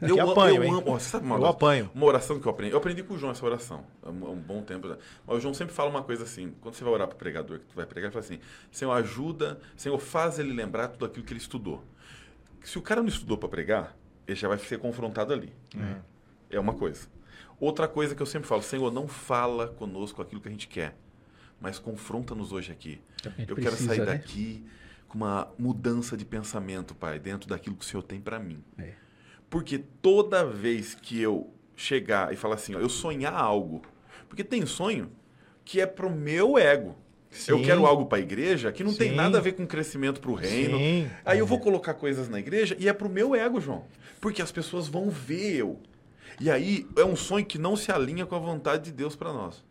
Eu, 0.03 0.31
apanho, 0.31 0.57
eu 0.57 0.65
hein? 0.65 0.83
amo. 0.87 0.99
sabe 1.01 1.25
uma, 1.25 1.35
Eu 1.37 1.41
coisa? 1.41 1.55
apanho. 1.55 1.91
uma 1.95 2.07
oração 2.07 2.39
que 2.41 2.47
eu 2.47 2.51
aprendi? 2.51 2.73
Eu 2.73 2.79
aprendi 2.79 3.03
com 3.03 3.15
o 3.15 3.19
João 3.19 3.33
essa 3.33 3.45
oração. 3.45 3.85
Há 4.03 4.11
um, 4.11 4.37
bom 4.37 4.63
tempo. 4.63 4.89
já. 4.89 4.97
Mas 5.27 5.37
o 5.39 5.41
João 5.41 5.55
sempre 5.55 5.75
fala 5.75 5.91
uma 5.91 6.03
coisa 6.03 6.25
assim: 6.25 6.53
quando 6.61 6.75
você 6.75 6.85
vai 6.85 6.93
orar 6.93 7.07
para 7.09 7.15
o 7.15 7.19
pregador, 7.19 7.59
que 7.59 7.65
tu 7.67 7.75
vai 7.77 7.87
pregar, 7.87 8.07
ele 8.09 8.13
fala 8.13 8.25
assim: 8.25 8.39
Senhor, 8.71 8.93
ajuda, 8.93 9.59
Senhor, 9.77 9.99
faz 9.99 10.39
ele 10.39 10.53
lembrar 10.53 10.89
tudo 10.89 11.07
aquilo 11.07 11.25
que 11.25 11.33
ele 11.37 11.43
estudou. 11.43 11.85
Se 12.63 12.79
o 12.79 12.83
cara 12.83 13.01
não 13.01 13.09
estudou 13.09 13.39
para 13.39 13.49
pregar, 13.49 13.97
ele 14.27 14.37
já 14.37 14.49
vai 14.49 14.59
ser 14.59 14.79
confrontado 14.79 15.33
ali. 15.33 15.53
É 16.51 16.59
uma 16.59 16.75
coisa. 16.75 17.09
Outra 17.61 17.87
coisa 17.87 18.15
que 18.15 18.23
eu 18.23 18.27
sempre 18.27 18.49
falo: 18.49 18.63
Senhor, 18.63 18.93
não 18.93 19.07
fala 19.07 19.69
conosco 19.69 20.21
aquilo 20.21 20.41
que 20.41 20.49
a 20.49 20.51
gente 20.51 20.69
quer, 20.69 20.97
mas 21.61 21.79
confronta-nos 21.79 22.53
hoje 22.53 22.73
aqui. 22.73 23.01
É 23.25 23.43
Eu 23.43 23.57
quero 23.57 23.71
precisa, 23.71 23.95
sair 23.95 24.01
né? 24.01 24.07
daqui 24.07 24.67
com 25.09 25.19
uma 25.19 25.49
mudança 25.59 26.17
de 26.17 26.25
pensamento, 26.25 26.95
Pai, 26.95 27.19
dentro 27.19 27.49
daquilo 27.49 27.77
que 27.77 27.85
o 27.85 27.89
Senhor 27.89 28.03
tem 28.03 28.21
para 28.21 28.39
mim. 28.39 28.63
É. 28.77 28.95
Porque 29.49 29.79
toda 29.79 30.45
vez 30.45 30.95
que 30.95 31.21
eu 31.21 31.53
chegar 31.77 32.33
e 32.33 32.37
falar 32.37 32.57
assim, 32.57 32.75
ó, 32.75 32.81
eu 32.81 32.89
sonhar 32.89 33.35
algo, 33.35 33.83
porque 34.29 34.43
tem 34.43 34.67
sonho 34.67 35.11
que 35.65 35.81
é 35.81 35.87
pro 35.87 36.11
meu 36.11 36.59
ego. 36.59 36.97
Eu 37.47 37.59
Sim. 37.59 37.65
quero 37.65 37.87
algo 37.87 38.07
para 38.07 38.19
a 38.19 38.21
igreja 38.21 38.73
que 38.73 38.83
não 38.83 38.95
tem 38.95 39.11
Sim. 39.11 39.17
nada 39.17 39.39
a 39.39 39.41
ver 39.41 39.53
com 39.53 39.67
crescimento 39.67 40.21
para 40.21 40.31
o 40.31 40.35
reino. 40.35 40.79
Sim. 40.79 41.11
Aí 41.25 41.39
eu 41.39 41.47
vou 41.47 41.59
colocar 41.59 41.95
coisas 41.95 42.29
na 42.29 42.39
igreja 42.39 42.77
e 42.79 42.89
é 42.89 42.93
pro 42.93 43.09
meu 43.09 43.35
ego, 43.35 43.61
João. 43.61 43.85
Porque 44.21 44.41
as 44.41 44.51
pessoas 44.51 44.89
vão 44.89 45.11
ver 45.11 45.57
eu. 45.57 45.81
E 46.41 46.51
aí 46.51 46.87
é 46.97 47.05
um 47.05 47.17
sonho 47.17 47.45
que 47.45 47.59
não 47.59 47.77
se 47.77 47.91
alinha 47.91 48.27
com 48.27 48.35
a 48.35 48.39
vontade 48.39 48.85
de 48.85 48.93
Deus 48.93 49.17
para 49.17 49.33
nós. 49.33 49.65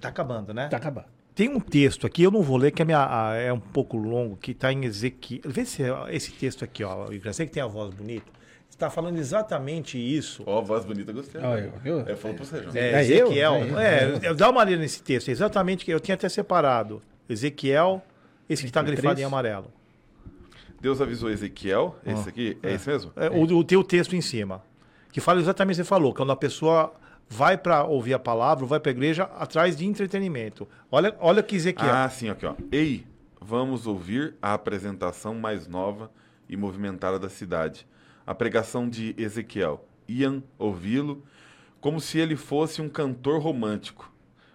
Tá 0.00 0.08
acabando, 0.08 0.54
né? 0.54 0.68
Tá 0.68 0.76
acabando. 0.76 1.06
Tem 1.34 1.48
um 1.48 1.60
texto 1.60 2.06
aqui, 2.06 2.22
eu 2.22 2.30
não 2.30 2.42
vou 2.42 2.56
ler, 2.56 2.70
que 2.70 2.82
a 2.82 2.84
minha, 2.84 3.34
é 3.34 3.52
um 3.52 3.60
pouco 3.60 3.96
longo, 3.96 4.36
que 4.36 4.50
está 4.50 4.72
em 4.72 4.84
Ezequiel. 4.84 5.42
Vê 5.44 5.64
se 5.64 5.82
é 5.82 5.88
esse 6.10 6.32
texto 6.32 6.64
aqui, 6.64 6.82
ó. 6.84 7.06
Eu 7.06 7.32
sei 7.32 7.46
que 7.46 7.52
tem 7.52 7.62
a 7.62 7.66
voz 7.66 7.94
bonita. 7.94 8.30
Está 8.70 8.88
falando 8.88 9.18
exatamente 9.18 9.98
isso. 9.98 10.42
Ó, 10.46 10.62
voz 10.62 10.84
bonita, 10.86 11.12
gostei. 11.12 11.40
Olha, 11.42 11.70
viu? 11.82 12.00
É, 12.00 12.16
falou 12.16 12.36
pro 12.36 12.46
você, 12.46 12.62
João. 12.62 12.74
É, 12.74 12.92
É 12.92 13.04
eu? 13.04 13.26
Ezequiel. 13.26 13.54
É 13.78 14.04
eu? 14.04 14.30
É, 14.30 14.34
dá 14.34 14.48
uma 14.48 14.64
lida 14.64 14.78
nesse 14.80 15.02
texto. 15.02 15.28
é 15.28 15.32
Exatamente 15.32 15.84
que 15.84 15.90
eu 15.90 16.00
tinha 16.00 16.14
até 16.14 16.28
separado. 16.28 17.02
Ezequiel, 17.28 18.02
esse 18.48 18.62
que 18.62 18.68
está 18.68 18.80
23. 18.80 19.00
grifado 19.00 19.20
em 19.20 19.24
amarelo. 19.24 19.70
Deus 20.80 21.00
avisou 21.00 21.30
Ezequiel, 21.30 21.94
esse 22.06 22.28
aqui, 22.28 22.58
é, 22.62 22.72
esse 22.72 22.88
mesmo? 22.88 23.12
É, 23.14 23.28
o, 23.28 23.42
o 23.42 23.62
teu 23.62 23.84
texto 23.84 24.16
em 24.16 24.22
cima. 24.22 24.62
Que 25.12 25.20
fala 25.20 25.40
exatamente 25.40 25.74
o 25.74 25.76
que 25.80 25.84
você 25.84 25.88
falou. 25.88 26.14
Quando 26.14 26.32
a 26.32 26.36
pessoa 26.36 26.94
vai 27.28 27.58
para 27.58 27.84
ouvir 27.84 28.14
a 28.14 28.18
palavra, 28.18 28.64
vai 28.64 28.80
para 28.80 28.90
a 28.90 28.94
igreja 28.94 29.24
atrás 29.38 29.76
de 29.76 29.84
entretenimento. 29.84 30.66
Olha, 30.90 31.14
olha 31.20 31.42
que 31.42 31.54
Ezequiel. 31.54 31.92
Ah, 31.92 32.08
sim, 32.08 32.30
aqui, 32.30 32.46
ó. 32.46 32.54
Ei, 32.72 33.04
vamos 33.40 33.86
ouvir 33.86 34.34
a 34.40 34.54
apresentação 34.54 35.34
mais 35.34 35.68
nova 35.68 36.10
e 36.48 36.56
movimentada 36.56 37.18
da 37.18 37.28
cidade. 37.28 37.86
A 38.30 38.34
pregação 38.34 38.88
de 38.88 39.12
Ezequiel. 39.18 39.84
Iam 40.06 40.40
ouvi-lo 40.56 41.24
como 41.80 42.00
se 42.00 42.16
ele 42.16 42.36
fosse 42.36 42.80
um 42.80 42.88
cantor 42.88 43.42
romântico. 43.42 44.08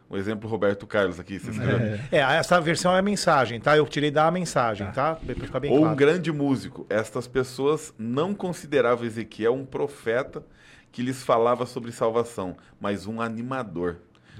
Um 0.09 0.15
exemplo, 0.15 0.49
Roberto 0.49 0.87
Carlos 0.87 1.19
aqui, 1.19 1.35
escreveu. 1.35 1.99
É, 2.09 2.19
essa 2.19 2.61
versão 2.61 2.95
é 2.95 2.99
a 2.99 3.01
mensagem, 3.01 3.59
tá? 3.59 3.75
Eu 3.75 3.85
tirei 3.85 4.09
da 4.09 4.31
mensagem, 4.31 4.89
tá? 4.93 5.15
Pra 5.15 5.35
ficar 5.35 5.59
bem 5.59 5.71
Ou 5.71 5.79
um 5.79 5.81
claro. 5.81 5.95
grande 5.97 6.31
músico. 6.31 6.85
Estas 6.89 7.27
pessoas 7.27 7.93
não 7.97 8.33
consideravam 8.33 9.05
Ezequiel 9.05 9.53
um 9.53 9.65
profeta 9.65 10.41
que 10.89 11.01
lhes 11.01 11.21
falava 11.21 11.65
sobre 11.65 11.91
salvação, 11.91 12.55
mas 12.79 13.05
um 13.05 13.19
animador. 13.19 13.97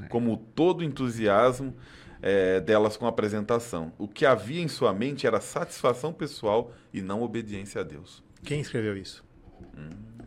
Como 0.08 0.38
todo 0.38 0.82
entusiasmo 0.82 1.76
eh, 2.22 2.62
delas 2.62 2.96
com 2.96 3.06
a 3.06 3.10
apresentação. 3.10 3.92
O 3.98 4.08
que 4.08 4.26
havia 4.26 4.62
em 4.62 4.70
sua 4.70 4.94
mente 4.94 5.28
era 5.28 5.42
satisfação 5.42 6.14
pessoal 6.14 6.72
e 6.94 7.02
não 7.02 7.22
obediência 7.22 7.82
a 7.82 7.84
Deus. 7.84 8.24
Quem 8.46 8.62
escreveu 8.62 8.96
isso? 8.96 9.25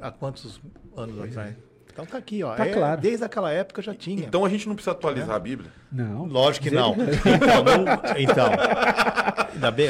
Há 0.00 0.10
quantos 0.10 0.60
anos 0.96 1.18
atrás? 1.20 1.56
Então 1.92 2.06
tá 2.06 2.16
aqui, 2.18 2.44
ó. 2.44 2.54
Tá 2.54 2.64
É, 2.64 2.72
claro. 2.72 3.00
Desde 3.00 3.24
aquela 3.24 3.50
época 3.50 3.82
já 3.82 3.92
tinha. 3.92 4.24
Então 4.24 4.44
a 4.44 4.48
gente 4.48 4.68
não 4.68 4.76
precisa 4.76 4.92
atualizar 4.92 5.34
a 5.34 5.38
Bíblia. 5.40 5.68
Não. 5.90 6.26
Lógico 6.26 6.68
que 6.68 6.70
não. 6.70 6.92
Então, 6.94 7.64
não- 7.64 8.16
então. 8.16 8.50
Ainda 9.52 9.70
bem. 9.72 9.88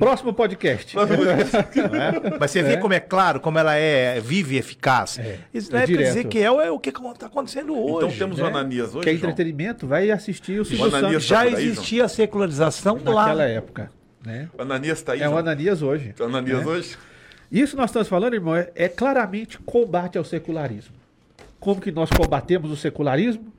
Próximo 0.00 0.34
podcast. 0.34 0.96
não 0.96 1.02
é? 1.04 2.38
Mas 2.40 2.50
você 2.50 2.60
vê 2.64 2.76
como 2.76 2.92
é 2.94 2.98
claro, 2.98 3.38
como 3.38 3.56
ela 3.56 3.76
é 3.76 4.18
vive 4.18 4.56
e 4.56 4.58
eficaz. 4.58 5.16
É, 5.20 5.38
Isso 5.54 5.70
é 5.70 5.74
na 5.74 5.78
época 5.82 5.92
de 5.92 5.98
direto. 5.98 6.18
Ezequiel 6.18 6.60
é 6.60 6.70
o 6.72 6.80
que 6.80 6.90
está 6.90 7.26
acontecendo 7.26 7.72
hoje. 7.78 8.06
então 8.06 8.18
temos 8.18 8.38
né? 8.38 8.42
o 8.42 8.46
Ananias 8.48 8.92
hoje. 8.92 9.04
Quer 9.04 9.12
entretenimento? 9.12 9.86
Vai 9.86 10.10
assistir 10.10 10.60
o 10.60 10.64
Silvio 10.64 10.90
Santos 10.90 11.12
tá 11.12 11.18
Já 11.20 11.40
aí, 11.42 11.54
existia 11.54 12.04
a 12.04 12.08
secularização 12.08 12.98
lá. 13.04 13.22
naquela 13.26 13.44
época. 13.44 13.92
Né? 14.26 14.48
O 14.58 14.62
Ananias 14.62 14.98
está 14.98 15.12
aí. 15.12 15.20
É 15.20 15.26
o 15.26 15.30
João? 15.30 15.38
Ananias 15.38 15.82
hoje. 15.82 16.14
O 16.18 16.24
Ananias 16.24 16.60
né? 16.60 16.66
hoje? 16.66 16.98
Isso 17.52 17.76
nós 17.76 17.90
estamos 17.90 18.08
falando, 18.08 18.32
irmão, 18.32 18.56
é, 18.56 18.72
é 18.74 18.88
claramente 18.88 19.58
combate 19.58 20.16
ao 20.16 20.24
secularismo. 20.24 20.94
Como 21.60 21.82
que 21.82 21.92
nós 21.92 22.08
combatemos 22.08 22.70
o 22.70 22.76
secularismo? 22.76 23.52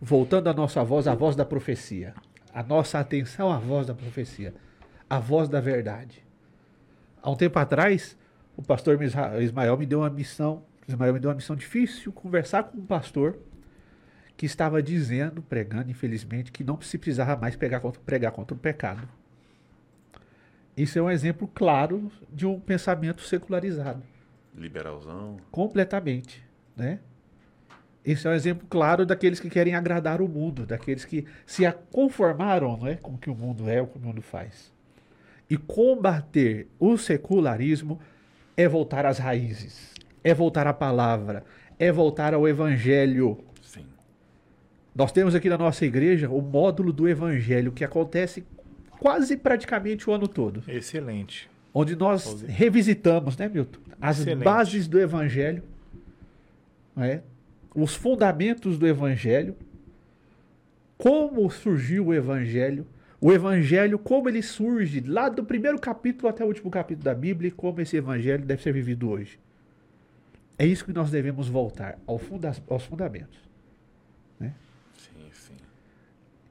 Voltando 0.00 0.46
a 0.46 0.54
nossa 0.54 0.84
voz, 0.84 1.08
a 1.08 1.16
voz 1.16 1.34
da 1.34 1.44
profecia. 1.44 2.14
A 2.54 2.62
nossa 2.62 3.00
atenção 3.00 3.50
à 3.50 3.58
voz 3.58 3.88
da 3.88 3.92
profecia. 3.92 4.54
A 5.10 5.18
voz 5.18 5.48
da 5.48 5.60
verdade. 5.60 6.24
Há 7.20 7.28
um 7.28 7.34
tempo 7.34 7.58
atrás, 7.58 8.16
o 8.56 8.62
pastor 8.62 8.96
Ismael 9.02 9.76
me 9.76 9.84
deu 9.84 9.98
uma 9.98 10.10
missão. 10.10 10.62
Ismael 10.86 11.12
me 11.12 11.18
deu 11.18 11.28
uma 11.28 11.36
missão 11.36 11.56
difícil, 11.56 12.12
conversar 12.12 12.62
com 12.62 12.78
um 12.78 12.86
pastor 12.86 13.36
que 14.36 14.46
estava 14.46 14.80
dizendo, 14.80 15.42
pregando, 15.42 15.90
infelizmente, 15.90 16.52
que 16.52 16.62
não 16.62 16.80
se 16.80 16.96
precisava 16.96 17.34
mais 17.38 17.56
pregar 17.56 17.80
contra, 17.80 18.00
pregar 18.00 18.30
contra 18.30 18.54
o 18.54 18.58
pecado. 18.58 19.08
Isso 20.80 20.98
é 20.98 21.02
um 21.02 21.10
exemplo 21.10 21.46
claro 21.46 22.10
de 22.32 22.46
um 22.46 22.58
pensamento 22.58 23.20
secularizado, 23.20 24.02
Liberalzão. 24.56 25.36
completamente, 25.50 26.42
né? 26.74 27.00
Esse 28.02 28.26
é 28.26 28.30
um 28.30 28.32
exemplo 28.32 28.66
claro 28.66 29.04
daqueles 29.04 29.38
que 29.38 29.50
querem 29.50 29.74
agradar 29.74 30.22
o 30.22 30.28
mundo, 30.28 30.64
daqueles 30.64 31.04
que 31.04 31.26
se 31.44 31.70
conformaram 31.92 32.78
né, 32.78 32.98
com 33.02 33.12
o 33.12 33.18
que 33.18 33.28
o 33.28 33.34
mundo 33.34 33.68
é, 33.68 33.82
o 33.82 33.86
que 33.86 33.98
o 33.98 34.00
mundo 34.00 34.22
faz. 34.22 34.72
E 35.50 35.58
combater 35.58 36.66
o 36.78 36.96
secularismo 36.96 38.00
é 38.56 38.66
voltar 38.66 39.04
às 39.04 39.18
raízes, 39.18 39.92
é 40.24 40.32
voltar 40.32 40.66
à 40.66 40.72
palavra, 40.72 41.44
é 41.78 41.92
voltar 41.92 42.32
ao 42.32 42.48
evangelho. 42.48 43.44
Sim. 43.60 43.84
Nós 44.94 45.12
temos 45.12 45.34
aqui 45.34 45.50
na 45.50 45.58
nossa 45.58 45.84
igreja 45.84 46.30
o 46.30 46.40
módulo 46.40 46.90
do 46.90 47.06
evangelho 47.06 47.70
que 47.70 47.84
acontece 47.84 48.46
quase 49.00 49.36
praticamente 49.36 50.08
o 50.08 50.12
ano 50.12 50.28
todo 50.28 50.62
Excelente. 50.68 51.50
onde 51.72 51.96
nós 51.96 52.42
revisitamos, 52.42 53.36
né, 53.36 53.48
Milton? 53.48 53.80
As 54.00 54.20
Excelente. 54.20 54.44
bases 54.44 54.86
do 54.86 55.00
Evangelho, 55.00 55.64
né? 56.94 57.22
os 57.74 57.94
fundamentos 57.94 58.78
do 58.78 58.86
Evangelho, 58.86 59.56
como 60.98 61.50
surgiu 61.50 62.08
o 62.08 62.14
Evangelho, 62.14 62.86
o 63.20 63.32
Evangelho, 63.32 63.98
como 63.98 64.28
ele 64.28 64.42
surge, 64.42 65.00
lá 65.00 65.28
do 65.28 65.44
primeiro 65.44 65.78
capítulo 65.78 66.28
até 66.28 66.44
o 66.44 66.46
último 66.46 66.70
capítulo 66.70 67.04
da 67.04 67.14
Bíblia, 67.14 67.48
e 67.48 67.50
como 67.50 67.80
esse 67.80 67.96
Evangelho 67.96 68.44
deve 68.44 68.62
ser 68.62 68.72
vivido 68.72 69.08
hoje. 69.10 69.38
É 70.58 70.66
isso 70.66 70.84
que 70.84 70.92
nós 70.92 71.10
devemos 71.10 71.48
voltar 71.48 71.98
aos 72.06 72.84
fundamentos. 72.84 73.38
Sim, 74.40 75.30
sim. 75.32 75.56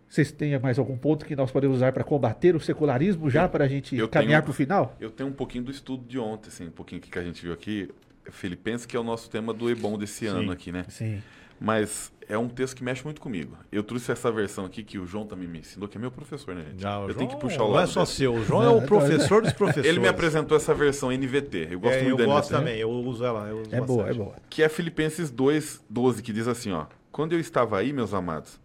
Vocês 0.09 0.31
têm 0.31 0.57
mais 0.59 0.79
algum 0.79 0.97
ponto 0.97 1.23
que 1.25 1.35
nós 1.35 1.51
podemos 1.51 1.77
usar 1.77 1.93
para 1.93 2.03
combater 2.03 2.55
o 2.55 2.59
secularismo 2.59 3.29
já 3.29 3.47
para 3.47 3.65
a 3.65 3.67
gente 3.67 3.95
eu 3.95 4.07
caminhar 4.09 4.41
para 4.41 4.51
o 4.51 4.53
final? 4.53 4.95
Eu 4.99 5.11
tenho 5.11 5.29
um 5.29 5.33
pouquinho 5.33 5.63
do 5.65 5.71
estudo 5.71 6.03
de 6.05 6.17
ontem, 6.17 6.47
assim, 6.49 6.67
um 6.67 6.71
pouquinho 6.71 6.99
que 6.99 7.17
a 7.19 7.23
gente 7.23 7.41
viu 7.43 7.53
aqui. 7.53 7.89
Filipenses, 8.31 8.85
que 8.85 8.95
é 8.95 8.99
o 8.99 9.03
nosso 9.03 9.29
tema 9.29 9.53
do 9.53 9.69
Ebon 9.69 9.97
desse 9.97 10.25
ano 10.27 10.51
aqui, 10.51 10.71
né? 10.71 10.85
Sim. 10.89 11.21
Mas 11.59 12.11
é 12.27 12.37
um 12.37 12.47
texto 12.47 12.75
que 12.75 12.83
mexe 12.83 13.03
muito 13.03 13.19
comigo. 13.19 13.57
Eu 13.71 13.83
trouxe 13.83 14.11
essa 14.11 14.31
versão 14.31 14.65
aqui 14.65 14.83
que 14.83 14.97
o 14.97 15.05
João 15.05 15.25
também 15.25 15.47
me 15.47 15.59
ensinou, 15.59 15.87
que 15.89 15.97
é 15.97 16.01
meu 16.01 16.09
professor, 16.11 16.55
né, 16.55 16.63
gente? 16.69 16.81
Já, 16.81 16.99
o 16.99 17.09
eu 17.09 17.13
tenho 17.15 17.27
que 17.27 17.33
João 17.33 17.39
puxar 17.41 17.63
o 17.63 17.67
Não 17.67 17.73
lado 17.73 17.89
é 17.89 17.91
só 17.91 17.99
dele. 18.03 18.11
seu. 18.15 18.33
O 18.33 18.43
João 18.45 18.63
é 18.63 18.69
o 18.69 18.81
professor 18.87 19.41
dos 19.41 19.51
professores. 19.53 19.85
Ele 19.89 19.99
me 19.99 20.07
apresentou 20.07 20.55
essa 20.55 20.73
versão 20.73 21.11
NVT. 21.11 21.67
Eu 21.71 21.79
gosto 21.79 21.95
É, 21.95 21.99
eu 22.01 22.03
muito 22.05 22.17
da 22.19 22.25
gosto 22.25 22.49
NVT. 22.51 22.59
também. 22.59 22.79
Eu 22.79 22.89
uso 22.89 23.25
ela. 23.25 23.47
Eu 23.49 23.61
uso 23.61 23.75
É 23.75 23.81
boa, 23.81 24.01
é 24.03 24.05
bastante. 24.07 24.17
boa. 24.23 24.35
Que 24.49 24.63
é 24.63 24.69
Filipenses 24.69 25.29
2, 25.31 25.83
12, 25.89 26.21
que 26.23 26.31
diz 26.31 26.47
assim, 26.47 26.71
ó. 26.71 26.85
Quando 27.11 27.33
eu 27.33 27.39
estava 27.39 27.77
aí, 27.77 27.91
meus 27.91 28.13
amados, 28.13 28.59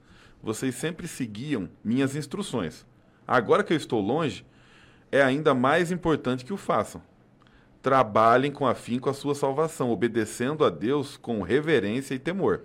vocês 0.44 0.74
sempre 0.74 1.08
seguiam 1.08 1.68
minhas 1.82 2.14
instruções. 2.14 2.84
Agora 3.26 3.64
que 3.64 3.72
eu 3.72 3.76
estou 3.76 4.00
longe, 4.00 4.44
é 5.10 5.22
ainda 5.22 5.54
mais 5.54 5.90
importante 5.90 6.44
que 6.44 6.52
o 6.52 6.58
façam. 6.58 7.00
Trabalhem 7.80 8.52
com 8.52 8.66
afinco 8.66 9.08
a 9.08 9.14
sua 9.14 9.34
salvação, 9.34 9.90
obedecendo 9.90 10.64
a 10.64 10.70
Deus 10.70 11.16
com 11.16 11.42
reverência 11.42 12.14
e 12.14 12.18
temor. 12.18 12.64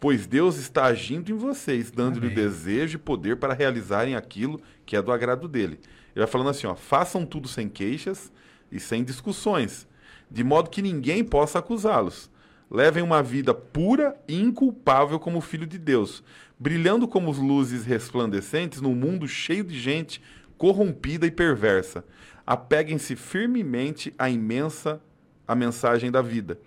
pois 0.00 0.26
Deus 0.26 0.56
está 0.56 0.86
agindo 0.86 1.30
em 1.30 1.34
vocês, 1.34 1.90
dando-lhe 1.90 2.30
desejo 2.30 2.96
e 2.96 2.98
poder 2.98 3.36
para 3.36 3.52
realizarem 3.52 4.16
aquilo 4.16 4.58
que 4.86 4.96
é 4.96 5.02
do 5.02 5.12
agrado 5.12 5.46
dele. 5.46 5.78
Ele 6.16 6.24
vai 6.24 6.26
falando 6.26 6.48
assim, 6.48 6.66
ó, 6.66 6.74
façam 6.74 7.26
tudo 7.26 7.46
sem 7.46 7.68
queixas 7.68 8.32
e 8.72 8.80
sem 8.80 9.04
discussões, 9.04 9.86
de 10.30 10.42
modo 10.42 10.70
que 10.70 10.80
ninguém 10.80 11.22
possa 11.22 11.58
acusá-los. 11.58 12.30
Levem 12.70 13.02
uma 13.02 13.22
vida 13.22 13.52
pura 13.52 14.16
e 14.26 14.40
inculpável 14.40 15.20
como 15.20 15.40
filho 15.40 15.66
de 15.66 15.76
Deus, 15.76 16.24
brilhando 16.60 17.08
como 17.08 17.32
luzes 17.32 17.86
resplandecentes 17.86 18.82
num 18.82 18.94
mundo 18.94 19.26
cheio 19.26 19.64
de 19.64 19.80
gente 19.80 20.20
corrompida 20.58 21.26
e 21.26 21.30
perversa. 21.30 22.04
Apeguem-se 22.46 23.16
firmemente 23.16 24.14
à 24.18 24.28
imensa 24.28 25.00
a 25.48 25.54
mensagem 25.54 26.10
da 26.10 26.20
vida. 26.20 26.60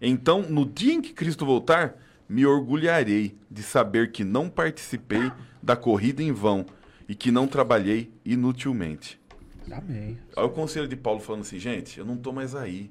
Então, 0.00 0.42
no 0.42 0.66
dia 0.66 0.92
em 0.92 1.00
que 1.00 1.14
Cristo 1.14 1.46
voltar, 1.46 1.96
me 2.28 2.44
orgulharei 2.44 3.34
de 3.50 3.62
saber 3.62 4.12
que 4.12 4.22
não 4.22 4.50
participei 4.50 5.32
da 5.62 5.74
corrida 5.74 6.22
em 6.22 6.32
vão 6.32 6.66
e 7.08 7.14
que 7.14 7.30
não 7.30 7.46
trabalhei 7.46 8.12
inutilmente. 8.26 9.18
Amém. 9.72 10.18
Olha 10.36 10.46
o 10.46 10.50
conselho 10.50 10.86
de 10.86 10.96
Paulo 10.96 11.20
falando 11.20 11.40
assim, 11.42 11.58
gente, 11.58 11.98
eu 11.98 12.04
não 12.04 12.16
tô 12.16 12.30
mais 12.30 12.54
aí. 12.54 12.90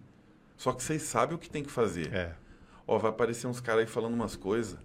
Só 0.58 0.72
que 0.72 0.82
vocês 0.82 1.04
sabem 1.04 1.36
o 1.36 1.40
que 1.40 1.50
tem 1.50 1.64
que 1.64 1.72
fazer. 1.72 2.12
É. 2.12 2.34
Ó, 2.88 2.98
vai 2.98 3.12
aparecer 3.12 3.46
uns 3.46 3.60
caras 3.60 3.82
aí 3.82 3.88
falando 3.88 4.16
umas 4.16 4.36
coisas. 4.36 4.80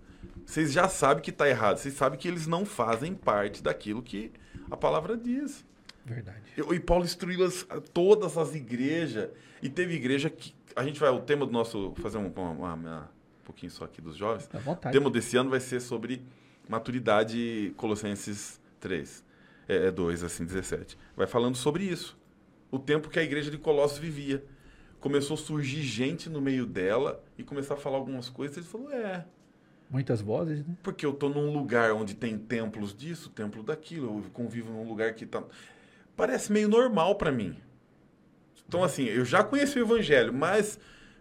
Vocês 0.50 0.72
já 0.72 0.88
sabem 0.88 1.22
que 1.22 1.30
tá 1.30 1.48
errado. 1.48 1.76
Vocês 1.78 1.94
sabem 1.94 2.18
que 2.18 2.26
eles 2.26 2.46
não 2.46 2.64
fazem 2.66 3.14
parte 3.14 3.62
daquilo 3.62 4.02
que 4.02 4.32
a 4.70 4.76
palavra 4.76 5.16
diz. 5.16 5.64
Verdade. 6.04 6.42
E, 6.56 6.74
e 6.74 6.80
Paulo 6.80 7.04
instruiu 7.04 7.44
as- 7.44 7.64
todas 7.94 8.36
as 8.36 8.54
igrejas. 8.54 9.30
E 9.62 9.68
teve 9.68 9.94
igreja 9.94 10.28
que. 10.28 10.52
A 10.74 10.82
gente 10.82 10.98
vai. 10.98 11.08
O 11.10 11.20
tema 11.20 11.46
do 11.46 11.52
nosso. 11.52 11.94
Fazer 11.98 12.18
um, 12.18 12.26
uma- 12.34 12.50
uma- 12.50 12.74
uma- 12.74 13.00
um 13.40 13.44
pouquinho 13.44 13.70
só 13.70 13.84
aqui 13.84 14.00
dos 14.00 14.16
jovens. 14.16 14.48
O 14.52 14.58
vontade. 14.58 14.92
tema 14.96 15.08
desse 15.08 15.36
ano 15.36 15.50
vai 15.50 15.60
ser 15.60 15.78
sobre 15.80 16.20
maturidade 16.68 17.72
Colossenses 17.76 18.60
3. 18.80 19.24
É, 19.68 19.86
é 19.86 19.90
2, 19.92 20.24
assim, 20.24 20.44
17. 20.44 20.98
Vai 21.16 21.26
falando 21.28 21.54
sobre 21.56 21.84
isso. 21.84 22.18
O 22.72 22.78
tempo 22.78 23.08
que 23.08 23.18
a 23.18 23.22
igreja 23.22 23.50
de 23.50 23.58
Colossos 23.58 23.98
vivia. 23.98 24.44
Começou 25.00 25.34
a 25.34 25.38
surgir 25.38 25.82
gente 25.82 26.28
no 26.28 26.40
meio 26.40 26.66
dela 26.66 27.22
e 27.38 27.42
começar 27.44 27.74
a 27.74 27.76
falar 27.76 27.96
algumas 27.96 28.28
coisas. 28.28 28.56
Ele 28.56 28.66
falou: 28.66 28.90
é, 28.92 29.24
Muitas 29.90 30.20
vozes, 30.20 30.64
né? 30.64 30.76
porque 30.84 31.04
eu 31.04 31.12
tô 31.12 31.28
num 31.28 31.52
lugar 31.52 31.92
onde 31.92 32.14
tem 32.14 32.38
templos 32.38 32.94
disso, 32.94 33.28
templo 33.28 33.60
daquilo, 33.60 34.22
eu 34.24 34.30
convivo 34.30 34.72
num 34.72 34.88
lugar 34.88 35.14
que 35.14 35.26
tá. 35.26 35.42
Parece 36.16 36.52
meio 36.52 36.68
normal 36.68 37.16
para 37.16 37.32
mim. 37.32 37.56
Então, 38.68 38.84
assim, 38.84 39.04
eu 39.04 39.24
já 39.24 39.42
conheci 39.42 39.80
o 39.80 39.82
evangelho, 39.82 40.32
mas 40.32 40.78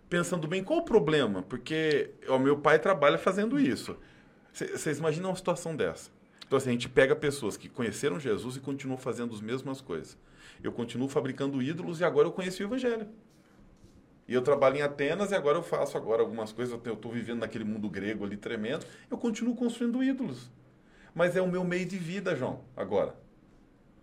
pensando 0.07 0.47
bem, 0.47 0.63
qual 0.63 0.79
o 0.79 0.85
problema? 0.85 1.41
Porque 1.41 2.11
o 2.27 2.37
meu 2.37 2.59
pai 2.59 2.77
trabalha 2.77 3.17
fazendo 3.17 3.59
isso. 3.59 3.97
Vocês 4.53 4.99
imaginam 4.99 5.31
uma 5.31 5.35
situação 5.35 5.75
dessa? 5.75 6.11
Então, 6.45 6.57
assim, 6.57 6.69
a 6.69 6.73
gente 6.73 6.89
pega 6.89 7.15
pessoas 7.15 7.57
que 7.57 7.67
conheceram 7.67 8.19
Jesus 8.19 8.55
e 8.55 8.59
continuam 8.59 8.97
fazendo 8.97 9.33
as 9.33 9.41
mesmas 9.41 9.81
coisas. 9.81 10.15
Eu 10.63 10.71
continuo 10.71 11.07
fabricando 11.07 11.61
ídolos 11.61 12.01
e 12.01 12.03
agora 12.03 12.27
eu 12.27 12.31
conheci 12.31 12.63
o 12.63 12.67
evangelho. 12.67 13.07
E 14.29 14.33
eu 14.35 14.43
trabalho 14.43 14.77
em 14.77 14.81
Atenas 14.83 15.31
e 15.31 15.35
agora 15.35 15.57
eu 15.57 15.63
faço 15.63 15.97
agora 15.97 16.21
algumas 16.21 16.51
coisas. 16.53 16.79
Eu 16.85 16.93
estou 16.93 17.11
vivendo 17.11 17.39
naquele 17.39 17.63
mundo 17.63 17.89
grego 17.89 18.23
ali 18.23 18.37
tremendo. 18.37 18.85
Eu 19.09 19.17
continuo 19.17 19.55
construindo 19.55 20.03
ídolos. 20.03 20.51
Mas 21.15 21.35
é 21.35 21.41
o 21.41 21.47
meu 21.47 21.63
meio 21.63 21.87
de 21.87 21.97
vida, 21.97 22.35
João, 22.35 22.61
agora. 22.77 23.15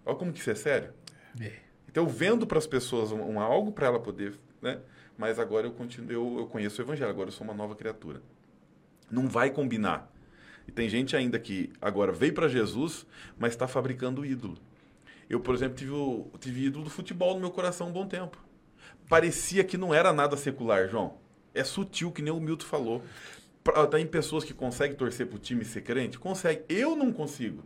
Olha 0.05 0.17
como 0.17 0.33
que 0.33 0.41
isso 0.41 0.51
é 0.51 0.57
sério. 0.57 0.93
É. 1.41 1.53
Então 1.89 2.03
eu 2.03 2.09
vendo 2.09 2.45
para 2.45 2.59
as 2.59 2.67
pessoas 2.67 3.13
um, 3.13 3.23
um 3.23 3.39
algo 3.39 3.71
para 3.71 3.87
ela 3.87 4.01
poder, 4.01 4.35
né? 4.61 4.81
Mas 5.17 5.39
agora 5.39 5.69
eu 5.69 5.71
continuo, 5.71 6.11
eu, 6.11 6.39
eu 6.41 6.47
conheço 6.49 6.83
o 6.83 6.85
evangelho, 6.85 7.09
agora 7.09 7.29
eu 7.29 7.33
sou 7.33 7.45
uma 7.45 7.55
nova 7.55 7.77
criatura. 7.77 8.21
Não 9.09 9.29
vai 9.29 9.51
combinar. 9.51 10.13
E 10.67 10.73
tem 10.73 10.89
gente 10.89 11.15
ainda 11.15 11.39
que 11.39 11.73
agora 11.81 12.11
veio 12.11 12.35
para 12.35 12.49
Jesus, 12.49 13.07
mas 13.39 13.53
está 13.53 13.69
fabricando 13.69 14.27
ídolo. 14.27 14.59
Eu, 15.31 15.39
por 15.39 15.55
exemplo, 15.55 15.77
tive, 15.77 15.93
o, 15.93 16.29
tive 16.41 16.65
ídolo 16.65 16.83
do 16.83 16.91
futebol 16.91 17.35
no 17.35 17.41
meu 17.41 17.53
coração 17.53 17.91
um 17.91 17.93
bom 17.93 18.09
tempo. 18.09 18.45
Parecia 19.09 19.63
que 19.65 19.77
não 19.77 19.95
era 19.95 20.13
nada 20.13 20.37
secular, 20.37 20.89
João. 20.89 21.15
É 21.55 21.63
sutil, 21.65 22.11
que 22.11 22.23
nem 22.23 22.33
o 22.33 22.41
Milton 22.41 22.67
falou. 22.67 23.03
Pra- 23.63 23.87
Tem 23.87 24.07
pessoas 24.07 24.45
que 24.45 24.53
conseguem 24.55 24.97
torcer 24.97 25.27
pro 25.27 25.39
time 25.39 25.65
ser 25.65 25.83
crente? 25.83 26.19
Consegue. 26.19 26.63
Eu 26.69 26.95
não 26.97 27.13
consigo. 27.13 27.63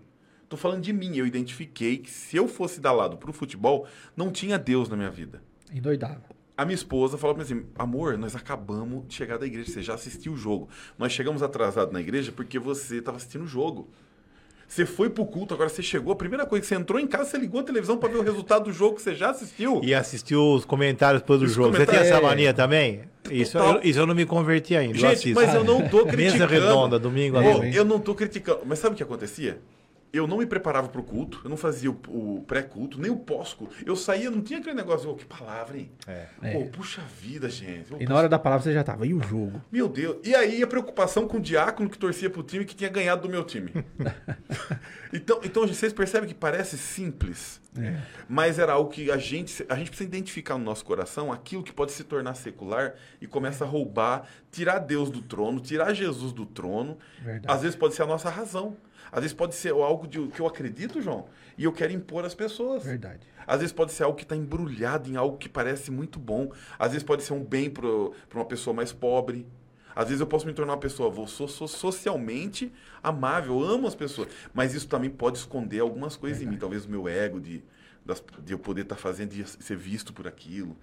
Tô 0.48 0.56
falando 0.56 0.82
de 0.82 0.92
mim. 0.92 1.16
Eu 1.16 1.26
identifiquei 1.26 1.98
que 1.98 2.10
se 2.10 2.36
eu 2.36 2.46
fosse 2.48 2.80
dar 2.80 2.92
lado 2.92 3.16
pro 3.16 3.32
futebol, 3.32 3.86
não 4.16 4.30
tinha 4.30 4.58
Deus 4.58 4.88
na 4.88 4.96
minha 4.96 5.10
vida. 5.10 5.42
Endoidava. 5.72 6.22
A 6.56 6.64
minha 6.64 6.74
esposa 6.74 7.16
falou 7.16 7.34
pra 7.34 7.44
mim 7.44 7.50
assim: 7.52 7.66
amor, 7.78 8.18
nós 8.18 8.36
acabamos 8.36 9.06
de 9.08 9.14
chegar 9.14 9.38
da 9.38 9.46
igreja, 9.46 9.70
você 9.72 9.82
já 9.82 9.94
assistiu 9.94 10.32
o 10.32 10.36
jogo. 10.36 10.68
Nós 10.98 11.12
chegamos 11.12 11.42
atrasados 11.42 11.92
na 11.92 12.00
igreja 12.00 12.32
porque 12.32 12.58
você 12.58 12.98
estava 12.98 13.16
assistindo 13.16 13.44
o 13.44 13.48
jogo. 13.48 13.88
Você 14.70 14.86
foi 14.86 15.10
pro 15.10 15.26
culto, 15.26 15.52
agora 15.52 15.68
você 15.68 15.82
chegou, 15.82 16.12
a 16.12 16.16
primeira 16.16 16.46
coisa 16.46 16.60
que 16.62 16.68
você 16.68 16.76
entrou 16.76 17.00
em 17.00 17.06
casa, 17.08 17.30
você 17.30 17.38
ligou 17.38 17.60
a 17.60 17.64
televisão 17.64 17.96
para 17.96 18.08
ver 18.08 18.18
o 18.18 18.22
resultado 18.22 18.66
do 18.66 18.72
jogo 18.72 18.94
que 18.94 19.02
você 19.02 19.16
já 19.16 19.30
assistiu. 19.30 19.80
E 19.82 19.92
assistiu 19.92 20.40
os 20.54 20.64
comentários 20.64 21.20
depois 21.20 21.40
do 21.40 21.46
Os 21.46 21.52
jogo. 21.52 21.76
Você 21.76 21.84
tem 21.84 21.98
essa 21.98 22.20
mania 22.20 22.54
também? 22.54 23.00
Isso 23.28 23.58
eu, 23.58 23.80
isso 23.82 23.98
eu 23.98 24.06
não 24.06 24.14
me 24.14 24.24
converti 24.24 24.76
ainda. 24.76 24.94
eu 24.96 25.00
Gente, 25.00 25.12
assisto. 25.14 25.34
mas 25.34 25.52
eu 25.52 25.64
não 25.64 25.88
tô 25.88 26.06
criticando. 26.06 26.38
Mesa 26.38 26.46
redonda, 26.46 27.00
domingo 27.00 27.36
à 27.36 27.42
noite. 27.42 27.76
eu 27.76 27.84
não 27.84 27.98
tô 27.98 28.14
criticando. 28.14 28.60
Mas 28.64 28.78
sabe 28.78 28.94
o 28.94 28.96
que 28.96 29.02
acontecia? 29.02 29.58
Eu 30.12 30.26
não 30.26 30.38
me 30.38 30.46
preparava 30.46 30.88
pro 30.88 31.02
culto, 31.04 31.40
eu 31.44 31.50
não 31.50 31.56
fazia 31.56 31.90
o, 31.90 31.94
o 32.08 32.42
pré-culto, 32.46 33.00
nem 33.00 33.10
o 33.10 33.16
pós-culto. 33.16 33.74
Eu 33.86 33.94
saía, 33.94 34.28
não 34.30 34.40
tinha 34.42 34.58
aquele 34.58 34.74
negócio, 34.74 35.08
oh, 35.08 35.14
que 35.14 35.24
palavra, 35.24 35.78
hein? 35.78 35.90
É. 36.06 36.26
É. 36.42 36.52
Pô, 36.52 36.66
puxa 36.66 37.00
vida, 37.20 37.48
gente. 37.48 37.94
Ô, 37.94 37.96
E 38.00 38.06
na 38.06 38.16
hora 38.16 38.28
da 38.28 38.38
palavra 38.38 38.64
você 38.64 38.72
já 38.72 38.82
tava. 38.82 39.06
E 39.06 39.14
o 39.14 39.22
jogo? 39.22 39.62
Meu 39.70 39.88
Deus. 39.88 40.16
E 40.24 40.34
aí 40.34 40.62
a 40.62 40.66
preocupação 40.66 41.28
com 41.28 41.36
o 41.36 41.40
diácono 41.40 41.88
que 41.88 41.96
torcia 41.98 42.28
pro 42.28 42.42
time 42.42 42.64
que 42.64 42.74
tinha 42.74 42.90
ganhado 42.90 43.22
do 43.22 43.28
meu 43.28 43.44
time. 43.44 43.72
então, 45.12 45.40
então, 45.44 45.66
vocês 45.66 45.92
percebem 45.92 46.28
que 46.28 46.34
parece 46.34 46.76
simples, 46.76 47.60
É. 47.78 48.00
mas 48.28 48.58
era 48.58 48.72
algo 48.72 48.90
que 48.90 49.10
a 49.10 49.16
gente, 49.16 49.64
a 49.68 49.76
gente 49.76 49.90
precisa 49.90 50.08
identificar 50.08 50.58
no 50.58 50.64
nosso 50.64 50.84
coração 50.84 51.32
aquilo 51.32 51.62
que 51.62 51.72
pode 51.72 51.92
se 51.92 52.02
tornar 52.04 52.34
secular 52.34 52.94
e 53.20 53.26
começa 53.26 53.64
a 53.64 53.66
roubar, 53.66 54.26
tirar 54.50 54.78
Deus 54.80 55.10
do 55.10 55.22
trono, 55.22 55.60
tirar 55.60 55.92
Jesus 55.94 56.32
do 56.32 56.44
trono. 56.46 56.98
Verdade. 57.22 57.54
Às 57.54 57.62
vezes 57.62 57.76
pode 57.76 57.94
ser 57.94 58.02
a 58.02 58.06
nossa 58.06 58.28
razão. 58.28 58.76
Às 59.12 59.20
vezes 59.22 59.34
pode 59.34 59.54
ser 59.54 59.72
algo 59.72 60.06
de, 60.06 60.26
que 60.28 60.40
eu 60.40 60.46
acredito, 60.46 61.00
João, 61.00 61.26
e 61.58 61.64
eu 61.64 61.72
quero 61.72 61.92
impor 61.92 62.24
às 62.24 62.34
pessoas. 62.34 62.84
Verdade. 62.84 63.26
Às 63.46 63.58
vezes 63.60 63.72
pode 63.72 63.92
ser 63.92 64.04
algo 64.04 64.16
que 64.16 64.22
está 64.22 64.36
embrulhado 64.36 65.10
em 65.10 65.16
algo 65.16 65.36
que 65.36 65.48
parece 65.48 65.90
muito 65.90 66.18
bom. 66.18 66.52
Às 66.78 66.92
vezes 66.92 67.02
pode 67.02 67.22
ser 67.22 67.32
um 67.32 67.42
bem 67.44 67.68
para 67.70 67.86
uma 68.34 68.44
pessoa 68.44 68.72
mais 68.74 68.92
pobre. 68.92 69.46
Às 69.96 70.06
vezes 70.06 70.20
eu 70.20 70.26
posso 70.26 70.46
me 70.46 70.52
tornar 70.52 70.74
uma 70.74 70.78
pessoa, 70.78 71.10
vou, 71.10 71.26
sou, 71.26 71.48
sou 71.48 71.66
socialmente 71.66 72.72
amável, 73.02 73.60
eu 73.60 73.66
amo 73.66 73.88
as 73.88 73.94
pessoas. 73.94 74.28
Mas 74.54 74.72
isso 74.74 74.86
também 74.86 75.10
pode 75.10 75.38
esconder 75.38 75.80
algumas 75.80 76.16
coisas 76.16 76.40
em 76.40 76.46
mim. 76.46 76.56
Talvez 76.56 76.84
o 76.86 76.90
meu 76.90 77.08
ego 77.08 77.40
de, 77.40 77.62
das- 78.06 78.22
de 78.44 78.52
eu 78.52 78.58
poder 78.58 78.82
estar 78.82 78.96
fazendo, 78.96 79.30
de 79.30 79.44
ser 79.44 79.76
visto 79.76 80.12
por 80.12 80.28
aquilo. 80.28 80.76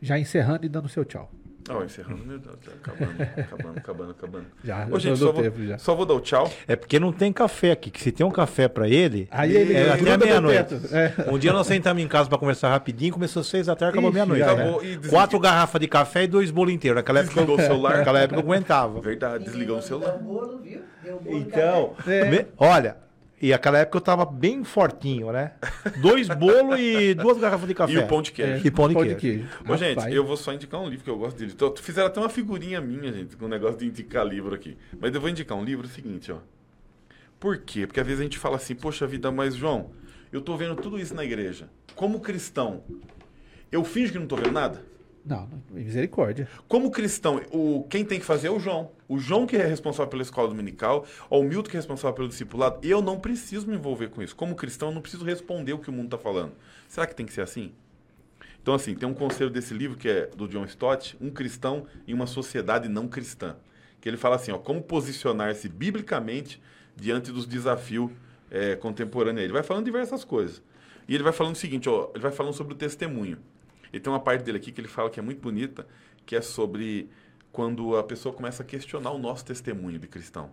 Já 0.00 0.18
encerrando 0.18 0.64
e 0.64 0.68
dando 0.68 0.88
seu 0.88 1.04
tchau. 1.04 1.30
Ó, 1.70 1.84
encerrando, 1.84 2.24
meu 2.24 2.38
Deus, 2.38 2.56
tá 2.64 2.70
acabando, 2.82 3.22
acabando, 3.22 3.78
acabando, 3.78 4.10
acabando. 4.10 4.46
Já, 4.64 4.86
Ô, 4.90 4.98
gente, 4.98 5.18
só 5.18 5.32
vou, 5.32 5.42
tempo 5.42 5.64
já. 5.64 5.78
só 5.78 5.94
vou 5.94 6.06
dar 6.06 6.14
o 6.14 6.20
tchau. 6.20 6.50
É 6.66 6.76
porque 6.76 6.98
não 6.98 7.12
tem 7.12 7.32
café 7.32 7.72
aqui. 7.72 7.90
Que 7.90 8.00
se 8.02 8.10
tem 8.12 8.24
um 8.26 8.30
café 8.30 8.68
pra 8.68 8.88
ele, 8.88 9.28
Aí 9.30 9.56
ele 9.56 9.74
é 9.74 9.90
até 9.92 10.16
meia-noite. 10.16 10.74
É. 10.92 11.30
Um 11.30 11.38
dia 11.38 11.52
nós 11.52 11.66
sentamos 11.66 12.02
em 12.02 12.08
casa 12.08 12.28
pra 12.28 12.38
conversar 12.38 12.70
rapidinho, 12.70 13.12
começou 13.12 13.42
seis 13.42 13.66
da 13.66 13.74
tarde, 13.76 13.92
acabou 13.98 14.12
meia-noite. 14.12 14.44
né? 14.44 14.98
Quatro 15.08 15.38
garrafas 15.38 15.80
de 15.80 15.88
café 15.88 16.24
e 16.24 16.26
dois 16.26 16.50
bolos 16.50 16.72
inteiros. 16.72 16.96
Naquela 16.96 17.20
época, 17.20 17.34
Desligou 17.34 17.56
o 17.56 17.60
celular. 17.60 17.96
naquela 17.98 18.20
época 18.20 18.40
eu 18.40 18.44
aguentava. 18.44 19.00
Verdade, 19.00 19.44
desligou 19.44 19.78
o 19.78 19.82
celular. 19.82 20.12
Deu 20.12 20.20
bolo, 20.22 20.58
viu? 20.62 20.80
Deu 21.02 21.20
bolo 21.20 21.36
Então, 21.38 21.94
É. 22.06 22.24
me- 22.30 22.46
olha, 22.58 22.96
e 23.40 23.52
aquela 23.52 23.78
época 23.78 23.98
eu 23.98 24.00
tava 24.00 24.24
bem 24.24 24.64
fortinho, 24.64 25.30
né? 25.30 25.52
Dois 26.00 26.28
bolos 26.28 26.78
e 26.78 27.14
duas 27.14 27.38
garrafas 27.38 27.68
de 27.68 27.74
café. 27.74 27.92
E 27.92 27.98
o 27.98 28.06
pão 28.06 28.20
de 28.20 28.32
queijo. 28.32 28.66
E 28.66 28.70
pão 28.70 28.88
de 28.88 29.14
queijo. 29.14 29.48
Ô, 29.66 29.76
gente, 29.76 29.96
Rapaz, 29.96 30.14
eu 30.14 30.24
vou 30.24 30.36
só 30.36 30.52
indicar 30.52 30.80
um 30.80 30.88
livro 30.88 31.04
que 31.04 31.10
eu 31.10 31.18
gosto 31.18 31.38
dele. 31.38 31.52
Então, 31.54 31.74
fizeram 31.76 32.08
até 32.08 32.20
uma 32.20 32.28
figurinha 32.28 32.80
minha, 32.80 33.12
gente, 33.12 33.36
com 33.36 33.44
o 33.44 33.48
negócio 33.48 33.78
de 33.78 33.86
indicar 33.86 34.26
livro 34.26 34.54
aqui. 34.54 34.76
Mas 35.00 35.14
eu 35.14 35.20
vou 35.20 35.30
indicar 35.30 35.56
um 35.56 35.64
livro 35.64 35.86
é 35.86 35.88
o 35.88 35.92
seguinte, 35.92 36.32
ó. 36.32 36.38
Por 37.38 37.58
quê? 37.58 37.86
Porque 37.86 38.00
às 38.00 38.06
vezes 38.06 38.20
a 38.20 38.24
gente 38.24 38.38
fala 38.38 38.56
assim, 38.56 38.74
poxa 38.74 39.06
vida, 39.06 39.30
mas 39.30 39.54
João, 39.54 39.90
eu 40.32 40.40
tô 40.40 40.56
vendo 40.56 40.74
tudo 40.74 40.98
isso 40.98 41.14
na 41.14 41.24
igreja. 41.24 41.70
Como 41.94 42.20
cristão, 42.20 42.82
eu 43.70 43.84
finjo 43.84 44.12
que 44.12 44.18
não 44.18 44.26
tô 44.26 44.36
vendo 44.36 44.52
nada? 44.52 44.84
Não, 45.24 45.46
não, 45.46 45.62
misericórdia. 45.70 46.48
Como 46.66 46.90
cristão, 46.90 47.40
o, 47.52 47.86
quem 47.88 48.04
tem 48.04 48.18
que 48.18 48.24
fazer 48.24 48.48
é 48.48 48.50
o 48.50 48.58
João. 48.58 48.90
O 49.08 49.18
João 49.18 49.46
que 49.46 49.56
é 49.56 49.64
responsável 49.64 50.10
pela 50.10 50.22
escola 50.22 50.48
dominical, 50.48 51.06
o 51.30 51.42
Milton 51.42 51.70
que 51.70 51.76
é 51.76 51.80
responsável 51.80 52.14
pelo 52.14 52.28
discipulado. 52.28 52.78
Eu 52.86 53.00
não 53.00 53.18
preciso 53.18 53.66
me 53.66 53.74
envolver 53.74 54.08
com 54.08 54.22
isso. 54.22 54.36
Como 54.36 54.54
cristão, 54.54 54.88
eu 54.88 54.94
não 54.94 55.00
preciso 55.00 55.24
responder 55.24 55.72
o 55.72 55.78
que 55.78 55.88
o 55.88 55.92
mundo 55.92 56.06
está 56.06 56.18
falando. 56.18 56.52
Será 56.86 57.06
que 57.06 57.14
tem 57.14 57.24
que 57.24 57.32
ser 57.32 57.40
assim? 57.40 57.72
Então, 58.62 58.74
assim, 58.74 58.94
tem 58.94 59.08
um 59.08 59.14
conselho 59.14 59.48
desse 59.48 59.72
livro 59.72 59.96
que 59.96 60.08
é 60.08 60.26
do 60.26 60.46
John 60.46 60.64
Stott, 60.66 61.16
Um 61.20 61.30
Cristão 61.30 61.86
em 62.06 62.12
uma 62.12 62.26
Sociedade 62.26 62.86
Não 62.86 63.08
Cristã. 63.08 63.56
Que 63.98 64.08
ele 64.10 64.18
fala 64.18 64.36
assim, 64.36 64.52
ó, 64.52 64.58
como 64.58 64.82
posicionar-se 64.82 65.70
biblicamente 65.70 66.60
diante 66.94 67.32
dos 67.32 67.46
desafios 67.46 68.10
eh, 68.50 68.76
contemporâneos. 68.76 69.44
Ele 69.44 69.52
vai 69.54 69.62
falando 69.62 69.86
diversas 69.86 70.22
coisas. 70.22 70.62
E 71.08 71.14
ele 71.14 71.24
vai 71.24 71.32
falando 71.32 71.54
o 71.54 71.58
seguinte, 71.58 71.88
ó, 71.88 72.10
ele 72.14 72.22
vai 72.22 72.30
falando 72.30 72.52
sobre 72.52 72.74
o 72.74 72.76
testemunho. 72.76 73.38
E 73.90 73.98
tem 73.98 74.12
uma 74.12 74.20
parte 74.20 74.44
dele 74.44 74.58
aqui 74.58 74.70
que 74.70 74.80
ele 74.80 74.88
fala 74.88 75.08
que 75.08 75.18
é 75.18 75.22
muito 75.22 75.40
bonita, 75.40 75.86
que 76.26 76.36
é 76.36 76.42
sobre 76.42 77.08
quando 77.58 77.96
a 77.96 78.04
pessoa 78.04 78.32
começa 78.32 78.62
a 78.62 78.64
questionar 78.64 79.10
o 79.10 79.18
nosso 79.18 79.44
testemunho 79.44 79.98
de 79.98 80.06
cristão. 80.06 80.50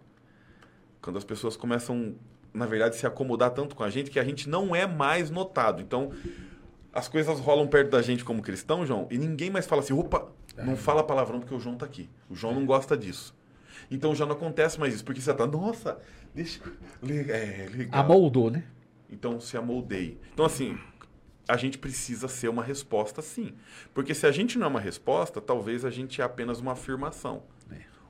Quando 0.99 1.18
as 1.18 1.24
pessoas 1.24 1.56
começam, 1.56 2.16
na 2.51 2.66
verdade, 2.66 2.95
se 2.95 3.06
acomodar 3.06 3.51
tanto 3.51 3.76
com 3.76 3.84
a 3.84 3.91
gente 3.91 4.10
que 4.10 4.20
a 4.20 4.24
gente 4.24 4.49
não 4.49 4.76
é 4.76 4.88
mais 4.88 5.30
notado. 5.30 5.84
Então, 5.84 6.10
as 6.91 7.08
coisas 7.08 7.39
rolam 7.39 7.68
perto 7.68 7.91
da 7.91 8.01
gente 8.01 8.26
como 8.26 8.41
cristão, 8.41 8.88
João, 8.88 9.08
e 9.12 9.20
ninguém 9.20 9.51
mais 9.51 9.68
fala 9.68 9.84
assim, 9.84 9.93
opa, 9.93 10.32
não 10.58 10.76
fala 10.76 11.03
palavrão 11.03 11.39
porque 11.39 11.53
o 11.53 11.60
João 11.60 11.78
tá 11.78 11.86
aqui. 11.86 12.10
O 12.28 12.34
João 12.34 12.56
não 12.56 12.66
gosta 12.66 12.97
disso. 12.97 13.36
Então 13.91 14.16
já 14.16 14.26
não 14.26 14.34
acontece 14.34 14.80
mais 14.80 14.95
isso, 14.95 15.06
porque 15.06 15.22
você 15.22 15.32
tá, 15.32 15.45
nossa, 15.45 15.99
deixa. 16.34 16.60
É, 17.08 17.70
legal. 17.72 18.01
Amoldou, 18.03 18.49
né? 18.49 18.64
Então 19.12 19.39
se 19.39 19.56
amoldei. 19.56 20.18
Então, 20.34 20.43
assim, 20.43 20.76
a 21.47 21.57
gente 21.57 21.77
precisa 21.77 22.27
ser 22.27 22.47
uma 22.49 22.63
resposta 22.63 23.21
sim. 23.21 23.53
Porque 23.93 24.13
se 24.13 24.25
a 24.25 24.31
gente 24.31 24.57
não 24.57 24.65
é 24.65 24.69
uma 24.69 24.79
resposta, 24.79 25.39
talvez 25.39 25.85
a 25.85 25.89
gente 25.89 26.21
é 26.21 26.23
apenas 26.23 26.59
uma 26.59 26.73
afirmação. 26.73 27.43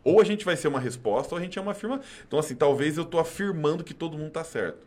Ou 0.03 0.21
a 0.21 0.23
gente 0.23 0.45
vai 0.45 0.55
ser 0.55 0.67
uma 0.67 0.79
resposta, 0.79 1.33
ou 1.33 1.39
a 1.39 1.41
gente 1.41 1.57
é 1.57 1.61
uma 1.61 1.71
afirmação. 1.71 2.05
Então, 2.27 2.37
assim, 2.37 2.55
talvez 2.55 2.95
eu 2.95 3.03
estou 3.03 3.19
afirmando 3.19 3.83
que 3.83 3.93
todo 3.93 4.15
mundo 4.15 4.27
está 4.27 4.43
certo. 4.43 4.85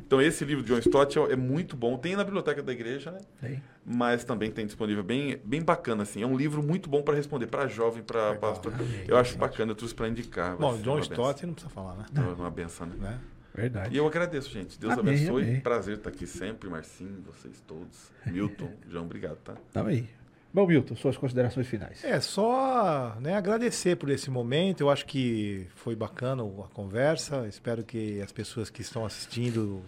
Então, 0.00 0.22
esse 0.22 0.42
livro 0.42 0.64
de 0.64 0.72
John 0.72 0.78
Stott 0.78 1.18
é 1.18 1.32
é 1.32 1.36
muito 1.36 1.76
bom. 1.76 1.98
Tem 1.98 2.16
na 2.16 2.24
biblioteca 2.24 2.62
da 2.62 2.72
igreja, 2.72 3.10
né? 3.10 3.20
Tem. 3.40 3.62
Mas 3.84 4.24
também 4.24 4.50
tem 4.50 4.64
disponível 4.64 5.02
bem, 5.02 5.38
bem 5.44 5.60
bacana, 5.60 6.02
assim. 6.02 6.22
É 6.22 6.26
um 6.26 6.36
livro 6.36 6.62
muito 6.62 6.88
bom 6.88 7.02
para 7.02 7.14
responder 7.14 7.46
para 7.46 7.66
jovem, 7.66 8.02
para 8.02 8.36
pastor. 8.36 8.72
Eu 9.06 9.18
acho 9.18 9.36
bacana, 9.36 9.72
eu 9.72 9.76
trouxe 9.76 9.94
para 9.94 10.08
indicar. 10.08 10.56
Bom, 10.56 10.78
John 10.78 10.98
Stott 11.00 11.44
não 11.44 11.52
precisa 11.52 11.74
falar, 11.74 11.94
né? 11.94 12.06
benção. 12.10 12.34
Uma 12.34 12.50
benção, 12.50 12.86
né? 12.86 12.96
né? 12.98 13.20
Verdade. 13.60 13.94
E 13.94 13.98
eu 13.98 14.06
agradeço, 14.06 14.50
gente. 14.50 14.78
Deus 14.78 14.92
Amém, 14.92 15.14
abençoe. 15.14 15.42
amém. 15.42 15.60
Prazer 15.60 15.96
estar 15.96 16.10
aqui 16.10 16.26
sempre, 16.26 16.68
Marcinho, 16.68 17.22
vocês 17.26 17.60
todos. 17.66 18.10
Milton, 18.26 18.70
João, 18.88 19.04
obrigado, 19.04 19.36
tá? 19.38 19.54
Tamo 19.72 19.88
aí. 19.88 20.08
Bom, 20.52 20.66
Milton, 20.66 20.96
suas 20.96 21.16
considerações 21.16 21.66
finais. 21.66 22.02
É, 22.02 22.18
só 22.20 23.16
né, 23.20 23.34
agradecer 23.34 23.96
por 23.96 24.08
esse 24.08 24.30
momento. 24.30 24.80
Eu 24.80 24.90
acho 24.90 25.04
que 25.04 25.66
foi 25.74 25.94
bacana 25.94 26.42
a 26.42 26.68
conversa. 26.74 27.46
Espero 27.46 27.84
que 27.84 28.20
as 28.22 28.32
pessoas 28.32 28.70
que 28.70 28.80
estão 28.80 29.04
assistindo 29.04 29.82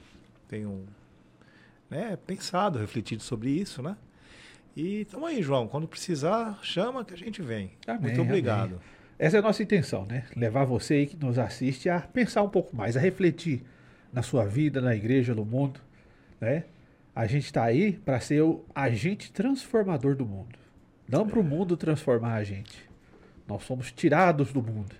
tenham 0.48 0.84
né, 1.88 2.16
pensado, 2.26 2.78
refletido 2.78 3.22
sobre 3.22 3.50
isso, 3.50 3.82
né? 3.82 3.96
E 4.76 5.04
tamo 5.06 5.26
aí, 5.26 5.42
João. 5.42 5.66
Quando 5.66 5.88
precisar, 5.88 6.58
chama 6.62 7.04
que 7.04 7.14
a 7.14 7.16
gente 7.16 7.42
vem. 7.42 7.72
Amém, 7.86 8.02
Muito 8.02 8.20
obrigado. 8.20 8.74
amém. 8.74 8.80
Essa 9.20 9.36
é 9.36 9.40
a 9.40 9.42
nossa 9.42 9.62
intenção, 9.62 10.06
né? 10.06 10.24
Levar 10.34 10.64
você 10.64 10.94
aí 10.94 11.06
que 11.06 11.14
nos 11.14 11.38
assiste 11.38 11.90
a 11.90 12.00
pensar 12.00 12.42
um 12.42 12.48
pouco 12.48 12.74
mais, 12.74 12.96
a 12.96 13.00
refletir 13.00 13.62
na 14.10 14.22
sua 14.22 14.46
vida, 14.46 14.80
na 14.80 14.96
igreja, 14.96 15.34
no 15.34 15.44
mundo, 15.44 15.78
né? 16.40 16.64
A 17.14 17.26
gente 17.26 17.44
está 17.44 17.64
aí 17.64 17.92
para 17.92 18.18
ser 18.18 18.40
o 18.40 18.64
agente 18.74 19.30
transformador 19.30 20.16
do 20.16 20.24
mundo. 20.24 20.58
Não 21.06 21.28
para 21.28 21.38
o 21.38 21.44
mundo 21.44 21.76
transformar 21.76 22.36
a 22.36 22.42
gente. 22.44 22.88
Nós 23.46 23.62
somos 23.64 23.92
tirados 23.92 24.54
do 24.54 24.62
mundo. 24.62 24.94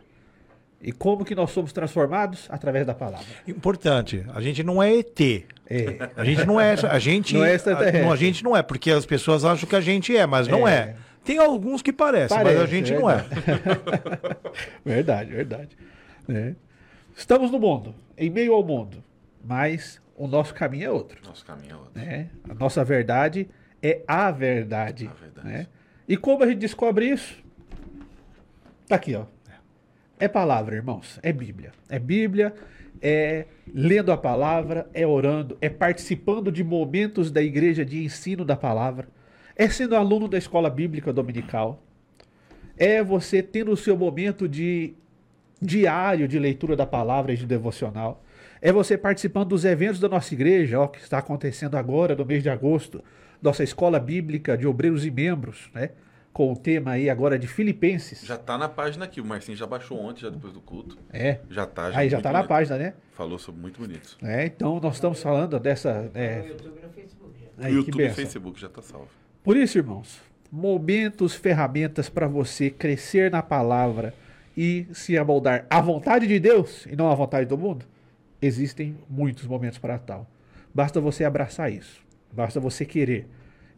E 0.83 0.93
como 0.93 1.25
que 1.25 1.35
nós 1.35 1.51
somos 1.51 1.73
transformados? 1.73 2.47
Através 2.51 2.87
da 2.87 2.95
palavra. 2.95 3.25
Importante, 3.49 4.27
a 4.35 4.41
gente 4.43 4.63
não 4.63 4.83
é 4.83 4.97
ET. 4.99 5.21
É. 5.67 6.11
A 6.15 6.25
gente 6.25 6.45
não 6.45 6.61
é. 6.61 6.75
A 6.75 6.99
gente, 6.99 7.35
Não 7.35 7.45
é 7.45 7.55
extraterrestre. 7.55 8.01
a, 8.01 8.05
não, 8.05 8.13
a 8.13 8.17
gente 8.17 8.45
não 8.45 8.55
é, 8.55 8.63
porque 8.63 8.91
as 8.91 9.07
pessoas 9.07 9.47
acham 9.47 9.67
que 9.67 9.77
a 9.77 9.81
gente 9.81 10.15
é, 10.15 10.27
mas 10.27 10.47
não 10.47 10.69
É. 10.69 10.75
é. 10.75 10.97
Tem 11.25 11.39
alguns 11.39 11.83
que 11.83 11.93
parecem, 11.93 12.37
mas 12.37 12.47
a 12.47 12.51
Parece, 12.55 12.71
gente 12.71 12.93
é 12.93 12.99
não 12.99 13.11
é. 13.11 13.25
Verdade, 14.85 15.31
verdade. 15.31 15.77
né? 16.27 16.57
Estamos 17.17 17.51
no 17.51 17.59
mundo, 17.59 17.95
em 18.17 18.31
meio 18.31 18.55
ao 18.55 18.65
mundo, 18.65 19.03
mas 19.45 20.01
o 20.17 20.27
nosso 20.27 20.55
caminho 20.55 20.87
é 20.87 20.91
outro. 20.91 21.19
Nosso 21.27 21.45
caminho 21.45 21.73
é 21.73 21.77
outro. 21.77 21.93
né? 21.95 22.31
A 22.49 22.55
nossa 22.55 22.83
verdade 22.85 23.49
é 23.83 24.03
a 24.07 24.31
verdade. 24.31 25.09
A 25.09 25.13
verdade. 25.15 25.47
né? 25.49 25.67
E 26.09 26.17
como 26.17 26.43
a 26.43 26.47
gente 26.47 26.59
descobre 26.59 27.07
isso? 27.11 27.43
Tá 28.89 28.97
aqui, 28.97 29.15
ó. 29.15 29.25
É 30.19 30.29
palavra, 30.29 30.75
irmãos. 30.77 31.19
É 31.23 31.33
Bíblia. 31.33 31.73
É 31.89 31.99
Bíblia, 31.99 32.55
é 33.01 33.47
lendo 33.73 34.13
a 34.13 34.17
palavra, 34.17 34.89
é 34.93 35.07
orando, 35.07 35.57
é 35.61 35.69
participando 35.69 36.51
de 36.53 36.63
momentos 36.65 37.31
da 37.31 37.41
igreja 37.43 37.85
de 37.85 38.05
ensino 38.05 38.45
da 38.45 38.57
palavra, 38.57 39.09
é 39.63 39.69
sendo 39.69 39.95
aluno 39.95 40.27
da 40.27 40.39
escola 40.39 40.71
bíblica 40.71 41.13
dominical, 41.13 41.83
é 42.79 43.03
você 43.03 43.43
tendo 43.43 43.71
o 43.71 43.77
seu 43.77 43.95
momento 43.95 44.49
de 44.49 44.95
diário 45.61 46.27
de 46.27 46.39
leitura 46.39 46.75
da 46.75 46.87
palavra 46.87 47.35
e 47.35 47.37
de 47.37 47.45
devocional. 47.45 48.25
É 48.63 48.73
você 48.73 48.97
participando 48.97 49.49
dos 49.51 49.67
eventos 49.67 50.01
da 50.01 50.09
nossa 50.09 50.33
igreja, 50.33 50.81
ó, 50.81 50.87
que 50.87 50.99
está 50.99 51.19
acontecendo 51.19 51.77
agora, 51.77 52.15
no 52.15 52.25
mês 52.25 52.43
de 52.43 52.49
agosto, 52.49 53.05
nossa 53.43 53.63
escola 53.63 54.01
bíblica 54.01 54.57
de 54.57 54.67
obreiros 54.67 55.05
e 55.05 55.11
membros, 55.11 55.69
né? 55.75 55.91
Com 56.33 56.53
o 56.53 56.57
tema 56.57 56.93
aí 56.93 57.11
agora 57.11 57.39
de 57.39 57.47
Filipenses. 57.47 58.23
Já 58.25 58.39
tá 58.39 58.57
na 58.57 58.69
página 58.69 59.05
aqui. 59.05 59.21
O 59.21 59.25
Marcinho 59.27 59.59
já 59.59 59.67
baixou 59.67 59.99
ontem, 60.01 60.23
já 60.23 60.31
depois 60.31 60.55
do 60.55 60.61
culto. 60.61 60.97
É. 61.13 61.41
Já 61.51 61.67
tá. 61.67 61.87
Aí 61.89 62.09
já 62.09 62.17
muito 62.17 62.17
está 62.17 62.33
na 62.33 62.45
página, 62.45 62.79
né? 62.79 62.95
Falou 63.13 63.39
sobre 63.39 63.61
muito 63.61 63.79
bonito. 63.79 64.17
É, 64.23 64.47
então 64.47 64.81
nós 64.81 64.95
estamos 64.95 65.21
falando 65.23 65.59
dessa. 65.61 66.03
No 66.03 66.11
É, 66.15 66.47
YouTube 66.47 66.79
e 66.79 66.87
no 66.87 66.93
Facebook. 66.93 67.33
já. 67.59 67.67
aí, 67.67 67.73
que 67.73 67.77
YouTube 67.79 68.03
e. 68.05 68.11
Facebook 68.11 68.61
já 68.61 68.69
tá 68.71 68.81
salvo. 68.81 69.09
Por 69.43 69.57
isso, 69.57 69.79
irmãos, 69.79 70.21
momentos, 70.51 71.35
ferramentas 71.35 72.09
para 72.09 72.27
você 72.29 72.71
crescer 72.71 73.31
na 73.31 73.43
palavra 73.43 74.15
e 74.57 74.87
se 74.93 75.17
amoldar 75.17 75.67
à 75.71 75.81
vontade 75.81 76.27
de 76.27 76.39
Deus 76.39 76.87
e 76.87 76.97
não 76.97 77.11
à 77.11 77.15
vontade 77.15 77.47
do 77.47 77.57
mundo, 77.57 77.87
existem 78.43 78.97
muitos 79.09 79.47
momentos 79.47 79.79
para 79.79 79.99
tal. 79.99 80.29
Basta 80.75 81.01
você 81.01 81.25
abraçar 81.25 81.73
isso. 81.73 82.01
Basta 82.33 82.61
você 82.61 82.85
querer. 82.85 83.27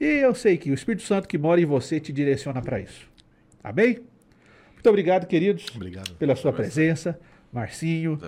E 0.01 0.05
eu 0.05 0.35
sei 0.35 0.59
que 0.59 0.71
o 0.71 0.75
Espírito 0.75 1.05
Santo 1.05 1.29
que 1.29 1.39
mora 1.39 1.61
em 1.61 1.65
você 1.65 2.01
te 2.01 2.13
direciona 2.13 2.61
para 2.61 2.81
isso. 2.81 3.09
Amém? 3.63 4.01
Muito 4.75 4.89
obrigado, 4.89 5.27
queridos, 5.27 5.67
Obrigado. 5.75 6.15
pela 6.17 6.35
sua 6.35 6.53
presença. 6.53 7.19
Marcinho, 7.53 8.19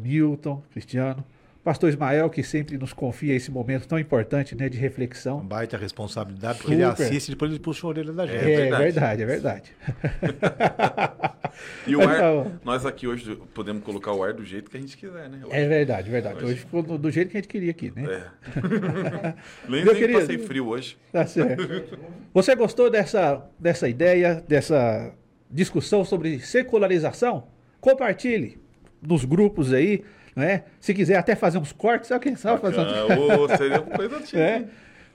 Milton, 0.00 0.62
Cristiano. 0.72 1.24
Pastor 1.62 1.90
Ismael, 1.90 2.30
que 2.30 2.42
sempre 2.42 2.78
nos 2.78 2.92
confia 2.92 3.34
esse 3.34 3.50
momento 3.50 3.86
tão 3.86 3.98
importante 3.98 4.54
né, 4.54 4.68
de 4.68 4.78
reflexão. 4.78 5.36
Uma 5.38 5.44
baita 5.44 5.76
responsabilidade, 5.76 6.58
porque 6.58 6.72
ele 6.72 6.86
Super. 6.86 7.02
assiste 7.02 7.28
e 7.28 7.30
depois 7.32 7.50
ele 7.50 7.60
puxa 7.60 7.86
a 7.86 7.90
orelha 7.90 8.12
da 8.12 8.26
gente. 8.26 8.38
É, 8.38 8.56
verdade. 8.56 8.82
verdade, 8.82 9.22
é 9.22 9.26
verdade. 9.26 9.72
E 11.86 11.96
o 11.96 12.00
ar, 12.00 12.18
tá- 12.18 12.52
nós 12.64 12.86
aqui 12.86 13.06
hoje 13.06 13.36
podemos 13.54 13.82
colocar 13.82 14.12
o 14.12 14.22
ar 14.22 14.32
do 14.32 14.44
jeito 14.44 14.70
que 14.70 14.76
a 14.76 14.80
gente 14.80 14.96
quiser, 14.96 15.28
né? 15.28 15.40
É 15.50 15.66
verdade, 15.66 16.10
verdade. 16.10 16.44
Hoje 16.44 16.60
ficou 16.60 16.82
do, 16.82 16.96
do 16.96 17.10
jeito 17.10 17.30
que 17.30 17.36
a 17.36 17.40
gente 17.40 17.48
queria 17.48 17.70
aqui, 17.70 17.92
né? 17.94 18.04
É. 18.04 19.34
nem 19.68 19.84
Meu 19.84 19.92
nem 19.92 20.02
querido. 20.02 20.20
passei 20.20 20.38
frio 20.38 20.68
hoje. 20.68 20.96
Tá 21.12 21.26
certo. 21.26 21.98
Você 22.32 22.54
gostou 22.54 22.90
dessa, 22.90 23.44
dessa 23.58 23.88
ideia, 23.88 24.42
dessa 24.46 25.12
discussão 25.50 26.04
sobre 26.04 26.38
secularização? 26.40 27.48
Compartilhe 27.80 28.58
nos 29.02 29.24
grupos 29.24 29.72
aí, 29.72 30.02
né? 30.40 30.64
Se 30.80 30.92
quiser 30.92 31.16
até 31.16 31.36
fazer 31.36 31.58
uns 31.58 31.72
cortes, 31.72 32.08
sabe 32.08 32.24
quem 32.24 32.34
sabe 32.36 32.60
fazer 32.60 32.80
uns... 32.80 33.56
Seria 33.56 33.80
uma 33.80 33.96
coisa 33.96 34.16
assim. 34.18 34.36
É. 34.38 34.64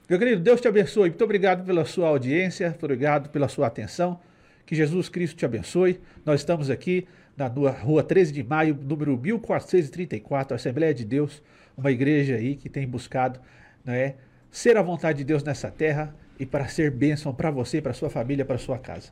Meu 0.10 0.20
querido, 0.20 0.42
Deus 0.42 0.62
te 0.62 0.68
abençoe. 0.68 1.10
Muito 1.10 1.24
obrigado 1.24 1.66
pela 1.66 1.84
sua 1.84 2.08
audiência, 2.08 2.70
muito 2.70 2.84
obrigado 2.86 3.30
pela 3.30 3.48
sua 3.48 3.68
atenção. 3.68 4.20
Que 4.66 4.76
Jesus 4.76 5.10
Cristo 5.10 5.36
te 5.36 5.46
abençoe. 5.46 6.00
Nós 6.26 6.42
estamos 6.42 6.70
aqui 6.70 7.08
na 7.36 7.48
rua- 7.48 7.72
rua 7.72 8.04
13 8.04 8.32
de 8.32 8.44
maio, 8.44 8.78
número 8.82 9.18
1434, 9.18 10.56
Assembleia 10.56 10.94
de 10.94 11.04
Deus, 11.04 11.42
uma 11.78 11.92
igreja 11.92 12.36
aí 12.36 12.56
que 12.56 12.70
tem 12.70 12.88
buscado 12.88 13.40
né, 13.84 14.16
ser 14.50 14.78
a 14.78 14.82
vontade 14.82 15.18
de 15.20 15.24
Deus 15.24 15.44
nessa 15.44 15.70
terra 15.70 16.16
e 16.40 16.46
para 16.46 16.68
ser 16.68 16.92
bênção 16.92 17.34
para 17.34 17.52
você, 17.52 17.82
para 17.82 17.94
sua 17.94 18.10
família, 18.10 18.46
para 18.46 18.58
sua 18.58 18.78
casa. 18.80 19.10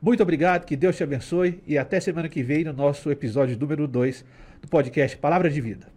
Muito 0.00 0.22
obrigado, 0.22 0.64
que 0.66 0.76
Deus 0.76 0.96
te 0.96 1.02
abençoe 1.02 1.62
e 1.66 1.78
até 1.78 1.98
semana 2.00 2.28
que 2.28 2.42
vem 2.42 2.64
no 2.64 2.72
nosso 2.72 3.10
episódio 3.10 3.58
número 3.58 3.86
2 3.88 4.24
do 4.64 4.68
podcast 4.68 5.16
Palavra 5.18 5.50
de 5.50 5.60
Vida. 5.60 5.86